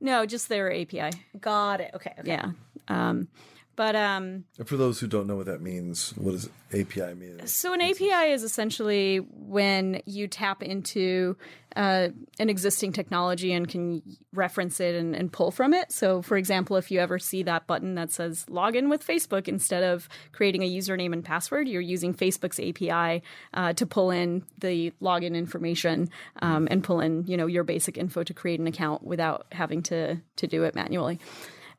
no, 0.00 0.26
just 0.26 0.48
their 0.48 0.74
API. 0.74 1.10
Got 1.40 1.80
it. 1.80 1.92
Okay. 1.94 2.12
okay. 2.18 2.28
Yeah. 2.28 2.50
Um, 2.88 3.28
but 3.76 3.94
um, 3.94 4.44
for 4.64 4.76
those 4.76 4.98
who 5.00 5.06
don't 5.06 5.26
know 5.26 5.36
what 5.36 5.46
that 5.46 5.62
means, 5.62 6.10
what 6.16 6.32
does 6.32 6.50
API 6.74 7.14
mean? 7.14 7.46
so 7.46 7.72
an 7.72 7.80
API 7.80 8.32
is 8.32 8.42
essentially 8.42 9.18
when 9.30 10.02
you 10.04 10.26
tap 10.28 10.62
into 10.62 11.36
uh, 11.76 12.08
an 12.38 12.48
existing 12.50 12.92
technology 12.92 13.52
and 13.52 13.68
can 13.68 14.02
reference 14.32 14.80
it 14.80 14.94
and, 14.94 15.14
and 15.14 15.32
pull 15.32 15.50
from 15.50 15.72
it. 15.74 15.90
So, 15.92 16.22
for 16.22 16.36
example, 16.36 16.76
if 16.76 16.90
you 16.90 17.00
ever 17.00 17.18
see 17.18 17.42
that 17.44 17.66
button 17.66 17.94
that 17.94 18.10
says 18.10 18.44
login 18.48 18.88
with 18.90 19.06
Facebook, 19.06 19.48
instead 19.48 19.82
of 19.82 20.08
creating 20.32 20.62
a 20.62 20.70
username 20.70 21.12
and 21.12 21.24
password, 21.24 21.68
you're 21.68 21.80
using 21.80 22.14
Facebook's 22.14 22.60
API 22.60 23.22
uh, 23.54 23.72
to 23.74 23.86
pull 23.86 24.10
in 24.10 24.44
the 24.58 24.92
login 25.02 25.34
information 25.34 26.08
um, 26.40 26.68
and 26.70 26.84
pull 26.84 27.00
in, 27.00 27.24
you 27.26 27.36
know, 27.36 27.46
your 27.46 27.64
basic 27.64 27.96
info 27.96 28.22
to 28.22 28.34
create 28.34 28.60
an 28.60 28.66
account 28.66 29.02
without 29.02 29.46
having 29.52 29.82
to 29.84 30.20
to 30.36 30.46
do 30.46 30.64
it 30.64 30.74
manually. 30.74 31.18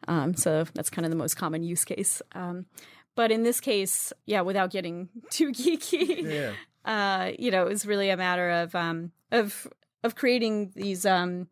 Um, 0.07 0.35
so 0.35 0.65
that's 0.73 0.89
kind 0.89 1.05
of 1.05 1.11
the 1.11 1.17
most 1.17 1.35
common 1.35 1.63
use 1.63 1.85
case. 1.85 2.21
Um, 2.33 2.65
but 3.15 3.31
in 3.31 3.43
this 3.43 3.59
case, 3.61 4.11
yeah, 4.25 4.41
without 4.41 4.71
getting 4.71 5.09
too 5.29 5.51
geeky, 5.51 6.23
Yeah. 6.23 6.53
uh, 6.83 7.31
you 7.37 7.51
know, 7.51 7.61
it 7.65 7.69
was 7.69 7.85
really 7.85 8.09
a 8.09 8.17
matter 8.17 8.49
of 8.49 8.75
um, 8.75 9.11
of 9.31 9.67
of 10.03 10.15
creating 10.15 10.71
these 10.75 11.05
um, 11.05 11.47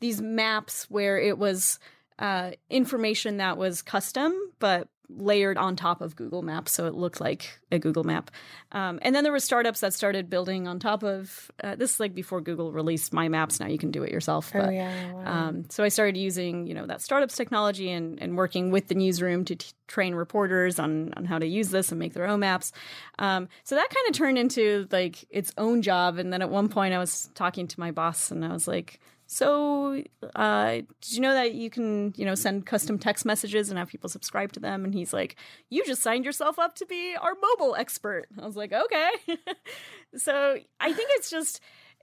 these 0.00 0.20
maps 0.20 0.86
where 0.90 1.18
it 1.18 1.38
was 1.38 1.78
uh, 2.18 2.52
information 2.70 3.38
that 3.38 3.56
was 3.56 3.82
custom, 3.82 4.34
but 4.58 4.88
layered 5.16 5.58
on 5.58 5.76
top 5.76 6.00
of 6.00 6.16
Google 6.16 6.42
Maps, 6.42 6.72
so 6.72 6.86
it 6.86 6.94
looked 6.94 7.20
like 7.20 7.58
a 7.70 7.78
Google 7.78 8.04
map. 8.04 8.30
Um, 8.72 8.98
and 9.02 9.14
then 9.14 9.24
there 9.24 9.32
were 9.32 9.40
startups 9.40 9.80
that 9.80 9.94
started 9.94 10.28
building 10.28 10.68
on 10.68 10.78
top 10.78 11.02
of 11.02 11.50
uh, 11.62 11.74
this. 11.76 11.94
Is 11.94 12.00
like 12.00 12.14
before 12.14 12.40
Google 12.40 12.72
released 12.72 13.12
My 13.12 13.28
Maps. 13.28 13.60
Now 13.60 13.66
you 13.66 13.78
can 13.78 13.90
do 13.90 14.02
it 14.02 14.12
yourself. 14.12 14.52
Oh 14.54 14.70
yeah. 14.70 15.12
wow. 15.12 15.48
um, 15.48 15.64
so 15.68 15.84
I 15.84 15.88
started 15.88 16.16
using, 16.16 16.66
you 16.66 16.74
know, 16.74 16.86
that 16.86 17.02
startups 17.02 17.36
technology 17.36 17.90
and, 17.90 18.20
and 18.20 18.36
working 18.36 18.70
with 18.70 18.88
the 18.88 18.94
newsroom 18.94 19.44
to 19.46 19.56
t- 19.56 19.72
train 19.88 20.14
reporters 20.14 20.78
on 20.78 21.12
on 21.14 21.24
how 21.24 21.38
to 21.38 21.46
use 21.46 21.70
this 21.70 21.90
and 21.90 21.98
make 21.98 22.14
their 22.14 22.26
own 22.26 22.40
maps. 22.40 22.72
Um, 23.18 23.48
so 23.64 23.74
that 23.74 23.88
kind 23.88 24.08
of 24.08 24.14
turned 24.14 24.38
into 24.38 24.86
like 24.90 25.24
its 25.30 25.52
own 25.58 25.82
job. 25.82 26.18
And 26.18 26.32
then 26.32 26.42
at 26.42 26.50
one 26.50 26.68
point, 26.68 26.94
I 26.94 26.98
was 26.98 27.30
talking 27.34 27.66
to 27.68 27.80
my 27.80 27.90
boss, 27.90 28.30
and 28.30 28.44
I 28.44 28.52
was 28.52 28.66
like, 28.68 29.00
"So, 29.32 30.02
uh, 30.36 30.72
did 31.00 31.12
you 31.12 31.20
know 31.22 31.32
that 31.32 31.54
you 31.54 31.70
can, 31.70 32.12
you 32.18 32.26
know, 32.26 32.34
send 32.34 32.66
custom 32.66 32.98
text 32.98 33.24
messages 33.24 33.70
and 33.70 33.78
have 33.78 33.88
people 33.88 34.10
subscribe 34.10 34.52
to 34.52 34.60
them?" 34.60 34.84
And 34.84 34.92
he's 34.92 35.14
like, 35.14 35.36
"You 35.70 35.86
just 35.86 36.02
signed 36.02 36.26
yourself 36.26 36.58
up 36.58 36.74
to 36.76 36.84
be 36.84 37.16
our 37.18 37.34
mobile 37.40 37.74
expert." 37.74 38.26
I 38.38 38.44
was 38.44 38.56
like, 38.56 38.74
"Okay." 38.74 39.10
so 40.16 40.58
I 40.78 40.92
think 40.92 41.08
it's 41.12 41.30
just 41.30 41.60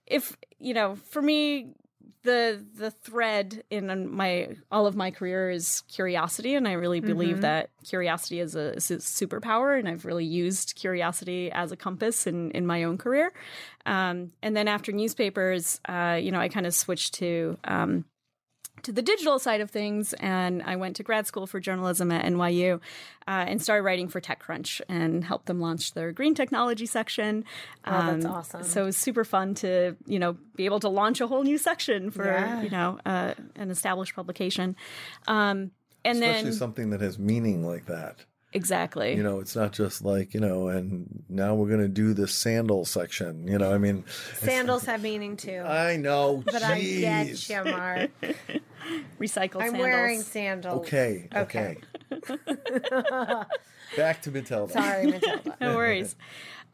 if 0.07 0.35
you 0.57 0.73
know, 0.73 0.95
for 0.95 1.21
me, 1.21 1.75
the 2.23 2.63
the 2.75 2.91
thread 2.91 3.63
in 3.69 4.13
my 4.13 4.55
all 4.71 4.85
of 4.87 4.95
my 4.95 5.11
career 5.11 5.49
is 5.49 5.83
curiosity 5.87 6.55
and 6.55 6.67
i 6.67 6.73
really 6.73 6.99
believe 6.99 7.37
Mhm. 7.37 7.41
that 7.41 7.69
curiosity 7.83 8.39
is 8.39 8.55
a, 8.55 8.73
is 8.75 8.91
a 8.91 8.97
superpower 8.97 9.77
and 9.77 9.87
i've 9.87 10.05
really 10.05 10.25
used 10.25 10.75
curiosity 10.75 11.51
as 11.51 11.71
a 11.71 11.77
compass 11.77 12.27
in 12.27 12.51
in 12.51 12.65
my 12.65 12.83
own 12.83 12.97
career 12.97 13.31
um, 13.85 14.31
and 14.41 14.55
then 14.55 14.67
after 14.67 14.91
newspapers 14.91 15.79
uh, 15.87 16.17
you 16.21 16.31
know 16.31 16.39
i 16.39 16.47
kind 16.49 16.65
of 16.65 16.73
switched 16.73 17.13
to 17.15 17.57
um, 17.63 18.05
to 18.83 18.91
the 18.91 19.01
digital 19.01 19.39
side 19.39 19.61
of 19.61 19.69
things 19.71 20.13
and 20.13 20.61
i 20.63 20.75
went 20.75 20.95
to 20.95 21.03
grad 21.03 21.25
school 21.27 21.45
for 21.47 21.59
journalism 21.59 22.11
at 22.11 22.25
nyu 22.25 22.75
uh, 23.27 23.45
and 23.47 23.61
started 23.61 23.83
writing 23.83 24.07
for 24.07 24.19
techcrunch 24.21 24.81
and 24.89 25.23
helped 25.23 25.45
them 25.45 25.59
launch 25.59 25.93
their 25.93 26.11
green 26.11 26.33
technology 26.35 26.85
section 26.85 27.43
Oh, 27.85 28.11
that's 28.17 28.25
awesome. 28.25 28.63
so 28.63 28.83
it 28.83 28.85
was 28.85 28.97
super 28.97 29.23
fun 29.23 29.53
to 29.55 29.95
you 30.05 30.19
know 30.19 30.37
be 30.55 30.65
able 30.65 30.79
to 30.81 30.89
launch 30.89 31.21
a 31.21 31.27
whole 31.27 31.43
new 31.43 31.57
section 31.57 32.11
for 32.11 32.25
Yeah. 32.25 32.61
you 32.61 32.69
know 32.69 32.99
uh, 33.05 33.33
an 33.55 33.69
established 33.71 34.15
publication 34.15 34.75
um, 35.27 35.71
and 36.05 36.17
Especially 36.23 36.43
then 36.43 36.53
something 36.53 36.89
that 36.91 37.01
has 37.01 37.19
meaning 37.19 37.65
like 37.65 37.85
that. 37.87 38.23
exactly 38.53 39.15
You 39.15 39.21
know, 39.23 39.39
it's 39.41 39.55
not 39.55 39.73
just 39.73 40.01
like, 40.03 40.33
you 40.33 40.39
know, 40.39 40.69
and 40.69 41.23
now 41.29 41.53
we're 41.55 41.67
going 41.67 41.81
to 41.81 41.87
do 41.89 42.13
the 42.13 42.27
sandal 42.27 42.85
section. 42.85 43.47
You 43.47 43.57
know, 43.59 43.71
I 43.73 43.77
mean, 43.77 44.05
Sandals 44.37 44.85
have 44.85 45.03
meaning 45.03 45.35
too. 45.37 45.59
I 45.59 45.97
know. 45.97 46.41
but 46.45 46.63
I 46.63 46.79
get 46.81 47.49
you, 47.49 47.63
Marc. 47.65 48.09
Recycle 49.19 49.61
I'm 49.61 49.71
sandals. 49.71 49.79
wearing 49.79 50.21
sandals. 50.21 50.79
Okay. 50.87 51.27
Okay. 51.35 51.77
Back 53.97 54.21
to 54.23 54.31
Matylda. 54.31 54.71
Sorry, 54.71 55.11
Matylda. 55.13 55.55
no 55.59 55.75
worries 55.75 56.15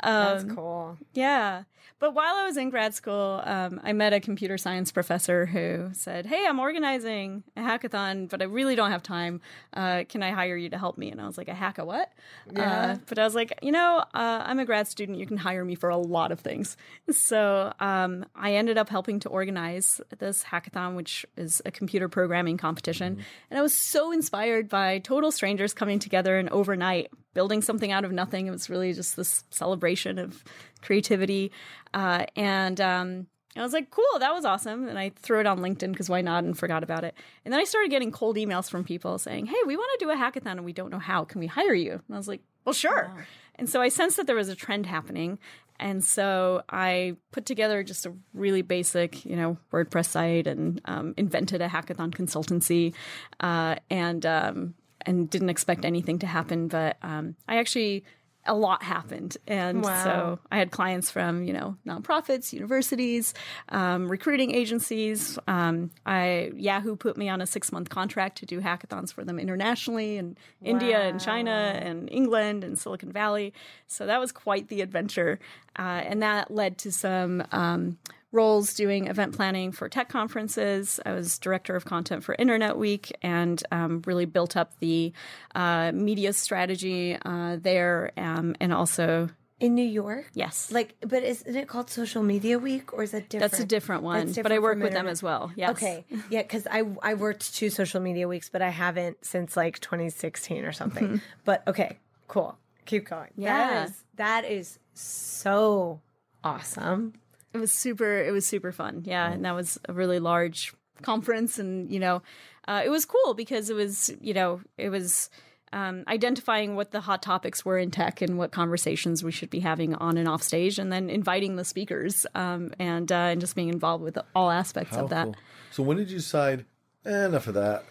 That's 0.02 0.44
Um, 0.44 0.56
cool. 0.56 0.98
Yeah. 1.14 1.64
But 1.98 2.14
while 2.14 2.36
I 2.36 2.44
was 2.46 2.58
in 2.58 2.72
grad 2.72 2.94
school, 2.94 3.42
um, 3.46 3.80
I 3.82 3.94
met 3.94 4.12
a 4.12 4.20
computer 4.20 4.58
science 4.58 4.92
professor 4.92 5.46
who 5.46 5.92
said, 5.94 6.26
Hey, 6.26 6.46
I'm 6.46 6.60
organizing 6.60 7.44
a 7.56 7.62
hackathon, 7.62 8.28
but 8.28 8.42
I 8.42 8.46
really 8.46 8.76
don't 8.76 8.92
have 8.92 9.02
time. 9.02 9.40
Uh, 9.74 10.04
can 10.10 10.22
I 10.22 10.32
hire 10.32 10.58
you 10.58 10.68
to 10.72 10.78
help 10.78 10.98
me? 10.98 11.10
And 11.10 11.22
I 11.22 11.26
was 11.26 11.38
like, 11.38 11.48
A 11.48 11.54
hack 11.54 11.78
a 11.78 11.86
what? 11.86 12.12
Uh, 12.54 12.98
but 13.08 13.18
I 13.18 13.24
was 13.24 13.34
like, 13.34 13.58
You 13.62 13.72
know, 13.72 14.00
uh, 14.14 14.44
I'm 14.46 14.60
a 14.60 14.66
grad 14.66 14.90
student. 14.90 15.18
You 15.20 15.26
can 15.26 15.38
hire 15.38 15.64
me 15.64 15.74
for 15.76 15.90
a 15.90 15.96
lot 15.98 16.34
of 16.34 16.42
things. 16.42 16.76
So 17.12 17.72
um, 17.80 18.26
I 18.36 18.56
ended 18.56 18.78
up 18.78 18.90
helping 18.90 19.22
to 19.22 19.30
organize 19.30 20.02
this 20.20 20.44
hackathon, 20.44 20.96
which 20.98 21.26
is 21.38 21.62
a 21.66 21.72
computer 21.72 22.10
programming 22.10 22.58
competition. 22.58 23.24
And 23.50 23.58
I 23.58 23.62
was 23.62 23.74
so 23.74 24.12
inspired 24.12 24.68
by 24.68 25.00
total 25.00 25.25
strangers 25.32 25.74
coming 25.74 26.00
together 26.00 26.38
and 26.38 26.50
overnight 26.50 27.12
building 27.34 27.62
something 27.62 27.92
out 27.92 28.06
of 28.06 28.12
nothing. 28.12 28.48
It 28.48 28.52
was 28.52 28.70
really 28.70 28.94
just 28.94 29.16
this 29.16 29.44
celebration 29.50 30.18
of 30.18 30.44
creativity. 30.82 31.52
Uh, 31.94 32.26
and 32.36 32.80
um, 32.80 33.28
I 33.56 33.62
was 33.62 33.74
like, 33.74 33.90
cool, 33.90 34.20
that 34.20 34.34
was 34.34 34.46
awesome. 34.46 34.88
And 34.88 34.98
I 35.00 35.12
threw 35.16 35.40
it 35.40 35.46
on 35.46 35.60
LinkedIn 35.60 35.92
because 35.92 36.10
why 36.10 36.22
not 36.22 36.44
and 36.44 36.58
forgot 36.58 36.84
about 36.84 37.04
it. 37.04 37.16
And 37.44 37.54
then 37.54 37.60
I 37.60 37.64
started 37.64 37.92
getting 37.92 38.12
cold 38.12 38.36
emails 38.36 38.70
from 38.70 38.84
people 38.84 39.18
saying, 39.18 39.46
hey, 39.46 39.58
we 39.66 39.76
want 39.78 40.00
to 40.00 40.06
do 40.06 40.12
a 40.12 40.16
hackathon 40.16 40.52
and 40.52 40.66
we 40.66 40.74
don't 40.74 40.92
know 40.92 41.00
how. 41.00 41.24
Can 41.24 41.40
we 41.40 41.48
hire 41.48 41.74
you? 41.74 41.92
And 41.92 42.14
I 42.14 42.18
was 42.18 42.28
like, 42.28 42.42
well, 42.66 42.74
sure. 42.74 43.26
And 43.56 43.70
so 43.70 43.82
I 43.82 43.90
sensed 43.90 44.18
that 44.18 44.28
there 44.28 44.36
was 44.36 44.50
a 44.50 44.56
trend 44.56 44.86
happening. 44.86 45.40
And 45.80 46.04
so 46.04 46.64
I 46.70 47.18
put 47.32 47.46
together 47.46 47.84
just 47.84 48.06
a 48.06 48.14
really 48.34 48.62
basic, 48.62 49.26
you 49.26 49.36
know, 49.36 49.58
WordPress 49.74 50.08
site 50.08 50.48
and 50.48 50.80
um, 50.86 51.14
invented 51.18 51.62
a 51.62 51.68
hackathon 51.68 52.12
consultancy, 52.12 52.94
uh, 53.42 53.76
and 53.90 54.26
um, 54.26 54.74
and 55.06 55.30
didn't 55.30 55.50
expect 55.50 55.86
anything 55.86 56.20
to 56.20 56.28
happen. 56.28 56.68
But 56.68 56.98
um, 57.02 57.36
I 57.48 57.58
actually 57.58 58.04
a 58.48 58.54
lot 58.54 58.84
happened, 58.84 59.38
and 59.48 59.84
Wow. 59.84 60.04
so 60.04 60.40
I 60.52 60.60
had 60.60 60.70
clients 60.70 61.10
from 61.10 61.44
you 61.46 61.54
know 61.54 61.78
nonprofits, 61.86 62.54
universities, 62.54 63.34
um, 63.70 64.08
recruiting 64.08 64.54
agencies. 64.54 65.40
Um, 65.48 65.90
I 66.06 66.52
Yahoo 66.56 66.96
put 66.96 67.18
me 67.18 67.28
on 67.28 67.42
a 67.42 67.48
six 67.48 67.72
month 67.72 67.90
contract 67.90 68.38
to 68.40 68.46
do 68.46 68.62
hackathons 68.62 69.12
for 69.12 69.26
them 69.26 69.40
internationally 69.40 70.18
in 70.18 70.38
India 70.64 71.02
and 71.02 71.20
China 71.20 71.50
and 71.52 72.08
England 72.12 72.64
and 72.64 72.78
Silicon 72.78 73.12
Valley. 73.12 73.52
So 73.88 74.06
that 74.06 74.20
was 74.20 74.32
quite 74.32 74.68
the 74.68 74.82
adventure, 74.82 75.40
uh, 75.80 75.82
and 76.06 76.22
that 76.22 76.52
led 76.52 76.78
to 76.80 76.92
some. 76.92 77.44
Um, 77.52 77.98
roles 78.36 78.74
doing 78.74 79.08
event 79.08 79.34
planning 79.36 79.72
for 79.72 79.90
tech 79.90 80.10
conferences. 80.10 81.00
I 81.06 81.14
was 81.14 81.40
director 81.40 81.76
of 81.76 81.86
content 81.86 82.24
for 82.24 82.36
Internet 82.38 82.78
Week 82.78 83.12
and 83.22 83.64
um, 83.72 84.02
really 84.06 84.26
built 84.26 84.56
up 84.56 84.78
the 84.80 85.14
uh, 85.56 85.92
media 85.94 86.34
strategy 86.34 87.18
uh, 87.26 87.58
there 87.60 88.12
um, 88.18 88.56
and 88.60 88.74
also, 88.74 89.30
In 89.60 89.74
New 89.74 89.86
York? 89.86 90.26
yes. 90.34 90.70
Like, 90.72 90.96
but 91.00 91.24
isn't 91.24 91.56
it 91.56 91.68
called 91.68 91.90
Social 91.90 92.22
Media 92.22 92.60
Week 92.60 92.94
or 92.94 93.04
is 93.04 93.12
that 93.12 93.30
different? 93.30 93.52
That's 93.52 93.64
a 93.64 93.66
different 93.66 94.04
one, 94.04 94.28
That's 94.28 94.40
but 94.44 94.52
I 94.52 94.60
work 94.60 94.78
with 94.78 94.94
them 94.94 95.08
as 95.08 95.24
well. 95.24 95.52
Yes. 95.56 95.72
Okay. 95.72 96.06
Yeah, 96.30 96.42
because 96.42 96.68
I 96.70 96.84
I 97.02 97.14
worked 97.16 97.56
two 97.56 97.70
social 97.70 98.02
media 98.02 98.28
weeks, 98.28 98.50
but 98.50 98.62
I 98.62 98.70
haven't 98.70 99.24
since 99.26 99.56
like 99.56 99.80
2016 99.80 100.66
or 100.66 100.74
something. 100.74 101.22
But 101.46 101.64
okay, 101.68 101.98
cool. 102.28 102.58
Keep 102.86 103.10
going. 103.10 103.32
Yeah. 103.38 103.58
That 103.58 103.88
is 103.88 104.04
that 104.18 104.46
is 104.46 104.80
so 104.94 106.02
awesome. 106.44 107.14
It 107.56 107.60
was 107.60 107.72
super. 107.72 108.22
It 108.22 108.32
was 108.32 108.46
super 108.46 108.74
fun. 108.74 109.04
Yeah, 109.06 109.32
and 109.32 109.46
that 109.46 109.56
was 109.56 109.80
a 109.88 109.94
really 109.94 110.20
large 110.20 110.74
conference, 111.02 111.58
and 111.58 111.90
you 111.90 112.00
know, 112.00 112.22
uh, 112.68 112.82
it 112.84 112.90
was 112.90 113.06
cool 113.06 113.34
because 113.34 113.70
it 113.70 113.76
was 113.76 114.14
you 114.20 114.34
know 114.34 114.60
it 114.78 114.90
was 114.90 115.30
um, 115.72 116.04
identifying 116.10 116.76
what 116.76 116.92
the 116.92 117.00
hot 117.00 117.22
topics 117.24 117.64
were 117.64 117.78
in 117.78 117.92
tech 117.92 118.22
and 118.22 118.38
what 118.38 118.52
conversations 118.52 119.24
we 119.24 119.32
should 119.32 119.50
be 119.50 119.62
having 119.62 119.96
on 119.96 120.18
and 120.18 120.28
off 120.28 120.44
stage, 120.44 120.78
and 120.78 120.92
then 120.92 121.10
inviting 121.10 121.56
the 121.56 121.64
speakers 121.64 122.26
um, 122.36 122.74
and 122.78 123.10
uh, 123.10 123.32
and 123.32 123.40
just 123.40 123.56
being 123.56 123.70
involved 123.70 124.04
with 124.04 124.18
all 124.36 124.52
aspects 124.52 124.98
How 124.98 125.06
of 125.06 125.10
that. 125.12 125.24
cool. 125.24 125.36
So 125.72 125.84
when 125.84 125.96
did 125.96 126.12
you 126.12 126.18
decide, 126.18 126.66
eh, 127.06 127.26
enough 127.26 127.48
of 127.48 127.54
that? 127.54 127.86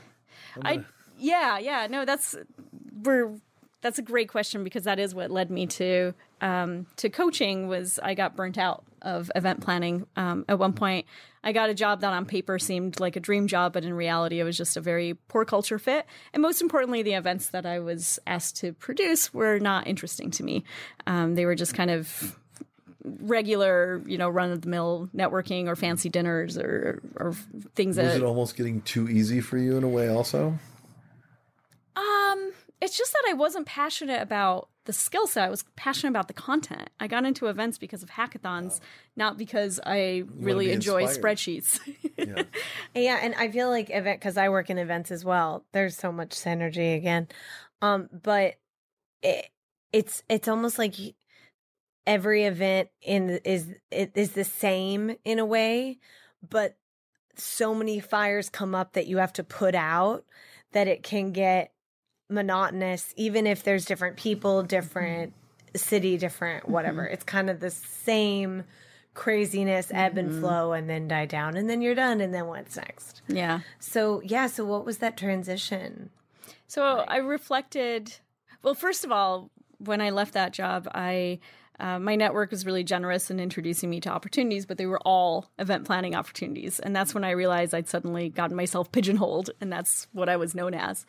I 0.60 0.84
yeah 1.18 1.58
yeah 1.58 1.86
no 1.88 2.04
that's 2.04 2.36
we're 3.02 3.34
that's 3.80 3.98
a 3.98 4.02
great 4.02 4.28
question 4.28 4.64
because 4.64 4.84
that 4.84 4.98
is 4.98 5.14
what 5.14 5.30
led 5.30 5.50
me 5.50 5.66
to 5.66 6.12
um, 6.40 6.86
to 6.96 7.08
coaching 7.08 7.68
was 7.68 7.98
I 8.02 8.14
got 8.14 8.36
burnt 8.36 8.58
out 8.58 8.84
of 9.04 9.30
event 9.34 9.60
planning. 9.60 10.06
Um, 10.16 10.44
at 10.48 10.58
one 10.58 10.72
point 10.72 11.06
I 11.42 11.52
got 11.52 11.70
a 11.70 11.74
job 11.74 12.00
that 12.00 12.12
on 12.12 12.24
paper 12.24 12.58
seemed 12.58 13.00
like 13.00 13.16
a 13.16 13.20
dream 13.20 13.46
job 13.46 13.72
but 13.72 13.84
in 13.84 13.94
reality 13.94 14.40
it 14.40 14.44
was 14.44 14.56
just 14.56 14.76
a 14.76 14.80
very 14.80 15.14
poor 15.28 15.44
culture 15.44 15.78
fit. 15.78 16.06
And 16.32 16.42
most 16.42 16.60
importantly 16.62 17.02
the 17.02 17.14
events 17.14 17.48
that 17.48 17.66
I 17.66 17.78
was 17.80 18.18
asked 18.26 18.56
to 18.58 18.72
produce 18.72 19.32
were 19.32 19.58
not 19.58 19.86
interesting 19.86 20.30
to 20.32 20.42
me. 20.42 20.64
Um, 21.06 21.34
they 21.34 21.44
were 21.46 21.54
just 21.54 21.74
kind 21.74 21.90
of 21.90 22.38
regular 23.04 24.02
you 24.06 24.16
know 24.16 24.28
run 24.28 24.50
of 24.50 24.62
the 24.62 24.68
mill 24.68 25.10
networking 25.14 25.66
or 25.66 25.76
fancy 25.76 26.08
dinners 26.08 26.56
or 26.56 27.02
or 27.16 27.34
things 27.74 27.96
Was 27.96 28.06
that 28.06 28.16
it 28.16 28.22
almost 28.22 28.56
getting 28.56 28.80
too 28.80 29.08
easy 29.08 29.40
for 29.40 29.58
you 29.58 29.76
in 29.76 29.84
a 29.84 29.88
way 29.88 30.08
also? 30.08 30.58
Um, 31.96 32.52
it's 32.80 32.96
just 32.96 33.12
that 33.12 33.24
I 33.28 33.34
wasn't 33.34 33.66
passionate 33.66 34.22
about 34.22 34.68
the 34.86 34.92
skill 34.92 35.26
set. 35.26 35.46
I 35.46 35.50
was 35.50 35.64
passionate 35.76 36.10
about 36.10 36.28
the 36.28 36.34
content. 36.34 36.90
I 37.00 37.06
got 37.06 37.24
into 37.24 37.46
events 37.46 37.78
because 37.78 38.02
of 38.02 38.10
hackathons, 38.10 38.80
not 39.16 39.38
because 39.38 39.80
I 39.84 40.24
really 40.36 40.66
be 40.66 40.72
enjoy 40.72 41.02
inspired. 41.02 41.36
spreadsheets. 41.38 41.80
Yeah. 42.16 42.44
Yeah, 42.94 43.18
and 43.20 43.34
I 43.34 43.48
feel 43.50 43.68
like 43.68 43.90
event 43.90 44.20
because 44.20 44.36
I 44.36 44.48
work 44.48 44.70
in 44.70 44.78
events 44.78 45.10
as 45.10 45.24
well. 45.24 45.64
There's 45.72 45.96
so 45.96 46.12
much 46.12 46.30
synergy 46.30 46.96
again, 46.96 47.26
um, 47.82 48.08
but 48.12 48.54
it, 49.22 49.48
it's 49.92 50.22
it's 50.28 50.46
almost 50.48 50.78
like 50.78 50.94
every 52.06 52.44
event 52.44 52.88
in 53.02 53.26
the- 53.26 53.50
is 53.50 53.68
it 53.90 54.12
is 54.14 54.32
the 54.32 54.44
same 54.44 55.16
in 55.24 55.38
a 55.40 55.44
way, 55.44 55.98
but 56.48 56.76
so 57.36 57.74
many 57.74 57.98
fires 58.00 58.48
come 58.48 58.74
up 58.76 58.92
that 58.92 59.06
you 59.08 59.16
have 59.18 59.32
to 59.34 59.44
put 59.44 59.74
out 59.74 60.24
that 60.72 60.86
it 60.88 61.02
can 61.02 61.32
get 61.32 61.72
monotonous, 62.28 63.12
even 63.16 63.46
if 63.46 63.62
there's 63.62 63.84
different 63.84 64.16
people, 64.16 64.62
different 64.62 65.32
city, 65.76 66.16
different 66.16 66.68
whatever. 66.68 67.04
It's 67.04 67.24
kind 67.24 67.50
of 67.50 67.60
the 67.60 67.70
same 67.70 68.64
craziness, 69.14 69.90
ebb 69.92 70.18
and 70.18 70.40
flow, 70.40 70.72
and 70.72 70.90
then 70.90 71.06
die 71.06 71.26
down, 71.26 71.56
and 71.56 71.70
then 71.70 71.80
you're 71.80 71.94
done, 71.94 72.20
and 72.20 72.34
then 72.34 72.46
what's 72.46 72.76
next? 72.76 73.22
Yeah. 73.28 73.60
So, 73.78 74.20
yeah, 74.24 74.48
so 74.48 74.64
what 74.64 74.84
was 74.84 74.98
that 74.98 75.16
transition? 75.16 76.10
So 76.66 76.82
I 76.82 77.18
reflected. 77.18 78.16
Well, 78.62 78.74
first 78.74 79.04
of 79.04 79.12
all, 79.12 79.50
when 79.78 80.00
I 80.00 80.10
left 80.10 80.34
that 80.34 80.52
job, 80.52 80.88
I 80.92 81.38
uh, 81.80 81.98
my 81.98 82.14
network 82.14 82.52
was 82.52 82.64
really 82.64 82.84
generous 82.84 83.30
in 83.30 83.40
introducing 83.40 83.90
me 83.90 84.00
to 84.00 84.08
opportunities, 84.08 84.64
but 84.64 84.78
they 84.78 84.86
were 84.86 85.00
all 85.00 85.50
event 85.58 85.84
planning 85.84 86.14
opportunities, 86.14 86.78
and 86.78 86.94
that's 86.94 87.14
when 87.14 87.24
I 87.24 87.30
realized 87.30 87.74
I'd 87.74 87.88
suddenly 87.88 88.28
gotten 88.28 88.56
myself 88.56 88.92
pigeonholed, 88.92 89.50
and 89.60 89.72
that's 89.72 90.06
what 90.12 90.28
I 90.28 90.36
was 90.36 90.54
known 90.54 90.74
as. 90.74 91.04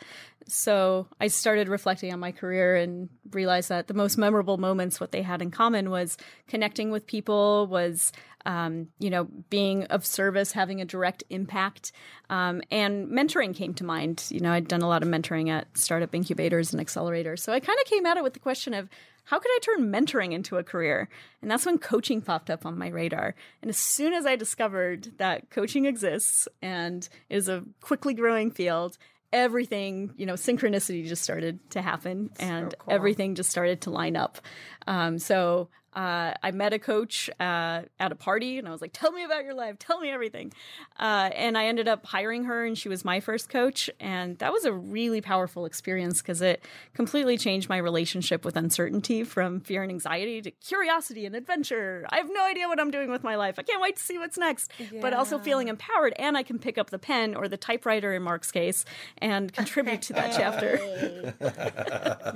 So 0.48 1.08
I 1.20 1.28
started 1.28 1.68
reflecting 1.68 2.14
on 2.14 2.20
my 2.20 2.32
career 2.32 2.76
and 2.76 3.10
realized 3.32 3.70
that 3.70 3.88
the 3.88 3.94
most 3.94 4.18
memorable 4.18 4.58
moments, 4.58 5.00
what 5.00 5.12
they 5.12 5.24
had 5.24 5.42
in 5.42 5.50
common, 5.50 5.90
was 5.90 6.18
connecting 6.48 6.92
with 6.92 7.08
people, 7.08 7.68
was 7.68 8.12
um, 8.46 8.90
you 9.00 9.10
know, 9.10 9.26
being 9.50 9.86
of 9.86 10.06
service, 10.06 10.52
having 10.52 10.80
a 10.80 10.86
direct 10.86 11.24
impact, 11.30 11.92
um, 12.30 12.62
and 12.70 13.08
mentoring 13.08 13.56
came 13.56 13.74
to 13.74 13.84
mind. 13.84 14.26
You 14.30 14.40
know, 14.40 14.52
I'd 14.52 14.68
done 14.68 14.84
a 14.84 14.88
lot 14.88 15.02
of 15.02 15.10
mentoring 15.10 15.50
at 15.50 15.76
startup 15.76 16.14
incubators 16.14 16.72
and 16.72 16.86
accelerators, 16.86 17.40
so 17.40 17.52
I 17.52 17.60
kind 17.60 17.80
of 17.80 17.90
came 17.90 18.06
at 18.06 18.18
it 18.18 18.24
with 18.24 18.34
the 18.34 18.40
question 18.40 18.74
of 18.74 18.88
how 19.26 19.40
could 19.40 19.50
I 19.50 19.60
turn 19.64 19.92
mentoring 19.92 20.34
into 20.34 20.58
a 20.58 20.64
career? 20.64 21.10
And 21.42 21.50
that's 21.50 21.66
when 21.66 21.80
coaching 21.80 22.22
popped 22.22 22.52
up 22.52 22.64
on 22.64 22.78
my 22.78 22.90
radar. 22.90 23.34
And 23.64 23.70
as 23.70 23.78
soon 23.78 24.14
as 24.14 24.28
I 24.28 24.36
discovered 24.36 25.18
that 25.18 25.50
coaching 25.50 25.86
exists 25.86 26.48
and 26.62 27.10
is 27.28 27.50
a 27.50 27.64
quickly 27.82 28.14
growing 28.14 28.52
field, 28.52 29.00
everything, 29.36 30.14
you 30.16 30.26
know, 30.26 30.34
synchronicity 30.34 31.06
just 31.06 31.22
started 31.22 31.60
to 31.72 31.82
happen 31.82 32.30
and 32.40 32.74
everything 32.88 33.36
just 33.36 33.52
started 33.52 33.82
to 33.82 33.90
line 33.92 34.16
up. 34.16 34.40
Um, 34.88 35.20
so 35.20 35.70
uh, 35.96 36.34
I 36.44 36.52
met 36.52 36.74
a 36.74 36.80
coach 36.80 37.30
uh, 37.40 37.84
at 38.00 38.12
a 38.12 38.16
party 38.16 38.60
and 38.60 38.68
I 38.68 38.72
was 38.72 38.82
like, 38.82 38.92
tell 38.94 39.12
me 39.12 39.24
about 39.24 39.46
your 39.46 39.54
life, 39.54 39.80
tell 39.80 40.00
me 40.00 40.10
everything. 40.10 40.52
Uh, 41.00 41.30
and 41.34 41.58
I 41.58 41.68
ended 41.68 41.88
up 41.88 42.06
hiring 42.06 42.44
her 42.46 42.66
and 42.66 42.78
she 42.78 42.90
was 42.90 43.06
my 43.06 43.22
first 43.22 43.50
coach. 43.50 43.90
And 44.00 44.38
that 44.40 44.52
was 44.52 44.66
a 44.66 44.74
really 44.74 45.22
powerful 45.22 45.66
experience 45.66 46.22
because 46.22 46.42
it 46.42 46.64
completely 46.94 47.38
changed 47.38 47.70
my 47.70 47.78
relationship 47.78 48.44
with 48.44 48.58
uncertainty 48.58 49.24
from 49.24 49.62
fear 49.62 49.84
and 49.84 49.92
anxiety 49.92 50.42
to 50.42 50.52
curiosity 50.52 51.26
and 51.26 51.36
adventure. 51.36 52.06
I 52.10 52.18
have 52.18 52.30
no 52.32 52.44
idea 52.46 52.68
what 52.68 52.80
I'm 52.80 52.92
doing 52.92 53.10
with 53.10 53.24
my 53.24 53.36
life. 53.36 53.58
I 53.58 53.64
can't 53.64 53.82
wait 53.82 53.96
to 53.96 54.04
see 54.04 54.18
what's 54.18 54.38
next. 54.38 54.72
But 55.02 55.14
also 55.14 55.40
feeling 55.40 55.70
empowered 55.70 56.14
and 56.18 56.38
I 56.38 56.44
can 56.44 56.60
pick 56.60 56.78
up 56.78 56.90
the 56.90 57.00
pen 57.00 57.36
or 57.36 57.48
the 57.48 57.58
typewriter 57.58 58.14
in 58.14 58.24
Marc's 58.24 58.52
case 58.52 58.84
and 59.20 59.52
contribute 59.54 60.02
to 60.04 60.14
that 60.14 60.36
chapter. 60.36 60.80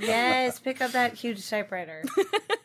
yes, 0.00 0.58
pick 0.58 0.80
up 0.80 0.92
that 0.92 1.14
huge 1.14 1.48
typewriter. 1.48 2.02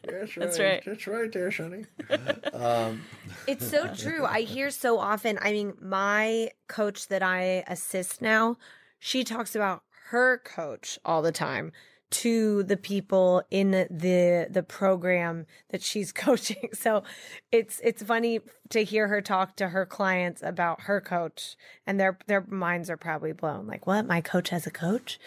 That's 0.08 0.36
That's 0.36 0.60
right. 0.60 0.85
That's 0.86 1.08
right 1.08 1.32
there, 1.32 1.50
Shani. 1.50 1.86
Um, 2.56 3.02
it's 3.48 3.70
so 3.70 3.94
true. 3.94 4.24
I 4.26 4.42
hear 4.42 4.70
so 4.70 4.98
often. 4.98 5.38
I 5.42 5.52
mean, 5.52 5.74
my 5.82 6.52
coach 6.70 7.10
that 7.10 7.22
I 7.22 7.66
assist 7.68 8.22
now, 8.22 8.56
she 8.98 9.26
talks 9.26 9.56
about 9.56 9.84
her 10.10 10.38
coach 10.38 10.98
all 11.04 11.22
the 11.22 11.34
time 11.34 11.74
to 12.12 12.64
the 12.64 12.78
people 12.78 13.44
in 13.52 13.72
the 13.72 14.48
the 14.50 14.64
program 14.64 15.46
that 15.70 15.82
she's 15.82 16.12
coaching. 16.14 16.70
So 16.74 17.04
it's 17.52 17.82
it's 17.84 18.04
funny 18.04 18.40
to 18.70 18.84
hear 18.84 19.10
her 19.10 19.22
talk 19.22 19.58
to 19.58 19.70
her 19.70 19.86
clients 19.86 20.42
about 20.42 20.82
her 20.82 21.02
coach 21.02 21.58
and 21.86 22.00
their 22.00 22.18
their 22.28 22.46
minds 22.48 22.90
are 22.90 22.98
probably 22.98 23.34
blown. 23.34 23.68
Like, 23.68 23.86
what? 23.86 24.06
My 24.06 24.22
coach 24.22 24.50
has 24.50 24.66
a 24.66 24.72
coach? 24.72 25.20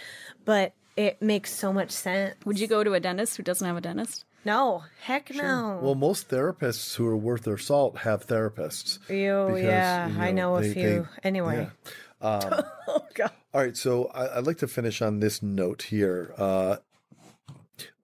But 0.47 0.73
it 0.97 1.21
makes 1.21 1.53
so 1.53 1.73
much 1.73 1.91
sense. 1.91 2.35
Would 2.45 2.59
you 2.59 2.67
go 2.67 2.83
to 2.83 2.95
a 2.95 3.01
dentist 3.01 3.37
who 3.37 3.43
doesn't 3.43 3.67
have 3.67 3.77
a 3.77 3.81
dentist? 3.81 4.25
No, 4.45 4.85
heck 5.03 5.35
no. 5.35 5.81
Well, 5.83 5.95
most 5.95 6.29
therapists 6.29 6.95
who 6.95 7.07
are 7.07 7.17
worth 7.17 7.43
their 7.43 7.59
salt 7.59 7.99
have 7.99 8.27
therapists. 8.27 8.99
Ew, 9.11 9.47
because, 9.55 9.63
yeah, 9.63 10.09
you 10.09 10.19
I 10.21 10.31
know 10.33 10.57
a 10.57 10.63
few. 10.63 10.73
they- 10.73 11.07
anyway. 11.29 11.69
yeah. 11.85 11.93
Um, 12.21 12.65
Oh 12.89 13.07
god. 13.15 13.31
All 13.55 13.61
right, 13.61 13.77
so 13.77 14.07
I, 14.07 14.39
I'd 14.39 14.47
like 14.47 14.59
to 14.59 14.67
finish 14.67 15.01
on 15.01 15.21
this 15.21 15.41
note 15.41 15.83
here. 15.83 16.35
Uh, 16.37 16.79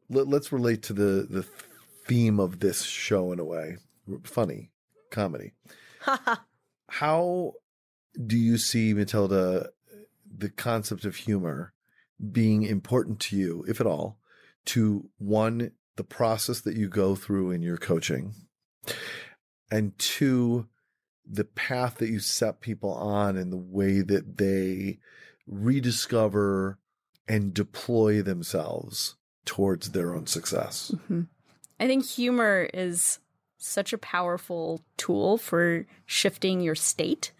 let, 0.08 0.28
let's 0.28 0.52
relate 0.52 0.82
to 0.84 0.92
the 0.92 1.26
the 1.28 1.42
theme 2.06 2.38
of 2.38 2.60
this 2.60 2.82
show 2.82 3.32
in 3.32 3.40
a 3.40 3.44
way. 3.44 3.78
Funny 4.22 4.70
comedy. 5.10 5.54
How 6.88 7.54
do 8.26 8.36
you 8.38 8.56
see 8.58 8.94
Matylda 8.94 9.68
the 10.36 10.48
concept 10.50 11.04
of 11.04 11.16
humor 11.16 11.72
being 12.30 12.62
important 12.62 13.18
to 13.20 13.36
you, 13.36 13.64
if 13.66 13.80
at 13.80 13.86
all, 13.86 14.18
to 14.66 15.08
one 15.18 15.72
the 15.96 16.04
process 16.04 16.60
that 16.62 16.76
you 16.76 16.88
go 16.88 17.14
through 17.14 17.50
in 17.50 17.62
your 17.62 17.76
coaching, 17.76 18.34
and 19.70 19.98
two 19.98 20.68
the 21.26 21.44
path 21.44 21.96
that 21.96 22.10
you 22.10 22.20
set 22.20 22.60
people 22.60 22.92
on 22.92 23.36
and 23.36 23.50
the 23.50 23.56
way 23.56 24.02
that 24.02 24.36
they 24.36 24.98
rediscover 25.46 26.78
and 27.26 27.54
deploy 27.54 28.22
themselves 28.22 29.16
towards 29.44 29.90
their 29.90 30.14
own 30.14 30.26
success. 30.26 30.92
Mm-hmm. 30.94 31.22
I 31.80 31.86
think 31.86 32.06
humor 32.06 32.68
is 32.74 33.18
such 33.56 33.92
a 33.92 33.98
powerful 33.98 34.82
tool 34.96 35.38
for 35.38 35.86
shifting 36.06 36.60
your 36.60 36.74
state, 36.74 37.32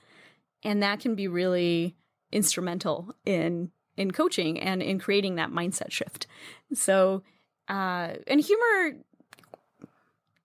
and 0.63 0.83
that 0.83 1.01
can 1.01 1.15
be 1.15 1.29
really 1.29 1.95
instrumental 2.33 3.15
in 3.25 3.71
in 3.97 4.11
coaching 4.11 4.59
and 4.59 4.83
in 4.83 4.99
creating 4.99 5.37
that 5.37 5.51
mindset 5.51 5.93
shift. 5.93 6.27
So, 6.73 7.23
uh, 7.69 8.15
and 8.27 8.41
humor 8.41 8.97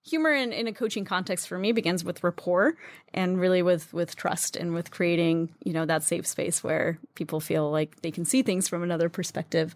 humor 0.02 0.32
in, 0.32 0.52
in 0.52 0.66
a 0.66 0.72
coaching 0.72 1.04
context 1.04 1.46
for 1.46 1.58
me 1.58 1.70
begins 1.72 2.02
with 2.02 2.24
rapport 2.24 2.74
and 3.14 3.38
really 3.38 3.62
with 3.62 3.92
with 3.92 4.16
trust 4.16 4.56
and 4.56 4.74
with 4.74 4.90
creating 4.90 5.54
you 5.64 5.72
know 5.72 5.84
that 5.84 6.02
safe 6.02 6.26
space 6.26 6.64
where 6.64 6.98
people 7.14 7.38
feel 7.40 7.70
like 7.70 8.00
they 8.02 8.10
can 8.10 8.24
see 8.24 8.42
things 8.42 8.68
from 8.68 8.82
another 8.82 9.08
perspective. 9.08 9.74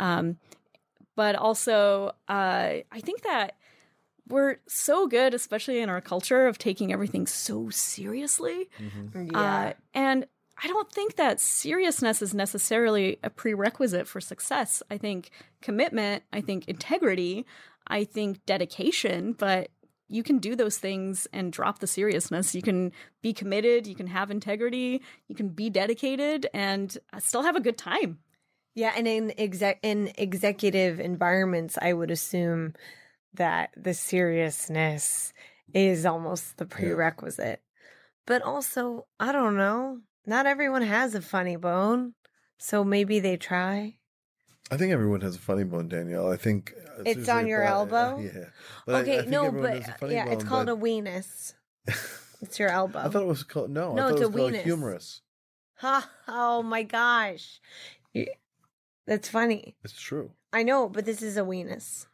Um, 0.00 0.38
but 1.14 1.34
also 1.34 2.12
uh, 2.28 2.82
i 2.92 3.00
think 3.00 3.22
that 3.22 3.54
we're 4.28 4.56
so 4.66 5.06
good 5.06 5.34
especially 5.34 5.80
in 5.80 5.88
our 5.88 6.00
culture 6.00 6.46
of 6.46 6.58
taking 6.58 6.92
everything 6.92 7.26
so 7.26 7.70
seriously. 7.70 8.68
Uh, 9.34 9.72
and 9.94 10.26
I 10.62 10.68
don't 10.68 10.90
think 10.90 11.16
that 11.16 11.40
seriousness 11.40 12.22
is 12.22 12.34
necessarily 12.34 13.18
a 13.22 13.30
prerequisite 13.30 14.08
for 14.08 14.20
success. 14.20 14.82
I 14.90 14.96
think 14.96 15.30
commitment, 15.60 16.22
I 16.32 16.40
think 16.40 16.66
integrity, 16.66 17.44
I 17.86 18.04
think 18.04 18.44
dedication, 18.46 19.32
but 19.32 19.68
you 20.08 20.22
can 20.22 20.38
do 20.38 20.54
those 20.54 20.78
things 20.78 21.26
and 21.32 21.52
drop 21.52 21.80
the 21.80 21.86
seriousness. 21.86 22.54
You 22.54 22.62
can 22.62 22.92
be 23.22 23.32
committed, 23.32 23.86
you 23.86 23.94
can 23.94 24.06
have 24.06 24.30
integrity, 24.30 25.02
you 25.28 25.34
can 25.34 25.48
be 25.48 25.68
dedicated 25.68 26.46
and 26.54 26.96
uh, 27.12 27.18
still 27.18 27.42
have 27.42 27.56
a 27.56 27.60
good 27.60 27.76
time. 27.76 28.18
Yeah, 28.74 28.92
and 28.94 29.08
in 29.08 29.32
exec 29.38 29.78
in 29.82 30.12
executive 30.16 31.00
environments, 31.00 31.78
I 31.80 31.92
would 31.92 32.10
assume 32.10 32.74
that 33.34 33.70
the 33.76 33.94
seriousness 33.94 35.32
is 35.72 36.06
almost 36.06 36.58
the 36.58 36.66
prerequisite. 36.66 37.62
But 38.26 38.42
also, 38.42 39.06
I 39.18 39.32
don't 39.32 39.56
know. 39.56 40.00
Not 40.26 40.46
everyone 40.46 40.82
has 40.82 41.14
a 41.14 41.20
funny 41.22 41.56
bone, 41.56 42.14
so 42.58 42.82
maybe 42.84 43.20
they 43.20 43.36
try. 43.36 43.96
I 44.70 44.76
think 44.76 44.92
everyone 44.92 45.20
has 45.20 45.36
a 45.36 45.38
funny 45.38 45.62
bone, 45.64 45.88
Danielle. 45.88 46.30
I 46.32 46.36
think 46.36 46.74
uh, 46.98 47.02
It's 47.06 47.28
on 47.28 47.46
your 47.46 47.62
elbow? 47.62 48.18
yeah. 48.18 48.46
But 48.84 48.94
I- 48.96 48.98
I 48.98 49.02
okay, 49.02 49.30
no, 49.30 49.52
but 49.52 50.02
a 50.02 50.12
yeah, 50.12 50.28
it's 50.28 50.42
called 50.44 50.66
but- 50.66 50.72
a 50.72 50.76
weenus. 50.76 51.54
It's 52.42 52.58
your 52.58 52.68
elbow. 52.68 52.98
I 52.98 53.08
thought 53.08 53.22
it 53.22 53.26
was 53.26 53.42
called 53.44 53.70
no. 53.70 53.94
No, 53.94 54.08
I 54.08 54.10
thought 54.10 54.12
it's 54.12 54.20
it 54.20 54.24
a 54.28 54.36
called 54.36 54.52
weenus. 54.52 54.62
humorous. 54.62 55.22
Ha! 55.76 56.10
Oh 56.28 56.62
my 56.62 56.82
gosh, 56.82 57.60
that's 59.06 59.28
funny. 59.30 59.74
It's 59.82 59.98
true. 59.98 60.32
I 60.52 60.62
know, 60.62 60.88
but 60.90 61.06
this 61.06 61.22
is 61.22 61.38
a 61.38 61.40
weenus. 61.40 62.04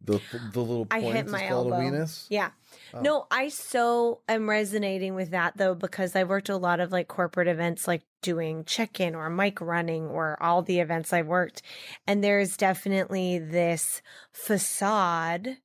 The 0.00 0.20
the 0.52 0.60
little 0.60 0.88
I 0.90 1.00
point 1.00 1.14
hit 1.16 1.26
is 1.26 1.32
my 1.32 1.46
called 1.46 1.72
elbow. 1.72 1.76
a 1.76 1.90
weenus. 1.90 2.26
Yeah. 2.28 2.50
Oh. 2.94 3.00
No, 3.00 3.26
I 3.30 3.48
so 3.48 4.20
am 4.28 4.48
resonating 4.48 5.14
with 5.14 5.30
that 5.30 5.56
though 5.56 5.74
because 5.74 6.14
I've 6.14 6.28
worked 6.28 6.48
a 6.48 6.56
lot 6.56 6.80
of 6.80 6.92
like 6.92 7.08
corporate 7.08 7.48
events 7.48 7.86
like 7.86 8.02
doing 8.22 8.64
check-in 8.64 9.14
or 9.14 9.30
mic 9.30 9.60
running 9.60 10.06
or 10.06 10.36
all 10.42 10.62
the 10.62 10.80
events 10.80 11.12
I've 11.12 11.26
worked 11.26 11.62
and 12.06 12.22
there's 12.22 12.56
definitely 12.56 13.38
this 13.38 14.02
facade 14.32 15.58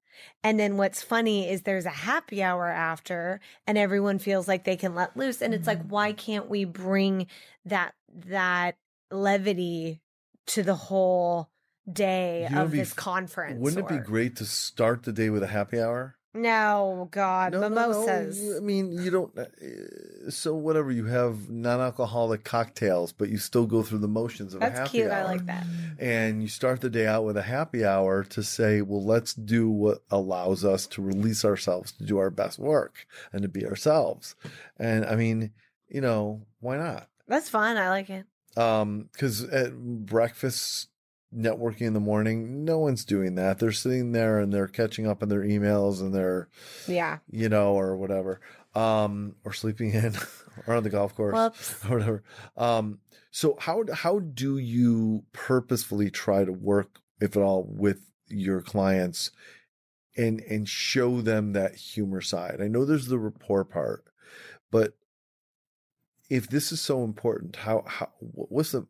and 0.43 0.59
then 0.59 0.77
what's 0.77 1.01
funny 1.01 1.49
is 1.49 1.61
there's 1.61 1.85
a 1.85 1.89
happy 1.89 2.43
hour 2.43 2.67
after 2.67 3.39
and 3.65 3.77
everyone 3.77 4.19
feels 4.19 4.47
like 4.47 4.63
they 4.63 4.75
can 4.75 4.95
let 4.95 5.17
loose 5.17 5.41
and 5.41 5.53
it's 5.53 5.67
like 5.67 5.79
mm-hmm. 5.79 5.89
why 5.89 6.13
can't 6.13 6.49
we 6.49 6.65
bring 6.65 7.27
that 7.65 7.93
that 8.27 8.77
levity 9.11 10.01
to 10.47 10.63
the 10.63 10.75
whole 10.75 11.49
day 11.91 12.47
You 12.49 12.55
know, 12.55 12.63
of 12.63 12.71
be 12.71 12.79
this 12.79 12.93
conference 12.93 13.59
Wouldn't 13.59 13.89
it 13.89 13.89
be 13.89 13.99
great 13.99 14.35
to 14.37 14.45
start 14.45 15.03
the 15.03 15.11
day 15.11 15.29
with 15.29 15.43
a 15.43 15.47
happy 15.47 15.79
hour? 15.79 16.15
No, 16.33 17.09
God, 17.11 17.51
No, 17.51 17.59
no, 17.61 17.67
no, 17.67 17.75
mimosas. 17.89 18.39
you- 18.39 18.57
I 18.57 18.59
mean, 18.61 18.91
you 18.93 19.11
don't. 19.11 19.37
uh, 19.37 19.45
So 20.29 20.53
whatever 20.55 20.91
you 20.91 21.05
have 21.05 21.49
non-alcoholic 21.49 22.43
cocktails, 22.45 23.11
but 23.11 23.27
you 23.29 23.37
still 23.37 23.65
go 23.65 23.81
through 23.83 23.97
the 23.99 24.07
motions 24.07 24.53
of 24.53 24.61
a 24.61 24.65
That's 24.65 24.77
happy 24.79 24.89
cute. 24.99 25.11
I 25.11 25.23
like 25.25 25.45
that. 25.47 25.65
and 25.99 26.41
you 26.41 26.47
start 26.47 26.79
the 26.81 26.89
day 26.89 27.05
out 27.07 27.25
with 27.25 27.35
a 27.37 27.41
happy 27.41 27.83
hour 27.83 28.23
to 28.25 28.43
say, 28.43 28.81
well, 28.81 29.03
let's 29.03 29.33
do 29.33 29.69
what 29.69 30.03
allows 30.11 30.63
us 30.63 30.85
to 30.87 31.01
release 31.01 31.43
ourselves 31.43 31.91
to 31.93 32.03
do 32.05 32.17
our 32.19 32.29
best 32.29 32.59
work 32.59 33.05
and 33.33 33.41
to 33.41 33.49
be 33.49 33.65
ourselves. 33.65 34.35
And 34.77 35.05
I 35.05 35.15
mean, 35.15 35.51
you 35.89 35.99
know, 36.01 36.45
why 36.59 36.77
not? 36.77 37.09
That's 37.27 37.49
fun. 37.49 37.75
I 37.77 37.89
like 37.89 38.09
it. 38.09 38.25
Um, 38.55 39.09
because 39.11 39.43
at 39.45 39.73
breakfast 39.75 40.87
networking 41.35 41.81
in 41.81 41.93
the 41.93 41.99
morning, 41.99 42.65
no 42.65 42.77
one's 42.79 43.05
doing 43.05 43.35
that. 43.35 43.59
They're 43.59 43.71
sitting 43.71 44.11
there 44.11 44.39
and 44.39 44.51
they're 44.53 44.67
catching 44.67 45.07
up 45.07 45.23
on 45.23 45.29
their 45.29 45.41
emails 45.43 46.01
and 46.01 46.13
they're, 46.13 46.49
Yeah. 46.87 47.19
you 47.29 47.47
know, 47.49 47.73
or 47.73 47.95
whatever, 47.95 48.41
um, 48.75 49.35
or 49.45 49.53
sleeping 49.53 49.91
in 49.93 50.15
or 50.67 50.75
on 50.75 50.83
the 50.83 50.89
golf 50.89 51.15
course 51.15 51.33
Whoops. 51.33 51.85
or 51.85 51.89
whatever. 51.97 52.23
Um, 52.57 52.99
so 53.31 53.55
how 53.61 53.83
how 53.93 54.19
do 54.19 54.57
you 54.57 55.23
purposefully 55.31 56.09
try 56.11 56.43
to 56.43 56.51
work, 56.51 56.99
if 57.21 57.37
at 57.37 57.41
all, 57.43 57.63
with 57.63 58.01
your 58.27 58.61
clients 58.61 59.31
and 60.17 60.41
and 60.41 60.67
show 60.67 61.21
them 61.21 61.53
that 61.53 61.75
humor 61.75 62.19
side? 62.19 62.59
I 62.61 62.67
know 62.67 62.83
there's 62.83 63.07
the 63.07 63.19
rapport 63.19 63.63
part, 63.63 64.03
but 64.69 64.95
if 66.29 66.49
this 66.49 66.73
is 66.73 66.81
so 66.81 67.03
important, 67.05 67.55
how 67.57 67.83
how 67.87 68.09
what's 68.19 68.73
the 68.73 68.85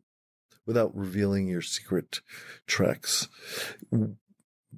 without 0.66 0.96
revealing 0.96 1.48
your 1.48 1.62
secret 1.62 2.20
tricks? 2.66 3.28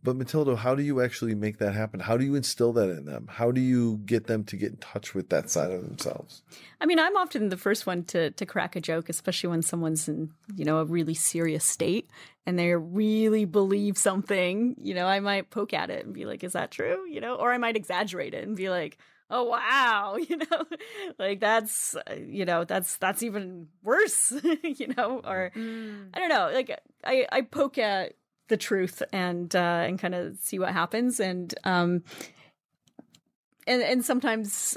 But 0.02 0.18
Matylda, 0.18 0.58
how 0.58 0.74
do 0.74 0.82
you 0.82 1.00
actually 1.00 1.34
make 1.34 1.58
that 1.58 1.72
happen? 1.72 2.00
How 2.00 2.16
do 2.16 2.24
you 2.24 2.34
instill 2.34 2.72
that 2.74 2.90
in 2.90 3.04
them? 3.04 3.26
How 3.30 3.50
do 3.50 3.60
you 3.60 4.00
get 4.04 4.26
them 4.26 4.44
to 4.44 4.56
get 4.56 4.72
in 4.72 4.76
touch 4.76 5.14
with 5.14 5.30
that 5.30 5.48
side 5.48 5.70
of 5.70 5.82
themselves? 5.82 6.42
I 6.80 6.86
mean, 6.86 6.98
I'm 6.98 7.16
often 7.16 7.48
the 7.48 7.56
first 7.56 7.86
one 7.86 8.04
to 8.06 8.30
to 8.32 8.44
crack 8.44 8.76
a 8.76 8.80
joke, 8.80 9.08
especially 9.08 9.50
when 9.50 9.62
someone's 9.62 10.08
in, 10.08 10.30
you 10.54 10.64
know, 10.64 10.78
a 10.78 10.84
really 10.84 11.14
serious 11.14 11.64
state 11.64 12.10
and 12.44 12.58
they 12.58 12.74
really 12.74 13.44
believe 13.44 13.96
something. 13.96 14.74
You 14.78 14.94
know, 14.94 15.06
I 15.06 15.20
might 15.20 15.50
poke 15.50 15.72
at 15.72 15.90
it 15.90 16.04
and 16.04 16.12
be 16.12 16.26
like, 16.26 16.44
"Is 16.44 16.52
that 16.52 16.70
true?" 16.70 17.08
You 17.08 17.20
know, 17.20 17.36
or 17.36 17.52
I 17.52 17.58
might 17.58 17.76
exaggerate 17.76 18.34
it 18.34 18.46
and 18.46 18.56
be 18.56 18.68
like, 18.68 18.98
"Oh 19.30 19.44
wow," 19.44 20.16
you 20.28 20.36
know, 20.36 20.64
like 21.18 21.40
that's, 21.40 21.94
uh, 21.96 22.14
you 22.14 22.44
know, 22.44 22.64
that's 22.64 22.96
that's 22.96 23.22
even 23.22 23.68
worse, 23.82 24.32
you 24.62 24.88
know, 24.96 25.20
or 25.24 25.50
I 25.54 26.18
don't 26.18 26.28
know, 26.28 26.50
like 26.52 26.78
I 27.04 27.26
I 27.30 27.40
poke 27.42 27.78
at 27.78 28.14
the 28.48 28.56
truth 28.56 29.02
and 29.12 29.54
uh 29.56 29.84
and 29.86 29.98
kind 29.98 30.14
of 30.14 30.36
see 30.38 30.58
what 30.58 30.72
happens 30.72 31.18
and 31.18 31.54
um 31.64 32.02
and 33.66 33.82
and 33.82 34.04
sometimes 34.04 34.76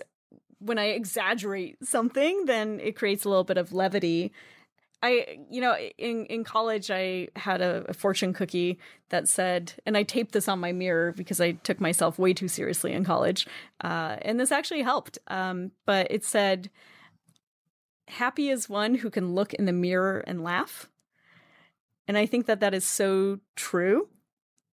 when 0.60 0.80
I 0.80 0.86
exaggerate 0.86 1.86
something, 1.86 2.46
then 2.46 2.80
it 2.80 2.96
creates 2.96 3.26
a 3.26 3.30
little 3.30 3.44
bit 3.44 3.58
of 3.58 3.74
levity. 3.74 4.32
I, 5.04 5.38
you 5.52 5.62
know, 5.62 5.76
in 5.98 6.26
in 6.26 6.44
college, 6.44 6.90
I 6.90 7.28
had 7.36 7.62
a, 7.62 7.86
a 7.88 7.94
fortune 7.94 8.34
cookie 8.34 8.80
that 9.10 9.28
said, 9.28 9.74
and 9.86 9.96
I 9.96 10.02
taped 10.04 10.32
this 10.32 10.48
on 10.48 10.60
my 10.60 10.72
mirror 10.72 11.12
because 11.12 11.40
I 11.40 11.52
took 11.52 11.80
myself 11.80 12.18
way 12.18 12.34
too 12.34 12.48
seriously 12.48 12.94
in 12.94 13.04
college, 13.06 13.46
uh, 13.84 14.18
and 14.24 14.40
this 14.40 14.52
actually 14.52 14.82
helped. 14.82 15.20
Um, 15.28 15.72
but 15.86 16.08
it 16.10 16.26
said, 16.26 16.72
"Happy 18.08 18.50
is 18.50 18.68
one 18.70 18.96
who 18.96 19.10
can 19.10 19.36
look 19.36 19.54
in 19.54 19.66
the 19.66 19.74
mirror 19.74 20.24
and 20.26 20.44
laugh," 20.44 20.90
and 22.08 22.18
I 22.18 22.26
think 22.26 22.46
that 22.48 22.62
that 22.62 22.74
is 22.74 22.84
so 22.86 23.40
true. 23.56 24.08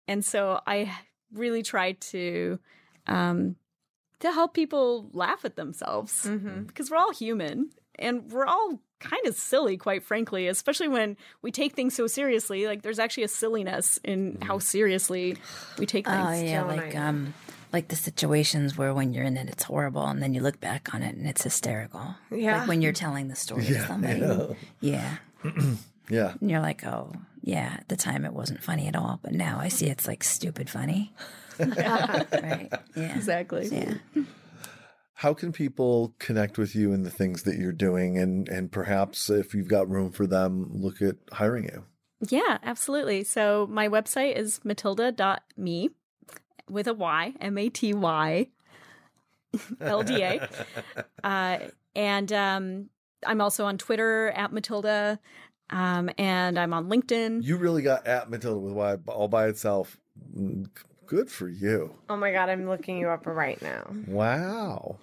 And 0.08 0.24
so 0.24 0.62
I 0.68 0.96
really 1.34 1.64
try 1.64 1.94
to 1.94 2.60
um, 3.08 3.56
to 4.20 4.32
help 4.32 4.54
people 4.54 5.10
laugh 5.14 5.44
at 5.44 5.56
themselves 5.58 6.26
Mm-hmm. 6.26 6.64
because 6.64 6.90
we're 6.90 6.98
all 6.98 7.14
human 7.14 7.72
and 8.00 8.32
we're 8.32 8.46
all 8.46 8.80
kind 9.00 9.26
of 9.28 9.36
silly, 9.36 9.76
quite 9.78 10.04
frankly, 10.04 10.48
especially 10.48 10.88
when 10.88 11.18
we 11.42 11.52
take 11.52 11.74
things 11.74 11.94
so 11.96 12.08
seriously. 12.08 12.68
Like 12.68 12.82
there's 12.84 13.00
actually 13.00 13.24
a 13.24 13.28
silliness 13.28 14.00
in 14.04 14.38
how 14.42 14.60
seriously 14.60 15.38
we 15.78 15.86
take 15.86 16.08
things. 16.08 16.18
Oh 16.26 16.32
yeah, 16.42 16.60
don't 16.62 16.76
like 16.78 16.96
I? 16.96 17.00
um, 17.08 17.34
like 17.74 17.88
the 17.90 17.96
situations 17.96 18.78
where 18.78 18.94
when 18.94 19.14
you're 19.14 19.26
in 19.26 19.36
it, 19.36 19.50
it's 19.50 19.64
horrible, 19.64 20.06
and 20.06 20.22
then 20.22 20.34
you 20.34 20.42
look 20.42 20.60
back 20.60 20.94
on 20.94 21.04
it 21.04 21.16
and 21.16 21.28
it's 21.28 21.44
hysterical. 21.44 22.16
Yeah. 22.32 22.60
like 22.60 22.68
when 22.68 22.82
you're 22.82 22.94
telling 22.94 23.28
the 23.28 23.36
story 23.36 23.66
to 23.66 23.86
somebody. 23.88 24.22
Yeah, 24.80 25.18
Yeah. 26.10 26.34
and 26.40 26.50
you're 26.52 26.62
like, 26.62 26.86
oh 26.86 27.12
yeah, 27.42 27.76
at 27.80 27.90
the 27.90 27.96
time 27.98 28.24
it 28.26 28.34
wasn't 28.34 28.64
funny 28.64 28.88
at 28.88 28.96
all, 28.96 29.20
but 29.22 29.34
now 29.34 29.60
I 29.60 29.68
see 29.68 29.88
it's 29.88 30.08
like 30.08 30.24
stupid 30.24 30.70
funny. 30.70 31.14
right? 31.60 32.70
Yeah, 32.96 33.16
Exactly. 33.16 33.68
Yeah. 33.68 33.94
How 35.24 35.34
can 35.34 35.54
people 35.54 36.14
connect 36.20 36.58
with 36.58 36.76
you 36.76 36.92
and 36.92 37.06
the 37.06 37.10
things 37.10 37.44
that 37.44 37.56
you're 37.56 37.72
doing 37.72 38.18
and 38.18 38.50
and 38.50 38.70
perhaps 38.70 39.30
if 39.30 39.56
you've 39.56 39.70
got 39.70 39.90
room 39.90 40.12
for 40.12 40.28
them, 40.28 40.70
look 40.70 41.02
at 41.02 41.16
hiring 41.32 41.64
you? 41.64 41.86
Yeah, 42.28 42.58
absolutely. 42.62 43.24
So 43.24 43.66
my 43.72 43.88
website 43.88 44.36
is 44.36 44.60
matylda.me 44.66 45.92
with 46.70 46.88
a 46.90 46.94
Y, 46.94 47.36
M 47.40 47.58
A 47.58 47.70
T 47.70 47.94
Y 47.94 48.48
L 49.80 50.04
D 50.04 50.22
A. 50.24 50.50
Uh, 51.24 51.60
and 51.96 52.34
um, 52.34 52.90
I'm 53.26 53.40
also 53.40 53.64
on 53.64 53.78
Twitter 53.78 54.30
at 54.32 54.52
Matylda. 54.52 55.20
Um, 55.70 56.10
and 56.18 56.60
I'm 56.60 56.74
on 56.74 56.90
LinkedIn. 56.90 57.46
You 57.46 57.56
really 57.56 57.82
got 57.82 58.06
at 58.06 58.30
Matylda 58.30 58.60
with 58.60 58.74
Y 58.74 58.98
all 59.08 59.30
by 59.30 59.48
itself. 59.48 59.96
Mm, 60.38 60.68
Good 61.06 61.30
for 61.30 61.48
you. 61.48 61.96
Oh 62.10 62.18
my 62.18 62.32
God, 62.32 62.50
I'm 62.50 62.68
looking 62.68 62.98
you 62.98 63.10
up 63.10 63.26
right 63.26 63.62
now. 63.62 63.88
Wow. 64.08 64.98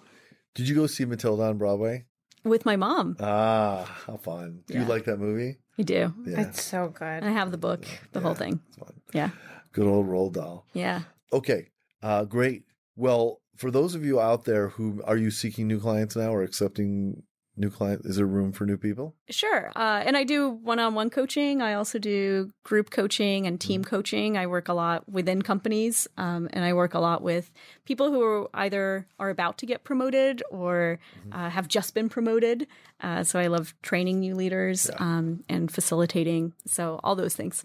Did 0.54 0.68
you 0.68 0.74
go 0.74 0.86
see 0.86 1.04
Matilda 1.04 1.44
on 1.44 1.58
Broadway? 1.58 2.06
with 2.44 2.64
my 2.64 2.76
mom. 2.76 3.16
Ah, 3.20 4.02
how 4.06 4.16
fun. 4.16 4.60
Do 4.66 4.78
you 4.78 4.84
like 4.84 5.04
that 5.04 5.18
movie? 5.18 5.58
I 5.78 5.82
do. 5.82 6.14
Yeah. 6.24 6.40
It's 6.40 6.62
so 6.62 6.88
good. 6.88 7.22
I 7.22 7.30
have 7.30 7.50
the 7.50 7.58
book, 7.58 7.84
the 8.12 8.20
whole 8.20 8.34
thing. 8.34 8.60
It's 8.68 8.76
fun. 8.76 8.94
Yeah. 9.12 9.30
Good 9.72 9.86
old 9.86 10.06
Roald 10.06 10.34
Dahl. 10.34 10.66
Yeah. 10.72 11.02
Okay. 11.32 11.68
Uh, 12.02 12.24
great. 12.24 12.64
Well, 12.96 13.40
for 13.56 13.70
those 13.70 13.94
of 13.94 14.04
you 14.04 14.20
out 14.20 14.44
there 14.44 14.68
who 14.70 15.02
are 15.04 15.16
you 15.16 15.30
seeking 15.30 15.68
new 15.68 15.80
clients 15.80 16.16
now 16.16 16.34
or 16.34 16.42
accepting 16.42 17.22
new 17.56 17.70
client 17.70 18.02
Is 18.04 18.16
there 18.16 18.26
room 18.26 18.52
for 18.52 18.64
new 18.64 18.76
people? 18.76 19.14
Sure. 19.28 19.70
Uh, 19.76 20.02
and 20.04 20.16
I 20.16 20.24
do 20.24 20.50
one 20.50 20.78
on 20.78 20.94
one 20.94 21.10
coaching. 21.10 21.60
I 21.60 21.74
also 21.74 21.98
do 21.98 22.50
group 22.64 22.90
coaching 22.90 23.46
and 23.46 23.60
team 23.60 23.84
coaching. 23.84 24.36
I 24.36 24.46
work 24.46 24.68
a 24.68 24.74
lot 24.74 25.08
within 25.08 25.42
companies 25.42 26.08
um, 26.16 26.48
and 26.52 26.64
I 26.64 26.72
work 26.72 26.94
a 26.94 27.00
lot 27.00 27.22
with 27.22 27.50
people 27.84 28.10
who 28.10 28.22
are 28.22 28.48
either 28.54 29.06
are 29.18 29.30
about 29.30 29.58
to 29.58 29.66
get 29.66 29.84
promoted 29.84 30.42
or 30.50 30.98
uh, 31.32 31.50
have 31.50 31.68
just 31.68 31.94
been 31.94 32.08
promoted. 32.08 32.66
Uh, 33.00 33.24
so 33.24 33.38
I 33.38 33.48
love 33.48 33.74
training 33.82 34.20
new 34.20 34.34
leaders 34.34 34.90
um, 34.98 35.44
and 35.48 35.70
facilitating. 35.70 36.54
So 36.66 37.00
all 37.02 37.14
those 37.14 37.34
things. 37.34 37.64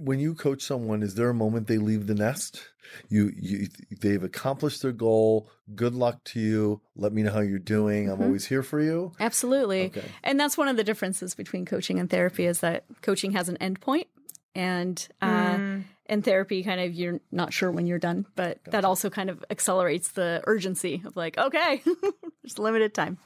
When 0.00 0.18
you 0.18 0.34
coach 0.34 0.62
someone, 0.62 1.02
is 1.02 1.14
there 1.14 1.30
a 1.30 1.34
moment 1.34 1.68
they 1.68 1.78
leave 1.78 2.06
the 2.06 2.14
nest? 2.14 2.62
You, 3.08 3.32
you, 3.36 3.68
they've 4.00 4.22
accomplished 4.22 4.82
their 4.82 4.92
goal. 4.92 5.48
Good 5.74 5.94
luck 5.94 6.22
to 6.24 6.40
you. 6.40 6.80
Let 6.96 7.12
me 7.12 7.22
know 7.22 7.32
how 7.32 7.40
you're 7.40 7.58
doing. 7.58 8.10
I'm 8.10 8.20
always 8.20 8.46
here 8.46 8.62
for 8.62 8.80
you. 8.80 9.12
Absolutely. 9.20 9.86
Okay. 9.86 10.04
And 10.24 10.38
that's 10.38 10.58
one 10.58 10.68
of 10.68 10.76
the 10.76 10.84
differences 10.84 11.34
between 11.34 11.64
coaching 11.64 11.98
and 11.98 12.10
therapy 12.10 12.46
is 12.46 12.60
that 12.60 12.84
coaching 13.02 13.32
has 13.32 13.48
an 13.48 13.56
end 13.58 13.80
point 13.80 14.08
and 14.54 15.06
uh 15.20 15.78
in 16.08 16.22
therapy 16.22 16.62
kind 16.62 16.80
of 16.80 16.94
you're 16.94 17.20
not 17.32 17.52
sure 17.52 17.70
when 17.70 17.86
you're 17.86 17.98
done, 17.98 18.26
but 18.34 18.58
that 18.66 18.84
also 18.84 19.10
kind 19.10 19.30
of 19.30 19.44
accelerates 19.50 20.12
the 20.12 20.42
urgency 20.46 21.02
of 21.04 21.16
like, 21.16 21.36
okay, 21.38 21.82
there's 22.42 22.58
limited 22.58 22.94
time. 22.94 23.18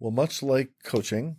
Well, 0.00 0.10
much 0.10 0.42
like 0.42 0.70
coaching, 0.82 1.36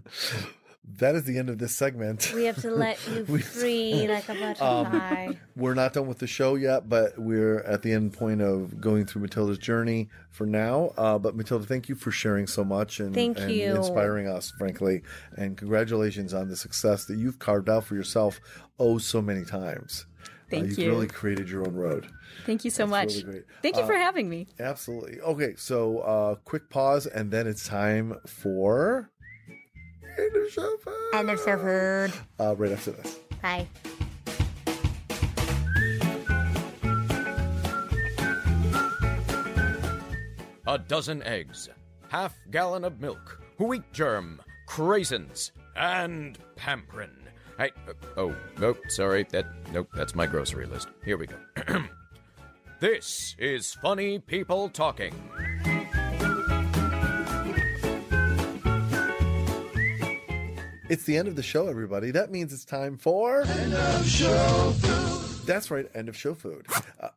that 0.98 1.14
is 1.14 1.24
the 1.24 1.38
end 1.38 1.48
of 1.50 1.58
this 1.58 1.74
segment. 1.74 2.32
We 2.34 2.44
have 2.44 2.60
to 2.62 2.70
let 2.70 2.98
you 3.08 3.24
We- 3.28 3.40
free 3.40 4.06
like 4.08 4.28
a 4.28 4.34
butterfly. 4.34 5.32
We're 5.56 5.74
not 5.74 5.92
done 5.92 6.06
with 6.06 6.18
the 6.18 6.26
show 6.26 6.54
yet, 6.54 6.88
but 6.88 7.18
we're 7.18 7.60
at 7.60 7.82
the 7.82 7.92
end 7.92 8.12
point 8.12 8.40
of 8.42 8.80
going 8.80 9.06
through 9.06 9.26
Matylda's 9.26 9.58
journey 9.58 10.08
for 10.30 10.46
now. 10.46 10.92
Uh, 10.96 11.18
but 11.18 11.36
Matylda, 11.36 11.66
thank 11.66 11.88
you 11.88 11.94
for 11.94 12.10
sharing 12.10 12.46
so 12.46 12.64
much 12.64 13.00
and, 13.00 13.14
Thank 13.14 13.38
and 13.38 13.50
you. 13.50 13.74
inspiring 13.76 14.28
us, 14.28 14.52
frankly. 14.58 15.02
And 15.36 15.56
congratulations 15.56 16.34
on 16.34 16.48
the 16.48 16.56
success 16.56 17.04
that 17.06 17.16
you've 17.16 17.38
carved 17.38 17.68
out 17.68 17.84
for 17.84 17.94
yourself 17.94 18.40
oh 18.78 18.98
so 18.98 19.20
many 19.20 19.44
times. 19.44 20.06
Thank 20.50 20.68
you've 20.68 20.78
you. 20.78 20.90
really 20.90 21.08
created 21.08 21.50
your 21.50 21.66
own 21.66 21.74
road. 21.74 22.06
Thank 22.46 22.64
you 22.64 22.70
so 22.70 22.86
That's 22.86 22.90
much. 23.16 23.24
really 23.24 23.32
great. 23.32 23.44
Thank 23.62 23.76
you 23.76 23.82
Uh, 23.82 23.86
for 23.86 23.94
having 23.96 24.30
me. 24.30 24.46
Absolutely. 24.58 25.20
Okay, 25.20 25.54
so 25.56 25.98
uh, 25.98 26.34
quick 26.36 26.70
pause, 26.70 27.06
and 27.06 27.30
then 27.30 27.46
it's 27.46 27.66
time 27.68 28.16
for. 28.26 29.10
End 30.18 30.36
of 30.36 30.50
show 30.50 30.76
food. 30.78 31.14
End 31.14 31.30
of 31.30 31.38
show 31.40 31.56
food. 31.56 32.12
Uh, 32.40 32.54
right 32.56 32.72
after 32.72 32.90
this. 32.92 33.18
Bye. 33.42 33.66
a 40.66 40.76
dozen 40.76 41.22
eggs, 41.22 41.70
half 42.08 42.36
gallon 42.50 42.84
of 42.84 43.00
milk, 43.00 43.40
wheat 43.58 43.90
germ, 43.90 44.38
craisins, 44.68 45.50
and 45.76 46.38
pamprin. 46.56 47.08
Hey, 47.56 47.70
uh, 47.88 47.94
oh, 48.18 48.36
nope, 48.58 48.78
sorry, 48.88 49.24
that, 49.30 49.46
nope, 49.72 49.88
that's 49.94 50.14
my 50.14 50.26
grocery 50.26 50.66
list. 50.66 50.88
Here 51.04 51.16
we 51.16 51.26
go. 51.26 51.36
This 52.80 53.34
is 53.40 53.74
Funny 53.74 54.20
People 54.20 54.68
Talking. 54.68 55.12
It's 60.88 61.04
the 61.04 61.16
end 61.16 61.28
of 61.28 61.36
the 61.36 61.42
show, 61.42 61.68
everybody. 61.68 62.10
That 62.10 62.30
means 62.30 62.52
it's 62.52 62.64
time 62.64 62.96
for 62.96 63.42
end 63.42 63.74
of 63.74 64.06
show 64.06 64.72
food. 64.78 65.46
That's 65.46 65.70
right, 65.70 65.86
end 65.94 66.08
of 66.08 66.16
show 66.16 66.34
food. 66.34 66.66
Uh, 67.00 67.08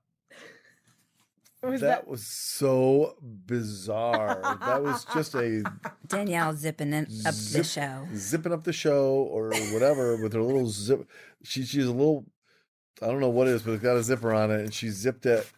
Was 1.64 1.80
that 1.82 2.08
was 2.08 2.26
so 2.26 3.16
bizarre. 3.22 4.58
that 4.66 4.84
was 4.84 5.06
just 5.14 5.36
a 5.36 5.64
Danielle 6.08 6.54
zipping 6.54 6.92
in, 6.92 7.06
up 7.26 7.34
the 7.36 7.64
show. 7.64 8.08
zipping 8.14 8.52
up 8.52 8.64
the 8.66 8.74
show 8.74 9.28
or 9.32 9.52
whatever 9.72 10.22
with 10.22 10.34
her 10.34 10.42
little 10.42 10.68
zip. 10.68 11.08
She 11.44 11.64
she's 11.64 11.86
a 11.86 11.92
little, 11.92 12.26
I 13.02 13.06
don't 13.08 13.20
know 13.22 13.30
what 13.30 13.48
it 13.48 13.52
is, 13.52 13.62
but 13.64 13.72
it's 13.74 13.84
got 13.84 13.96
a 13.96 14.04
zipper 14.04 14.34
on 14.34 14.52
it, 14.52 14.60
and 14.62 14.74
she 14.74 14.90
zipped 14.90 15.26
it. 15.26 15.50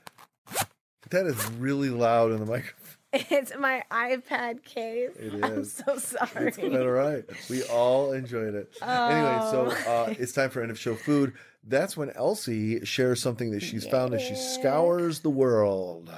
That 1.09 1.25
is 1.25 1.45
really 1.53 1.89
loud 1.89 2.31
in 2.31 2.37
the 2.39 2.45
microphone. 2.45 2.79
It's 3.13 3.53
my 3.57 3.83
iPad 3.91 4.63
case. 4.63 5.11
It 5.17 5.43
I'm 5.43 5.63
so 5.65 5.97
sorry. 5.97 6.47
It's 6.47 6.57
quite 6.57 6.73
all 6.73 6.87
right. 6.89 7.23
We 7.49 7.63
all 7.63 8.11
enjoyed 8.11 8.55
it. 8.55 8.75
Anyway, 8.81 9.39
so 9.51 9.67
uh, 9.87 10.13
it's 10.17 10.31
time 10.33 10.49
for 10.49 10.61
end 10.61 10.71
of 10.71 10.79
show 10.79 10.95
food. 10.95 11.33
That's 11.65 11.95
when 11.95 12.09
Elsie 12.09 12.83
shares 12.83 13.21
something 13.21 13.51
that 13.51 13.61
she's 13.61 13.87
found 13.87 14.13
as 14.13 14.21
she 14.21 14.35
scours 14.35 15.19
the 15.21 15.29
world 15.29 16.11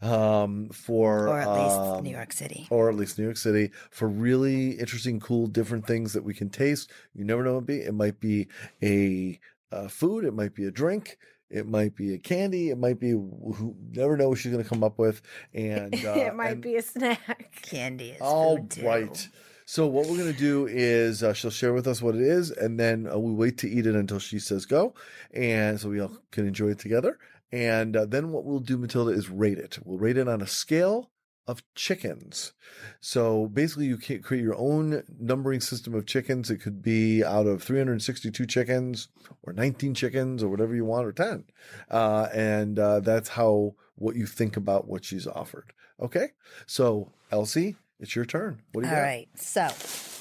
um, 0.00 0.70
for, 0.70 1.28
Or 1.28 1.38
at 1.38 1.52
least 1.52 1.76
um, 1.76 2.04
New 2.04 2.10
York 2.10 2.32
City. 2.32 2.66
or 2.70 2.88
at 2.88 2.94
least 2.94 3.18
New 3.18 3.24
York 3.24 3.36
City 3.36 3.72
for 3.90 4.08
really 4.08 4.70
interesting, 4.70 5.20
cool, 5.20 5.48
different 5.48 5.86
things 5.86 6.14
that 6.14 6.24
we 6.24 6.32
can 6.32 6.48
taste. 6.48 6.90
You 7.14 7.24
never 7.24 7.42
know 7.44 7.54
what 7.54 7.64
it 7.64 7.66
be. 7.66 7.80
It 7.80 7.92
might 7.94 8.20
be 8.20 8.48
a 8.82 9.38
uh, 9.70 9.88
food. 9.88 10.24
It 10.24 10.32
might 10.32 10.54
be 10.54 10.64
a 10.64 10.70
drink. 10.70 11.18
It 11.48 11.66
might 11.66 11.94
be 11.94 12.14
a 12.14 12.18
candy. 12.18 12.70
It 12.70 12.78
might 12.78 12.98
be 12.98 13.10
who 13.10 13.76
never 13.92 14.16
know 14.16 14.28
what 14.30 14.38
she's 14.38 14.52
going 14.52 14.64
to 14.64 14.68
come 14.68 14.82
up 14.82 14.98
with. 14.98 15.22
And 15.54 15.94
uh, 16.04 16.14
it 16.14 16.34
might 16.34 16.52
and- 16.52 16.62
be 16.62 16.76
a 16.76 16.82
snack. 16.82 17.52
Candy 17.62 18.10
is 18.10 18.20
all 18.20 18.66
right. 18.82 19.28
So 19.68 19.88
what 19.88 20.06
we're 20.06 20.16
gonna 20.16 20.32
do 20.32 20.68
is 20.68 21.24
uh, 21.24 21.32
she'll 21.34 21.50
share 21.50 21.72
with 21.72 21.88
us 21.88 22.00
what 22.00 22.14
it 22.14 22.20
is, 22.20 22.52
and 22.52 22.78
then 22.78 23.08
uh, 23.12 23.18
we 23.18 23.32
wait 23.32 23.58
to 23.58 23.68
eat 23.68 23.84
it 23.84 23.96
until 23.96 24.20
she 24.20 24.38
says 24.38 24.64
go, 24.64 24.94
and 25.34 25.80
so 25.80 25.88
we 25.88 26.00
all 26.00 26.16
can 26.30 26.46
enjoy 26.46 26.68
it 26.68 26.78
together. 26.78 27.18
And 27.50 27.96
uh, 27.96 28.06
then 28.06 28.30
what 28.30 28.44
we'll 28.44 28.60
do, 28.60 28.78
Matylda, 28.78 29.12
is 29.12 29.28
rate 29.28 29.58
it. 29.58 29.80
We'll 29.84 29.98
rate 29.98 30.18
it 30.18 30.28
on 30.28 30.40
a 30.40 30.46
scale 30.46 31.10
of 31.46 31.62
chickens. 31.74 32.52
So 33.00 33.46
basically, 33.46 33.86
you 33.86 33.96
can 33.96 34.20
create 34.22 34.42
your 34.42 34.56
own 34.58 35.02
numbering 35.18 35.60
system 35.60 35.94
of 35.94 36.06
chickens. 36.06 36.50
It 36.50 36.58
could 36.60 36.82
be 36.82 37.22
out 37.24 37.46
of 37.46 37.62
362 37.62 38.46
chickens, 38.46 39.08
or 39.42 39.52
19 39.52 39.94
chickens, 39.94 40.42
or 40.42 40.48
whatever 40.48 40.74
you 40.74 40.84
want, 40.84 41.06
or 41.06 41.12
10. 41.12 41.44
Uh, 41.90 42.28
and 42.34 42.78
uh, 42.78 43.00
that's 43.00 43.30
how 43.30 43.74
what 43.94 44.16
you 44.16 44.26
think 44.26 44.56
about 44.56 44.88
what 44.88 45.04
she's 45.04 45.26
offered. 45.26 45.72
Okay. 46.00 46.28
So 46.66 47.12
Elsie, 47.30 47.76
it's 48.00 48.14
your 48.16 48.24
turn. 48.26 48.60
What 48.72 48.82
do 48.82 48.88
you 48.88 48.94
All 48.94 49.00
got? 49.00 49.06
right. 49.06 49.28
So 49.36 49.68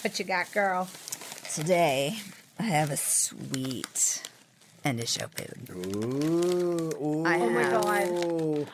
What 0.04 0.18
you 0.20 0.26
got, 0.26 0.52
girl? 0.54 0.88
today 1.54 2.18
I 2.60 2.64
have 2.64 2.92
a 2.92 2.98
sweet 2.98 4.22
end 4.84 5.00
of 5.00 5.08
show 5.10 5.28
food. 5.36 5.70
Ooh, 5.72 6.92
ooh, 7.02 7.24
I 7.26 7.40
Oh 7.40 7.50
my 7.50 7.64
God. 7.64 8.68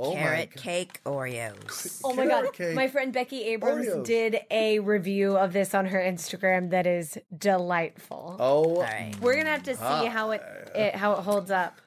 Oh 0.00 0.12
Carrot 0.12 0.54
cake 0.54 1.00
Oreos. 1.04 2.00
Oh 2.04 2.14
my 2.14 2.26
god. 2.26 2.52
cake. 2.52 2.76
My 2.76 2.86
friend 2.86 3.12
Becky 3.12 3.42
Abrams 3.44 3.88
Oreos. 3.88 4.04
did 4.04 4.40
a 4.50 4.78
review 4.78 5.36
of 5.36 5.52
this 5.52 5.74
on 5.74 5.86
her 5.86 5.98
Instagram 5.98 6.70
that 6.70 6.86
is 6.86 7.18
delightful. 7.36 8.36
Oh, 8.38 8.76
All 8.76 8.82
right. 8.82 9.12
We're 9.20 9.34
gonna 9.36 9.50
have 9.50 9.64
to 9.64 9.74
see 9.74 10.06
how 10.06 10.30
it, 10.30 10.42
it 10.74 10.94
how 10.94 11.14
it 11.14 11.22
holds 11.22 11.50
up. 11.50 11.80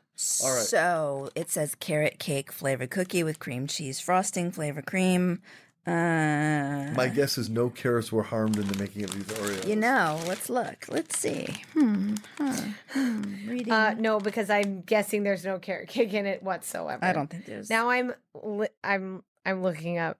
All 0.43 0.53
right. 0.53 0.63
So 0.63 1.29
it 1.35 1.49
says 1.49 1.73
carrot 1.75 2.19
cake 2.19 2.51
flavored 2.51 2.91
cookie 2.91 3.23
with 3.23 3.39
cream 3.39 3.65
cheese 3.65 3.99
frosting, 4.01 4.51
flavor 4.51 4.81
cream. 4.81 5.41
Uh, 5.87 6.91
my 6.95 7.07
guess 7.13 7.39
is 7.39 7.49
no 7.49 7.69
carrots 7.69 8.11
were 8.11 8.21
harmed 8.21 8.57
in 8.57 8.67
the 8.67 8.77
making 8.77 9.03
of 9.03 9.11
these 9.15 9.37
Oreos. 9.39 9.67
you 9.67 9.75
know, 9.75 10.19
let's 10.27 10.47
look. 10.47 10.85
Let's 10.87 11.17
see. 11.17 11.47
Hmm. 11.73 12.15
huh, 12.37 12.61
hmm. 12.89 13.49
Reading. 13.49 13.73
Uh, 13.73 13.95
no, 13.97 14.19
because 14.19 14.51
I'm 14.51 14.81
guessing 14.81 15.23
there's 15.23 15.43
no 15.43 15.57
carrot 15.57 15.89
cake 15.89 16.13
in 16.13 16.27
it 16.27 16.43
whatsoever. 16.43 17.03
I 17.03 17.13
don't 17.13 17.29
think 17.29 17.45
there's. 17.47 17.69
Now 17.69 17.89
I'm 17.89 18.13
li- 18.43 18.67
I'm 18.83 19.23
I'm 19.43 19.63
looking 19.63 19.97
up. 19.97 20.19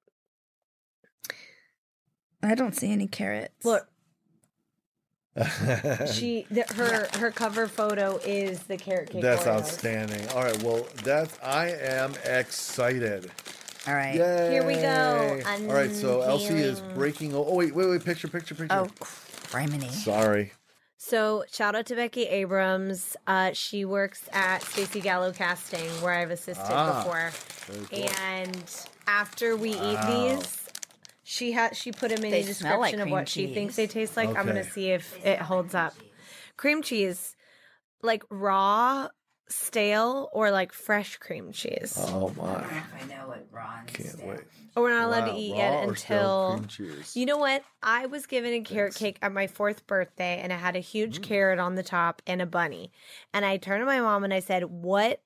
I 2.42 2.56
don't 2.56 2.76
see 2.76 2.92
any 2.92 3.06
carrots. 3.08 3.64
Look, 3.64 3.88
she 6.12 6.48
the, 6.50 6.66
her 6.76 7.08
her 7.20 7.30
cover 7.30 7.68
photo 7.68 8.18
is 8.26 8.64
the 8.64 8.78
carrot 8.78 9.12
cake. 9.12 9.22
That's 9.22 9.44
Oreos. 9.44 9.48
outstanding. 9.60 10.28
All 10.30 10.42
right, 10.44 10.64
well, 10.64 10.88
that's 11.04 11.38
I 11.44 11.68
am 11.70 12.14
excited. 12.26 13.32
All 13.88 13.96
right. 13.96 14.16
Yay! 14.16 14.52
Here 14.52 14.66
we 14.66 14.76
go. 14.76 15.42
All 15.46 15.74
right, 15.74 15.92
so 15.92 16.22
Elsie 16.22 16.60
is 16.60 16.82
breaking. 16.94 17.34
Oh, 17.34 17.56
wait, 17.56 17.74
wait, 17.74 17.90
wait! 17.90 18.06
Picture, 18.06 18.28
picture, 18.28 18.54
picture. 18.54 18.76
Oh, 18.76 18.88
criminy. 19.50 19.90
sorry. 19.90 20.52
So 20.98 21.44
shout 21.52 21.74
out 21.76 21.88
to 21.88 21.96
Becky 21.96 22.26
Abrams. 22.26 23.18
Uh, 23.26 23.54
she 23.54 23.86
works 23.86 24.30
at 24.32 24.62
Stacy 24.62 25.02
Gallo 25.02 25.32
Casting, 25.32 25.90
where 26.04 26.14
I've 26.14 26.30
assisted 26.30 26.64
Ah, 26.72 27.04
before. 27.04 27.32
Cool. 27.90 28.08
And 28.22 28.64
after 29.08 29.56
we 29.56 29.72
eat 29.72 29.98
these, 30.08 30.68
she 31.24 31.54
had 31.54 31.76
she 31.76 31.92
put 31.92 32.12
a 32.12 32.22
mini 32.22 32.44
They 32.44 32.54
smell 32.54 32.80
like 32.80 32.92
description 32.92 33.00
of 33.00 33.06
cream 33.06 33.12
what 33.14 33.30
she 33.30 33.48
thinks 33.48 33.76
they 33.78 33.88
taste 33.88 34.16
like. 34.16 34.30
I'm 34.30 34.46
gonna 34.46 34.64
see 34.64 34.92
if 34.92 35.26
it 35.26 35.40
holds 35.40 35.74
up. 35.74 35.96
Cream 36.56 36.84
cheese, 36.84 37.36
like 38.04 38.24
raw, 38.30 39.08
stale, 39.52 40.30
or 40.34 40.52
like 40.52 40.74
fresh 40.74 41.18
cream 41.18 41.52
cheese. 41.52 41.94
Oh 41.98 42.34
my! 42.38 42.44
I 42.44 43.06
know 43.08 43.28
what 43.28 43.46
Ron 43.52 43.86
Can't 43.88 44.26
wait. 44.26 44.42
Oh, 44.76 44.82
we're 44.82 44.90
not 44.90 45.06
allowed 45.08 45.26
Wow, 45.28 45.34
to 45.34 45.38
eat 45.40 45.56
yet 45.58 45.84
until. 45.84 46.66
You 47.14 47.26
know 47.26 47.38
what? 47.38 47.64
I 47.84 48.06
was 48.06 48.26
given 48.26 48.54
a 48.54 48.62
carrot 48.62 48.96
cake 48.96 49.18
at 49.22 49.34
my 49.34 49.48
fourth 49.48 49.86
birthday, 49.86 50.40
and 50.42 50.52
it 50.52 50.56
had 50.60 50.76
a 50.76 50.80
huge 50.80 51.20
Mm. 51.20 51.24
carrot 51.24 51.60
on 51.60 51.76
the 51.76 51.84
top 51.84 52.22
and 52.26 52.42
a 52.42 52.46
bunny. 52.46 52.92
And 53.34 53.44
I 53.46 53.58
turned 53.58 53.82
to 53.82 53.86
my 53.86 54.00
mom 54.00 54.24
and 54.24 54.34
I 54.34 54.40
said, 54.40 54.64
"What 54.66 55.22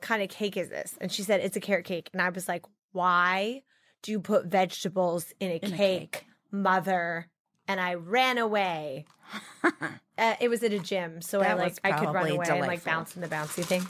kind 0.00 0.22
of 0.22 0.28
cake 0.30 0.56
is 0.56 0.70
this?" 0.70 0.96
And 1.00 1.12
she 1.12 1.22
said, 1.22 1.40
"It's 1.40 1.56
a 1.56 1.60
carrot 1.60 1.84
cake." 1.84 2.08
And 2.12 2.22
I 2.22 2.30
was 2.30 2.48
like, 2.48 2.64
"Why 2.92 3.62
do 4.02 4.12
you 4.12 4.20
put 4.20 4.46
vegetables 4.46 5.32
in 5.40 5.50
a, 5.50 5.54
In 5.56 5.72
a 5.74 5.76
cake, 5.76 6.12
cake. 6.12 6.26
mother?" 6.50 7.28
And 7.68 7.80
I 7.80 7.94
ran 7.94 8.38
away. 8.38 9.06
uh, 9.64 10.34
it 10.40 10.48
was 10.48 10.62
at 10.62 10.72
a 10.72 10.78
gym, 10.78 11.22
so 11.22 11.40
I 11.40 11.54
like 11.54 11.78
I 11.82 11.92
could 11.92 12.04
run 12.06 12.12
probably 12.12 12.30
away 12.36 12.44
and 12.48 12.60
like 12.60 12.82
delightful. 12.84 12.92
bounce 12.92 13.16
in 13.16 13.22
the 13.22 13.28
bouncy 13.28 13.64
thing. 13.64 13.86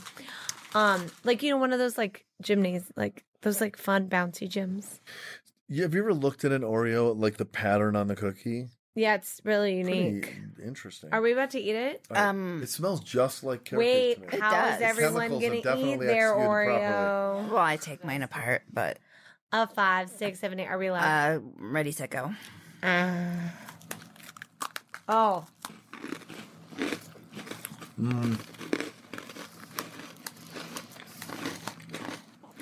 Um, 0.75 1.07
like 1.25 1.43
you 1.43 1.51
know, 1.51 1.57
one 1.57 1.73
of 1.73 1.79
those 1.79 1.99
like 1.99 2.25
gymnasiums, 2.41 2.91
like 2.97 3.25
those 3.43 3.61
like 3.61 3.77
fun 3.77 4.09
bouncy 4.09 4.49
gyms. 4.49 5.01
You- 5.69 5.83
Have 5.83 5.95
you 5.95 6.01
ever 6.01 6.15
looked 6.15 6.45
at 6.45 6.53
an 6.53 6.63
Oreo 6.63 7.19
like 7.19 7.37
the 7.37 7.45
pattern 7.45 7.97
on 7.97 8.07
the 8.07 8.15
cookie? 8.17 8.69
Yeah, 8.97 9.15
it's 9.17 9.41
really 9.45 9.83
Pretty 9.83 9.99
unique. 9.99 10.37
interesting. 10.65 11.11
Are 11.13 11.21
we 11.21 11.33
about 11.33 11.51
to 11.51 11.61
eat 11.61 11.75
it? 11.75 12.07
All 12.11 12.15
right. 12.17 12.29
Um, 12.29 12.61
it 12.63 12.69
smells 12.69 13.01
just 13.01 13.43
like 13.43 13.65
carrot 13.65 13.81
Wait, 13.85 14.15
cake 14.21 14.31
to 14.31 14.37
me. 14.37 14.41
how 14.41 14.51
does. 14.53 14.77
is 14.77 14.83
everyone 14.83 15.29
gonna 15.31 15.55
eat 15.57 15.65
their 15.65 15.81
executed 15.83 16.09
Oreo? 16.39 17.49
Well, 17.51 17.57
I 17.59 17.77
take 17.77 18.05
mine 18.05 18.23
apart, 18.23 18.63
but 18.73 18.99
A 19.53 19.67
five, 19.67 20.11
six, 20.11 20.39
seven, 20.39 20.61
eight. 20.61 20.69
Are 20.69 20.79
we 20.79 20.87
allowed? 20.87 21.37
uh, 21.37 21.41
ready, 21.59 21.91
set, 21.91 22.11
go. 22.11 22.33
Oh, 25.09 25.47
mm. 28.01 28.39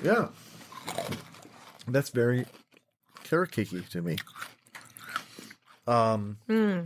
Yeah. 0.03 0.27
That's 1.87 2.09
very 2.09 2.45
carrot 3.23 3.51
cakey 3.51 3.87
to 3.89 4.01
me. 4.01 4.17
Um 5.87 6.37
hmm. 6.47 6.81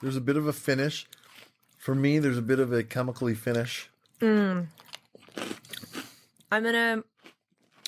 There's 0.00 0.16
a 0.16 0.20
bit 0.20 0.36
of 0.36 0.46
a 0.46 0.52
finish. 0.52 1.06
For 1.76 1.94
me, 1.94 2.18
there's 2.18 2.38
a 2.38 2.42
bit 2.42 2.58
of 2.58 2.72
a 2.72 2.82
chemically 2.82 3.34
finish. 3.34 3.90
Hmm. 4.20 4.62
I'm 6.52 6.62
gonna. 6.64 7.04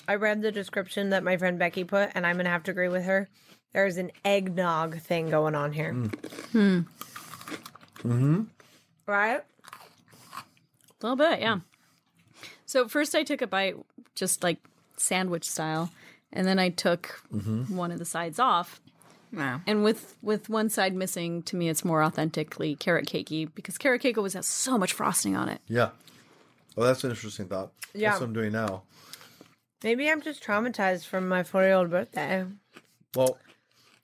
I 0.07 0.15
read 0.15 0.41
the 0.41 0.51
description 0.51 1.09
that 1.09 1.23
my 1.23 1.37
friend 1.37 1.57
Becky 1.57 1.83
put, 1.83 2.11
and 2.13 2.25
I'm 2.25 2.37
gonna 2.37 2.49
have 2.49 2.63
to 2.63 2.71
agree 2.71 2.89
with 2.89 3.03
her. 3.05 3.29
There's 3.73 3.97
an 3.97 4.11
eggnog 4.23 4.99
thing 4.99 5.29
going 5.29 5.55
on 5.55 5.73
here. 5.73 5.93
Hmm. 6.51 6.79
Hmm. 8.01 8.41
Right? 9.05 9.41
A 9.41 10.43
little 11.01 11.17
bit, 11.17 11.41
yeah. 11.41 11.59
So 12.65 12.87
first 12.87 13.15
I 13.15 13.23
took 13.23 13.41
a 13.41 13.47
bite, 13.47 13.75
just 14.15 14.43
like 14.43 14.59
sandwich 14.97 15.49
style, 15.49 15.91
and 16.31 16.47
then 16.47 16.59
I 16.59 16.69
took 16.69 17.21
one 17.67 17.91
of 17.91 17.99
the 17.99 18.05
sides 18.05 18.39
off. 18.39 18.79
Wow. 19.31 19.61
And 19.65 19.83
with 19.83 20.15
with 20.21 20.47
one 20.47 20.69
side 20.69 20.93
missing, 20.93 21.41
to 21.43 21.55
me, 21.55 21.67
it's 21.67 21.83
more 21.83 22.03
authentically 22.03 22.75
carrot 22.75 23.07
cakey 23.07 23.49
because 23.53 23.79
carrot 23.79 24.01
cake 24.01 24.17
always 24.17 24.33
has 24.33 24.45
so 24.45 24.77
much 24.77 24.93
frosting 24.93 25.35
on 25.35 25.49
it. 25.49 25.59
Yeah. 25.67 25.89
Well, 26.75 26.85
that's 26.87 27.03
an 27.03 27.09
interesting 27.09 27.47
thought. 27.47 27.71
Yeah. 27.93 28.11
That's 28.11 28.21
what 28.21 28.27
I'm 28.27 28.33
doing 28.33 28.51
now. 28.51 28.83
Maybe 29.83 30.09
I'm 30.09 30.21
just 30.21 30.43
traumatized 30.43 31.05
from 31.05 31.27
my 31.27 31.43
four 31.43 31.63
year 31.63 31.73
old 31.73 31.89
birthday. 31.89 32.45
Well, 33.15 33.37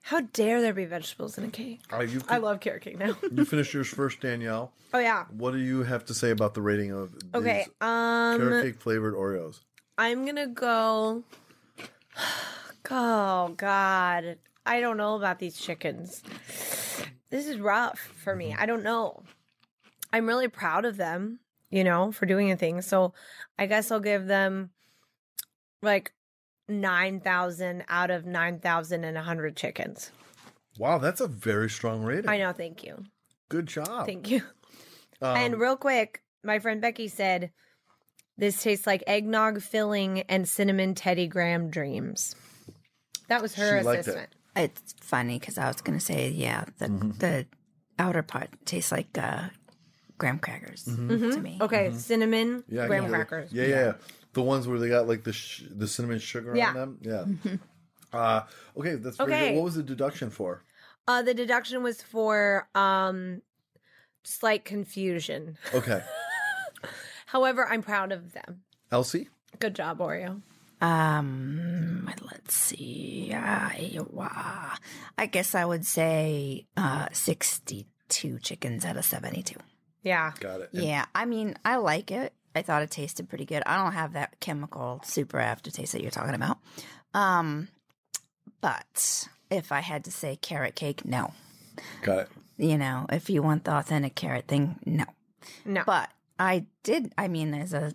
How 0.03 0.21
dare 0.21 0.61
there 0.61 0.73
be 0.73 0.85
vegetables 0.85 1.37
in 1.37 1.43
a 1.45 1.49
cake? 1.49 1.81
You, 2.07 2.21
I 2.27 2.37
love 2.37 2.59
carrot 2.59 2.81
cake 2.83 2.97
now. 2.97 3.15
you 3.31 3.45
finished 3.45 3.73
yours 3.73 3.87
first, 3.87 4.21
Danielle. 4.21 4.71
oh 4.93 4.99
yeah. 4.99 5.25
What 5.29 5.51
do 5.51 5.59
you 5.59 5.83
have 5.83 6.05
to 6.05 6.13
say 6.13 6.31
about 6.31 6.53
the 6.53 6.61
rating 6.61 6.91
of 6.91 7.13
these 7.13 7.29
Okay. 7.35 7.67
Um 7.81 8.39
carrot 8.39 8.65
cake 8.65 8.81
flavored 8.81 9.13
Oreos? 9.15 9.59
I'm 9.97 10.25
gonna 10.25 10.47
go 10.47 11.23
Oh 12.91 13.53
God. 13.55 14.37
I 14.65 14.79
don't 14.81 14.97
know 14.97 15.15
about 15.15 15.39
these 15.39 15.57
chickens. 15.57 16.23
This 17.29 17.47
is 17.47 17.59
rough 17.59 17.99
for 17.99 18.35
me. 18.35 18.55
I 18.57 18.65
don't 18.65 18.83
know. 18.83 19.23
I'm 20.11 20.25
really 20.27 20.47
proud 20.47 20.85
of 20.85 20.97
them, 20.97 21.39
you 21.69 21.83
know, 21.83 22.11
for 22.11 22.25
doing 22.25 22.51
a 22.51 22.57
thing. 22.57 22.81
So 22.81 23.13
I 23.59 23.67
guess 23.67 23.91
I'll 23.91 23.99
give 23.99 24.25
them 24.25 24.71
like 25.83 26.13
nine 26.69 27.19
thousand 27.19 27.83
out 27.89 28.11
of 28.11 28.25
nine 28.25 28.59
thousand 28.59 29.03
and 29.03 29.17
a 29.17 29.21
hundred 29.21 29.55
chickens. 29.57 30.11
Wow, 30.77 30.97
that's 30.97 31.19
a 31.19 31.27
very 31.27 31.69
strong 31.69 32.03
rating. 32.03 32.29
I 32.29 32.37
know, 32.37 32.53
thank 32.53 32.83
you. 32.83 33.03
Good 33.49 33.67
job. 33.67 34.05
Thank 34.05 34.29
you. 34.29 34.41
Um, 35.21 35.35
and 35.35 35.59
real 35.59 35.75
quick, 35.75 36.21
my 36.43 36.59
friend 36.59 36.79
Becky 36.81 37.09
said 37.09 37.51
this 38.37 38.63
tastes 38.63 38.87
like 38.87 39.03
eggnog 39.05 39.61
filling 39.61 40.21
and 40.21 40.47
cinnamon 40.47 40.95
Teddy 40.95 41.27
Graham 41.27 41.69
dreams. 41.69 42.35
That 43.27 43.41
was 43.41 43.55
her 43.55 43.77
assessment. 43.77 44.29
it. 44.55 44.71
It's 44.81 44.93
funny 45.01 45.37
because 45.39 45.57
I 45.57 45.67
was 45.67 45.81
gonna 45.81 45.99
say, 45.99 46.29
yeah, 46.29 46.65
the 46.77 46.87
the 46.87 47.45
outer 47.97 48.23
part 48.23 48.49
tastes 48.65 48.91
like 48.91 49.17
uh, 49.17 49.49
graham 50.17 50.39
crackers 50.39 50.83
to 50.85 50.91
me. 50.91 51.57
Okay, 51.59 51.91
cinnamon 51.93 52.63
yeah, 52.69 52.87
graham 52.87 53.09
crackers. 53.09 53.51
Yeah, 53.51 53.65
yeah, 53.65 53.75
yeah. 53.75 53.93
The 54.33 54.41
ones 54.43 54.67
where 54.67 54.77
they 54.79 54.89
got 54.89 55.07
like 55.07 55.23
the 55.23 55.33
sh- 55.33 55.63
the 55.69 55.87
cinnamon 55.87 56.19
sugar 56.19 56.55
Yeah. 56.55 56.69
on 56.69 56.73
them. 56.75 56.99
Yeah. 57.01 58.17
uh, 58.17 58.41
okay, 58.77 58.95
that's 58.95 59.17
very 59.17 59.33
Okay. 59.33 59.49
good. 59.49 59.55
What 59.57 59.63
was 59.65 59.75
the 59.75 59.83
deduction 59.83 60.29
for? 60.29 60.63
Uh, 61.07 61.21
the 61.23 61.33
deduction 61.33 61.81
was 61.81 62.01
for 62.01 62.67
um, 62.75 63.41
slight 64.23 64.65
confusion. 64.65 65.57
Okay, 65.73 66.03
However, 67.27 67.67
I'm 67.67 67.81
proud 67.81 68.11
of 68.11 68.33
them. 68.33 68.61
Elsie. 68.91 69.29
Good 69.59 69.75
job, 69.75 69.99
Oreo. 69.99 70.41
Um, 70.81 72.09
let's 72.31 72.53
see. 72.55 73.31
I. 73.33 73.99
I 75.17 75.25
guess 75.25 75.53
I 75.55 75.65
would 75.65 75.85
say 75.85 76.65
uh, 76.77 77.07
sixty-two 77.11 78.39
chickens 78.39 78.85
out 78.85 78.95
of 78.97 79.03
seventy-two. 79.05 79.59
Yeah. 80.03 80.31
Got 80.39 80.61
it. 80.61 80.69
And 80.73 80.83
Yeah, 80.83 81.05
I 81.13 81.25
mean, 81.25 81.55
I 81.65 81.75
like 81.77 82.09
it. 82.11 82.33
I 82.55 82.61
thought 82.61 82.81
it 82.81 82.91
tasted 82.91 83.29
pretty 83.29 83.45
good. 83.45 83.63
I 83.65 83.77
don't 83.81 83.93
have 83.93 84.13
that 84.13 84.39
chemical 84.39 85.01
super 85.03 85.39
aftertaste 85.39 85.93
that 85.93 86.01
you're 86.01 86.11
talking 86.11 86.35
about. 86.35 86.57
Um, 87.13 87.69
but 88.61 89.27
if 89.49 89.71
I 89.71 89.79
had 89.81 90.03
to 90.05 90.11
say 90.11 90.35
carrot 90.35 90.75
cake, 90.75 91.05
no. 91.05 91.33
Got 92.01 92.19
it. 92.19 92.29
You 92.57 92.77
know, 92.77 93.05
if 93.09 93.29
you 93.29 93.41
want 93.41 93.63
the 93.63 93.73
authentic 93.73 94.15
carrot 94.15 94.47
thing, 94.47 94.79
no. 94.85 95.05
No. 95.65 95.83
But 95.85 96.09
I 96.37 96.65
did. 96.83 97.13
I 97.17 97.27
mean, 97.27 97.51
there's 97.51 97.73
a 97.73 97.93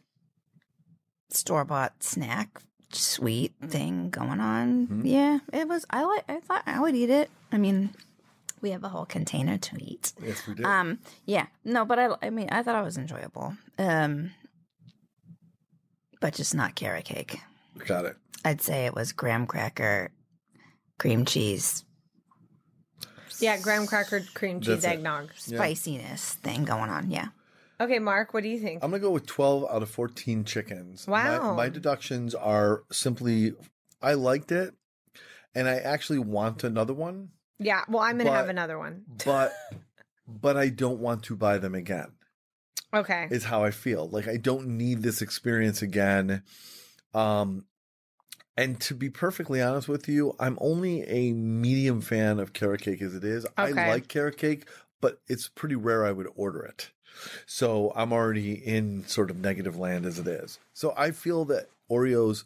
store 1.31 1.65
bought 1.65 2.03
snack 2.03 2.63
sweet 2.91 3.53
thing 3.67 4.09
going 4.11 4.41
on. 4.41 5.03
Yeah, 5.05 5.41
it 5.53 5.69
was. 5.69 5.85
I 5.91 6.05
like. 6.05 6.25
I 6.29 6.41
thought 6.41 6.63
I 6.67 6.81
would 6.81 6.95
eat 6.95 7.11
it. 7.11 7.31
I 7.53 7.59
mean, 7.59 7.91
we 8.63 8.71
have 8.71 8.85
a 8.85 8.89
whole 8.89 9.05
container 9.05 9.59
to 9.59 9.77
eat. 9.79 10.15
Yes, 10.23 10.47
we 10.47 10.55
did. 10.55 10.65
Um, 10.65 10.99
yeah, 11.27 11.47
no, 11.65 11.85
but 11.85 11.99
I, 11.99 12.09
I 12.23 12.31
mean, 12.31 12.49
I 12.51 12.63
thought 12.63 12.81
it 12.81 12.85
was 12.85 12.97
enjoyable. 12.97 13.55
Um, 13.79 14.31
but 16.25 16.33
just 16.33 16.55
not 16.55 16.75
carrot 16.75 17.05
cake. 17.05 17.39
Got 17.87 18.07
it. 18.07 18.17
I'd 18.47 18.63
say 18.63 18.87
it 18.87 18.95
was 18.95 19.13
graham 19.13 19.47
cracker, 19.47 20.11
cream 20.99 21.27
cheese, 21.27 21.85
yeah, 23.41 23.59
graham 23.61 23.87
cracker 23.87 24.23
cream 24.33 24.63
cheese 24.63 24.81
That's 24.81 24.85
it. 24.87 24.99
eggnog. 25.01 25.33
spiciness 25.37 26.33
thing 26.33 26.65
going 26.65 26.89
on. 26.89 27.11
Yeah. 27.11 27.29
Okay, 27.79 27.99
Marc, 27.99 28.33
what 28.33 28.43
do 28.43 28.49
you 28.49 28.59
think? 28.59 28.83
I'm 28.83 28.91
gonna 28.91 29.03
go 29.03 29.11
with 29.11 29.27
12 29.27 29.67
out 29.71 29.83
of 29.83 29.91
14 29.91 30.45
chickens. 30.45 31.07
Wow. 31.07 31.51
My, 31.51 31.65
my 31.65 31.69
deductions 31.69 32.35
are 32.35 32.85
simply, 32.91 33.53
I 34.01 34.15
liked 34.15 34.51
it, 34.51 34.73
and 35.55 35.69
I 35.69 35.77
actually 35.77 36.21
want 36.21 36.65
another 36.65 36.95
one, 36.95 37.33
yeah, 37.59 37.83
well, 37.87 38.03
I'm 38.03 38.17
going 38.17 38.29
to 38.29 38.33
have 38.33 38.49
another 38.49 38.79
one. 38.79 39.05
but 39.27 39.53
but 40.27 40.57
I 40.57 40.71
don't 40.71 41.01
want 41.01 41.23
to 41.25 41.37
buy 41.37 41.59
them 41.59 41.75
again. 41.75 42.13
Okay. 42.95 43.29
is 43.31 43.45
how 43.45 43.65
I 43.65 43.71
feel. 43.71 44.09
Like 44.09 44.29
I 44.29 44.37
don't 44.37 44.69
need 44.77 45.03
this 45.03 45.23
experience 45.23 45.83
again. 45.83 46.43
Um 47.13 47.65
and 48.57 48.81
to 48.83 48.95
be 48.95 49.11
perfectly 49.11 49.61
honest 49.61 49.89
with 49.89 50.09
you, 50.09 50.37
I'm 50.39 50.59
only 50.61 51.03
a 51.03 51.33
medium 51.33 52.01
fan 52.01 52.39
of 52.39 52.53
carrot 52.53 52.83
cake 52.83 53.03
as 53.03 53.15
it 53.15 53.25
is. 53.25 53.45
I 53.57 53.71
like 53.71 54.07
carrot 54.07 54.37
cake, 54.37 54.69
but 55.01 55.21
it's 55.27 55.49
pretty 55.49 55.75
rare 55.75 56.07
I 56.07 56.13
would 56.13 56.29
order 56.37 56.63
it. 56.63 56.91
So 57.47 57.93
I'm 57.97 58.13
already 58.13 58.55
in 58.55 59.07
sort 59.07 59.31
of 59.31 59.39
negative 59.39 59.77
land 59.77 60.07
as 60.07 60.19
it 60.19 60.27
is. 60.27 60.59
So 60.73 60.95
I 60.97 61.11
feel 61.11 61.45
that 61.47 61.69
Oreos 61.91 62.45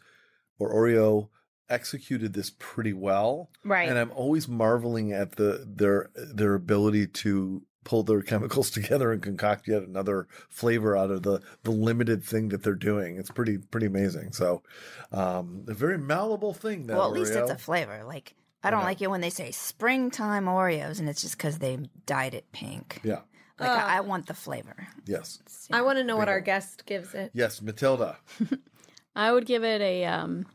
or 0.57 0.73
Oreo 0.73 1.29
executed 1.69 2.33
this 2.33 2.51
pretty 2.57 2.93
well. 2.93 3.49
Right. 3.63 3.87
And 3.87 3.97
I'm 3.97 4.11
always 4.11 4.47
marveling 4.47 5.13
at 5.13 5.33
the 5.33 5.63
their 5.67 6.09
their 6.15 6.55
ability 6.55 7.07
to 7.07 7.63
pull 7.83 8.03
their 8.03 8.21
chemicals 8.31 8.69
together 8.69 9.11
and 9.11 9.21
concoct 9.21 9.67
yet 9.67 9.83
another 9.83 10.27
flavor 10.49 10.95
out 10.95 11.11
of 11.11 11.23
the 11.23 11.41
the 11.63 11.71
limited 11.71 12.23
thing 12.23 12.49
that 12.49 12.63
they're 12.63 12.73
doing. 12.73 13.17
It's 13.17 13.31
pretty 13.31 13.57
pretty 13.57 13.87
amazing. 13.87 14.33
So, 14.33 14.63
um, 15.11 15.65
a 15.67 15.73
very 15.73 15.97
malleable 15.97 16.53
thing. 16.53 16.87
That 16.87 16.97
well, 16.97 17.07
at 17.07 17.13
least 17.13 17.33
it's 17.33 17.51
a 17.51 17.57
flavor. 17.57 18.03
Like 18.05 18.35
I 18.63 18.69
don't 18.71 18.79
know. 18.81 18.85
like 18.85 19.01
it 19.01 19.09
when 19.09 19.21
they 19.21 19.29
say 19.29 19.51
springtime 19.51 20.45
Oreos, 20.45 20.99
and 20.99 21.07
it's 21.07 21.21
just 21.21 21.37
because 21.37 21.59
they 21.59 21.77
dyed 22.05 22.33
it 22.33 22.51
pink. 22.51 23.01
yeah. 23.03 23.21
Like 23.59 23.69
I, 23.71 23.97
I 23.97 23.99
want 23.99 24.27
the 24.27 24.33
flavor. 24.33 24.87
Yes. 25.05 25.67
I 25.69 25.81
want 25.81 25.97
to 25.97 26.03
know 26.05 26.15
what 26.15 26.29
our 26.29 26.39
guest 26.39 26.85
gives 26.85 27.13
it. 27.13 27.31
Yes. 27.33 27.59
Matylda. 27.59 28.15
I 29.17 29.33
would 29.33 29.45
give 29.45 29.65
it 29.65 29.81
a 29.81 30.05
um, 30.05 30.45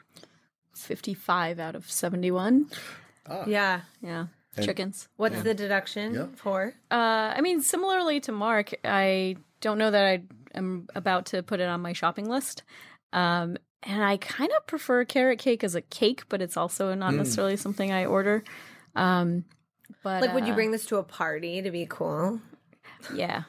55 0.75 1.61
out 1.61 1.75
of 1.75 1.91
71. 1.91 2.71
Yeah. 3.47 3.83
Yeah. 4.01 4.27
And- 4.57 4.67
Chickens. 4.67 5.09
What's 5.17 5.43
the 5.43 5.55
deduction 5.55 6.15
Yeah. 6.15 6.27
for? 6.37 6.75
Uh, 6.91 7.35
I 7.37 7.41
mean, 7.41 7.61
similarly 7.61 8.21
to 8.21 8.33
Marc, 8.33 8.73
I 8.85 9.37
don't 9.61 9.79
know 9.79 9.91
that 9.91 10.05
I 10.05 10.23
am 10.55 10.89
about 10.95 11.27
to 11.27 11.43
put 11.43 11.61
it 11.61 11.69
on 11.69 11.81
my 11.81 11.93
shopping 11.93 12.29
list. 12.29 12.63
Um, 13.13 13.57
and 13.83 14.03
I 14.03 14.17
kind 14.17 14.51
of 14.57 14.67
prefer 14.67 15.05
carrot 15.05 15.39
cake 15.39 15.63
as 15.65 15.75
a 15.75 15.81
cake, 15.83 16.25
but 16.29 16.41
it's 16.41 16.57
also 16.57 16.95
not 16.95 17.15
necessarily 17.15 17.57
something 17.57 17.93
I 17.93 18.07
order. 18.07 18.43
Um, 18.97 19.45
but 20.03 20.23
Like, 20.23 20.35
would 20.35 20.47
you 20.47 20.53
uh, 20.53 20.57
bring 20.57 20.71
this 20.71 20.87
to 20.87 20.97
a 20.97 21.03
party 21.03 21.61
to 21.63 21.71
be 21.71 21.87
cool? 21.89 22.41
Yeah, 23.15 23.43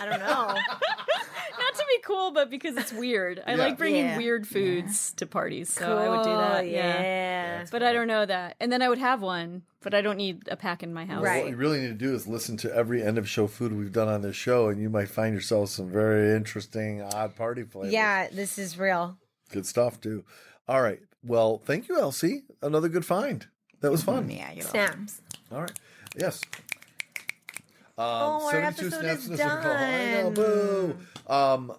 I 0.00 0.06
don't 0.06 0.20
know. 0.20 0.54
not 1.58 1.74
to 1.74 1.84
be 1.88 2.02
cool, 2.04 2.30
but 2.32 2.50
because 2.50 2.76
it's 2.76 2.92
weird. 2.92 3.42
I 3.46 3.52
Yeah. 3.52 3.56
like 3.56 3.78
bringing 3.78 4.04
Yeah. 4.06 4.16
weird 4.16 4.46
foods 4.46 5.12
to 5.14 5.26
parties, 5.26 5.70
so 5.72 5.96
I 5.98 6.08
would 6.08 6.24
do 6.24 6.30
that. 6.30 6.60
Cool, 6.62 6.70
Yeah. 6.70 7.02
yeah. 7.02 7.64
But 7.70 7.82
I 7.82 7.92
don't 7.92 8.06
know 8.06 8.24
that, 8.26 8.56
and 8.60 8.70
then 8.72 8.82
I 8.82 8.88
would 8.88 8.98
have 8.98 9.22
one, 9.22 9.62
but 9.82 9.94
I 9.94 10.00
don't 10.00 10.16
need 10.16 10.48
a 10.48 10.56
pack 10.56 10.82
in 10.82 10.92
my 10.94 11.04
house. 11.04 11.22
Right. 11.22 11.44
What 11.44 11.50
you 11.50 11.56
really 11.56 11.80
need 11.80 11.88
to 11.88 11.94
do 11.94 12.14
is 12.14 12.26
listen 12.26 12.56
to 12.58 12.74
every 12.74 13.02
end 13.02 13.18
of 13.18 13.28
show 13.28 13.46
food 13.46 13.72
we've 13.72 13.92
done 13.92 14.08
on 14.08 14.22
this 14.22 14.36
show, 14.36 14.68
and 14.68 14.80
you 14.80 14.88
might 14.90 15.08
find 15.08 15.34
yourself 15.34 15.70
some 15.70 15.88
very 15.90 16.34
interesting 16.36 17.02
odd 17.02 17.34
party 17.36 17.62
flavors. 17.64 17.92
Yeah, 17.92 18.28
this 18.30 18.58
is 18.58 18.78
real. 18.78 19.18
Good 19.50 19.66
stuff 19.66 20.00
too. 20.00 20.24
All 20.68 20.80
right. 20.82 21.00
Well, 21.22 21.60
thank 21.64 21.88
you, 21.88 21.98
Elsie. 21.98 22.44
Another 22.62 22.88
good 22.88 23.04
find. 23.06 23.46
That 23.80 23.90
was 23.90 24.02
fun. 24.02 24.30
Yeah, 24.30 24.52
you're 24.52 24.64
Snaps. 24.64 25.20
All 25.52 25.60
right. 25.60 25.72
Yes. 26.16 26.40
Um, 27.96 28.04
Oh, 28.06 28.46
our 28.46 28.50
72 28.72 28.86
episode 28.86 29.00
snaps 29.00 29.24
is 29.24 29.30
a 29.30 29.36
circle. 29.36 29.70
I 29.70 30.22
know, 30.22 30.30
boo. 30.30 30.96
Um, 31.32 31.72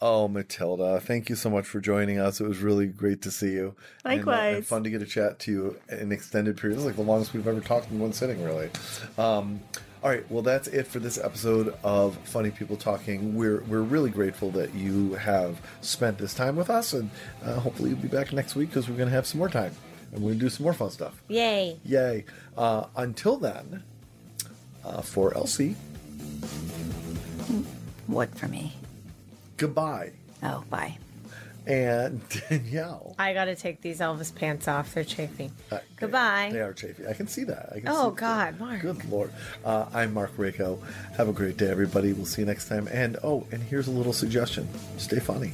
oh, 0.00 0.28
Matylda, 0.28 1.00
thank 1.00 1.28
you 1.30 1.36
so 1.36 1.48
much 1.50 1.66
for 1.66 1.80
joining 1.80 2.18
us. 2.18 2.40
It 2.40 2.46
was 2.48 2.58
really 2.58 2.86
great 2.86 3.22
to 3.22 3.30
see 3.30 3.52
you. 3.52 3.74
And, 4.04 4.06
uh, 4.06 4.08
And, 4.10 4.26
Likewise. 4.26 4.66
fun 4.66 4.82
to 4.84 4.90
get 4.90 5.00
a 5.02 5.06
chat 5.06 5.38
to 5.40 5.52
you 5.52 5.76
in 5.88 5.98
an 5.98 6.12
extended 6.12 6.56
period. 6.56 6.76
This 6.76 6.80
is 6.82 6.86
like 6.86 6.96
the 6.96 7.02
longest 7.02 7.32
we've 7.34 7.46
ever 7.46 7.60
talked 7.60 7.90
in 7.90 8.00
one 8.00 8.12
sitting, 8.12 8.42
really. 8.42 8.68
Um, 9.16 9.60
all 10.02 10.08
right, 10.10 10.28
well, 10.30 10.42
that's 10.42 10.66
it 10.68 10.86
for 10.86 10.98
this 10.98 11.18
episode 11.18 11.74
of 11.84 12.16
Funny 12.24 12.50
People 12.50 12.76
Talking. 12.76 13.34
We're 13.36 13.60
we're 13.64 13.82
really 13.82 14.08
grateful 14.10 14.50
that 14.52 14.74
you 14.74 15.12
have 15.14 15.60
spent 15.82 16.16
this 16.16 16.32
time 16.32 16.56
with 16.56 16.70
us, 16.70 16.94
and 16.94 17.10
uh, 17.44 17.60
hopefully 17.60 17.90
you'll 17.90 17.98
be 17.98 18.08
back 18.08 18.32
next 18.32 18.54
week 18.56 18.70
because 18.70 18.88
we're 18.88 18.96
going 18.96 19.10
to 19.10 19.14
have 19.14 19.26
some 19.26 19.38
more 19.38 19.50
time 19.50 19.74
and 20.12 20.22
we're 20.22 20.30
going 20.30 20.38
to 20.40 20.44
do 20.46 20.48
some 20.50 20.64
more 20.64 20.72
fun 20.72 20.90
stuff. 20.90 21.22
Yay. 21.28 21.78
Yay. 21.84 22.24
Uh, 22.56 22.86
until 22.96 23.36
then, 23.36 23.84
uh, 24.84 25.02
for 25.02 25.34
Elsie, 25.36 25.74
What 28.06 28.34
for 28.36 28.48
me? 28.48 28.72
goodbye. 29.56 30.12
Oh, 30.42 30.64
bye. 30.70 30.96
And 31.66 32.22
Danielle. 32.48 33.14
I 33.18 33.34
got 33.34 33.44
to 33.44 33.54
take 33.54 33.82
these 33.82 34.00
Elvis 34.00 34.34
pants 34.34 34.66
off. 34.66 34.94
They're 34.94 35.04
chafing. 35.04 35.52
uh, 35.70 35.78
Goodbye. 35.96 36.48
They 36.50 36.60
are 36.62 36.72
chafing. 36.72 37.06
I 37.06 37.12
can 37.12 37.28
see 37.28 37.44
that. 37.44 37.68
I 37.72 37.80
can 37.80 37.88
Oh, 37.90 38.10
see 38.10 38.16
God, 38.16 38.58
Marc. 38.58 38.80
Good 38.80 39.04
Lord. 39.10 39.30
Uh, 39.64 39.84
I'm 39.92 40.14
Marc 40.14 40.34
Raco. 40.38 40.78
Have 41.18 41.28
a 41.28 41.32
great 41.34 41.58
day, 41.58 41.68
everybody. 41.70 42.14
We'll 42.14 42.24
see 42.24 42.40
you 42.40 42.46
next 42.46 42.68
time. 42.68 42.88
And 42.90 43.18
oh, 43.22 43.46
and 43.52 43.62
here's 43.62 43.86
a 43.88 43.90
little 43.92 44.14
suggestion 44.14 44.66
stay 44.96 45.20
funny. 45.20 45.52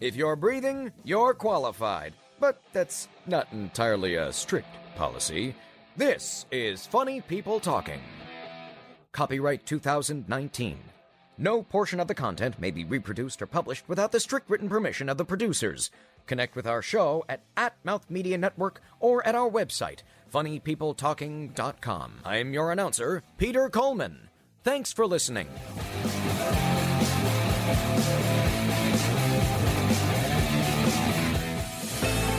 If 0.00 0.14
you're 0.14 0.36
breathing, 0.36 0.92
you're 1.04 1.34
qualified. 1.34 2.12
but 2.38 2.62
that's 2.72 3.08
not 3.26 3.48
entirely 3.52 4.14
a 4.14 4.32
strict 4.32 4.68
policy. 4.96 5.54
This 5.96 6.46
is 6.50 6.86
Funny 6.86 7.20
People 7.20 7.60
Talking. 7.60 8.00
Copyright 9.12 9.64
2019. 9.64 10.78
No 11.38 11.62
portion 11.62 12.00
of 12.00 12.08
the 12.08 12.14
content 12.14 12.58
may 12.58 12.70
be 12.70 12.84
reproduced 12.84 13.40
or 13.42 13.46
published 13.46 13.88
without 13.88 14.10
the 14.10 14.20
strict 14.20 14.48
written 14.50 14.68
permission 14.68 15.08
of 15.08 15.18
the 15.18 15.24
producers. 15.24 15.90
Connect 16.26 16.56
with 16.56 16.66
our 16.66 16.82
show 16.82 17.24
at, 17.28 17.42
at 17.56 17.76
Mouth 17.84 18.10
Media 18.10 18.36
Network 18.38 18.80
or 18.98 19.26
at 19.26 19.34
our 19.34 19.50
website, 19.50 20.00
funnypeopletalking.com. 20.32 22.12
I'm 22.24 22.52
your 22.52 22.72
announcer, 22.72 23.22
Peter 23.38 23.68
Coleman. 23.68 24.30
Thanks 24.64 24.92
for 24.92 25.06
listening. 25.06 25.48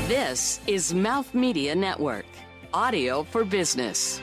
This 0.08 0.62
is 0.68 0.94
Mouth 0.94 1.34
Media 1.34 1.76
Network, 1.76 2.26
audio 2.74 3.24
for 3.24 3.44
business. 3.46 4.22